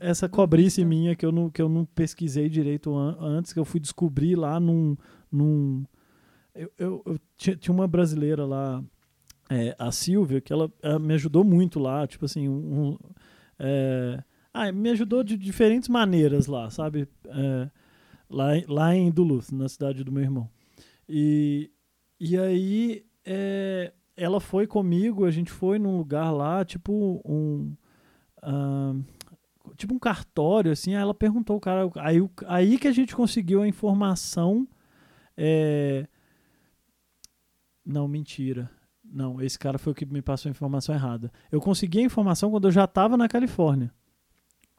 essa 0.00 0.28
cobrice 0.28 0.84
minha 0.84 1.16
que 1.16 1.24
eu 1.26 1.32
não, 1.32 1.50
que 1.50 1.60
eu 1.60 1.68
não 1.68 1.84
pesquisei 1.84 2.48
direito 2.48 2.94
an- 2.94 3.16
antes, 3.20 3.52
que 3.52 3.58
eu 3.58 3.64
fui 3.64 3.80
descobrir 3.80 4.36
lá 4.36 4.58
num. 4.60 4.96
num 5.30 5.84
eu, 6.54 6.70
eu, 6.78 7.02
eu 7.06 7.18
tinha, 7.36 7.56
tinha 7.56 7.74
uma 7.74 7.86
brasileira 7.88 8.44
lá, 8.44 8.82
é, 9.48 9.74
a 9.78 9.90
Silvia, 9.92 10.40
que 10.40 10.52
ela, 10.52 10.70
ela 10.82 10.98
me 10.98 11.14
ajudou 11.14 11.44
muito 11.44 11.78
lá, 11.78 12.06
tipo 12.06 12.24
assim, 12.24 12.48
um, 12.48 12.52
um, 12.90 12.98
é, 13.58 14.22
ah, 14.52 14.70
me 14.72 14.90
ajudou 14.90 15.22
de 15.22 15.36
diferentes 15.36 15.88
maneiras 15.88 16.46
lá, 16.46 16.68
sabe? 16.70 17.08
É, 17.26 17.70
lá, 18.28 18.56
em- 18.56 18.64
lá 18.68 18.94
em 18.94 19.10
Duluth, 19.10 19.50
na 19.52 19.68
cidade 19.68 20.02
do 20.04 20.12
meu 20.12 20.22
irmão. 20.22 20.48
E, 21.08 21.70
e 22.18 22.36
aí 22.38 23.04
é, 23.24 23.92
ela 24.16 24.40
foi 24.40 24.66
comigo, 24.66 25.24
a 25.24 25.30
gente 25.30 25.50
foi 25.50 25.78
num 25.78 25.96
lugar 25.96 26.30
lá, 26.30 26.64
tipo 26.64 27.20
um. 27.24 27.74
Ah, 28.42 28.94
tipo 29.76 29.94
um 29.94 29.98
cartório, 29.98 30.72
assim, 30.72 30.94
aí 30.94 31.02
ela 31.02 31.14
perguntou 31.14 31.56
o 31.56 31.60
cara. 31.60 31.90
Aí, 31.96 32.18
aí 32.46 32.78
que 32.78 32.88
a 32.88 32.92
gente 32.92 33.14
conseguiu 33.14 33.62
a 33.62 33.68
informação. 33.68 34.66
é, 35.36 36.06
Não, 37.84 38.06
mentira. 38.08 38.70
Não, 39.04 39.40
esse 39.42 39.58
cara 39.58 39.78
foi 39.78 39.92
o 39.92 39.96
que 39.96 40.06
me 40.06 40.22
passou 40.22 40.48
a 40.48 40.52
informação 40.52 40.94
errada. 40.94 41.32
Eu 41.50 41.60
consegui 41.60 41.98
a 41.98 42.02
informação 42.02 42.50
quando 42.50 42.68
eu 42.68 42.72
já 42.72 42.84
estava 42.84 43.16
na 43.16 43.28
Califórnia. 43.28 43.92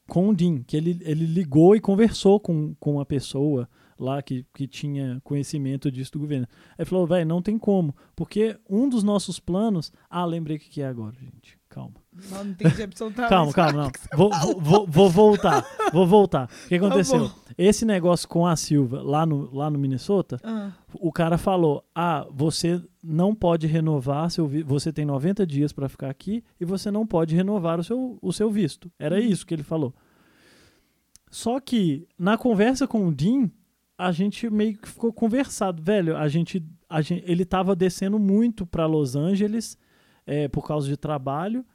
Com 0.07 0.29
o 0.29 0.35
Dean, 0.35 0.63
que 0.63 0.75
ele, 0.77 0.99
ele 1.03 1.25
ligou 1.25 1.75
e 1.75 1.81
conversou 1.81 2.39
com, 2.39 2.73
com 2.75 2.93
uma 2.93 3.05
pessoa 3.05 3.69
lá 3.99 4.21
que, 4.21 4.45
que 4.53 4.67
tinha 4.67 5.21
conhecimento 5.23 5.91
disso 5.91 6.13
do 6.13 6.19
governo. 6.19 6.47
Aí 6.77 6.85
falou, 6.85 7.05
velho, 7.05 7.25
não 7.25 7.41
tem 7.41 7.57
como. 7.57 7.95
Porque 8.15 8.57
um 8.69 8.89
dos 8.89 9.03
nossos 9.03 9.39
planos. 9.39 9.91
Ah, 10.09 10.25
lembrei 10.25 10.57
o 10.57 10.59
que 10.59 10.69
que 10.69 10.81
é 10.81 10.87
agora, 10.87 11.15
gente. 11.19 11.59
Calma. 11.69 12.00
Não, 12.29 12.43
não 12.43 12.51
entendi 12.51 12.83
absolutamente 12.83 13.29
Calma, 13.29 13.53
calma, 13.53 13.83
não. 13.83 13.91
Vou, 14.17 14.29
vou, 14.59 14.85
vou- 14.87 15.09
voltar. 15.09 15.65
Vou 15.93 16.05
voltar. 16.05 16.49
O 16.65 16.67
que 16.67 16.75
aconteceu? 16.75 17.19
bom. 17.19 17.31
Esse 17.57 17.85
negócio 17.85 18.27
com 18.27 18.45
a 18.45 18.55
Silva 18.55 19.01
lá 19.01 19.25
no, 19.25 19.53
lá 19.55 19.69
no 19.69 19.79
Minnesota, 19.79 20.37
Ah, 20.43 20.71
o 20.93 21.11
cara 21.11 21.37
falou: 21.37 21.85
Ah, 21.95 22.27
você 22.29 22.81
não 23.01 23.33
pode 23.33 23.65
renovar 23.65 24.29
seu 24.29 24.47
Você 24.65 24.91
tem 24.91 25.05
90 25.05 25.45
dias 25.47 25.71
para 25.71 25.87
ficar 25.87 26.09
aqui 26.09 26.43
e 26.59 26.65
você 26.65 26.91
não 26.91 27.07
pode 27.07 27.33
renovar 27.35 27.79
o 27.79 27.83
seu, 27.83 28.17
o 28.21 28.33
seu 28.33 28.51
visto. 28.51 28.91
Era 28.99 29.15
Uhum. 29.15 29.21
isso 29.21 29.45
que 29.45 29.53
ele 29.53 29.63
falou. 29.63 29.93
Só 31.29 31.59
que 31.59 32.07
na 32.19 32.37
conversa 32.37 32.87
com 32.87 33.07
o 33.07 33.11
Dean, 33.13 33.49
a 33.97 34.11
gente 34.11 34.49
meio 34.49 34.77
que 34.77 34.87
ficou 34.89 35.13
conversado, 35.13 35.81
velho. 35.81 36.17
A 36.17 36.27
gente, 36.27 36.61
a 36.89 37.01
gente, 37.01 37.23
ele 37.25 37.45
tava 37.45 37.75
descendo 37.75 38.19
muito 38.19 38.65
para 38.65 38.85
Los 38.85 39.15
Angeles 39.15 39.77
é, 40.25 40.47
por 40.47 40.67
causa 40.67 40.87
de 40.87 40.97
trabalho. 40.97 41.65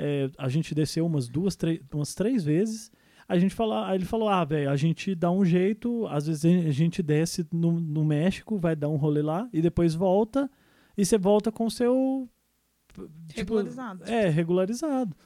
É, 0.00 0.30
a 0.38 0.48
gente 0.48 0.76
desceu 0.76 1.04
umas 1.04 1.28
duas, 1.28 1.56
três, 1.56 1.80
umas 1.92 2.14
três 2.14 2.44
vezes. 2.44 2.92
A 3.28 3.36
gente 3.36 3.52
falou, 3.52 3.78
aí 3.78 3.96
ele 3.96 4.04
falou: 4.04 4.28
Ah, 4.28 4.44
velho, 4.44 4.70
a 4.70 4.76
gente 4.76 5.12
dá 5.12 5.28
um 5.28 5.44
jeito. 5.44 6.06
Às 6.06 6.28
vezes 6.28 6.44
a 6.44 6.70
gente 6.70 7.02
desce 7.02 7.44
no, 7.52 7.80
no 7.80 8.04
México, 8.04 8.56
vai 8.56 8.76
dar 8.76 8.88
um 8.88 8.96
rolê 8.96 9.22
lá 9.22 9.48
e 9.52 9.60
depois 9.60 9.96
volta. 9.96 10.48
E 10.96 11.04
você 11.04 11.18
volta 11.18 11.50
com 11.50 11.66
o 11.66 11.70
seu. 11.70 12.28
tipo, 13.26 13.56
regularizado. 13.56 14.04
é, 14.04 14.28
regularizado. 14.28 15.16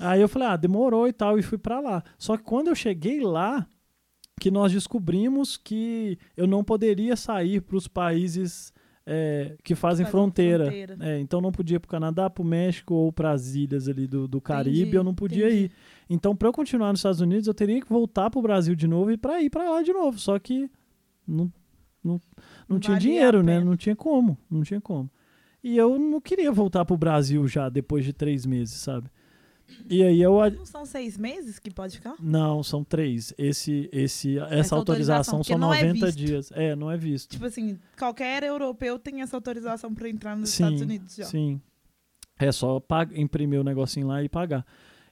Aí 0.00 0.20
eu 0.20 0.28
falei, 0.28 0.48
ah, 0.48 0.56
demorou 0.56 1.06
e 1.06 1.12
tal, 1.12 1.38
e 1.38 1.42
fui 1.42 1.58
pra 1.58 1.78
lá. 1.78 2.02
Só 2.18 2.36
que 2.36 2.42
quando 2.42 2.68
eu 2.68 2.74
cheguei 2.74 3.20
lá, 3.20 3.66
que 4.40 4.50
nós 4.50 4.72
descobrimos 4.72 5.56
que 5.56 6.18
eu 6.36 6.46
não 6.46 6.64
poderia 6.64 7.14
sair 7.14 7.60
para 7.60 7.76
os 7.76 7.86
países 7.86 8.71
é, 9.06 9.56
que 9.64 9.74
fazem 9.74 10.04
Fazem 10.04 10.10
fronteira. 10.10 10.64
fronteira. 10.64 10.96
É, 11.00 11.18
então 11.20 11.40
não 11.40 11.50
podia 11.52 11.76
ir 11.76 11.80
para 11.80 11.88
o 11.88 11.90
Canadá, 11.90 12.30
para 12.30 12.42
o 12.42 12.44
México 12.44 12.94
ou 12.94 13.12
para 13.12 13.30
as 13.32 13.54
ilhas 13.54 13.88
ali 13.88 14.06
do, 14.06 14.28
do 14.28 14.40
Caribe, 14.40 14.80
Entendi, 14.80 14.96
eu 14.96 15.04
não 15.04 15.14
podia 15.14 15.46
entendi. 15.48 15.64
ir. 15.64 15.72
Então, 16.08 16.36
para 16.36 16.48
eu 16.48 16.52
continuar 16.52 16.90
nos 16.90 17.00
Estados 17.00 17.20
Unidos, 17.20 17.46
eu 17.46 17.54
teria 17.54 17.80
que 17.80 17.88
voltar 17.88 18.30
para 18.30 18.38
o 18.38 18.42
Brasil 18.42 18.74
de 18.74 18.86
novo 18.86 19.10
e 19.10 19.16
para 19.16 19.40
ir 19.42 19.50
para 19.50 19.68
lá 19.70 19.82
de 19.82 19.92
novo. 19.92 20.18
Só 20.18 20.38
que 20.38 20.70
não, 21.26 21.44
não, 22.04 22.14
não, 22.14 22.20
Não 22.68 22.78
tinha 22.78 22.98
dinheiro, 22.98 23.42
né? 23.42 23.58
Não 23.60 23.76
tinha 23.76 23.96
como, 23.96 24.36
não 24.50 24.62
tinha 24.62 24.80
como. 24.80 25.10
E 25.64 25.76
eu 25.76 25.98
não 25.98 26.20
queria 26.20 26.50
voltar 26.52 26.84
para 26.84 26.94
o 26.94 26.98
Brasil 26.98 27.46
já 27.46 27.68
depois 27.68 28.04
de 28.04 28.12
três 28.12 28.44
meses, 28.44 28.74
sabe? 28.74 29.08
E 29.88 30.02
aí 30.02 30.20
eu 30.22 30.32
Não 30.50 30.64
são 30.66 30.84
seis 30.86 31.16
meses 31.16 31.58
que 31.58 31.70
pode 31.70 31.96
ficar? 31.96 32.14
não, 32.20 32.62
são 32.62 32.82
três. 32.84 33.32
Esse, 33.38 33.88
esse, 33.92 34.38
essa, 34.38 34.54
Essa 34.54 34.76
autorização, 34.76 35.38
autorização, 35.38 35.44
são 35.44 35.58
não 35.58 35.72
é 35.74 35.82
90 35.84 36.06
visto. 36.06 36.18
dias. 36.18 36.52
É, 36.52 36.74
não 36.76 36.90
é 36.90 36.96
visto. 36.96 37.30
Tipo 37.32 37.46
assim, 37.46 37.78
qualquer 37.98 38.42
europeu 38.42 38.98
tem 38.98 39.22
essa 39.22 39.36
autorização 39.36 39.94
para 39.94 40.08
entrar 40.08 40.36
nos 40.36 40.50
sim, 40.50 40.62
Estados 40.64 40.80
Unidos 40.82 41.14
já. 41.16 41.24
sim. 41.24 41.60
É 42.38 42.50
só 42.50 42.80
pag- 42.80 43.12
imprimir 43.20 43.60
o 43.60 43.64
negocinho 43.64 44.06
lá 44.08 44.22
e 44.22 44.28
pagar. 44.28 44.64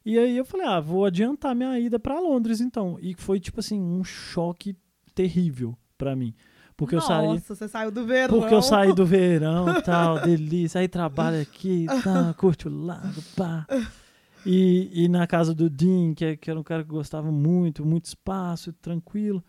E 0.04 0.18
aí 0.18 0.36
eu 0.36 0.44
falei, 0.44 0.66
ah, 0.66 0.80
vou 0.80 1.04
adiantar 1.04 1.54
minha 1.54 1.78
ida 1.78 1.98
pra 1.98 2.18
Londres 2.18 2.60
então. 2.60 2.98
E 3.00 3.14
foi 3.14 3.38
tipo 3.38 3.60
assim, 3.60 3.78
um 3.80 4.02
choque 4.02 4.74
terrível 5.14 5.76
pra 5.98 6.16
mim. 6.16 6.34
Porque 6.76 6.94
eu 6.94 7.00
saí, 7.02 7.26
Nossa, 7.26 7.54
você 7.54 7.68
saiu 7.68 7.90
do 7.90 8.06
verão. 8.06 8.40
porque 8.40 8.54
eu 8.54 8.62
saí 8.62 8.94
do 8.94 9.04
verão, 9.06 9.66
tal, 9.82 10.18
delícia, 10.22 10.80
aí 10.80 10.88
trabalho 10.88 11.38
aqui, 11.42 11.84
tá, 12.02 12.32
curte 12.38 12.68
o 12.68 12.70
lago, 12.70 13.20
pá. 13.36 13.66
E, 14.44 15.04
e 15.04 15.08
na 15.08 15.26
casa 15.26 15.54
do 15.54 15.68
Dean, 15.68 16.14
que, 16.14 16.36
que 16.36 16.50
era 16.50 16.58
um 16.58 16.62
cara 16.62 16.82
que 16.82 16.90
gostava 16.90 17.30
muito, 17.30 17.84
muito 17.84 18.06
espaço, 18.06 18.72
tranquilo. 18.74 19.44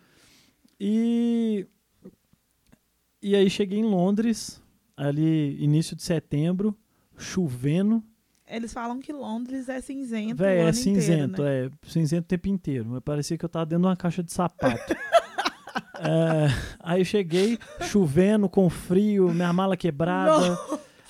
E, 0.79 1.67
e 3.21 3.35
aí 3.35 3.49
cheguei 3.49 3.79
em 3.79 3.85
Londres, 3.85 4.61
ali 4.97 5.61
início 5.63 5.95
de 5.95 6.03
setembro, 6.03 6.77
chovendo. 7.17 8.03
Eles 8.47 8.73
falam 8.73 8.99
que 8.99 9.13
Londres 9.13 9.69
é 9.69 9.79
cinzento. 9.79 10.35
Véi, 10.35 10.59
é 10.59 10.73
cinzento, 10.73 11.41
inteiro, 11.41 11.69
né? 11.69 11.77
é 11.83 11.89
cinzento 11.89 12.25
o 12.25 12.27
tempo 12.27 12.49
inteiro. 12.49 12.85
Mas 12.89 13.01
parecia 13.01 13.37
que 13.37 13.45
eu 13.45 13.49
tava 13.49 13.65
dentro 13.65 13.83
de 13.83 13.87
uma 13.87 13.95
caixa 13.95 14.23
de 14.23 14.31
sapato. 14.31 14.93
É, 16.03 16.47
aí 16.79 17.01
eu 17.01 17.05
cheguei 17.05 17.59
chovendo, 17.81 18.49
com 18.49 18.67
frio, 18.71 19.29
minha 19.29 19.53
mala 19.53 19.77
quebrada. 19.77 20.57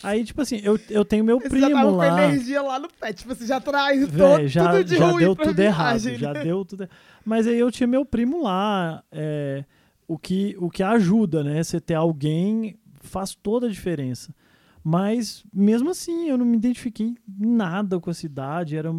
Aí, 0.04 0.24
tipo 0.24 0.42
assim, 0.42 0.60
eu, 0.64 0.80
eu 0.90 1.06
tenho 1.06 1.24
meu 1.24 1.40
Você 1.40 1.60
já 1.60 1.68
primo 1.68 1.82
tava 1.82 1.92
lá. 1.92 2.10
com 2.10 2.18
energia 2.18 2.62
lá 2.62 2.80
no 2.80 2.88
pé. 2.90 3.14
Tipo, 3.14 3.36
você 3.36 3.46
já 3.46 3.60
traiu 3.60 4.08
Véi, 4.08 4.18
todo, 4.38 4.48
já, 4.48 4.72
tudo 4.72 4.84
de 4.84 4.96
já 4.98 5.06
ruim 5.08 5.20
deu 5.20 5.36
pra 5.36 5.46
tudo 5.46 5.56
viagem, 5.56 6.14
errado. 6.14 6.36
Já 6.36 6.44
deu 6.44 6.66
tudo 6.66 6.90
Mas 7.26 7.48
aí 7.48 7.60
eu 7.60 7.72
tinha 7.72 7.88
meu 7.88 8.06
primo 8.06 8.44
lá. 8.44 9.04
é, 9.12 9.64
o, 10.08 10.18
que, 10.18 10.56
o 10.60 10.70
que 10.70 10.84
ajuda, 10.84 11.44
né? 11.44 11.62
Você 11.64 11.80
ter 11.80 11.94
alguém 11.94 12.78
faz 13.02 13.34
toda 13.36 13.68
a 13.68 13.70
diferença. 13.70 14.34
Mas 14.84 15.44
mesmo 15.54 15.90
assim, 15.92 16.28
eu 16.28 16.38
não 16.38 16.46
me 16.46 16.58
identifiquei 16.58 17.08
em 17.08 17.16
nada 17.28 18.00
com 18.00 18.10
a 18.10 18.14
cidade. 18.14 18.76
Era, 18.76 18.92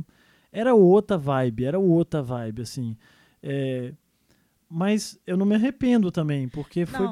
era 0.52 0.74
outra 0.74 1.18
vibe, 1.18 1.64
era 1.64 1.78
outra 1.78 2.22
vibe, 2.22 2.62
assim. 2.62 2.96
É, 3.42 3.92
mas 4.68 5.18
eu 5.26 5.36
não 5.36 5.44
me 5.44 5.54
arrependo 5.54 6.10
também, 6.10 6.48
porque 6.48 6.86
foi. 6.86 7.08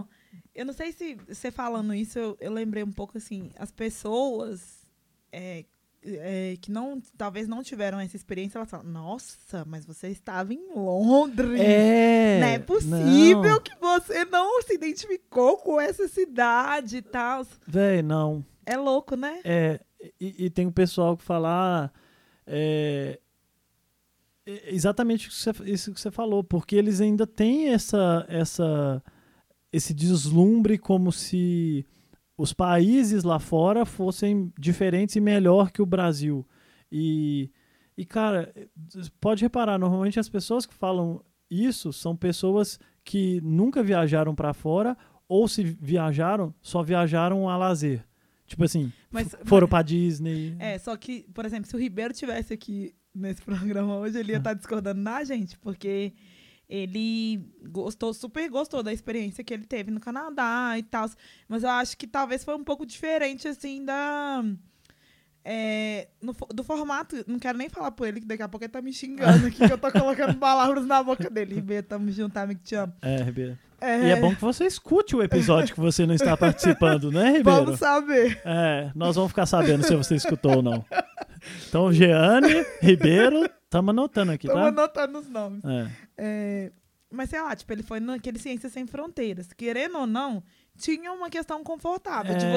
Eu 0.55 0.67
não 0.67 0.73
sei 0.73 0.93
se 0.93 1.15
você 1.29 1.51
falando 1.51 1.95
isso, 1.95 2.19
eu, 2.19 2.37
eu 2.41 2.53
lembrei 2.53 2.83
um 2.83 2.93
pouco 2.93 3.17
assim, 3.17 3.51
as 3.57 3.71
pessoas 3.71 4.87
é, 5.33 5.65
é, 6.03 6.57
que 6.61 6.71
não, 6.71 7.01
talvez 7.17 7.47
não 7.47 7.63
tiveram 7.63 8.01
essa 8.01 8.17
experiência, 8.17 8.59
elas 8.59 8.71
falam, 8.71 8.87
nossa, 8.87 9.65
mas 9.67 9.85
você 9.85 10.09
estava 10.09 10.53
em 10.53 10.75
Londres. 10.75 11.61
É, 11.61 12.41
não 12.41 12.47
é 12.47 12.59
possível 12.59 13.43
não. 13.43 13.61
que 13.61 13.77
você 13.79 14.25
não 14.25 14.63
se 14.63 14.75
identificou 14.75 15.59
com 15.59 15.81
essa 15.81 16.09
cidade 16.09 16.99
e 16.99 17.03
tal. 17.03 17.47
Véi, 17.67 18.03
não. 18.03 18.45
É 18.65 18.77
louco, 18.77 19.17
né? 19.17 19.41
É, 19.45 19.81
e, 20.21 20.47
e 20.47 20.51
tem 20.51 20.67
o 20.67 20.73
pessoal 20.73 21.17
que 21.17 21.25
fala. 21.25 21.49
ah, 21.49 21.91
é, 22.47 23.21
é 24.47 24.75
exatamente 24.75 25.29
isso 25.29 25.53
que, 25.53 25.59
você, 25.59 25.71
isso 25.71 25.93
que 25.93 26.01
você 26.01 26.11
falou, 26.11 26.43
porque 26.43 26.77
eles 26.77 27.01
ainda 27.01 27.27
têm 27.27 27.69
essa, 27.69 28.25
essa, 28.29 29.03
esse 29.73 29.93
deslumbre 29.95 30.79
como 30.79 31.13
se 31.13 31.87
os 32.37 32.53
países 32.53 33.23
lá 33.23 33.39
fora 33.39 33.85
fossem 33.85 34.53
diferentes 34.59 35.15
e 35.17 35.21
melhor 35.21 35.71
que 35.71 35.83
o 35.83 35.87
Brasil. 35.87 36.47
E, 36.91 37.51
e 37.97 38.05
cara, 38.05 38.53
pode 39.21 39.43
reparar, 39.45 39.79
normalmente 39.79 40.19
as 40.19 40.29
pessoas 40.29 40.67
que 40.67 40.75
falam 40.75 41.23
isso 41.51 41.93
são 41.93 42.17
pessoas 42.17 42.79
que 43.05 43.41
nunca 43.43 43.83
viajaram 43.83 44.35
para 44.35 44.53
fora 44.55 44.97
ou 45.29 45.47
se 45.47 45.63
viajaram, 45.63 46.53
só 46.61 46.83
viajaram 46.83 47.49
a 47.49 47.57
lazer. 47.57 48.05
Tipo 48.47 48.65
assim, 48.65 48.93
Mas- 49.11 49.37
foram 49.45 49.67
mas- 49.67 49.71
pra 49.71 49.83
Disney. 49.83 50.57
É, 50.59 50.77
só 50.79 50.97
que, 50.97 51.27
por 51.33 51.45
exemplo, 51.45 51.69
se 51.69 51.77
o 51.77 51.79
Ribeiro 51.79 52.13
tivesse 52.13 52.53
aqui 52.53 52.93
nesse 53.15 53.41
programa 53.79 53.97
hoje, 53.99 54.19
ele 54.19 54.33
ia 54.33 54.39
Ah. 54.39 54.41
estar 54.41 54.55
discordando 54.55 55.03
da 55.05 55.23
gente, 55.25 55.57
porque 55.59 56.13
ele 56.71 57.45
gostou, 57.69 58.15
super 58.15 58.49
gostou 58.49 58.81
da 58.81 58.93
experiência 58.93 59.43
que 59.43 59.53
ele 59.53 59.67
teve 59.67 59.91
no 59.91 59.99
Canadá 59.99 60.75
e 60.79 60.85
tal. 60.85 61.11
Mas 61.49 61.65
eu 61.65 61.71
acho 61.71 61.97
que 61.99 62.07
talvez 62.07 62.45
foi 62.45 62.55
um 62.55 62.63
pouco 62.63 62.87
diferente, 62.87 63.49
assim, 63.49 63.85
da. 63.85 64.45
é, 65.45 66.07
no 66.23 66.33
do 66.55 66.63
formato, 66.63 67.17
não 67.27 67.41
quero 67.41 67.59
nem 67.59 67.69
falar 67.69 67.91
por 67.91 68.07
ele, 68.07 68.21
que 68.21 68.27
daqui 68.27 68.43
a 68.45 68.49
pouco 68.49 68.65
ele 68.65 68.73
tá 68.73 68.81
me 68.81 68.93
xingando 68.93 69.49
aqui, 69.49 69.67
que 69.67 69.73
eu 69.73 69.79
tô 69.79 69.91
colocando 69.93 70.37
palavras 70.39 70.87
na 70.87 71.03
boca 71.03 71.29
dele. 71.29 71.57
Ribeiro, 71.57 71.87
tamo 71.89 72.09
junto, 72.13 72.37
amigo, 72.37 72.61
te 72.63 72.77
amo. 72.77 72.93
É, 73.03 73.17
Ribeiro. 73.21 73.59
É, 73.81 74.09
E 74.09 74.11
é 74.11 74.21
bom 74.21 74.33
que 74.35 74.41
você 74.43 74.67
escute 74.67 75.17
o 75.17 75.23
episódio 75.23 75.75
que 75.75 75.81
você 75.81 76.07
não 76.07 76.15
está 76.15 76.37
participando, 76.37 77.11
né, 77.11 77.39
Ribeiro? 77.39 77.65
Vamos 77.65 77.81
saber. 77.81 78.39
É, 78.45 78.93
nós 78.95 79.17
vamos 79.17 79.31
ficar 79.33 79.47
sabendo 79.47 79.83
se 79.83 79.97
você 79.97 80.15
escutou 80.15 80.57
ou 80.57 80.63
não. 80.63 80.85
Então, 81.67 81.91
Jeane, 81.91 82.65
Ribeiro, 82.83 83.49
estamos 83.71 83.91
anotando 83.91 84.33
aqui, 84.33 84.49
Estamos 84.49 84.75
tá? 84.75 84.83
anotando 84.83 85.19
os 85.21 85.29
nomes. 85.29 85.63
É. 85.65 85.91
É, 86.19 86.73
mas 87.11 87.31
sei 87.31 87.41
lá, 87.41 87.55
tipo, 87.55 87.73
ele 87.73 87.83
foi 87.85 88.01
naquele 88.01 88.39
Ciências 88.39 88.73
Sem 88.73 88.85
Fronteiras. 88.87 89.53
Querendo 89.53 89.97
ou 89.99 90.07
não, 90.07 90.43
tinha 90.77 91.13
uma 91.13 91.31
questão 91.31 91.63
confortável 91.63 92.37
de 92.37 92.45
É. 92.45 92.51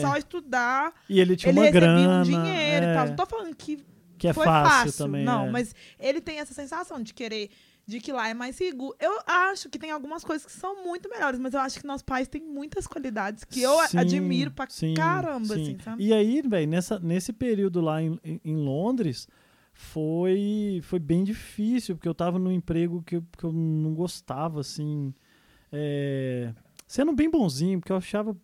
você 0.00 0.06
só 0.06 0.16
estudar, 0.16 0.92
E 1.08 1.20
ele 1.20 1.34
tinha 1.36 1.50
ele 1.50 1.58
uma 1.58 1.64
recebia 1.66 1.80
grana. 1.88 2.20
um 2.20 2.22
dinheiro 2.22 2.86
é. 2.86 2.90
e 2.90 2.94
tal. 2.94 3.06
Não 3.08 3.16
tô 3.16 3.26
falando 3.26 3.54
que, 3.56 3.84
Que 4.18 4.28
é 4.28 4.32
foi 4.32 4.44
fácil, 4.44 4.70
fácil. 4.92 5.04
também. 5.04 5.24
Não, 5.24 5.46
é. 5.48 5.50
mas 5.50 5.74
ele 5.98 6.20
tem 6.20 6.38
essa 6.38 6.54
sensação 6.54 7.02
de 7.02 7.12
querer 7.12 7.50
de 7.84 7.98
que 7.98 8.12
lá 8.12 8.28
é 8.28 8.34
mais 8.34 8.54
seguro. 8.54 8.96
Eu 9.00 9.18
acho 9.26 9.68
que 9.68 9.76
tem 9.76 9.90
algumas 9.90 10.22
coisas 10.22 10.46
que 10.46 10.52
são 10.52 10.84
muito 10.84 11.08
melhores, 11.10 11.40
mas 11.40 11.52
eu 11.52 11.58
acho 11.60 11.80
que 11.80 11.86
nossos 11.86 12.04
pais 12.04 12.28
têm 12.28 12.40
muitas 12.40 12.86
qualidades 12.86 13.42
que 13.42 13.60
eu 13.60 13.76
Sim, 13.88 13.98
admiro 13.98 14.52
pra 14.52 14.66
sim, 14.70 14.94
caramba, 14.94 15.54
sim. 15.56 15.62
assim, 15.62 15.78
sabe? 15.82 16.04
E 16.06 16.12
aí, 16.14 16.40
velho, 16.42 16.68
nessa 16.68 17.00
nesse 17.00 17.32
período 17.32 17.80
lá 17.80 18.00
em- 18.00 18.16
em 18.44 18.54
Londres, 18.56 19.26
foi, 19.82 20.80
foi 20.84 20.98
bem 20.98 21.24
difícil, 21.24 21.96
porque 21.96 22.08
eu 22.08 22.14
tava 22.14 22.38
num 22.38 22.52
emprego 22.52 23.02
que, 23.02 23.16
eu- 23.16 23.24
que 23.36 23.44
eu 23.44 23.52
não 23.52 23.94
gostava, 23.94 24.60
assim. 24.60 25.12
é, 25.72 26.52
sendo 26.86 27.12
bem 27.14 27.30
bonzinho, 27.30 27.80
porque 27.80 27.90
eu 27.92 27.96
achava 27.96 28.36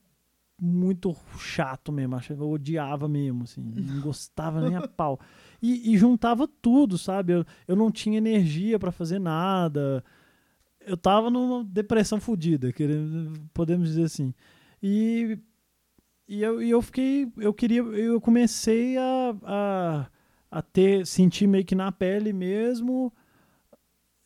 muito 0.61 1.15
chato 1.39 1.93
mesmo, 1.93 2.17
achava, 2.17 2.43
eu 2.43 2.51
odiava 2.51 3.07
mesmo, 3.09 3.45
assim, 3.45 3.61
não 3.63 4.01
gostava 4.01 4.61
nem 4.63 4.75
a 4.77 4.81
pau. 4.89 5.21
E, 5.63 5.93
e 5.95 5.97
juntava 5.99 6.49
tudo, 6.61 6.97
sabe? 6.99 7.33
Eu, 7.35 7.45
eu 7.69 7.77
não 7.77 7.91
tinha 7.93 8.19
energia 8.19 8.79
pra 8.79 8.91
fazer 8.91 9.19
nada. 9.19 10.03
Eu 10.81 10.97
tava 10.97 11.31
numa 11.31 11.63
depressão 11.65 12.19
fodida, 12.21 12.73
podemos 13.55 13.89
dizer 13.89 14.05
assim. 14.05 14.35
E, 14.83 15.39
e, 16.27 16.43
eu, 16.43 16.63
e 16.63 16.71
eu 16.71 16.81
fiquei, 16.83 17.31
eu 17.37 17.53
queria, 17.55 17.83
eu 17.83 18.21
comecei 18.21 18.97
a, 18.97 19.37
a, 19.45 20.07
a 20.51 20.63
ter, 20.63 21.07
sentir 21.07 21.47
meio 21.47 21.65
que 21.65 21.75
na 21.75 21.91
pele 21.93 22.33
mesmo 22.33 23.13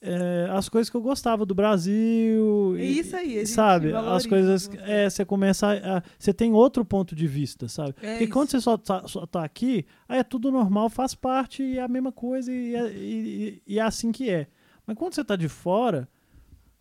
é, 0.01 0.49
as 0.51 0.69
coisas 0.69 0.91
que 0.91 0.97
eu 0.97 1.01
gostava 1.01 1.47
do 1.47 1.55
Brasil. 1.55 2.75
É 2.77 2.85
isso 2.85 3.15
aí, 3.15 3.47
sabe? 3.47 3.93
As 3.95 4.27
coisas, 4.27 4.65
você. 4.65 4.79
é, 4.83 5.09
você 5.09 5.25
começa 5.25 5.69
a, 5.73 6.03
você 6.19 6.35
tem 6.35 6.53
outro 6.53 6.85
ponto 6.85 7.15
de 7.15 7.27
vista, 7.27 7.69
sabe? 7.69 7.95
É 8.03 8.13
Porque 8.13 8.27
quando 8.27 8.49
isso. 8.49 8.59
você 8.59 8.63
só 8.63 8.77
tá, 8.77 9.07
só 9.07 9.25
tá 9.27 9.45
aqui, 9.45 9.87
aí 10.09 10.19
é 10.19 10.25
tudo 10.25 10.51
normal, 10.51 10.89
faz 10.91 11.15
parte 11.15 11.63
e 11.63 11.79
é 11.79 11.83
a 11.83 11.89
mesma 11.89 12.11
coisa 12.11 12.53
e 12.53 12.75
é, 12.75 12.93
e- 12.93 13.63
e 13.67 13.79
é 13.79 13.83
assim 13.83 14.11
que 14.11 14.29
é. 14.29 14.49
Mas 14.85 14.97
quando 14.97 15.15
você 15.15 15.23
tá 15.25 15.37
de 15.37 15.49
fora, 15.49 16.09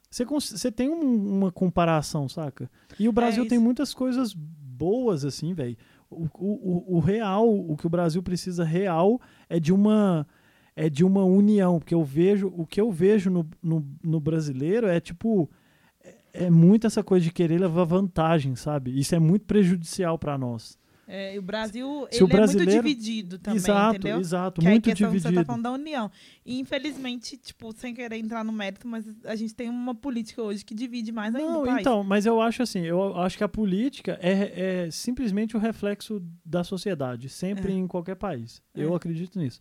você, 0.09 0.25
você 0.25 0.71
tem 0.71 0.89
um- 0.89 1.37
uma 1.37 1.51
comparação, 1.51 2.27
saca? 2.27 2.69
E 2.99 3.07
o 3.07 3.11
Brasil 3.11 3.47
tem 3.47 3.57
É 3.59 3.61
muitas 3.61 3.93
coisas 3.93 4.33
boas, 4.33 5.23
assim, 5.23 5.53
velho. 5.53 5.77
O, 6.11 6.27
o, 6.37 6.97
o, 6.97 6.99
real, 6.99 7.47
o 7.49 7.77
que 7.77 7.87
o 7.87 7.89
Brasil 7.89 8.21
precisa 8.21 8.63
real 8.63 9.19
é 9.49 9.59
de 9.59 9.73
uma 9.73 10.27
é 10.75 10.89
de 10.89 11.03
uma 11.03 11.23
união, 11.23 11.79
porque 11.79 11.93
eu 11.93 12.03
vejo 12.03 12.51
o 12.55 12.65
que 12.65 12.79
eu 12.79 12.91
vejo 12.91 13.29
no, 13.29 13.47
no, 13.61 13.85
no 14.03 14.19
brasileiro 14.19 14.87
é 14.87 14.99
tipo 14.99 15.49
é, 16.03 16.45
é 16.45 16.49
muito 16.49 16.85
essa 16.85 17.03
coisa 17.03 17.23
de 17.23 17.31
querer 17.31 17.59
levar 17.59 17.83
vantagem, 17.85 18.55
sabe? 18.55 18.97
Isso 18.97 19.15
é 19.15 19.19
muito 19.19 19.45
prejudicial 19.45 20.17
pra 20.19 20.37
nós. 20.37 20.77
É, 21.13 21.37
o 21.37 21.41
Brasil, 21.41 22.07
Se 22.09 22.23
o 22.23 22.25
ele 22.25 22.33
é 22.33 22.35
brasileiro- 22.37 22.71
muito 22.83 22.87
dividido 22.97 23.37
também, 23.37 23.57
exato, 23.57 23.95
entendeu? 23.97 24.19
exato, 24.19 24.61
Que 24.61 24.67
é 24.67 24.69
a 24.69 24.71
muito 24.71 24.83
questão 24.85 25.11
que 25.11 25.19
você 25.19 25.27
dividido. 25.27 25.41
tá 25.41 25.45
falando 25.45 25.63
da 25.63 25.71
união. 25.73 26.09
E 26.45 26.57
infelizmente, 26.59 27.35
tipo, 27.37 27.73
sem 27.73 27.93
querer 27.93 28.15
entrar 28.17 28.43
no 28.45 28.51
mérito, 28.53 28.87
mas 28.87 29.05
a 29.25 29.35
gente 29.35 29.53
tem 29.53 29.67
uma 29.69 29.93
política 29.93 30.41
hoje 30.41 30.63
que 30.63 30.73
divide 30.73 31.11
mais 31.11 31.35
ainda 31.35 31.47
Não, 31.51 31.63
o 31.63 31.65
país. 31.65 31.81
então, 31.81 32.03
mas 32.03 32.25
eu 32.25 32.39
acho 32.39 32.63
assim, 32.63 32.79
eu 32.81 33.17
acho 33.19 33.37
que 33.37 33.43
a 33.43 33.49
política 33.49 34.17
é, 34.21 34.85
é 34.85 34.91
simplesmente 34.91 35.57
o 35.57 35.59
reflexo 35.59 36.21
da 36.45 36.63
sociedade, 36.63 37.27
sempre 37.27 37.73
É. 37.73 37.75
em 37.75 37.87
qualquer 37.87 38.15
país. 38.15 38.61
É. 38.73 38.83
Eu 38.83 38.95
acredito 38.95 39.37
nisso. 39.37 39.59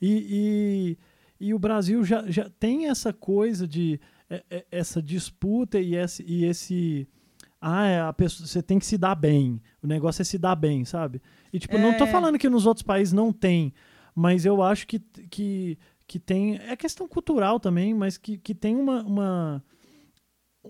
E, 0.00 0.96
e, 1.40 1.46
e 1.48 1.54
o 1.54 1.58
Brasil 1.58 2.04
já, 2.04 2.24
já 2.30 2.48
tem 2.60 2.86
essa 2.88 3.12
coisa 3.12 3.66
de 3.66 3.98
é, 4.30 4.42
é, 4.50 4.64
essa 4.70 5.02
disputa 5.02 5.78
e 5.80 5.94
esse, 5.94 6.22
e 6.26 6.44
esse 6.44 7.06
ah, 7.62 7.86
é, 7.86 8.00
a 8.00 8.12
pessoa, 8.12 8.46
você 8.46 8.60
tem 8.60 8.78
que 8.78 8.84
se 8.84 8.98
dar 8.98 9.14
bem. 9.14 9.60
O 9.82 9.86
negócio 9.86 10.20
é 10.20 10.24
se 10.24 10.36
dar 10.36 10.56
bem, 10.56 10.84
sabe? 10.84 11.22
E 11.52 11.58
tipo, 11.58 11.78
não 11.78 11.96
tô 11.96 12.04
É. 12.04 12.06
falando 12.08 12.38
que 12.38 12.48
nos 12.48 12.66
outros 12.66 12.82
países 12.82 13.12
não 13.14 13.32
tem, 13.32 13.72
mas 14.14 14.44
eu 14.44 14.60
acho 14.62 14.86
que, 14.86 14.98
que, 14.98 15.78
que 16.06 16.18
tem. 16.18 16.56
É 16.56 16.74
questão 16.76 17.06
cultural 17.06 17.60
também, 17.60 17.94
mas 17.94 18.18
que, 18.18 18.36
que 18.36 18.54
tem 18.54 18.74
uma, 18.76 19.02
uma, 19.02 19.64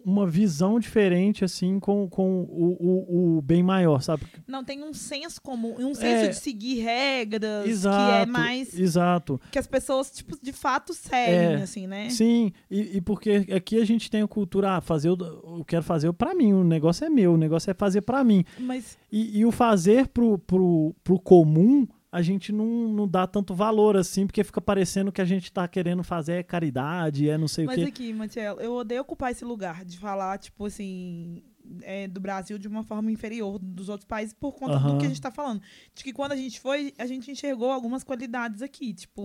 uma 0.04 0.26
visão 0.26 0.80
diferente, 0.80 1.44
assim, 1.44 1.78
com, 1.78 2.08
com 2.08 2.40
o, 2.42 2.76
o, 2.80 3.36
o 3.38 3.42
bem 3.42 3.62
maior, 3.62 4.00
sabe? 4.02 4.24
Não, 4.46 4.64
tem 4.64 4.82
um 4.82 4.92
senso 4.94 5.40
comum, 5.40 5.74
um 5.78 5.94
senso 5.94 6.24
É. 6.24 6.28
de 6.28 6.36
seguir 6.36 6.80
regras, 6.80 7.66
Exato. 7.68 7.96
que 7.96 8.22
é 8.22 8.26
mais. 8.26 8.78
Exato. 8.78 9.40
que 9.50 9.58
as 9.58 9.66
pessoas, 9.66 10.10
tipo, 10.10 10.36
de 10.42 10.52
fato 10.52 10.94
seguem, 10.94 11.34
É. 11.34 11.62
assim, 11.62 11.86
né? 11.86 12.08
Sim, 12.10 12.52
e, 12.70 12.96
e 12.96 13.00
porque 13.00 13.46
aqui 13.54 13.80
a 13.80 13.84
gente 13.84 14.10
tem 14.10 14.22
a 14.22 14.28
cultura, 14.28 14.76
ah, 14.76 14.80
fazer 14.80 15.10
o, 15.10 15.16
eu 15.58 15.64
quero 15.66 15.82
fazer 15.82 16.12
pra 16.14 16.34
mim, 16.34 16.52
o 16.52 16.64
negócio 16.64 17.04
é 17.04 17.10
meu, 17.10 17.34
o 17.34 17.36
negócio 17.38 17.70
é 17.70 17.74
fazer 17.74 18.00
pra 18.02 18.24
mim. 18.24 18.44
Mas 18.58 18.96
E, 19.10 19.38
e 19.40 19.44
o 19.44 19.52
fazer 19.52 20.08
pro, 20.08 20.38
pro, 20.38 20.94
pro 21.04 21.18
comum, 21.20 21.86
a 22.12 22.20
gente 22.20 22.52
não, 22.52 22.66
não 22.66 23.08
dá 23.08 23.26
tanto 23.26 23.54
valor 23.54 23.96
assim, 23.96 24.26
porque 24.26 24.44
fica 24.44 24.60
parecendo 24.60 25.10
que 25.10 25.22
a 25.22 25.24
gente 25.24 25.50
tá 25.50 25.66
querendo 25.66 26.04
fazer 26.04 26.34
é 26.34 26.42
caridade, 26.42 27.26
é 27.26 27.38
não 27.38 27.48
sei 27.48 27.64
Mas 27.64 27.78
o 27.78 27.80
quê. 27.80 27.88
aqui, 27.88 28.12
Matiel, 28.12 28.60
eu 28.60 28.74
odeio 28.74 29.00
ocupar 29.00 29.32
esse 29.32 29.46
lugar 29.46 29.82
de 29.82 29.98
falar, 29.98 30.36
tipo 30.36 30.66
assim, 30.66 31.42
é, 31.80 32.06
do 32.06 32.20
Brasil 32.20 32.58
de 32.58 32.68
uma 32.68 32.84
forma 32.84 33.10
inferior 33.10 33.58
dos 33.58 33.88
outros 33.88 34.06
países 34.06 34.34
por 34.34 34.52
conta 34.52 34.78
do 34.78 34.98
que 34.98 35.06
a 35.06 35.08
gente 35.08 35.22
tá 35.22 35.30
falando. 35.30 35.62
De 35.94 36.04
que 36.04 36.12
quando 36.12 36.32
a 36.32 36.36
gente 36.36 36.60
foi, 36.60 36.92
a 36.98 37.06
gente 37.06 37.30
enxergou 37.30 37.70
algumas 37.70 38.04
qualidades 38.04 38.60
aqui. 38.60 38.92
Tipo, 38.92 39.24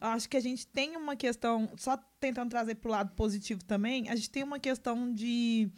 acho 0.00 0.28
que 0.28 0.36
a 0.36 0.40
gente 0.40 0.64
tem 0.68 0.96
uma 0.96 1.16
questão, 1.16 1.68
só 1.76 1.98
tentando 2.20 2.50
trazer 2.50 2.76
pro 2.76 2.92
lado 2.92 3.10
positivo 3.16 3.64
também, 3.64 4.08
a 4.08 4.14
gente 4.14 4.30
tem 4.30 4.44
uma 4.44 4.60
questão 4.60 5.12
de 5.12 5.68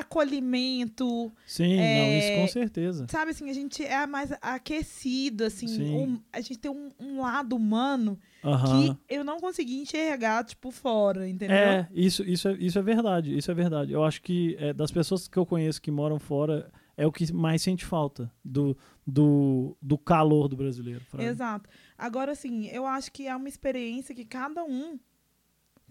acolhimento, 0.00 1.32
Sim, 1.46 1.78
É, 1.78 1.98
não, 1.98 2.18
isso 2.18 2.32
com 2.32 2.46
certeza. 2.48 3.06
sabe 3.08 3.30
assim, 3.30 3.48
a 3.50 3.52
gente 3.52 3.84
é 3.84 4.06
mais 4.06 4.32
aquecido, 4.40 5.44
assim, 5.44 5.66
Sim. 5.68 5.94
um- 5.94 6.20
a 6.32 6.40
gente 6.40 6.58
tem 6.58 6.70
um, 6.70 6.90
um 6.98 7.20
lado 7.20 7.54
humano 7.56 8.18
que 8.42 8.96
eu 9.08 9.24
não 9.24 9.38
consegui 9.40 9.80
enxergar, 9.80 10.44
tipo, 10.44 10.70
fora, 10.70 11.28
entendeu? 11.28 11.56
É, 11.56 11.88
isso, 11.92 12.22
isso, 12.24 12.48
é, 12.48 12.52
isso 12.54 12.78
é 12.78 12.82
verdade, 12.82 13.36
isso 13.36 13.50
é 13.50 13.54
verdade. 13.54 13.92
Eu 13.92 14.04
acho 14.04 14.20
que 14.20 14.56
é, 14.58 14.72
das 14.72 14.90
pessoas 14.90 15.26
que 15.28 15.38
eu 15.38 15.46
conheço 15.46 15.80
que 15.80 15.90
moram 15.90 16.18
fora, 16.18 16.70
é 16.96 17.06
o 17.06 17.12
que 17.12 17.32
mais 17.32 17.62
sente 17.62 17.84
falta 17.84 18.30
do, 18.44 18.76
do, 19.06 19.76
do 19.80 19.96
calor 19.98 20.46
do 20.48 20.56
brasileiro. 20.56 21.00
Exato. 21.18 21.68
Agora, 21.98 22.32
assim, 22.32 22.66
eu 22.68 22.86
acho 22.86 23.10
que 23.10 23.26
é 23.26 23.34
uma 23.34 23.48
experiência 23.48 24.14
que 24.14 24.24
cada 24.24 24.62
um 24.64 24.98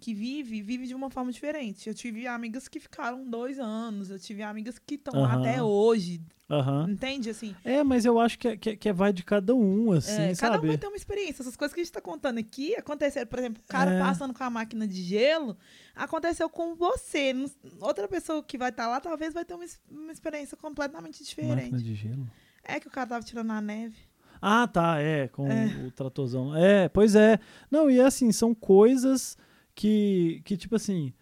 que 0.04 0.14
vive, 0.14 0.62
vive 0.62 0.86
de 0.86 0.94
uma 0.94 1.10
forma 1.10 1.32
diferente. 1.32 1.88
Eu 1.88 1.94
tive 1.96 2.28
amigas 2.28 2.68
que 2.68 2.78
ficaram 2.78 3.24
dois 3.30 3.58
anos, 3.58 4.10
eu 4.10 4.20
tive 4.20 4.44
amigas 4.44 4.78
que 4.78 4.96
estão 4.96 5.22
lá 5.22 5.34
Aham. 5.36 5.40
até 5.40 5.64
hoje, 5.64 6.22
Aham. 6.50 6.88
entende? 6.92 7.30
Assim, 7.30 7.56
É, 7.64 7.82
mas 7.86 8.04
eu 8.04 8.20
acho 8.20 8.38
que, 8.38 8.50
é- 8.50 8.58
que, 8.58 8.70
é- 8.72 8.76
que 8.76 8.90
é 8.90 8.94
vai 8.94 9.14
de 9.14 9.24
cada 9.24 9.56
um, 9.56 9.94
assim, 9.94 10.12
é, 10.12 10.36
cada 10.36 10.54
um 10.54 10.56
sabe? 10.56 10.68
vai 10.68 10.78
ter 10.78 10.88
uma 10.88 10.98
experiência. 10.98 11.42
Essas 11.42 11.56
coisas 11.56 11.74
que 11.74 11.80
a 11.80 11.84
gente 11.86 11.94
tá 11.94 12.02
contando 12.02 12.38
aqui 12.38 12.76
aconteceram, 12.76 13.28
por 13.28 13.40
exemplo, 13.40 13.64
o 13.64 13.68
cara 13.72 13.92
É. 13.92 14.00
passando 14.00 14.34
com 14.34 14.44
a 14.44 14.50
máquina 14.50 14.86
de 14.86 15.02
gelo, 15.02 15.56
aconteceu 15.96 16.50
com 16.50 16.76
você. 16.76 17.34
Outra 17.80 18.06
pessoa 18.06 18.44
que 18.44 18.58
vai 18.58 18.72
estar 18.72 18.88
lá 18.90 19.00
talvez 19.00 19.34
vai 19.34 19.46
ter 19.46 19.54
uma, 19.54 19.66
uma 19.90 20.12
experiência 20.12 20.58
completamente 20.58 21.24
diferente. 21.24 21.72
Máquina 21.72 21.82
de 21.82 21.96
gelo. 21.96 22.30
É 22.62 22.78
que 22.78 22.88
o 22.90 22.92
cara 22.92 23.08
tava 23.08 23.24
tirando 23.24 23.52
a 23.52 23.62
neve. 23.62 23.96
Ah, 24.42 24.68
tá, 24.68 25.00
é, 25.00 25.30
com 25.30 25.48
É. 25.50 25.68
o 25.88 25.92
tratorzão. 25.92 26.54
É, 26.54 26.90
pois 26.90 27.16
é. 27.16 27.40
Não, 27.72 27.90
e 27.90 28.02
assim, 28.02 28.30
são 28.34 28.54
coisas 28.54 29.38
que, 29.76 30.42
que 30.46 30.56
tipo 30.58 30.76
assim, 30.76 31.14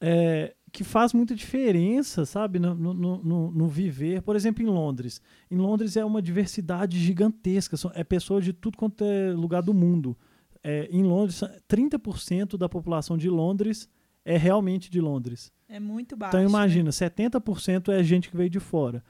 é, 0.00 0.54
que 0.72 0.84
faz 0.84 1.12
muita 1.12 1.34
diferença, 1.34 2.24
sabe, 2.26 2.58
no, 2.58 2.74
no, 2.74 2.94
no, 2.94 3.50
no 3.50 3.68
viver. 3.68 4.22
Por 4.22 4.36
exemplo, 4.36 4.62
em 4.62 4.66
Londres. 4.66 5.20
Em 5.50 5.56
Londres 5.56 5.96
é 5.96 6.04
uma 6.04 6.20
diversidade 6.20 6.98
gigantesca, 6.98 7.76
são- 7.76 7.90
é 7.94 8.04
pessoas 8.04 8.44
de 8.44 8.52
tudo 8.52 8.76
quanto 8.76 9.04
é 9.04 9.32
lugar 9.32 9.62
do 9.62 9.72
mundo. 9.72 10.16
É, 10.62 10.88
em 10.90 11.02
Londres, 11.02 11.40
30% 11.68 12.56
da 12.58 12.68
população 12.68 13.16
de 13.16 13.30
Londres 13.30 13.88
é 14.24 14.36
realmente 14.36 14.90
de 14.90 15.00
Londres. 15.00 15.52
É 15.68 15.78
muito 15.80 16.16
baixo. 16.16 16.30
Então 16.36 16.40
né? 16.40 16.48
imagina, 16.48 16.90
70% 16.90 17.88
é 17.92 18.02
gente 18.02 18.28
que 18.28 18.36
veio 18.36 18.50
de 18.50 18.60
fora. 18.60 19.02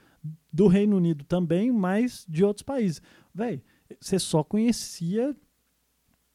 Do 0.51 0.67
Reino 0.67 0.97
Unido 0.97 1.23
também, 1.25 1.71
mas 1.71 2.25
de 2.27 2.43
outros 2.43 2.63
países. 2.63 3.01
Véi, 3.33 3.63
você 3.99 4.19
só 4.19 4.43
conhecia 4.43 5.35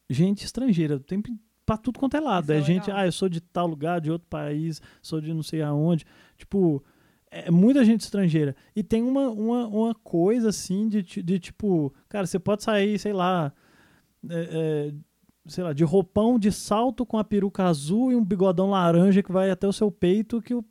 gente 0.09 0.43
estrangeira. 0.45 0.99
Tem 0.99 1.21
pra 1.65 1.77
tudo 1.77 1.99
quanto 1.99 2.17
é 2.17 2.19
lado. 2.19 2.45
Isso 2.45 2.51
é 2.53 2.57
é 2.57 2.61
gente, 2.61 2.87
legal. 2.87 2.97
ah, 2.97 3.05
eu 3.05 3.11
sou 3.11 3.29
de 3.29 3.41
tal 3.41 3.67
lugar, 3.67 4.01
de 4.01 4.11
outro 4.11 4.27
país, 4.29 4.81
sou 5.01 5.19
de 5.21 5.33
não 5.33 5.43
sei 5.43 5.61
aonde. 5.61 6.05
Tipo, 6.37 6.83
é 7.31 7.49
muita 7.49 7.83
gente 7.83 8.01
estrangeira. 8.01 8.55
E 8.75 8.83
tem 8.83 9.01
uma, 9.01 9.29
uma, 9.29 9.67
uma 9.67 9.95
coisa 9.95 10.49
assim 10.49 10.87
de, 10.87 11.01
de 11.01 11.39
tipo, 11.39 11.93
cara, 12.07 12.27
você 12.27 12.37
pode 12.37 12.63
sair, 12.63 12.99
sei 12.99 13.13
lá, 13.13 13.51
é, 14.29 14.89
é, 14.89 14.93
sei 15.47 15.63
lá, 15.63 15.73
de 15.73 15.83
roupão 15.83 16.37
de 16.37 16.51
salto 16.51 17.05
com 17.05 17.17
a 17.17 17.23
peruca 17.23 17.65
azul 17.65 18.11
e 18.11 18.15
um 18.15 18.23
bigodão 18.23 18.69
laranja 18.69 19.23
que 19.23 19.31
vai 19.31 19.49
até 19.49 19.67
o 19.67 19.73
seu 19.73 19.91
peito 19.91 20.41
que 20.41 20.53
o, 20.53 20.63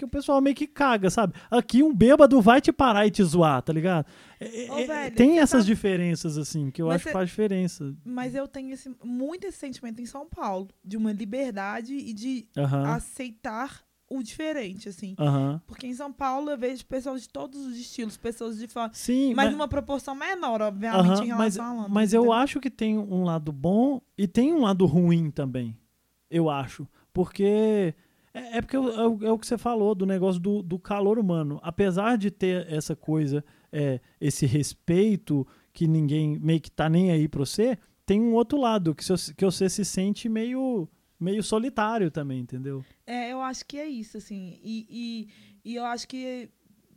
que 0.00 0.04
o 0.04 0.08
pessoal 0.08 0.40
meio 0.40 0.56
que 0.56 0.66
caga, 0.66 1.10
sabe? 1.10 1.34
Aqui 1.50 1.82
um 1.82 1.94
bêbado 1.94 2.40
vai 2.40 2.60
te 2.60 2.72
parar 2.72 3.06
e 3.06 3.10
te 3.10 3.22
zoar, 3.22 3.60
tá 3.62 3.72
ligado? 3.72 4.06
É- 4.40 4.66
Ô, 4.70 4.78
é- 4.78 4.86
velho, 4.86 5.14
tem 5.16 5.38
essas 5.38 5.64
tá- 5.64 5.66
diferenças, 5.70 6.38
assim, 6.38 6.70
que 6.70 6.80
eu 6.80 6.86
Mas 6.86 6.96
acho 6.96 7.04
que 7.06 7.12
faz 7.12 7.28
diferença. 7.28 7.94
Mas 8.04 8.34
eu 8.34 8.48
tenho 8.48 8.72
esse, 8.72 8.90
muito 9.04 9.46
esse 9.46 9.58
sentimento 9.58 10.00
em 10.00 10.06
São 10.06 10.26
Paulo, 10.26 10.68
de 10.84 10.96
uma 10.96 11.12
liberdade 11.12 11.94
e 11.94 12.12
de 12.12 12.46
Aham. 12.56 12.94
aceitar 12.94 13.82
o 14.08 14.22
diferente, 14.22 14.88
assim. 14.88 15.14
Aham. 15.18 15.60
Porque 15.66 15.86
em 15.86 15.94
São 15.94 16.12
Paulo 16.12 16.50
eu 16.50 16.58
vejo 16.58 16.84
pessoas 16.86 17.22
de 17.22 17.28
todos 17.28 17.64
os 17.64 17.76
estilos, 17.76 18.16
pessoas 18.16 18.58
de 18.58 18.66
fora. 18.66 18.90
Sim, 18.92 19.34
Mas 19.34 19.46
mas, 19.46 19.52
numa 19.52 19.68
proporção 19.68 20.14
menor, 20.16 20.60
obviamente, 20.62 21.00
aham, 21.20 21.24
em 21.24 21.28
mas, 21.28 21.54
relação 21.54 21.64
a 21.64 21.72
Londres. 21.74 21.92
mas 21.92 22.12
eu 22.12 22.22
entendeu? 22.22 22.32
acho 22.32 22.58
que 22.60 22.70
tem 22.70 22.98
um 22.98 23.22
lado 23.22 23.52
bom 23.52 24.00
e 24.18 24.26
tem 24.26 24.52
um 24.52 24.62
lado 24.62 24.84
ruim 24.86 25.30
também. 25.30 25.76
Eu 26.30 26.48
acho. 26.50 26.88
Porque. 27.12 27.94
É, 28.32 28.58
é 28.58 28.60
porque 28.62 28.76
é 28.76 28.78
o, 28.80 29.24
é 29.24 29.32
o 29.32 29.38
que 29.38 29.46
você 29.46 29.58
falou 29.58 29.94
do 29.94 30.06
negócio 30.06 30.40
do, 30.40 30.62
do 30.62 30.78
calor 30.78 31.18
humano. 31.18 31.58
Apesar 31.62 32.16
de 32.16 32.30
ter 32.30 32.66
essa 32.72 32.94
coisa, 32.94 33.44
é, 33.72 34.00
esse 34.20 34.46
respeito 34.46 35.46
que 35.72 35.86
ninguém 35.86 36.38
meio 36.38 36.60
que 36.60 36.70
tá 36.70 36.88
nem 36.88 37.10
aí 37.10 37.28
pra 37.28 37.40
você, 37.40 37.78
tem 38.06 38.20
um 38.20 38.34
outro 38.34 38.58
lado 38.60 38.94
que, 38.94 39.04
você- 39.04 39.32
que 39.34 39.44
você 39.44 39.68
se 39.68 39.84
sente 39.84 40.28
meio, 40.28 40.88
meio 41.18 41.42
solitário 41.42 42.10
também, 42.10 42.40
entendeu? 42.40 42.84
É, 43.06 43.32
eu 43.32 43.40
acho 43.40 43.64
que 43.66 43.78
é 43.78 43.86
isso, 43.88 44.16
assim. 44.16 44.58
E, 44.62 44.86
e, 45.64 45.70
e 45.72 45.74
eu 45.76 45.84
acho 45.84 46.06
que 46.08 46.48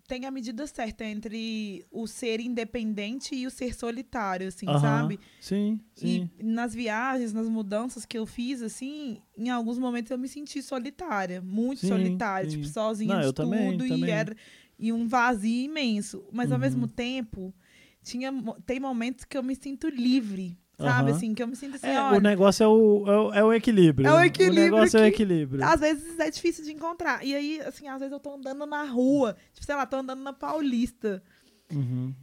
tem 0.08 0.26
a 0.26 0.32
medida 0.32 0.68
certa 0.68 1.06
entre 1.06 1.86
o 1.92 2.06
ser 2.08 2.40
independente 2.40 3.36
e 3.36 3.48
o 3.48 3.52
ser 3.52 3.74
solitário, 3.74 4.48
assim, 4.48 4.66
sabe? 4.78 5.20
Sim, 5.40 5.80
sim. 5.96 6.30
E 6.40 6.44
nas 6.44 6.74
viagens, 6.74 7.32
nas 7.34 7.48
mudanças 7.48 8.06
que 8.06 8.18
eu 8.18 8.26
fiz, 8.26 8.62
assim, 8.62 9.22
em 9.38 9.50
alguns 9.50 9.78
momentos 9.80 10.12
eu 10.12 10.18
me 10.18 10.28
senti 10.28 10.62
solitária, 10.62 11.42
muito 11.42 11.80
Sim, 11.80 11.88
solitária, 11.88 12.50
sim. 12.50 12.58
tipo, 12.58 12.68
sozinha 12.68 13.14
Não, 13.16 13.22
de 13.22 13.28
eu 13.28 13.34
também, 13.34 13.72
tudo 13.78 13.88
também. 13.88 14.10
e 14.10 14.12
era 14.12 14.36
e 14.78 14.92
um 14.92 15.08
vazio 15.08 15.64
imenso. 15.66 16.26
Mas 16.34 16.52
ao 16.52 16.58
Uhum. 16.58 16.62
mesmo 16.62 16.88
tempo, 16.88 17.54
tinha 18.02 18.32
tem 18.66 18.80
momentos 18.80 19.24
que 19.24 19.38
eu 19.38 19.44
me 19.44 19.56
sinto 19.56 19.88
livre, 19.88 20.58
sabe? 20.84 21.10
Aham. 21.10 21.18
Assim, 21.18 21.34
que 21.34 21.42
eu 21.44 21.48
me 21.48 21.56
sinto 21.56 21.76
assim, 21.76 21.88
É, 21.88 22.00
olha, 22.02 22.18
o 22.18 22.22
negócio 22.22 22.64
é 22.64 22.68
o, 22.68 23.34
é 23.34 23.44
o, 23.44 23.52
é 23.54 23.56
equilíbrio. 23.58 24.08
É 24.08 24.14
o 24.14 24.20
equilíbrio 24.24 24.62
O 24.62 24.66
negócio 24.66 24.98
é 24.98 25.02
o 25.02 25.04
que- 25.04 25.10
equilíbrio. 25.24 25.64
às 25.66 25.80
vezes 25.80 26.20
é 26.20 26.30
difícil 26.30 26.64
de 26.64 26.72
encontrar. 26.72 27.24
E 27.26 27.34
aí, 27.36 27.62
assim, 27.62 27.88
às 27.88 28.00
vezes 28.00 28.12
eu 28.12 28.20
tô 28.20 28.34
andando 28.36 28.66
na 28.66 28.84
rua, 28.84 29.36
tipo, 29.54 29.66
sei 29.66 29.76
lá, 29.76 29.86
tô 29.86 29.98
andando 29.98 30.22
na 30.22 30.34
Paulista. 30.34 31.24
Uhum. 31.72 32.14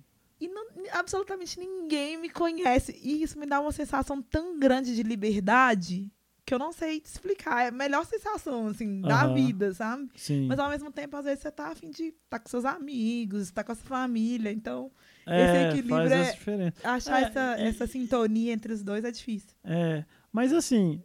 E 0.41 0.49
não- 0.49 0.67
absolutamente 0.93 1.59
ninguém 1.59 2.17
me 2.17 2.31
conhece. 2.31 2.99
E 3.03 3.23
isso 3.23 3.39
me 3.39 3.47
dá 3.47 3.61
uma 3.61 3.73
sensação 3.73 4.23
tão 4.23 4.59
grande 4.59 4.95
de 4.95 5.03
liberdade 5.03 6.11
que 6.47 6.55
eu 6.55 6.59
não 6.59 6.73
sei 6.73 6.99
te 6.99 7.07
explicar. 7.07 7.65
É 7.65 7.69
a 7.69 7.73
melhor 7.73 8.05
sensação, 8.07 8.69
assim, 8.69 9.03
da 9.03 9.23
Aham. 9.23 9.35
vida, 9.35 9.75
sabe? 9.75 10.09
Sim. 10.17 10.47
Mas 10.49 10.59
ao 10.59 10.71
mesmo 10.71 10.91
tempo, 10.91 11.17
às 11.17 11.25
vezes, 11.25 11.41
você 11.43 11.51
tá 11.51 11.69
afim 11.69 11.91
de 11.91 12.05
estar 12.25 12.39
com 12.41 12.49
seus 12.49 12.65
amigos, 12.65 13.43
estar 13.43 13.63
com 13.63 13.73
a 13.73 13.75
sua 13.75 13.85
família. 13.87 14.51
Então, 14.51 14.91
é, 15.27 15.69
equilíbrio 15.69 15.97
faz 15.97 16.13
é- 16.13 16.73
achar 16.85 17.23
É, 17.23 17.25
essa, 17.27 17.59
e- 17.59 17.63
essa 17.69 17.87
sintonia 17.87 18.53
entre 18.53 18.73
os 18.73 18.83
dois 18.83 19.05
é 19.05 19.11
difícil. 19.11 19.51
É, 19.65 20.05
mas 20.33 20.53
assim, 20.53 21.03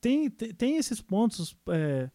tem, 0.00 0.28
tem, 0.30 0.76
esses 0.76 1.00
pontos 1.00 1.56
é, 1.68 2.10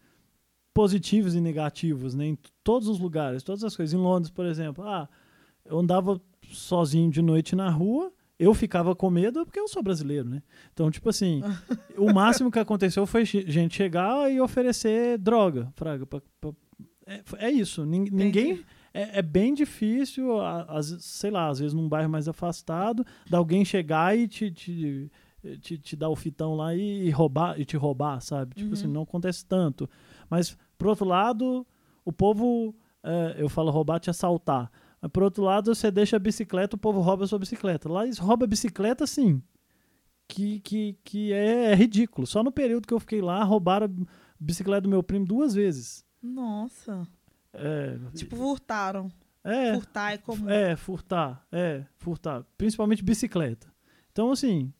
positivos 0.73 1.35
e 1.35 1.41
negativos, 1.41 2.13
né? 2.15 2.25
Em 2.27 2.37
todos 2.63 2.87
os 2.87 2.99
lugares, 2.99 3.43
todas 3.43 3.63
as 3.63 3.75
coisas. 3.75 3.93
Em 3.93 4.01
Londres, 4.01 4.29
por 4.31 4.45
exemplo, 4.45 4.83
ah, 4.87 5.07
eu 5.63 5.79
andava 5.79 6.19
sozinho 6.51 7.09
de 7.09 7.21
noite 7.21 7.55
na 7.55 7.69
rua, 7.69 8.11
eu 8.37 8.53
ficava 8.53 8.93
com 8.95 9.09
medo 9.09 9.45
porque 9.45 9.59
eu 9.59 9.67
sou 9.67 9.81
brasileiro, 9.81 10.27
né? 10.27 10.43
Então, 10.73 10.91
tipo 10.91 11.09
assim, 11.09 11.41
o 11.97 12.13
máximo 12.13 12.51
que 12.51 12.59
aconteceu 12.59 13.05
foi 13.07 13.23
gente 13.25 13.75
chegar 13.75 14.29
e 14.31 14.41
oferecer 14.41 15.17
droga, 15.17 15.71
fraga. 15.75 16.05
pra- 16.05 16.21
pra- 16.41 16.51
é, 17.07 17.21
é 17.37 17.51
isso. 17.51 17.85
nin- 17.85 18.09
Ninguém. 18.11 18.63
É, 18.95 19.19
é 19.19 19.21
bem 19.21 19.53
difícil, 19.53 20.39
às 20.41 20.87
sei 21.01 21.29
lá, 21.29 21.49
às 21.49 21.59
vezes 21.59 21.73
num 21.73 21.89
bairro 21.89 22.09
mais 22.09 22.27
afastado, 22.27 23.05
de 23.25 23.35
alguém 23.35 23.65
chegar 23.65 24.17
e 24.17 24.27
te, 24.27 24.49
te, 24.51 25.11
te, 25.61 25.77
te 25.77 25.95
dar 25.95 26.09
o 26.09 26.15
fitão 26.15 26.55
lá 26.55 26.73
e, 26.73 27.09
roubar 27.09 27.59
e 27.59 27.65
te 27.65 27.75
roubar, 27.75 28.21
sabe? 28.21 28.55
Tipo 28.55 28.67
Uhum. 28.67 28.73
assim, 28.73 28.87
não 28.87 29.01
acontece 29.01 29.45
tanto. 29.45 29.89
Mas, 30.29 30.57
por 30.77 30.87
outro 30.87 31.05
lado, 31.05 31.67
o 32.05 32.11
povo, 32.13 32.73
é, 33.03 33.35
eu 33.37 33.49
falo 33.49 33.69
roubar, 33.69 33.99
te 33.99 34.09
assaltar. 34.09 34.71
Mas, 35.01 35.11
por 35.11 35.23
outro 35.23 35.43
lado, 35.43 35.75
você 35.75 35.91
deixa 35.91 36.15
a 36.15 36.19
bicicleta, 36.19 36.75
o 36.75 36.79
povo 36.79 37.01
rouba 37.01 37.25
a 37.25 37.27
sua 37.27 37.37
bicicleta. 37.39 37.91
Lá 37.91 38.05
eles 38.05 38.17
roubam 38.17 38.45
a 38.45 38.47
bicicleta, 38.49 39.03
assim, 39.03 39.41
que, 40.27 40.59
que, 40.61 40.97
que 41.03 41.33
é, 41.33 41.75
ridículo. 41.75 42.25
Só 42.25 42.41
no 42.43 42.51
período 42.51 42.87
que 42.87 42.93
eu 42.93 42.99
fiquei 42.99 43.21
lá, 43.21 43.43
roubaram 43.43 43.87
a 43.87 44.05
bicicleta 44.39 44.81
do 44.81 44.89
meu 44.89 45.03
primo 45.03 45.25
duas 45.25 45.53
vezes. 45.53 46.03
Nossa. 46.21 47.07
É, 47.57 47.97
Tipo, 48.13 48.35
furtaram. 48.35 49.09
é, 49.43 49.73
Furtar 49.75 50.13
é 50.13 50.17
comum. 50.17 50.49
é, 50.49 50.75
furtar, 50.75 51.45
é, 51.51 51.83
furtar. 51.97 52.43
Principalmente 52.57 53.03
bicicleta. 53.03 53.67
Então, 54.11 54.31
assim, 54.31 54.71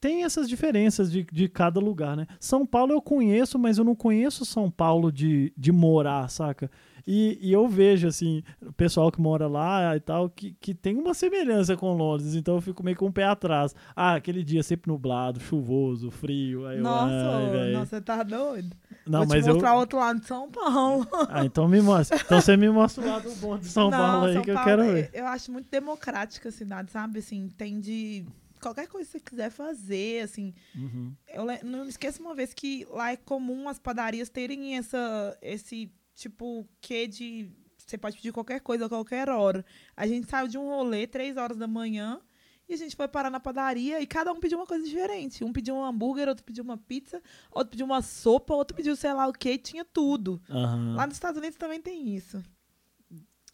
tem 0.00 0.22
essas 0.24 0.48
diferenças 0.48 1.10
de, 1.10 1.24
de 1.32 1.48
cada 1.48 1.80
lugar, 1.80 2.16
né? 2.16 2.26
São 2.38 2.64
Paulo 2.64 2.92
eu 2.92 3.02
conheço, 3.02 3.58
mas 3.58 3.78
eu 3.78 3.84
não 3.84 3.96
conheço 3.96 4.44
São 4.44 4.70
Paulo 4.70 5.10
de, 5.10 5.52
de 5.56 5.72
morar, 5.72 6.28
saca? 6.30 6.70
E, 7.04 7.38
e 7.40 7.52
eu 7.52 7.66
vejo, 7.66 8.06
assim, 8.06 8.42
o 8.62 8.72
pessoal 8.72 9.10
que 9.10 9.20
mora 9.20 9.48
lá 9.48 9.96
e 9.96 10.00
tal, 10.00 10.28
que, 10.30 10.52
que 10.60 10.72
tem 10.74 10.94
uma 10.96 11.14
semelhança 11.14 11.76
com 11.76 11.92
Londres, 11.94 12.34
então 12.36 12.54
eu 12.56 12.60
fico 12.60 12.84
meio 12.84 12.96
com 12.96 13.06
o 13.06 13.12
pé 13.12 13.24
atrás. 13.24 13.74
Ah, 13.96 14.14
aquele 14.14 14.44
dia 14.44 14.62
sempre 14.62 14.92
nublado, 14.92 15.40
chuvoso, 15.40 16.10
frio. 16.10 16.66
Aí 16.66 16.76
eu, 16.76 16.82
Nossa, 16.84 17.12
ai, 17.14 17.46
ô, 17.48 17.50
véi. 17.50 17.72
nossa, 17.72 17.86
você 17.96 18.00
tá 18.02 18.22
doido? 18.22 18.76
Não, 19.08 19.20
Vou 19.20 19.28
mas 19.28 19.42
te 19.44 19.48
eu. 19.48 19.54
mostrar 19.54 19.74
o 19.74 19.78
outro 19.78 19.98
lado 19.98 20.20
de 20.20 20.26
São 20.26 20.50
Paulo. 20.50 21.06
Ah, 21.30 21.44
então 21.44 21.66
me 21.68 21.80
mostra. 21.80 22.16
Então 22.16 22.40
você 22.40 22.56
me 22.56 22.68
mostra 22.70 23.02
o 23.04 23.06
lado 23.08 23.30
bom 23.36 23.58
de 23.58 23.66
São 23.68 23.90
Não, 23.90 23.98
Paulo 23.98 24.26
aí 24.26 24.34
São 24.34 24.42
que 24.42 24.50
eu 24.50 24.54
Paulo, 24.54 24.68
quero 24.70 24.82
eu- 24.84 24.92
ver. 24.92 25.10
Eu 25.12 25.26
acho 25.26 25.50
muito 25.52 25.68
democrática 25.70 26.48
a 26.48 26.52
cidade, 26.52 26.90
sabe? 26.90 27.18
Assim, 27.20 27.48
tem 27.56 27.80
de 27.80 28.24
qualquer 28.60 28.86
coisa 28.88 29.06
que 29.06 29.12
você 29.12 29.20
quiser 29.20 29.50
fazer, 29.50 30.22
assim. 30.24 30.52
Uhum. 30.74 31.12
Eu 31.28 31.44
não 31.64 31.84
me 31.84 31.88
esqueço 31.90 32.20
uma 32.20 32.34
vez 32.34 32.52
que 32.52 32.86
lá 32.90 33.12
é 33.12 33.16
comum 33.16 33.68
as 33.68 33.78
padarias 33.78 34.28
terem 34.28 34.76
essa, 34.76 35.36
esse 35.42 35.90
tipo 36.14 36.68
quê 36.80 37.06
de. 37.06 37.50
Você 37.76 37.96
pode 37.96 38.16
pedir 38.16 38.32
qualquer 38.32 38.60
coisa 38.60 38.84
a 38.84 38.88
qualquer 38.88 39.28
hora. 39.30 39.64
A 39.96 40.06
gente 40.06 40.28
saiu 40.28 40.46
de 40.46 40.58
um 40.58 40.68
rolê, 40.68 41.06
três 41.06 41.36
horas 41.38 41.56
da 41.56 41.66
manhã, 41.66 42.20
e 42.68 42.74
a 42.74 42.76
gente 42.76 42.94
foi 42.94 43.08
parar 43.08 43.30
na 43.30 43.40
padaria 43.40 44.00
e 44.00 44.06
cada 44.06 44.30
um 44.32 44.38
pediu 44.38 44.58
uma 44.58 44.66
coisa 44.66 44.84
diferente. 44.84 45.42
Um 45.42 45.52
pediu 45.52 45.74
um 45.74 45.84
hambúrguer, 45.84 46.28
outro 46.28 46.44
pediu 46.44 46.62
uma 46.62 46.76
pizza, 46.76 47.22
outro 47.50 47.70
pediu 47.70 47.86
uma 47.86 48.02
sopa, 48.02 48.54
outro 48.54 48.76
pediu 48.76 48.94
sei 48.94 49.12
lá 49.12 49.26
o 49.26 49.32
quê, 49.32 49.52
e 49.52 49.58
tinha 49.58 49.84
tudo. 49.84 50.40
Aham. 50.50 50.94
Lá 50.96 51.06
nos 51.06 51.16
Estados 51.16 51.38
Unidos 51.38 51.56
também 51.56 51.80
tem 51.80 52.14
isso. 52.14 52.42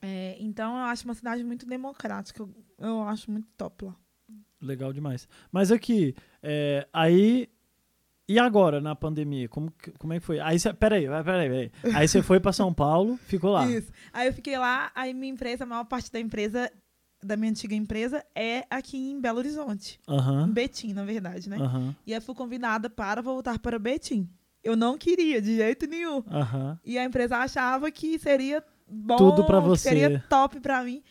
É, 0.02 0.36
então 0.38 0.76
eu 0.76 0.84
acho 0.84 1.04
uma 1.04 1.14
cidade 1.14 1.42
muito 1.44 1.64
democrática. 1.66 2.42
Eu, 2.42 2.50
eu 2.78 3.02
acho 3.04 3.30
muito 3.30 3.46
top 3.56 3.86
lá. 3.86 3.96
Legal 4.60 4.92
demais. 4.92 5.28
Mas 5.52 5.70
aqui, 5.70 6.14
é, 6.42 6.86
aí. 6.92 7.48
E 8.26 8.38
agora, 8.38 8.80
na 8.80 8.94
pandemia? 8.96 9.46
Como, 9.50 9.70
que- 9.70 9.92
como 9.92 10.14
é 10.14 10.18
que 10.20 10.24
foi? 10.24 10.40
Aí 10.40 10.58
você. 10.58 10.72
Peraí, 10.72 11.06
peraí, 11.06 11.22
peraí. 11.48 11.72
Aí 11.94 12.08
você 12.08 12.22
foi 12.22 12.40
pra 12.40 12.52
São 12.54 12.72
Paulo, 12.72 13.18
ficou 13.18 13.50
lá. 13.50 13.70
Isso. 13.70 13.92
Aí 14.14 14.26
eu 14.28 14.32
fiquei 14.32 14.56
lá, 14.56 14.90
aí 14.94 15.12
minha 15.12 15.30
empresa, 15.32 15.64
a 15.64 15.66
maior 15.66 15.84
parte 15.84 16.10
da 16.10 16.18
empresa, 16.18 16.70
da 17.24 17.36
minha 17.36 17.50
antiga 17.50 17.74
empresa, 17.74 18.24
é 18.34 18.64
aqui 18.70 18.96
em 18.96 19.20
Belo 19.20 19.38
Horizonte. 19.38 19.98
Em 20.08 20.14
Aham. 20.14 20.48
Betim, 20.50 20.92
na 20.92 21.04
verdade, 21.04 21.48
né? 21.48 21.56
Aham. 21.58 21.94
E 22.06 22.12
eu 22.12 22.20
fui 22.22 22.34
convidada 22.34 22.88
para 22.90 23.20
voltar 23.22 23.58
para 23.58 23.78
Betim. 23.78 24.28
Eu 24.62 24.76
não 24.76 24.96
queria, 24.96 25.42
de 25.42 25.56
jeito 25.56 25.86
nenhum. 25.86 26.22
Aham. 26.30 26.78
E 26.84 26.98
a 26.98 27.04
empresa 27.04 27.36
achava 27.38 27.90
que 27.90 28.18
seria 28.18 28.62
bom, 28.88 29.16
Tudo 29.16 29.44
pra 29.44 29.60
que 29.60 29.68
você. 29.68 29.88
seria 29.88 30.24
top 30.28 30.60
pra 30.60 30.82
mim. 30.82 31.02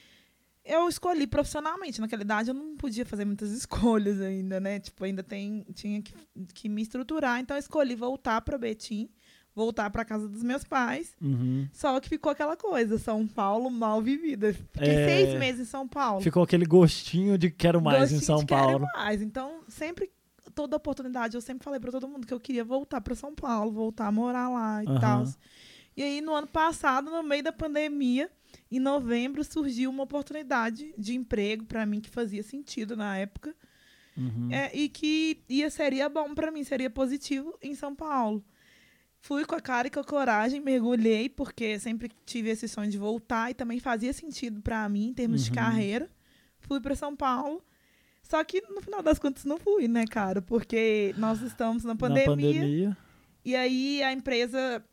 Eu 0.66 0.88
escolhi 0.88 1.28
profissionalmente. 1.28 2.00
Naquela 2.00 2.22
idade 2.22 2.50
eu 2.50 2.54
não 2.54 2.76
podia 2.78 3.06
fazer 3.06 3.26
muitas 3.26 3.52
escolhas 3.54 4.22
ainda, 4.22 4.60
né? 4.60 4.80
Tipo, 4.80 5.04
ainda 5.04 5.22
tem, 5.22 5.66
tinha 5.74 6.02
que, 6.02 6.14
que 6.54 6.70
me 6.70 6.82
estruturar. 6.82 7.40
Então 7.40 7.56
eu 7.58 7.60
escolhi 7.60 7.96
voltar 7.96 8.40
pra 8.42 8.58
Betim, 8.58 9.10
voltar 9.56 9.90
pra 9.90 10.04
casa 10.04 10.28
dos 10.28 10.42
meus 10.44 10.64
pais. 10.64 11.16
Uhum. 11.22 11.68
Só 11.72 12.00
que 12.00 12.10
ficou 12.10 12.32
aquela 12.32 12.58
coisa, 12.58 12.98
São 12.98 13.28
Paulo 13.28 13.70
mal 13.70 14.02
vivida. 14.02 14.54
Fiquei 14.54 14.90
É. 14.90 15.08
seis 15.08 15.40
meses 15.40 15.62
em 15.62 15.66
São 15.66 15.88
Paulo. 15.88 16.22
Ficou 16.22 16.44
aquele 16.44 16.66
gostinho 16.66 17.38
de 17.38 17.52
quero 17.52 17.82
mais 17.82 18.12
em 18.12 18.16
Gostinho 18.16 18.22
São 18.22 18.40
de 18.40 18.46
Paulo. 18.48 18.88
mais. 18.96 19.22
Então, 19.22 19.62
sempre, 19.68 20.12
toda 20.56 20.76
oportunidade, 20.78 21.36
eu 21.36 21.42
sempre 21.42 21.64
falei 21.64 21.80
pra 21.80 21.92
todo 21.92 22.08
mundo 22.08 22.26
que 22.26 22.34
eu 22.34 22.40
queria 22.40 22.64
voltar 22.64 23.00
pra 23.02 23.14
São 23.16 23.34
Paulo, 23.36 23.72
voltar 23.72 24.08
a 24.08 24.12
morar 24.12 24.50
lá 24.50 24.84
e 24.84 24.88
Aham. 24.88 25.00
tal. 25.00 25.24
E 25.96 26.02
aí, 26.02 26.22
no 26.22 26.34
ano 26.34 26.48
passado, 26.48 27.12
no 27.12 27.22
meio 27.22 27.44
da 27.44 27.52
pandemia, 27.52 28.28
em 28.72 28.80
novembro, 28.80 29.44
surgiu 29.44 29.92
uma 29.92 30.02
oportunidade 30.04 30.92
de 30.98 31.16
emprego 31.16 31.66
pra 31.66 31.86
mim 31.86 32.02
que 32.02 32.10
fazia 32.10 32.42
sentido 32.42 32.96
na 32.98 33.16
época. 33.18 33.56
Uhum. 34.18 34.50
É, 34.52 34.72
e 34.76 34.90
que 34.90 35.42
ia, 35.48 35.70
seria 35.70 36.10
bom 36.10 36.34
pra 36.34 36.52
mim, 36.52 36.64
seria 36.64 36.90
positivo 36.90 37.56
em 37.62 37.76
São 37.76 37.96
Paulo. 37.96 38.44
Fui 39.26 39.46
com 39.46 39.56
a 39.56 39.62
cara 39.62 39.88
e 39.88 39.90
com 39.90 40.02
a 40.02 40.04
coragem, 40.04 40.60
mergulhei, 40.60 41.30
porque 41.30 41.80
sempre 41.80 42.12
tive 42.26 42.50
esse 42.50 42.68
sonho 42.68 42.92
de 42.92 42.98
voltar 42.98 43.50
e 43.50 43.54
também 43.54 43.80
fazia 43.80 44.12
sentido 44.12 44.62
pra 44.62 44.88
mim 44.90 45.08
em 45.08 45.14
termos 45.14 45.46
de 45.46 45.50
Uhum. 45.50 45.56
carreira. 45.56 46.10
Fui 46.60 46.82
pra 46.82 46.94
São 46.94 47.16
Paulo. 47.16 47.64
Só 48.22 48.44
que 48.44 48.62
no 48.70 48.82
final 48.82 49.02
das 49.02 49.18
contas 49.20 49.46
não 49.46 49.58
fui, 49.58 49.88
né, 49.88 50.06
cara? 50.06 50.42
Porque 50.42 51.16
nós 51.18 51.42
estamos 51.42 51.86
na 51.86 51.96
pandemia, 51.96 52.26
Na 52.26 52.32
pandemia. 52.36 52.98
e 53.46 53.56
aí 53.56 54.04
a 54.04 54.12
empresa 54.12 54.84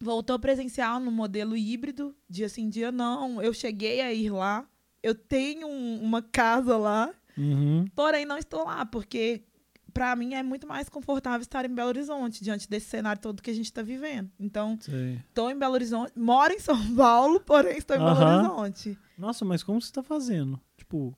voltou 0.00 0.38
presencial 0.40 0.98
no 0.98 1.12
modelo 1.12 1.56
híbrido, 1.56 2.12
dia 2.28 2.48
sim, 2.48 2.68
dia 2.68 2.90
não. 2.90 3.40
Eu 3.40 3.54
cheguei 3.54 4.00
a 4.00 4.12
ir 4.12 4.30
lá. 4.30 4.66
Eu 5.00 5.14
tenho 5.14 5.68
um- 5.68 6.02
uma 6.02 6.20
casa 6.20 6.76
lá, 6.76 7.14
Uhum. 7.36 7.84
Porém, 7.94 8.24
não 8.26 8.36
estou 8.38 8.64
lá, 8.64 8.84
porque 8.84 9.42
pra 9.92 10.14
mim 10.14 10.34
é 10.34 10.42
muito 10.42 10.66
mais 10.66 10.88
confortável 10.88 11.40
estar 11.40 11.64
em 11.64 11.74
Belo 11.74 11.88
Horizonte, 11.88 12.42
diante 12.42 12.68
desse 12.68 12.86
cenário 12.86 13.20
todo 13.20 13.42
que 13.42 13.50
a 13.50 13.54
gente 13.54 13.72
tá 13.72 13.82
vivendo. 13.82 14.30
Então, 14.38 14.78
tô 15.34 15.50
em 15.50 15.58
Belo 15.58 15.74
Horizonte, 15.74 16.12
moro 16.16 16.52
em 16.52 16.60
São 16.60 16.94
Paulo, 16.94 17.40
porém 17.40 17.78
estou 17.78 17.96
em 17.96 18.00
Belo. 18.00 18.20
Horizonte. 18.20 18.98
Nossa, 19.16 19.44
mas 19.44 19.62
como 19.62 19.80
você 19.80 19.92
tá 19.92 20.02
fazendo? 20.02 20.60
Tipo, 20.76 21.16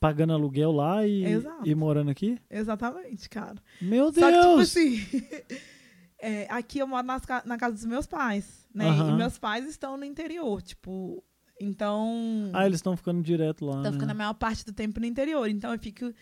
pagando 0.00 0.32
aluguel 0.32 0.72
lá 0.72 1.06
e, 1.06 1.24
Exato. 1.24 1.68
e 1.68 1.74
morando 1.74 2.10
aqui? 2.10 2.38
Exatamente, 2.50 3.28
cara. 3.28 3.56
Meu 3.80 4.12
Só 4.12 4.20
que, 4.20 4.36
tipo 4.36 4.56
Deus! 4.56 4.60
assim, 4.60 5.06
é, 6.18 6.46
aqui 6.50 6.80
eu 6.80 6.86
moro 6.88 7.06
nas 7.06 7.22
na 7.44 7.56
casa 7.56 7.74
dos 7.74 7.84
meus 7.84 8.06
pais, 8.06 8.66
né? 8.74 8.88
Aham. 8.88 9.12
E 9.12 9.16
meus 9.16 9.38
pais 9.38 9.64
estão 9.66 9.96
no 9.96 10.04
interior, 10.04 10.60
tipo. 10.60 11.22
Então. 11.60 12.50
Ah, 12.52 12.66
eles 12.66 12.78
estão 12.78 12.96
ficando 12.96 13.22
direto 13.22 13.64
lá. 13.64 13.74
Tô 13.74 13.82
né? 13.82 13.92
ficando 13.92 14.10
a 14.10 14.14
maior 14.14 14.34
parte 14.34 14.64
do 14.64 14.72
tempo 14.72 14.98
no 14.98 15.06
interior. 15.06 15.48
Então 15.48 15.72
eu 15.72 15.78
fico 15.78 16.12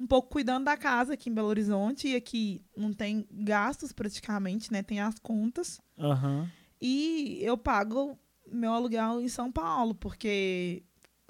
um 0.00 0.06
pouco 0.06 0.28
cuidando 0.30 0.64
da 0.64 0.76
casa 0.76 1.14
aqui 1.14 1.28
em 1.30 1.34
Belo 1.34 1.48
Horizonte. 1.48 2.08
E 2.08 2.16
aqui 2.16 2.62
não 2.76 2.92
tem 2.92 3.26
gastos 3.30 3.92
praticamente, 3.92 4.72
né? 4.72 4.82
Tem 4.82 5.00
as 5.00 5.18
contas. 5.18 5.80
Aham. 5.98 6.48
E 6.80 7.38
eu 7.42 7.56
pago 7.58 8.16
meu 8.50 8.72
aluguel 8.72 9.20
em 9.20 9.28
São 9.28 9.50
Paulo, 9.50 9.94
porque 9.94 10.82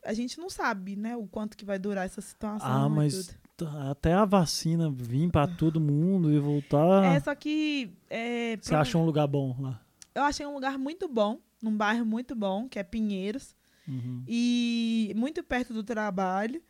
a 0.05 0.13
gente 0.15 0.39
não 0.39 0.49
sabe, 0.51 0.95
né, 0.95 1.17
o 1.17 1.27
quanto 1.27 1.57
que 1.57 1.65
vai 1.65 1.79
durar 1.79 2.05
essa 2.07 2.21
situação. 2.21 2.69
Ah, 2.71 2.89
mas 2.89 3.37
até 3.91 4.13
a 4.13 4.25
vacina 4.25 4.89
vir 4.91 5.29
pra 5.31 5.47
todo 5.49 5.81
mundo 5.81 6.31
e 6.33 6.39
voltar. 6.39 7.03
É, 7.05 7.19
só 7.21 7.35
que. 7.35 7.91
É, 8.09 8.57
Você 8.61 8.69
prova- 8.69 8.83
acha 8.83 8.99
um 8.99 9.05
lugar 9.05 9.27
bom 9.27 9.57
lá? 9.59 9.81
Eu 10.15 10.23
achei 10.23 10.45
um 10.47 10.55
lugar 10.55 10.79
muito 10.79 11.09
bom, 11.09 11.39
num 11.63 11.77
bairro 11.77 12.05
muito 12.07 12.35
bom, 12.37 12.69
que 12.69 12.79
é 12.79 12.83
Pinheiros. 12.83 13.57
Uhum. 13.89 14.23
e 14.29 15.15
muito 15.17 15.43
perto 15.43 15.73
do 15.73 15.83
trabalho. 15.83 16.63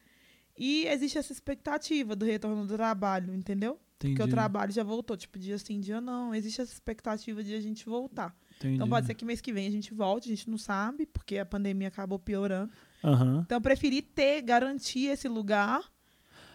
E 0.59 0.87
existe 0.87 1.17
essa 1.19 1.33
expectativa 1.33 2.15
do 2.17 2.25
retorno 2.25 2.67
do 2.67 2.75
trabalho, 2.75 3.35
entendeu? 3.35 3.79
Entendi. 3.97 4.15
Porque 4.15 4.29
o 4.29 4.31
trabalho 4.33 4.73
já 4.73 4.83
voltou, 4.85 5.17
tipo, 5.17 5.39
dia 5.39 5.59
sim, 5.59 5.81
dia 5.81 6.01
não. 6.01 6.35
Existe 6.35 6.61
essa 6.61 6.73
expectativa 6.73 7.43
de 7.43 7.55
a 7.55 7.61
gente 7.61 7.85
voltar. 7.87 8.35
entendi. 8.57 8.77
Então 8.77 8.89
pode 8.89 9.07
ser 9.07 9.15
que 9.15 9.25
mês 9.25 9.41
que 9.41 9.53
vem 9.53 9.67
a 9.67 9.71
gente 9.71 9.93
volte, 9.95 10.27
a 10.31 10.35
gente 10.35 10.49
não 10.51 10.59
sabe, 10.59 11.07
porque 11.07 11.39
a 11.39 11.47
pandemia 11.47 11.89
acabou 11.89 12.19
piorando. 12.19 12.73
Aham. 13.03 13.43
Então 13.45 13.57
eu 13.59 13.63
preferi 13.63 14.01
ter, 14.03 14.43
garantir 14.43 15.07
esse 15.07 15.29
lugar. 15.29 15.83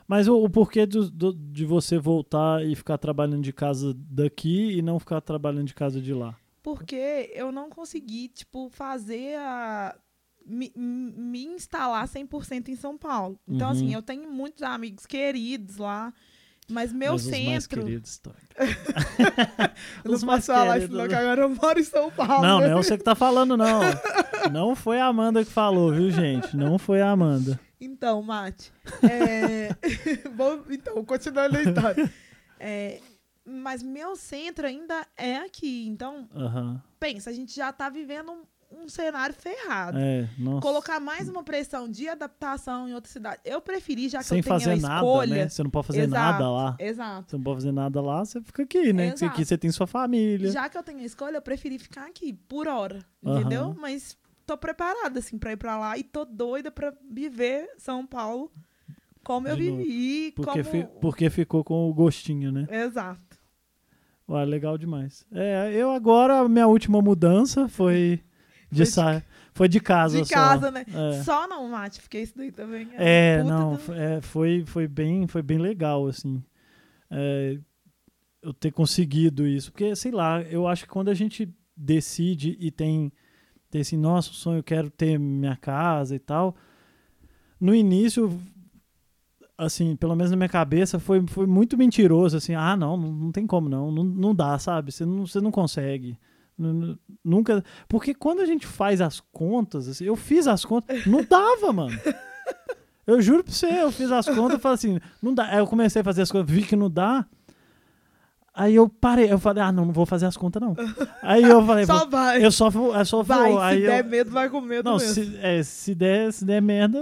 Mas 0.08 0.28
o, 0.28 0.36
o 0.44 0.50
porquê 0.50 0.86
do- 0.86 1.10
do- 1.10 1.34
de 1.34 1.66
você 1.66 1.98
voltar 1.98 2.66
e 2.66 2.76
ficar 2.76 2.98
trabalhando 2.98 3.42
de 3.44 3.54
casa 3.54 3.94
daqui 3.96 4.72
e 4.78 4.82
não 4.82 5.00
ficar 5.00 5.22
trabalhando 5.22 5.68
de 5.68 5.74
casa 5.74 6.02
de 6.02 6.14
lá? 6.14 6.38
Porque 6.62 7.30
eu 7.34 7.52
não 7.52 7.70
consegui, 7.70 8.30
tipo, 8.30 8.70
fazer 8.70 9.36
a. 9.38 9.96
Me, 10.46 10.72
me 10.76 11.46
instalar 11.46 12.08
100% 12.08 12.68
em 12.70 12.76
São 12.76 12.98
Paulo. 12.98 13.40
Então, 13.48 13.68
Uhum. 13.70 13.74
assim, 13.74 13.94
eu 13.94 14.02
tenho 14.02 14.30
muitos 14.32 14.62
amigos 14.64 15.06
queridos 15.06 15.78
lá, 15.78 16.14
mas 16.70 16.92
meu 16.94 17.14
Mas 17.14 17.26
os 17.26 17.32
mais 17.32 17.64
centro. 17.64 17.84
queridos, 17.84 18.18
tá. 18.20 18.32
Eu 20.04 20.10
não 20.10 20.16
Os 20.16 20.24
mais 20.24 20.46
posso 20.46 20.58
falar 20.60 20.78
isso, 20.80 20.92
não, 20.94 21.08
que 21.08 21.16
agora 21.16 21.42
eu 21.42 21.50
moro 21.50 21.80
em 21.80 21.84
São 21.84 22.12
Paulo. 22.12 22.42
Não, 22.46 22.60
né? 22.60 22.68
não 22.70 22.80
é 22.80 22.84
você 22.84 22.98
que 22.98 23.04
tá 23.04 23.16
falando, 23.16 23.56
não. 23.58 23.80
Não 24.52 24.76
foi 24.76 25.00
a 25.00 25.06
Amanda 25.06 25.44
que 25.44 25.52
falou, 25.52 25.92
viu, 25.92 26.10
gente? 26.12 26.56
Não 26.56 26.78
foi 26.78 27.02
a 27.02 27.10
Amanda. 27.12 27.60
Então, 27.80 28.22
Mate. 28.22 28.72
É... 29.02 29.70
Vou- 30.36 30.66
então, 30.70 31.04
continuando 31.06 31.58
a 31.58 31.62
história. 31.64 32.14
É, 32.60 33.00
Mas 33.46 33.84
meu 33.84 34.16
centro 34.16 34.66
ainda 34.66 35.06
é 35.18 35.38
aqui. 35.38 35.86
Então, 35.88 36.30
pensa, 37.00 37.30
a 37.30 37.34
gente 37.34 37.54
já 37.56 37.74
tá 37.74 37.90
vivendo 37.90 38.32
um, 38.32 38.42
um 38.82 38.90
cenário 38.90 39.36
ferrado. 39.36 39.98
É, 39.98 40.28
nossa. 40.38 40.62
Colocar 40.62 41.00
mais 41.00 41.28
uma 41.30 41.44
pressão 41.44 41.88
de 41.90 42.08
adaptação 42.10 42.88
em 42.90 42.94
outra 42.94 43.12
cidade. 43.12 43.40
Eu 43.46 43.62
preferi, 43.62 44.10
já 44.10 44.20
que 44.20 44.26
Sem 44.26 44.40
eu 44.40 44.44
tenho 44.44 44.54
fazer 44.60 44.72
a 44.72 44.76
nada, 44.78 44.96
escolha. 45.06 45.36
né? 45.36 45.50
Você 45.50 45.64
não 45.64 45.70
pode 45.70 45.88
fazer 45.88 46.02
Exato, 46.02 46.32
nada 46.34 46.50
lá. 46.52 46.76
Exato. 46.80 47.30
Você 47.32 47.36
não 47.38 47.44
pode 47.44 47.56
fazer 47.58 47.72
nada 47.72 48.02
lá, 48.02 48.26
você 48.26 48.42
fica 48.42 48.64
aqui, 48.64 48.94
né? 48.94 49.10
Porque 49.12 49.24
Exato. 49.26 49.34
aqui 49.34 49.46
você 49.46 49.58
tem 49.58 49.72
sua 49.72 49.88
família. 49.88 50.52
Já 50.52 50.68
que 50.70 50.78
eu 50.78 50.84
tenho 50.84 51.00
a 51.00 51.04
escolha, 51.04 51.38
eu 51.38 51.42
preferi 51.42 51.78
ficar 51.78 52.08
aqui 52.08 52.34
por 52.34 52.68
hora, 52.68 53.00
Aham. 53.26 53.40
entendeu? 53.40 53.76
Mas 53.80 54.18
tô 54.46 54.58
preparada, 54.58 55.20
assim, 55.20 55.38
pra 55.38 55.52
ir 55.52 55.58
pra 55.58 55.78
lá 55.78 55.98
e 55.98 56.04
tô 56.04 56.26
doida 56.26 56.70
pra 56.72 56.94
viver 57.10 57.70
São 57.78 58.06
Paulo 58.06 58.52
como 59.24 59.48
eu 59.48 59.56
vivi, 59.56 60.34
Porque, 60.36 60.52
como... 60.52 60.64
fi- 60.66 60.88
porque 61.00 61.30
ficou 61.30 61.64
com 61.64 61.90
o 61.90 61.94
gostinho, 61.94 62.52
né? 62.52 62.68
Exato. 62.70 63.22
Ué, 64.28 64.44
legal 64.46 64.78
demais. 64.78 65.26
É, 65.32 65.72
eu 65.74 65.92
agora, 65.92 66.48
minha 66.50 66.68
última 66.68 67.02
mudança 67.02 67.68
foi 67.70 68.22
de 68.74 68.80
Foi 68.80 68.86
de- 68.86 68.92
sa... 68.92 69.24
foi 69.54 69.68
de 69.70 69.80
casa 69.80 70.22
De 70.22 70.28
só. 70.28 70.34
casa, 70.36 70.72
né? 70.72 70.86
É. 70.94 71.24
Só 71.24 71.48
não, 71.48 71.68
Mate, 71.70 72.02
porque 72.02 72.20
isso 72.20 72.34
daí 72.36 72.52
também 72.52 72.90
É, 72.96 73.38
puta 73.42 73.50
não, 73.54 73.76
do- 73.76 73.94
é, 73.94 74.22
foi, 74.22 74.64
foi, 74.66 74.88
bem, 74.88 75.28
foi 75.28 75.42
bem 75.42 75.58
legal, 75.58 76.08
assim. 76.08 76.44
É, 77.10 77.58
eu 78.42 78.54
ter 78.54 78.72
conseguido 78.72 79.48
isso. 79.48 79.72
Porque, 79.72 79.96
sei 79.96 80.12
lá, 80.12 80.42
eu 80.42 80.68
acho 80.68 80.84
que 80.84 80.90
quando 80.90 81.10
a 81.10 81.14
gente 81.14 81.48
decide 81.78 82.58
e 82.60 82.70
tem, 82.72 83.12
tem 83.70 83.82
assim, 83.82 83.98
nossa, 83.98 84.32
o 84.32 84.34
sonho, 84.34 84.60
eu 84.60 84.64
quero 84.64 84.90
ter 84.90 85.18
minha 85.20 85.56
casa 85.56 86.16
e 86.16 86.20
tal. 86.20 86.56
No 87.60 87.74
início, 87.74 88.38
assim, 89.58 89.96
pelo 89.96 90.16
menos 90.16 90.32
na 90.32 90.38
minha 90.38 90.50
cabeça, 90.50 91.00
foi, 91.00 91.26
foi 91.28 91.46
muito 91.48 91.78
mentiroso, 91.78 92.36
assim, 92.38 92.54
ah, 92.54 92.76
não, 92.76 92.98
não, 92.98 93.12
não 93.12 93.32
tem 93.32 93.46
como 93.48 93.70
não, 93.70 93.92
não, 93.92 94.04
não 94.04 94.36
dá, 94.36 94.58
sabe? 94.60 94.92
Você 94.92 95.06
não, 95.06 95.26
você 95.26 95.40
não 95.40 95.52
consegue. 95.52 96.18
Nu- 96.58 96.74
nu- 96.74 97.00
Nunca. 97.24 97.64
Porque 97.88 98.14
quando 98.14 98.42
a 98.42 98.46
gente 98.46 98.66
faz 98.68 99.02
as 99.02 99.20
contas, 99.32 99.88
assim, 99.88 100.06
eu 100.06 100.16
fiz 100.16 100.48
as 100.48 100.64
contas, 100.66 101.06
não 101.06 101.24
dava, 101.24 101.72
mano. 101.74 101.98
Eu 103.06 103.22
juro 103.22 103.44
pra 103.44 103.52
você, 103.52 103.66
eu 103.82 103.92
fiz 103.92 104.10
as 104.14 104.26
contas 104.30 104.58
e 104.58 104.62
falei 104.62 104.76
assim, 104.76 104.98
não 105.22 105.34
dá. 105.34 105.46
Aí 105.50 105.58
eu 105.58 105.68
comecei 105.68 106.00
a 106.02 106.06
fazer 106.06 106.22
as 106.22 106.32
contas, 106.32 106.50
vi 106.50 106.62
que 106.64 106.74
não 106.74 106.90
dá. 106.90 107.26
Aí 108.56 108.76
eu 108.76 108.88
parei, 108.88 109.30
eu 109.30 109.38
falei, 109.38 109.62
ah, 109.62 109.74
não, 109.74 109.84
não 109.84 109.92
vou 109.92 110.06
fazer 110.06 110.26
as 110.26 110.38
contas, 110.38 110.62
não. 110.62 110.74
Aí 111.22 111.44
eu 111.44 111.66
falei, 111.66 111.86
Só 111.86 112.06
vai. 112.06 112.46
eu 112.46 112.50
só 112.50 112.70
vou, 112.70 112.96
eu 112.96 113.04
só 113.06 113.22
vai, 113.22 113.52
vou. 113.52 113.60
se 113.60 113.66
Aí 113.66 113.84
eu, 113.84 113.92
der 113.92 114.04
medo, 114.06 114.32
vai 114.32 114.50
com 114.50 114.62
medo 114.62 114.86
não, 114.90 114.98
mesmo. 114.98 115.14
se, 115.16 115.38
é, 115.42 115.62
se, 115.64 115.94
der, 115.94 116.32
se 116.32 116.46
der 116.46 116.62
merda, 116.62 116.98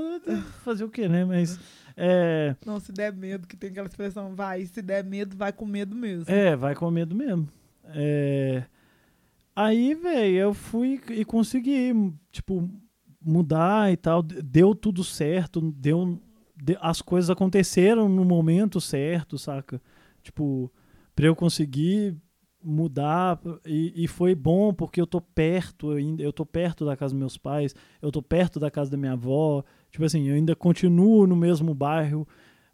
fazer 0.63 0.83
o 0.85 0.89
quê, 0.89 1.07
né? 1.07 1.23
Mas. 1.23 1.59
É, 1.95 2.55
Não, 2.65 2.79
se 2.79 2.91
der 2.91 3.13
medo, 3.13 3.45
que 3.47 3.55
tem 3.55 3.69
aquela 3.69 3.85
expressão, 3.87 4.33
vai, 4.33 4.65
se 4.65 4.81
der 4.81 5.03
medo, 5.03 5.35
vai 5.37 5.51
com 5.53 5.67
medo 5.67 5.95
mesmo. 5.95 6.23
é, 6.27 6.55
vai 6.55 6.73
com 6.73 6.89
medo 6.89 7.13
mesmo. 7.13 7.47
É, 7.93 8.63
aí, 9.55 9.93
velho, 9.95 10.35
eu 10.37 10.53
fui 10.53 10.99
e 11.09 11.25
consegui, 11.25 11.91
tipo, 12.31 12.69
mudar 13.21 13.91
e 13.91 13.97
tal. 13.97 14.21
Deu 14.23 14.73
tudo 14.75 15.03
certo, 15.03 15.61
deu, 15.71 16.19
de- 16.55 16.77
as 16.81 17.01
coisas 17.01 17.29
aconteceram 17.29 18.07
no 18.09 18.25
momento 18.25 18.79
certo, 18.81 19.37
saca? 19.37 19.81
Tipo, 20.23 20.71
pra 21.15 21.25
eu 21.27 21.35
conseguir 21.35 22.15
mudar 22.63 23.39
e, 23.65 24.03
e 24.03 24.07
foi 24.07 24.35
bom 24.35 24.71
porque 24.71 25.01
eu 25.01 25.07
tô 25.07 25.19
perto 25.19 25.91
ainda, 25.91 26.21
eu 26.21 26.31
tô 26.31 26.45
perto 26.45 26.85
da 26.85 26.95
casa 26.95 27.11
dos 27.13 27.19
meus 27.19 27.35
pais, 27.37 27.73
eu 27.99 28.11
tô 28.11 28.21
perto 28.21 28.59
da 28.59 28.69
casa 28.69 28.91
da 28.91 28.97
minha 28.97 29.13
avó, 29.13 29.63
tipo 29.89 30.05
assim, 30.05 30.27
eu 30.27 30.35
ainda 30.35 30.55
continuo 30.55 31.25
no 31.25 31.35
mesmo 31.35 31.73
bairro, 31.73 32.27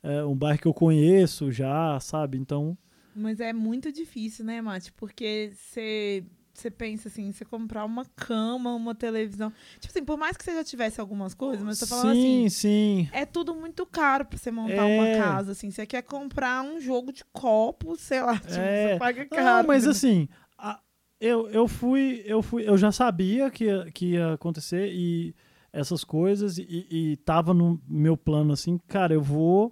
é, 0.04 0.26
um 0.26 0.36
bairro 0.36 0.60
que 0.60 0.68
eu 0.68 0.74
conheço 0.74 1.52
já, 1.54 1.98
sabe? 2.02 2.38
Então, 2.38 2.78
Mas 3.16 3.40
é 3.40 3.54
muito 3.54 3.90
difícil, 3.94 4.44
né, 4.44 4.62
Mate? 4.62 4.92
Porque 4.92 5.52
você 5.56 6.26
você 6.62 6.72
pensa 6.72 7.08
assim, 7.08 7.32
você 7.32 7.46
comprar 7.46 7.86
uma 7.86 8.04
cama, 8.16 8.74
uma 8.74 8.96
televisão. 8.96 9.52
Tipo 9.80 9.92
assim, 9.92 10.04
por 10.04 10.18
mais 10.18 10.36
que 10.36 10.44
você 10.44 10.54
já 10.56 10.64
tivesse 10.64 11.00
algumas 11.00 11.34
coisas, 11.34 11.64
mas 11.64 11.82
eu 11.82 11.88
tô 11.88 11.96
falando 11.96 12.16
sim, 12.16 12.46
assim, 12.46 12.50
sim. 12.50 13.10
é 13.14 13.26
tudo 13.26 13.54
muito 13.56 13.86
caro 13.86 14.26
pra 14.26 14.38
você 14.38 14.50
montar 14.52 14.88
É. 14.88 14.96
uma 14.96 15.08
casa, 15.18 15.52
assim. 15.52 15.70
Você 15.72 15.86
quer 15.86 16.02
comprar 16.02 16.64
um 16.64 16.80
jogo 16.80 17.12
de 17.14 17.24
copo, 17.32 17.96
sei 17.96 18.22
lá, 18.22 18.38
tipo, 18.40 18.54
É. 18.56 18.94
você 18.94 19.00
paga 19.00 19.26
caro. 19.26 19.44
Não, 19.62 19.68
mas 19.68 19.86
né? 19.86 19.92
assim, 19.92 20.28
a- 20.58 20.80
eu, 21.20 21.50
eu 21.50 21.68
fui, 21.68 22.24
eu 22.26 22.42
fui, 22.42 22.68
eu 22.68 22.78
já 22.78 22.92
sabia 22.92 23.50
que 23.52 23.66
ia, 23.66 23.92
que 23.92 24.06
ia 24.14 24.34
acontecer 24.34 24.92
e 24.94 25.36
essas 25.72 26.04
coisas 26.04 26.58
e, 26.58 26.88
e 26.90 27.18
tava 27.18 27.54
no 27.54 27.80
meu 27.88 28.18
plano 28.18 28.54
assim, 28.54 28.78
cara, 28.88 29.14
eu 29.14 29.22
vou, 29.22 29.72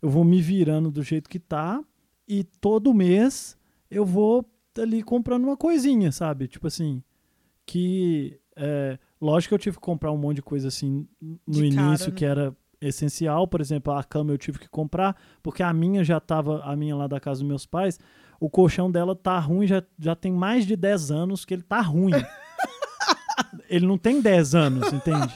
eu 0.00 0.08
vou 0.08 0.22
me 0.24 0.40
virando 0.40 0.90
do 0.90 1.02
jeito 1.02 1.28
que 1.28 1.38
tá 1.40 1.82
e 2.28 2.44
todo 2.44 2.94
mês 2.94 3.56
eu 3.90 4.04
vou 4.04 4.44
ali 4.78 5.02
comprando 5.02 5.44
uma 5.44 5.56
coisinha, 5.56 6.10
sabe? 6.12 6.48
Tipo 6.48 6.66
assim, 6.66 7.02
que 7.66 8.38
é, 8.56 8.98
lógico 9.20 9.50
que 9.50 9.54
eu 9.54 9.58
tive 9.58 9.76
que 9.76 9.82
comprar 9.82 10.12
um 10.12 10.16
monte 10.16 10.36
de 10.36 10.42
coisa 10.42 10.68
assim 10.68 11.06
no 11.20 11.38
De 11.46 11.70
cara, 11.74 11.88
início 11.88 12.10
né? 12.10 12.14
que 12.16 12.24
era 12.24 12.54
essencial, 12.80 13.46
por 13.46 13.60
exemplo, 13.60 13.92
a 13.92 14.02
cama 14.02 14.32
eu 14.32 14.38
tive 14.38 14.58
que 14.58 14.68
comprar, 14.68 15.16
porque 15.42 15.62
a 15.62 15.72
minha 15.72 16.02
já 16.02 16.18
tava, 16.18 16.62
a 16.64 16.74
minha 16.74 16.96
lá 16.96 17.06
da 17.06 17.20
casa 17.20 17.40
dos 17.40 17.48
meus 17.48 17.64
pais, 17.64 17.98
o 18.40 18.50
colchão 18.50 18.90
dela 18.90 19.14
tá 19.14 19.38
ruim, 19.38 19.66
já, 19.66 19.82
já 19.98 20.16
tem 20.16 20.32
mais 20.32 20.66
de 20.66 20.74
10 20.74 21.10
anos 21.12 21.44
que 21.44 21.54
ele 21.54 21.62
tá 21.62 21.80
ruim. 21.80 22.12
ele 23.70 23.86
não 23.86 23.96
tem 23.96 24.20
10 24.20 24.54
anos, 24.54 24.92
entende? 24.92 25.32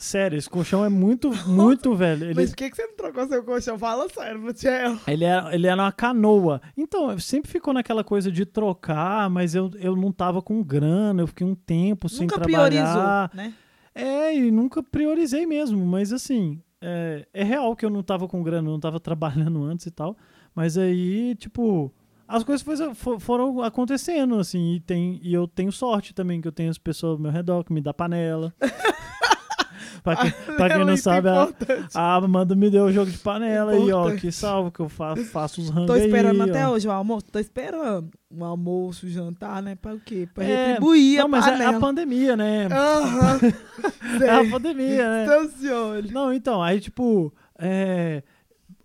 Sério, 0.00 0.38
esse 0.38 0.48
colchão 0.48 0.84
é 0.84 0.88
muito, 0.88 1.30
muito 1.46 1.94
velho. 1.94 2.24
Ele, 2.24 2.34
Mas 2.34 2.50
por 2.50 2.56
que, 2.56 2.70
que 2.70 2.76
você 2.76 2.86
não 2.86 2.96
trocou 2.96 3.28
seu 3.28 3.44
colchão? 3.44 3.78
Fala 3.78 4.08
sério, 4.08 4.40
Matiel. 4.40 4.96
ele, 5.06 5.24
era, 5.24 5.54
ele 5.54 5.66
era 5.66 5.82
uma 5.82 5.92
canoa. 5.92 6.60
Então, 6.76 7.18
sempre 7.18 7.50
ficou 7.50 7.74
naquela 7.74 8.02
coisa 8.02 8.32
de 8.32 8.46
trocar, 8.46 9.28
mas 9.28 9.54
eu, 9.54 9.70
eu 9.78 9.94
não 9.94 10.10
tava 10.10 10.40
com 10.40 10.62
grana, 10.62 11.22
eu 11.22 11.26
fiquei 11.26 11.46
um 11.46 11.54
tempo 11.54 12.08
sem 12.08 12.22
Nunca 12.26 12.36
trabalhar. 12.40 13.28
priorizou, 13.28 13.30
né? 13.34 13.54
É, 13.94 14.34
e 14.34 14.50
nunca 14.50 14.82
priorizei 14.82 15.44
mesmo, 15.46 15.84
mas 15.84 16.12
assim, 16.12 16.62
é, 16.80 17.26
é 17.34 17.42
real 17.44 17.74
que 17.76 17.84
eu 17.84 17.90
não 17.90 18.02
tava 18.02 18.26
com 18.26 18.42
grana, 18.42 18.68
eu 18.68 18.72
não 18.72 18.80
tava 18.80 18.98
trabalhando 19.00 19.62
antes 19.64 19.84
e 19.86 19.90
tal. 19.90 20.16
Mas 20.54 20.78
aí, 20.78 21.34
tipo, 21.34 21.92
as 22.26 22.42
coisas 22.42 22.64
foi- 22.64 22.94
fo- 22.94 23.20
foram 23.20 23.62
acontecendo, 23.62 24.38
assim, 24.38 24.76
e, 24.76 24.80
tem, 24.80 25.20
e 25.22 25.34
eu 25.34 25.46
tenho 25.46 25.70
sorte 25.70 26.14
também, 26.14 26.40
que 26.40 26.48
eu 26.48 26.52
tenho 26.52 26.70
as 26.70 26.78
pessoas 26.78 27.12
ao 27.14 27.18
meu 27.18 27.30
redor 27.30 27.64
que 27.64 27.72
me 27.72 27.80
dá 27.82 27.92
panela. 27.92 28.54
pra 30.02 30.16
quem, 30.16 30.30
pra 30.56 30.68
quem 30.70 30.84
não 30.84 30.92
é 30.92 30.96
sabe, 30.96 31.28
a, 31.28 31.48
a 31.94 32.14
Amanda 32.16 32.54
me 32.54 32.70
deu 32.70 32.84
o 32.86 32.92
jogo 32.92 33.10
de 33.10 33.18
panela 33.18 33.72
aí, 33.72 33.92
ó, 33.92 34.10
que 34.14 34.30
salvo, 34.32 34.70
que 34.70 34.80
eu 34.80 34.88
faço, 34.88 35.24
faço 35.26 35.60
os 35.60 35.68
rangos 35.70 35.86
Tô 35.88 35.96
esperando 35.96 36.42
aí, 36.42 36.50
até 36.50 36.66
ó. 36.66 36.70
hoje 36.72 36.86
o 36.88 36.90
almoço. 36.90 37.26
Tô 37.30 37.38
esperando. 37.38 38.08
Um 38.30 38.44
almoço, 38.44 39.08
jantar, 39.08 39.62
né? 39.62 39.74
Pra 39.74 39.94
o 39.94 40.00
quê? 40.00 40.28
Pra 40.32 40.44
É, 40.44 40.66
retribuir 40.68 41.18
Não, 41.18 41.24
a 41.24 41.28
mas 41.28 41.46
é 41.46 41.50
panela. 41.52 41.76
a 41.76 41.80
pandemia, 41.80 42.36
né? 42.36 42.68
Aham. 42.70 43.40
É 44.22 44.30
a 44.30 44.50
pandemia, 44.50 45.08
né? 45.08 45.24
Estacione. 45.24 46.10
Não, 46.10 46.32
então, 46.32 46.62
aí, 46.62 46.80
tipo, 46.80 47.32
é, 47.58 48.22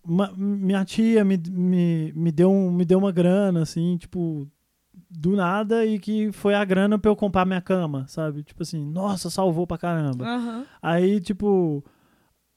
uma- 0.03 0.32
minha 0.38 0.86
tia 0.86 1.23
me, 1.26 1.36
me, 1.49 2.14
me, 2.15 2.32
deu 2.32 2.52
um, 2.52 2.72
me 2.72 2.86
deu 2.86 2.98
uma 2.99 3.11
grana, 3.11 3.61
assim, 3.64 3.98
tipo, 3.98 4.48
do 5.18 5.36
nada, 5.36 5.86
e 5.86 5.98
que 6.00 6.32
foi 6.32 6.54
a 6.54 6.64
grana 6.66 6.98
pra 7.00 7.10
eu 7.12 7.16
comprar 7.16 7.46
minha 7.46 7.62
cama, 7.62 8.06
sabe? 8.08 8.44
Tipo 8.44 8.64
assim, 8.64 8.84
nossa, 8.86 9.30
salvou 9.30 9.66
pra 9.68 9.78
caramba. 9.78 10.26
Aham. 10.26 10.66
Aí, 10.82 11.20
tipo, 11.20 11.84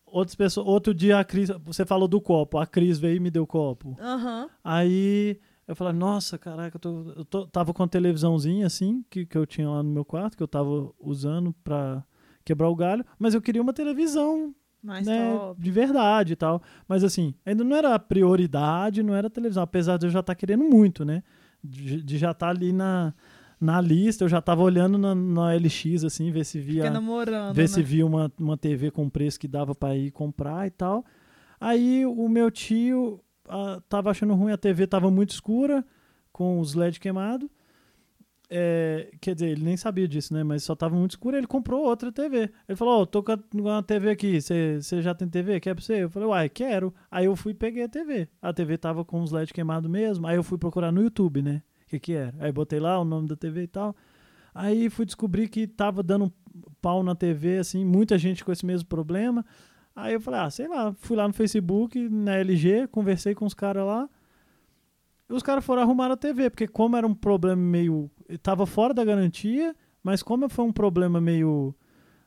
outras 0.07 0.35
pessoas, 0.35 0.67
outro 0.67 0.95
dia 0.95 1.19
a 1.19 1.25
Cris, 1.25 1.51
você 1.65 1.85
falou 1.85 2.09
do 2.09 2.21
copo, 2.21 2.59
a 2.59 2.67
Cris 2.67 2.99
veio 2.99 3.17
e 3.17 3.21
me 3.21 3.31
deu 3.31 3.47
copo. 3.47 3.97
Aham. 4.01 4.49
Aí 4.65 5.39
eu 5.67 5.77
falei, 5.77 5.93
nossa, 5.93 6.39
caraca, 6.39 6.77
eu, 6.77 6.81
tô, 6.81 7.13
eu 7.17 7.25
tô- 7.25 7.47
tava 7.47 7.75
com 7.75 7.83
a 7.83 7.89
televisãozinha 7.89 8.67
assim, 8.67 9.05
que, 9.11 9.27
que 9.27 9.37
eu 9.37 9.45
tinha 9.47 9.69
lá 9.69 9.83
no 9.83 9.91
meu 9.91 10.05
quarto, 10.05 10.37
que 10.37 10.43
eu 10.43 10.49
tava 10.49 10.91
usando 10.99 11.53
pra 11.63 12.03
quebrar 12.45 12.69
o 12.71 12.75
galho, 12.77 13.05
mas 13.19 13.35
eu 13.35 13.43
queria 13.43 13.61
uma 13.61 13.75
televisão 13.75 14.55
Mais 14.83 15.07
né, 15.07 15.37
top. 15.37 15.61
de 15.61 15.71
verdade 15.71 16.33
e 16.33 16.37
tal. 16.37 16.63
Mas 16.89 17.05
assim, 17.05 17.35
ainda 17.45 17.63
não 17.63 17.77
era 17.77 17.95
a 17.95 17.99
prioridade, 17.99 19.03
não 19.03 19.15
era 19.15 19.27
a 19.27 19.31
televisão, 19.31 19.63
apesar 19.63 19.99
de 19.99 20.07
eu 20.07 20.11
já 20.11 20.21
estar 20.21 20.35
querendo 20.35 20.65
muito, 20.65 21.05
né? 21.05 21.23
De, 21.69 22.03
de 22.03 22.19
já 22.19 22.31
estar 22.31 22.49
ali 22.49 22.73
na, 22.73 23.13
na 23.61 23.81
lista, 23.81 24.25
eu 24.25 24.29
já 24.29 24.41
tava 24.41 24.63
olhando 24.63 24.97
na, 24.97 25.15
na 25.15 25.55
LX, 25.55 26.05
assim, 26.05 26.31
ver 26.31 26.45
se 26.45 26.61
via 26.61 26.85
ver 27.53 27.63
né? 27.63 27.69
se 27.69 27.83
via 27.83 28.07
uma, 28.07 28.33
uma 28.39 28.57
TV 28.57 28.91
com 28.91 29.09
preço 29.09 29.39
que 29.39 29.49
dava 29.49 29.75
pra 29.75 29.97
ir 29.97 30.11
comprar 30.11 30.67
e 30.67 30.71
tal. 30.71 31.05
Aí 31.61 32.07
o 32.07 32.29
meu 32.29 32.51
tio 32.51 33.21
ah, 33.49 33.81
tava 33.89 34.11
achando 34.11 34.35
ruim, 34.35 34.53
a 34.53 34.57
TV 34.57 34.87
tava 34.87 35.11
muito 35.11 35.31
escura, 35.31 35.85
com 36.33 36.61
os 36.61 36.75
LED 36.75 37.01
queimados. 37.01 37.49
É, 38.51 39.11
quer 39.21 39.35
dizer, 39.35 39.51
ele 39.51 39.63
nem 39.63 39.77
sabia 39.77 40.09
disso, 40.09 40.33
né? 40.33 40.43
Mas 40.43 40.65
só 40.65 40.75
tava 40.75 40.97
muito 40.97 41.11
escuro, 41.11 41.37
ele 41.37 41.47
comprou 41.47 41.85
outra 41.85 42.11
TV. 42.11 42.51
Ele 42.67 42.77
falou, 42.77 43.03
ó, 43.03 43.07
tô 43.07 43.23
com 43.23 43.37
uma 43.55 43.83
TV 43.83 44.11
aqui, 44.11 44.41
você 44.41 44.81
já 45.03 45.15
tem 45.15 45.29
TV? 45.29 45.61
Quer 45.61 45.75
pra 45.75 45.85
você? 45.85 46.05
Eu 46.05 46.11
falei, 46.11 46.29
uai, 46.29 46.49
quero. 46.49 46.95
Aí 47.11 47.27
eu 47.27 47.37
fui 47.37 47.53
e 47.53 47.55
peguei 47.55 47.85
a 47.85 47.89
TV. 47.89 48.29
A 48.41 48.53
TV 48.53 48.79
tava 48.79 49.05
com 49.05 49.21
os 49.21 49.33
LED 49.33 49.53
queimados 49.53 49.91
mesmo, 49.91 50.27
aí 50.27 50.37
eu 50.37 50.43
fui 50.43 50.57
procurar 50.57 50.91
no 50.91 51.03
YouTube, 51.03 51.43
né? 51.43 51.63
O 51.85 51.91
que 51.91 52.01
que 52.01 52.13
era? 52.15 52.35
Aí 52.39 52.51
botei 52.51 52.81
lá 52.81 52.99
o 52.99 53.05
nome 53.05 53.29
da 53.29 53.37
TV 53.37 53.63
e 53.63 53.67
tal. 53.67 53.95
Aí 54.55 54.89
fui 54.89 55.05
descobrir 55.05 55.49
que 55.49 55.67
tava 55.67 56.03
dando 56.03 56.33
pau 56.81 57.03
na 57.03 57.15
TV, 57.15 57.59
assim, 57.59 57.85
muita 57.85 58.17
gente 58.17 58.45
com 58.45 58.51
esse 58.51 58.65
mesmo 58.65 58.89
problema. 58.89 59.45
Aí 59.95 60.15
eu 60.15 60.21
falei, 60.21 60.41
ah, 60.41 60.51
sei 60.51 60.69
lá, 60.69 60.95
fui 60.95 61.17
lá 61.17 61.27
no 61.29 61.35
Facebook, 61.35 62.09
na 62.09 62.37
LG, 62.37 62.89
conversei 62.89 63.35
com 63.35 63.45
os 63.45 63.55
caras 63.55 63.85
lá. 63.85 64.09
E 65.29 65.33
os 65.35 65.43
caras 65.43 65.65
foram 65.65 65.83
arrumar 65.83 66.11
a 66.11 66.17
TV, 66.17 66.51
porque 66.51 66.67
como 66.67 66.97
era 66.97 67.07
um 67.07 67.15
problema 67.15 67.61
meio. 67.61 68.11
Tava 68.43 68.67
fora 68.67 68.95
da 68.95 69.05
garantia, 69.05 69.75
mas 70.03 70.23
como 70.23 70.49
foi 70.49 70.65
um 70.65 70.73
problema 70.73 71.21
meio. 71.21 71.75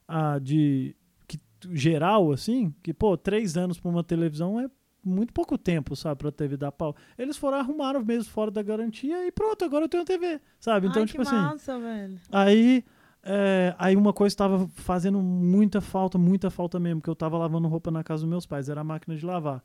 Ah, 0.08 0.38
de. 0.40 0.96
Que, 1.28 1.40
geral, 1.72 2.32
assim, 2.32 2.74
que, 2.84 2.94
pô, 2.94 3.18
três 3.18 3.58
anos 3.58 3.80
pra 3.80 3.90
uma 3.90 4.04
televisão 4.04 4.60
é 4.60 4.70
muito 5.04 5.34
pouco 5.34 5.58
tempo, 5.58 5.96
sabe, 5.96 6.20
pra 6.20 6.32
TV 6.32 6.58
dar 6.58 6.72
pau. 6.72 6.96
Eles 7.18 7.38
foram 7.38 7.58
arrumar 7.58 8.00
mesmo 8.04 8.32
fora 8.32 8.52
da 8.52 8.62
garantia 8.62 9.26
e 9.26 9.32
pronto, 9.32 9.66
agora 9.66 9.86
eu 9.86 9.90
tenho 9.90 10.06
TV, 10.06 10.40
sabe? 10.60 10.88
Então, 10.88 11.02
Ai, 11.02 11.08
tipo 11.08 11.22
assim. 11.24 11.36
massa, 11.36 11.80
velho. 11.80 12.20
Aí, 12.32 12.84
é, 13.24 13.76
aí 13.78 13.96
uma 13.96 14.14
coisa 14.14 14.32
estava 14.32 14.68
fazendo 14.76 15.20
muita 15.22 15.82
falta, 15.82 16.18
muita 16.18 16.50
falta 16.50 16.80
mesmo, 16.80 17.02
que 17.02 17.10
eu 17.10 17.16
tava 17.16 17.38
lavando 17.38 17.68
roupa 17.68 17.90
na 17.90 18.04
casa 18.04 18.24
dos 18.24 18.30
meus 18.30 18.46
pais, 18.46 18.70
era 18.70 18.82
a 18.82 18.84
máquina 18.84 19.16
de 19.16 19.26
lavar. 19.26 19.64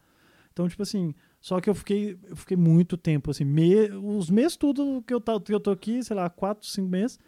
Então, 0.53 0.67
tipo 0.69 0.83
assim, 0.83 1.15
só 1.47 1.61
que 1.61 1.71
eu 1.71 1.75
fiquei, 1.77 2.19
eu 2.29 2.35
fiquei 2.35 2.57
muito 2.57 2.97
tempo, 2.97 3.31
assim, 3.31 3.45
me- 3.45 3.89
os 3.93 4.29
meses 4.29 4.57
tudo 4.57 5.01
que 5.07 5.15
eu, 5.15 5.21
tá- 5.21 5.39
que 5.41 5.55
eu 5.55 5.61
tô 5.61 5.71
aqui, 5.71 6.03
sei 6.03 6.17
lá, 6.17 6.29
quatro, 6.29 6.67
cinco 6.67 6.89
meses, 6.89 7.21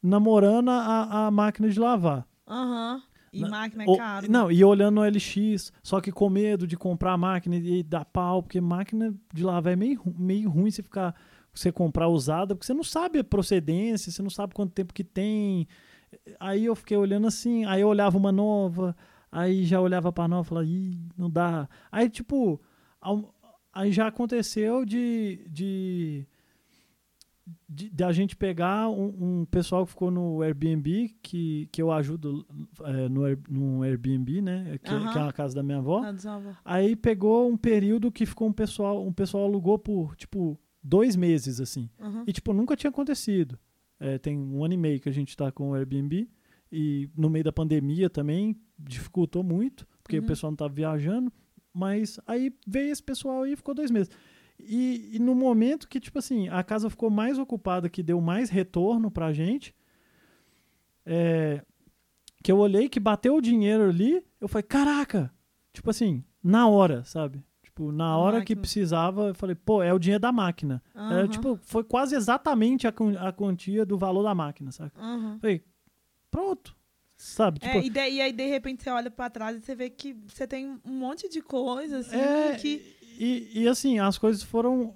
namorando 0.00 0.68
a, 0.70 1.26
a 1.26 1.30
máquina 1.30 1.68
de 1.68 1.78
lavar. 1.80 2.24
Aham. 2.46 3.02
E 3.32 3.40
Na- 3.40 3.48
máquina 3.48 3.82
é 3.82 3.96
caro. 3.96 4.26
né? 4.26 4.28
Não, 4.32 4.50
e 4.50 4.64
olhando 4.64 4.94
no 4.94 5.04
LX, 5.04 5.72
só 5.82 6.00
que 6.00 6.12
com 6.12 6.30
medo 6.30 6.66
de 6.68 6.76
comprar 6.76 7.12
a 7.14 7.16
máquina 7.18 7.56
e 7.56 7.82
dar 7.82 8.04
pau, 8.04 8.42
porque 8.44 8.60
máquina 8.60 9.12
de 9.34 9.42
lavar 9.42 9.72
é 9.72 9.76
meio, 9.76 10.00
meio 10.16 10.48
ruim 10.48 10.70
você 10.70 10.82
ficar 10.82 11.14
você 11.52 11.72
comprar 11.72 12.06
usada, 12.08 12.54
porque 12.54 12.64
você 12.66 12.72
não 12.74 12.84
sabe 12.84 13.18
a 13.18 13.24
procedência, 13.24 14.12
você 14.12 14.22
não 14.22 14.30
sabe 14.30 14.54
quanto 14.54 14.72
tempo 14.72 14.94
que 14.94 15.02
tem. 15.02 15.66
Aí 16.38 16.64
eu 16.66 16.76
fiquei 16.76 16.96
olhando 16.96 17.26
assim, 17.26 17.64
aí 17.64 17.80
eu 17.80 17.88
olhava 17.88 18.16
uma 18.16 18.30
nova, 18.30 18.94
aí 19.32 19.64
já 19.64 19.80
olhava 19.80 20.12
pra 20.12 20.28
nova 20.28 20.46
e 20.46 20.48
falava, 20.48 20.66
ih, 20.68 21.00
não 21.16 21.28
dá. 21.28 21.68
Aí, 21.90 22.08
tipo, 22.08 22.60
ao- 23.00 23.34
aí 23.72 23.92
já 23.92 24.06
aconteceu 24.06 24.84
de. 24.84 25.46
de 25.50 26.26
de, 27.66 27.88
de 27.88 28.04
a 28.04 28.12
gente 28.12 28.36
pegar 28.36 28.88
um, 28.90 29.40
um 29.40 29.44
pessoal 29.46 29.84
que 29.84 29.90
ficou 29.92 30.10
no 30.10 30.42
Airbnb, 30.42 31.14
que, 31.22 31.66
que 31.72 31.80
eu 31.80 31.90
ajudo 31.90 32.46
é, 32.84 33.08
no, 33.08 33.22
no 33.48 33.82
Airbnb, 33.82 34.42
né? 34.42 34.78
Que, 34.82 34.90
que 35.12 35.18
é 35.18 35.22
a 35.22 35.32
casa 35.32 35.54
da 35.54 35.62
minha 35.62 35.78
avó. 35.78 36.00
Aí 36.64 36.94
pegou 36.96 37.48
um 37.48 37.56
período 37.56 38.12
que 38.12 38.26
ficou 38.26 38.48
um 38.48 38.52
pessoal, 38.52 39.06
um 39.06 39.12
pessoal 39.12 39.44
alugou 39.44 39.78
por, 39.78 40.14
tipo, 40.16 40.58
dois 40.82 41.16
meses, 41.16 41.58
assim. 41.60 41.88
E, 42.26 42.32
tipo, 42.32 42.52
nunca 42.52 42.76
tinha 42.76 42.90
acontecido. 42.90 43.58
É, 43.98 44.18
tem 44.18 44.38
um 44.38 44.62
ano 44.62 44.74
e 44.74 44.78
meio 44.78 45.00
que 45.00 45.08
a 45.08 45.12
gente 45.12 45.34
tá 45.36 45.50
com 45.50 45.70
o 45.70 45.74
Airbnb. 45.74 46.28
E 46.70 47.08
no 47.16 47.30
meio 47.30 47.44
da 47.44 47.52
pandemia 47.52 48.10
também 48.10 48.56
dificultou 48.78 49.42
muito, 49.42 49.86
porque 50.02 50.18
Uhum. 50.18 50.24
o 50.24 50.26
pessoal 50.26 50.50
não 50.50 50.56
tava 50.56 50.72
viajando. 50.74 51.32
Mas 51.72 52.18
aí 52.26 52.52
veio 52.66 52.90
esse 52.90 53.02
pessoal 53.02 53.46
e 53.46 53.56
ficou 53.56 53.74
dois 53.74 53.90
meses. 53.90 54.10
E, 54.58 55.10
e 55.14 55.18
no 55.18 55.34
momento 55.34 55.88
que, 55.88 56.00
tipo 56.00 56.18
assim, 56.18 56.48
a 56.48 56.62
casa 56.64 56.90
ficou 56.90 57.10
mais 57.10 57.38
ocupada, 57.38 57.88
que 57.88 58.02
deu 58.02 58.20
mais 58.20 58.50
retorno 58.50 59.10
pra 59.10 59.32
gente, 59.32 59.74
é, 61.06 61.62
que 62.42 62.50
eu 62.50 62.58
olhei 62.58 62.88
que 62.88 62.98
bateu 63.00 63.36
o 63.36 63.40
dinheiro 63.40 63.88
ali, 63.88 64.24
eu 64.40 64.48
falei, 64.48 64.64
caraca! 64.64 65.32
Tipo 65.72 65.90
assim, 65.90 66.24
na 66.42 66.68
hora, 66.68 67.04
sabe? 67.04 67.44
Tipo, 67.62 67.92
na 67.92 68.06
A 68.06 68.16
hora 68.16 68.36
que 68.38 68.54
máquina. 68.54 68.60
precisava, 68.60 69.28
eu 69.28 69.34
falei, 69.34 69.54
pô, 69.54 69.82
é 69.82 69.92
o 69.94 69.98
dinheiro 69.98 70.20
da 70.20 70.32
máquina. 70.32 70.82
Era, 70.94 71.20
Aham. 71.20 71.28
tipo, 71.28 71.56
foi 71.62 71.84
quase 71.84 72.16
exatamente 72.16 72.86
a, 72.86 72.92
a 73.20 73.32
quantia 73.32 73.86
do 73.86 73.96
valor 73.96 74.24
da 74.24 74.34
máquina, 74.34 74.72
sabe? 74.72 74.90
Aham. 74.96 75.38
Falei, 75.40 75.62
pronto. 76.30 76.76
Sabe? 77.20 77.58
Tipo, 77.58 77.78
É, 77.78 77.84
e, 77.84 77.90
de- 77.90 78.10
e 78.10 78.20
aí, 78.20 78.32
de 78.32 78.46
repente, 78.46 78.82
você 78.84 78.90
olha 78.90 79.10
pra 79.10 79.28
trás 79.28 79.56
e 79.56 79.60
você 79.60 79.74
vê 79.74 79.90
que 79.90 80.14
você 80.28 80.46
tem 80.46 80.78
um 80.84 80.92
monte 80.92 81.28
de 81.28 81.42
coisa, 81.42 81.98
assim, 81.98 82.16
é, 82.16 82.54
que... 82.54 82.96
e, 83.18 83.62
e 83.62 83.68
assim, 83.68 83.98
as 83.98 84.16
coisas 84.16 84.40
foram 84.42 84.94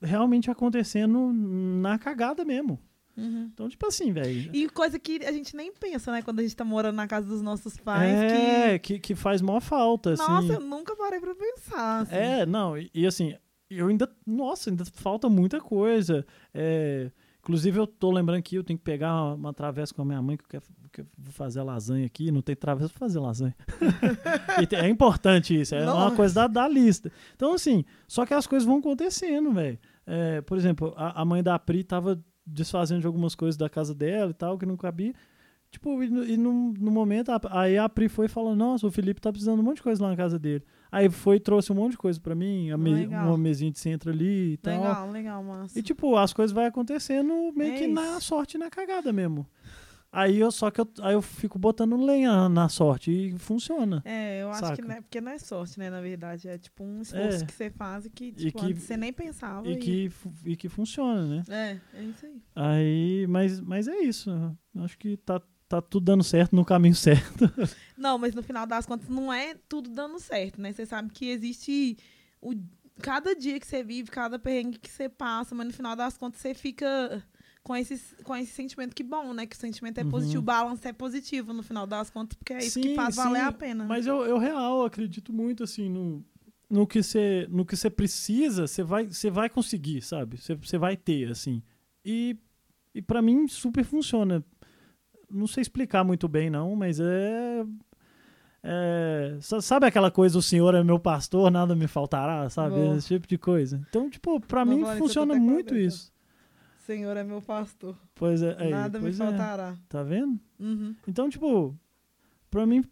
realmente 0.00 0.50
acontecendo 0.50 1.30
na 1.32 1.98
cagada 1.98 2.42
mesmo. 2.42 2.80
Uhum. 3.14 3.50
Então, 3.52 3.68
tipo 3.68 3.86
assim, 3.86 4.12
velho. 4.12 4.50
E 4.54 4.68
coisa 4.70 4.98
que 4.98 5.22
a 5.26 5.32
gente 5.32 5.54
nem 5.54 5.70
pensa, 5.72 6.10
né? 6.12 6.22
Quando 6.22 6.38
a 6.38 6.42
gente 6.42 6.56
tá 6.56 6.64
morando 6.64 6.94
na 6.96 7.06
casa 7.06 7.26
dos 7.26 7.42
nossos 7.42 7.76
pais, 7.76 8.14
É, 8.14 8.78
que... 8.78 8.98
que 8.98 9.14
faz 9.14 9.42
maior 9.42 9.60
falta, 9.60 10.14
que... 10.14 10.22
assim. 10.22 10.32
Nossa, 10.32 10.52
eu 10.54 10.60
nunca 10.60 10.96
parei 10.96 11.20
pra 11.20 11.34
pensar, 11.34 12.00
assim. 12.02 12.14
É, 12.14 12.46
não, 12.46 12.78
e, 12.78 12.88
e 12.94 13.06
assim, 13.06 13.34
eu 13.68 13.88
ainda. 13.88 14.08
Nossa, 14.24 14.70
ainda 14.70 14.84
falta 14.86 15.28
muita 15.28 15.60
coisa. 15.60 16.24
É, 16.54 17.10
inclusive, 17.48 17.78
eu 17.80 17.86
tô 17.86 18.10
lembrando 18.10 18.42
que 18.42 18.56
eu 18.56 18.62
tenho 18.62 18.78
que 18.78 18.84
pegar 18.84 19.10
uma, 19.14 19.34
uma 19.34 19.54
travessa 19.54 19.94
com 19.94 20.02
a 20.02 20.04
minha 20.04 20.20
mãe, 20.20 20.36
que 20.36 20.44
eu, 20.44 20.48
quero, 20.48 20.64
que 20.92 21.00
eu 21.00 21.06
vou 21.16 21.32
fazer 21.32 21.60
a 21.60 21.64
lasanha 21.64 22.04
aqui. 22.04 22.30
Não 22.30 22.42
tem 22.42 22.54
travessa 22.54 22.90
pra 22.90 22.98
fazer 22.98 23.18
lasanha. 23.18 23.56
E 24.60 24.66
te- 24.66 24.76
é 24.76 24.88
importante 24.88 25.58
isso, 25.58 25.74
é 25.74 25.90
uma 25.90 26.10
coisa 26.14 26.34
da, 26.34 26.46
da 26.46 26.68
lista. 26.68 27.10
Então, 27.34 27.54
assim, 27.54 27.84
só 28.06 28.26
que 28.26 28.34
as 28.34 28.46
coisas 28.46 28.66
vão 28.66 28.78
acontecendo, 28.78 29.52
velho. 29.52 29.78
É, 30.06 30.40
por 30.42 30.58
exemplo, 30.58 30.92
a, 30.96 31.22
a 31.22 31.24
mãe 31.24 31.42
da 31.42 31.58
Pri 31.58 31.84
tava 31.84 32.20
desfazendo 32.46 33.00
de 33.00 33.06
algumas 33.06 33.34
coisas 33.34 33.56
da 33.56 33.68
casa 33.68 33.94
dela 33.94 34.30
e 34.30 34.34
tal, 34.34 34.58
que 34.58 34.66
não 34.66 34.76
cabia. 34.76 35.14
Tipo, 35.70 36.02
e, 36.02 36.08
no, 36.08 36.24
e 36.24 36.36
no, 36.36 36.72
no 36.72 36.90
momento, 36.90 37.30
a- 37.30 37.40
aí 37.50 37.78
a 37.78 37.88
Pri 37.88 38.08
foi 38.08 38.26
e 38.26 38.28
falou: 38.28 38.56
Nossa, 38.56 38.86
o 38.86 38.90
Felipe 38.90 39.20
tá 39.20 39.30
precisando 39.30 39.56
de 39.56 39.60
um 39.62 39.64
monte 39.64 39.76
de 39.76 39.82
coisa 39.82 40.02
lá 40.02 40.10
na 40.10 40.16
casa 40.16 40.38
dele. 40.38 40.64
Aí 40.90 41.10
foi 41.10 41.36
e 41.36 41.40
trouxe 41.40 41.70
um 41.70 41.74
monte 41.74 41.92
de 41.92 41.98
coisa 41.98 42.18
pra 42.20 42.34
mim, 42.34 42.70
a 42.70 42.78
me- 42.78 43.06
uma 43.06 43.36
mesinha 43.36 43.70
de 43.70 43.78
centro 43.78 44.10
ali 44.10 44.52
e 44.54 44.56
tal. 44.56 44.74
Legal, 44.80 45.10
legal, 45.10 45.44
massa. 45.44 45.78
E 45.78 45.82
tipo, 45.82 46.16
as 46.16 46.32
coisas 46.32 46.52
vai 46.54 46.66
acontecendo 46.66 47.52
meio 47.54 47.74
É 47.74 47.78
que 47.78 47.86
na 47.86 48.12
isso. 48.18 48.22
sorte 48.22 48.54
e 48.56 48.58
na 48.58 48.70
cagada 48.70 49.12
mesmo. 49.12 49.46
Aí 50.10 50.38
eu 50.40 50.50
só 50.50 50.70
que 50.70 50.80
eu, 50.80 50.88
aí 51.02 51.12
eu 51.12 51.20
fico 51.20 51.58
botando 51.58 51.94
lenha 51.94 52.48
na 52.48 52.66
sorte 52.70 53.10
e 53.10 53.38
funciona. 53.38 54.00
É, 54.06 54.40
eu 54.40 54.48
acho 54.48 54.60
que 54.62 54.66
Saca? 54.68 54.82
não 54.82 54.94
é, 54.94 55.00
porque 55.02 55.20
não 55.20 55.30
é 55.32 55.38
sorte, 55.38 55.78
né, 55.78 55.90
na 55.90 56.00
verdade. 56.00 56.48
É 56.48 56.56
tipo 56.56 56.82
um 56.82 57.02
esforço 57.02 57.42
É. 57.42 57.46
que 57.46 57.52
você 57.52 57.68
faz 57.68 58.06
e 58.06 58.10
que, 58.10 58.24
E 58.28 58.32
tipo, 58.32 58.58
que- 58.58 58.64
antes 58.64 58.84
você 58.84 58.96
nem 58.96 59.12
pensava. 59.12 59.68
E 59.68 59.76
que, 59.76 60.08
fu- 60.08 60.32
e 60.46 60.56
que 60.56 60.66
funciona, 60.70 61.26
né? 61.26 61.42
É, 61.94 61.98
é 61.98 62.02
isso 62.04 62.24
aí. 62.24 62.42
Aí, 62.56 63.26
mas, 63.28 63.60
mas 63.60 63.86
é 63.86 63.98
isso. 63.98 64.30
Acho 64.76 64.96
que 64.98 65.18
tá, 65.18 65.42
tá 65.68 65.80
tudo 65.82 66.04
dando 66.04 66.24
certo 66.24 66.54
no 66.56 66.64
caminho 66.64 66.94
certo. 66.96 67.50
Não, 67.96 68.16
mas 68.18 68.34
no 68.34 68.42
final 68.42 68.66
das 68.66 68.86
contas 68.86 69.08
não 69.08 69.32
é 69.32 69.54
tudo 69.68 69.90
dando 69.90 70.18
certo, 70.18 70.60
né? 70.60 70.72
Você 70.72 70.86
sabe 70.86 71.10
que 71.10 71.26
existe 71.28 71.96
o, 72.40 72.54
cada 73.00 73.34
dia 73.34 73.58
que 73.60 73.66
você 73.66 73.82
vive, 73.82 74.10
cada 74.10 74.38
perrengue 74.38 74.78
que 74.78 74.90
você 74.90 75.08
passa, 75.08 75.54
mas 75.54 75.66
no 75.66 75.72
final 75.72 75.94
das 75.96 76.16
contas 76.16 76.40
você 76.40 76.54
fica 76.54 77.22
com 77.62 77.76
esse, 77.76 78.00
com 78.22 78.34
esse 78.34 78.52
sentimento 78.52 78.94
que 78.94 79.02
bom, 79.02 79.34
né? 79.34 79.46
Que 79.46 79.56
o 79.56 79.58
sentimento 79.58 79.98
é 79.98 80.04
Uhum. 80.04 80.10
positivo, 80.10 80.38
o 80.38 80.42
balanço 80.42 80.86
é 80.88 80.92
positivo 80.92 81.52
no 81.52 81.62
final 81.62 81.86
das 81.86 82.08
contas, 82.08 82.36
porque 82.38 82.54
é 82.54 82.64
isso 82.64 82.78
que 82.80 82.88
Sim, 82.88 82.94
faz 82.94 83.16
valer 83.16 83.40
sim, 83.40 83.46
a 83.46 83.52
pena. 83.52 83.84
né? 83.84 83.88
Mas 83.88 84.06
eu, 84.06 84.24
eu 84.24 84.38
real 84.38 84.84
acredito 84.84 85.32
muito 85.32 85.64
assim 85.64 85.88
no, 85.90 86.24
no 86.70 86.86
que 86.86 87.02
você 87.02 87.46
no 87.50 87.66
que 87.66 87.76
você 87.76 87.90
precisa, 87.90 88.66
você 88.66 88.82
vai 88.82 89.06
você 89.06 89.28
vai 89.30 89.50
conseguir, 89.50 90.00
sabe? 90.02 90.38
Você, 90.38 90.54
você 90.54 90.78
vai 90.78 90.96
ter 90.96 91.30
assim. 91.30 91.62
E 92.04 92.36
e 92.94 93.02
para 93.02 93.20
mim 93.20 93.46
super 93.48 93.84
funciona. 93.84 94.42
Não 95.30 95.46
sei 95.46 95.62
explicar 95.62 96.04
muito 96.04 96.26
bem 96.28 96.48
não, 96.50 96.74
mas 96.74 96.98
é 97.00 97.64
é, 98.62 99.36
sa- 99.40 99.60
sabe 99.60 99.86
aquela 99.86 100.10
coisa, 100.10 100.38
o 100.38 100.42
Senhor 100.42 100.74
é 100.74 100.82
meu 100.82 100.98
pastor, 100.98 101.50
nada 101.50 101.76
me 101.76 101.86
faltará, 101.86 102.48
sabe? 102.50 102.74
Boa. 102.74 102.96
Esse 102.96 103.08
tipo 103.08 103.26
de 103.26 103.38
coisa. 103.38 103.80
Então, 103.88 104.10
tipo, 104.10 104.40
pra 104.40 104.64
mim 104.64 104.84
funciona 104.98 105.34
a 105.34 105.38
muito 105.38 105.68
cabeça. 105.68 105.86
isso. 105.96 106.12
Senhor 106.78 107.16
é 107.16 107.22
meu 107.22 107.40
pastor. 107.42 107.96
Pois 108.14 108.42
é, 108.42 108.56
aí, 108.58 108.70
Nada 108.70 108.98
me 108.98 109.04
pois 109.04 109.20
é. 109.20 109.24
faltará. 109.24 109.76
Tá 109.88 110.02
vendo? 110.02 110.40
Uhum. 110.58 110.94
Então, 111.06 111.28
tipo, 111.28 111.76
pra 112.50 112.66
mim 112.66 112.82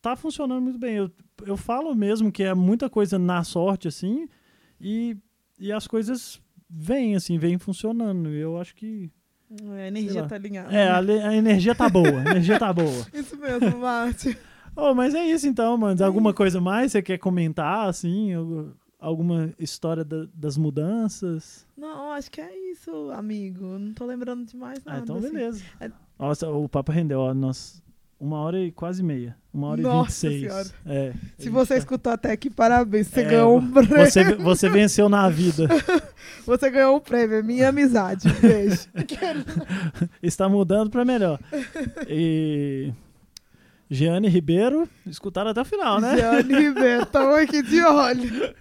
tá 0.00 0.16
funcionando 0.16 0.62
muito 0.62 0.78
bem. 0.78 0.94
Eu, 0.96 1.10
eu 1.44 1.56
falo 1.56 1.94
mesmo 1.94 2.30
que 2.32 2.42
é 2.44 2.54
muita 2.54 2.88
coisa 2.88 3.18
na 3.18 3.42
sorte, 3.44 3.88
assim, 3.88 4.28
e, 4.80 5.16
e 5.58 5.70
as 5.72 5.86
coisas 5.86 6.40
vêm, 6.70 7.16
assim, 7.16 7.36
vêm 7.36 7.58
funcionando. 7.58 8.30
E 8.30 8.38
eu 8.38 8.56
acho 8.58 8.74
que. 8.74 9.10
A 9.76 9.86
energia 9.88 10.22
tá 10.24 10.34
alinhada. 10.36 10.72
É, 10.74 10.88
a, 10.88 10.98
a 10.98 11.34
energia 11.34 11.74
tá 11.74 11.88
boa, 11.88 12.08
a 12.20 12.30
energia 12.30 12.58
tá 12.58 12.72
boa. 12.72 13.06
Isso 13.12 13.36
mesmo, 13.36 13.78
Márcio. 13.78 14.36
Oh, 14.74 14.94
mas 14.94 15.14
é 15.14 15.26
isso 15.26 15.46
então, 15.46 15.76
mano. 15.76 16.02
Alguma 16.04 16.32
coisa 16.32 16.58
mais 16.60 16.92
você 16.92 17.02
quer 17.02 17.18
comentar, 17.18 17.88
assim? 17.88 18.32
Algu- 18.32 18.72
Alguma 18.98 19.50
história 19.58 20.04
da- 20.04 20.26
das 20.32 20.56
mudanças? 20.56 21.66
Não, 21.76 22.12
acho 22.12 22.30
que 22.30 22.40
é 22.40 22.70
isso, 22.70 23.10
amigo. 23.10 23.64
Não 23.78 23.92
tô 23.92 24.06
lembrando 24.06 24.46
de 24.46 24.56
mais 24.56 24.82
nada. 24.84 24.98
Ah, 24.98 25.02
então 25.02 25.16
assim. 25.16 25.28
beleza. 25.30 25.62
É- 25.80 25.90
Nossa, 26.18 26.48
o 26.48 26.68
papo 26.68 26.92
rendeu, 26.92 27.18
ó. 27.20 27.34
Nós, 27.34 27.82
uma 28.22 28.38
hora 28.38 28.60
e 28.60 28.70
quase 28.70 29.02
meia. 29.02 29.34
Uma 29.52 29.66
hora 29.66 29.82
Nossa 29.82 30.28
e 30.28 30.30
vinte 30.30 30.46
e 30.46 30.50
seis. 30.52 30.74
É. 30.86 31.12
Se 31.36 31.50
você 31.50 31.76
escutou 31.76 32.12
até 32.12 32.30
aqui, 32.30 32.48
parabéns. 32.48 33.08
Você 33.08 33.20
É, 33.20 33.24
ganhou 33.24 33.58
um 33.58 33.70
prêmio. 33.70 34.06
Você, 34.06 34.34
você 34.36 34.70
venceu 34.70 35.08
na 35.08 35.28
vida. 35.28 35.66
Você 36.46 36.70
ganhou 36.70 36.96
um 36.96 37.00
prêmio. 37.00 37.36
é 37.36 37.42
Minha 37.42 37.68
amizade. 37.68 38.28
Beijo. 38.40 38.88
Está 40.22 40.48
mudando 40.48 40.90
para 40.90 41.04
melhor. 41.04 41.38
E. 42.08 42.92
Jeane 43.92 44.26
Ribeiro, 44.28 44.88
escutaram 45.06 45.50
até 45.50 45.60
o 45.60 45.64
final, 45.66 46.00
né? 46.00 46.16
Jane 46.16 46.54
Ribeiro, 46.54 47.02
estamos 47.02 47.34
aqui 47.36 47.62
de 47.62 47.82
olho. 47.82 48.54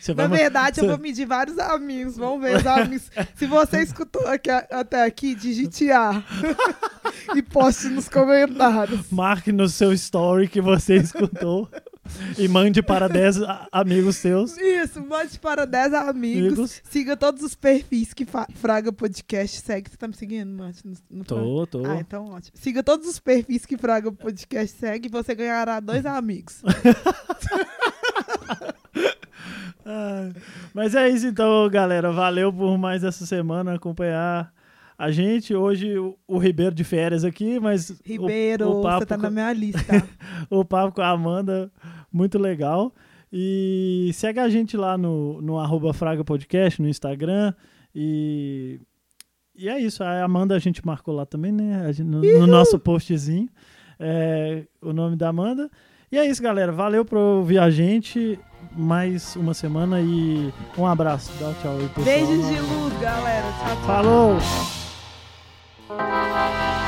Você 0.00 0.12
Na 0.14 0.26
vai- 0.26 0.38
verdade, 0.40 0.80
eu 0.80 0.84
você- 0.84 0.90
vou 0.90 0.98
medir 0.98 1.26
vários 1.26 1.58
amigos. 1.60 2.16
Vamos 2.16 2.42
ver 2.42 2.56
os 2.56 2.66
amigos. 2.66 3.08
Se 3.36 3.46
você 3.46 3.82
escutou 3.82 4.26
aqui- 4.26 4.50
até 4.50 5.04
aqui, 5.04 5.36
digite 5.36 5.90
A. 5.92 6.24
e 7.36 7.40
poste 7.42 7.86
nos 7.88 8.08
comentários. 8.08 9.10
Marque 9.12 9.52
no 9.52 9.68
seu 9.68 9.92
story 9.92 10.48
que 10.48 10.60
você 10.60 10.96
escutou 10.96 11.68
e 12.38 12.48
mande 12.48 12.82
para 12.82 13.08
10 13.08 13.42
a- 13.42 13.68
amigos 13.72 14.16
seus. 14.16 14.56
Isso, 14.56 15.04
mande 15.04 15.38
para 15.38 15.64
10 15.66 15.94
amigos. 15.94 16.08
Amigos. 16.52 16.82
Siga 16.90 17.16
todos 17.16 17.42
os 17.42 17.54
perfis 17.54 18.12
que 18.12 18.26
Fraga 18.54 18.92
Podcast 18.92 19.60
segue. 19.60 19.90
Você 19.90 19.96
tá 19.96 20.08
me 20.08 20.14
seguindo, 20.14 20.50
Márcio? 20.50 20.90
No, 20.90 21.18
no 21.18 21.24
Tô, 21.24 21.66
tô. 21.66 21.84
Ah, 21.86 22.00
então 22.00 22.26
ótimo. 22.30 22.56
Siga 22.56 22.82
todos 22.82 23.06
os 23.08 23.18
perfis 23.18 23.64
que 23.66 23.76
Fraga 23.76 24.10
Podcast 24.12 24.76
segue 24.78 25.08
e 25.08 25.10
você 25.10 25.34
ganhará 25.34 25.80
dois 25.80 26.04
amigos. 26.06 26.62
Ah, 29.90 30.28
mas 30.74 30.94
é 30.94 31.08
isso 31.08 31.26
então, 31.26 31.68
galera. 31.70 32.12
Valeu 32.12 32.52
por 32.52 32.76
mais 32.76 33.02
essa 33.02 33.24
semana 33.24 33.74
acompanhar 33.74 34.52
a 34.98 35.10
gente. 35.12 35.54
Hoje 35.54 35.96
o, 35.96 36.18
o 36.26 36.38
Ribeiro 36.38 36.74
de 36.74 36.82
férias 36.82 37.24
aqui, 37.24 37.60
mas 37.60 37.90
o- 37.90 37.96
Ribeiro, 38.04 38.68
o, 38.68 38.82
papo 38.82 38.98
você 38.98 39.06
tá 39.06 39.16
na 39.16 39.30
minha 39.30 39.52
lista. 39.52 40.04
o 40.50 40.64
papo 40.64 40.96
com 40.96 41.00
a 41.02 41.08
Amanda, 41.10 41.70
muito 42.12 42.38
legal. 42.38 42.92
E 43.32 44.10
segue 44.14 44.40
a 44.40 44.48
gente 44.48 44.76
lá 44.76 44.98
no, 44.98 45.40
no 45.40 45.58
arroba 45.58 45.92
Fraga 45.92 46.24
Podcast, 46.24 46.82
no 46.82 46.88
Instagram. 46.88 47.54
E, 47.94 48.80
e 49.54 49.68
é 49.68 49.78
isso. 49.78 50.02
A 50.02 50.24
Amanda 50.24 50.56
a 50.56 50.58
gente 50.58 50.84
marcou 50.84 51.14
lá 51.14 51.24
também, 51.24 51.52
né? 51.52 51.84
A 51.86 51.92
gente- 51.92 52.08
no, 52.08 52.20
no 52.20 52.46
nosso 52.46 52.78
postzinho. 52.78 53.48
É, 54.00 54.64
o 54.80 54.92
nome 54.92 55.14
da 55.16 55.28
Amanda. 55.28 55.70
E 56.10 56.16
é 56.16 56.26
isso, 56.26 56.42
galera. 56.42 56.72
Valeu 56.72 57.04
por 57.04 57.18
ouvir 57.18 57.58
a 57.58 57.68
gente. 57.70 58.38
Mais 58.76 59.36
uma 59.36 59.54
semana 59.54 60.00
e 60.00 60.52
um 60.76 60.86
abraço. 60.86 61.30
Dá 61.38 61.48
um 61.48 61.54
tchau 61.54 61.76
aí, 61.78 61.88
pessoal. 61.88 62.04
Beijos 62.04 62.48
de 62.48 62.60
luz, 62.60 63.00
galera. 63.00 63.46
Tchau, 63.52 63.76
tchau. 63.76 63.86
Falou! 63.86 64.77
thank 65.88 66.82
you 66.82 66.87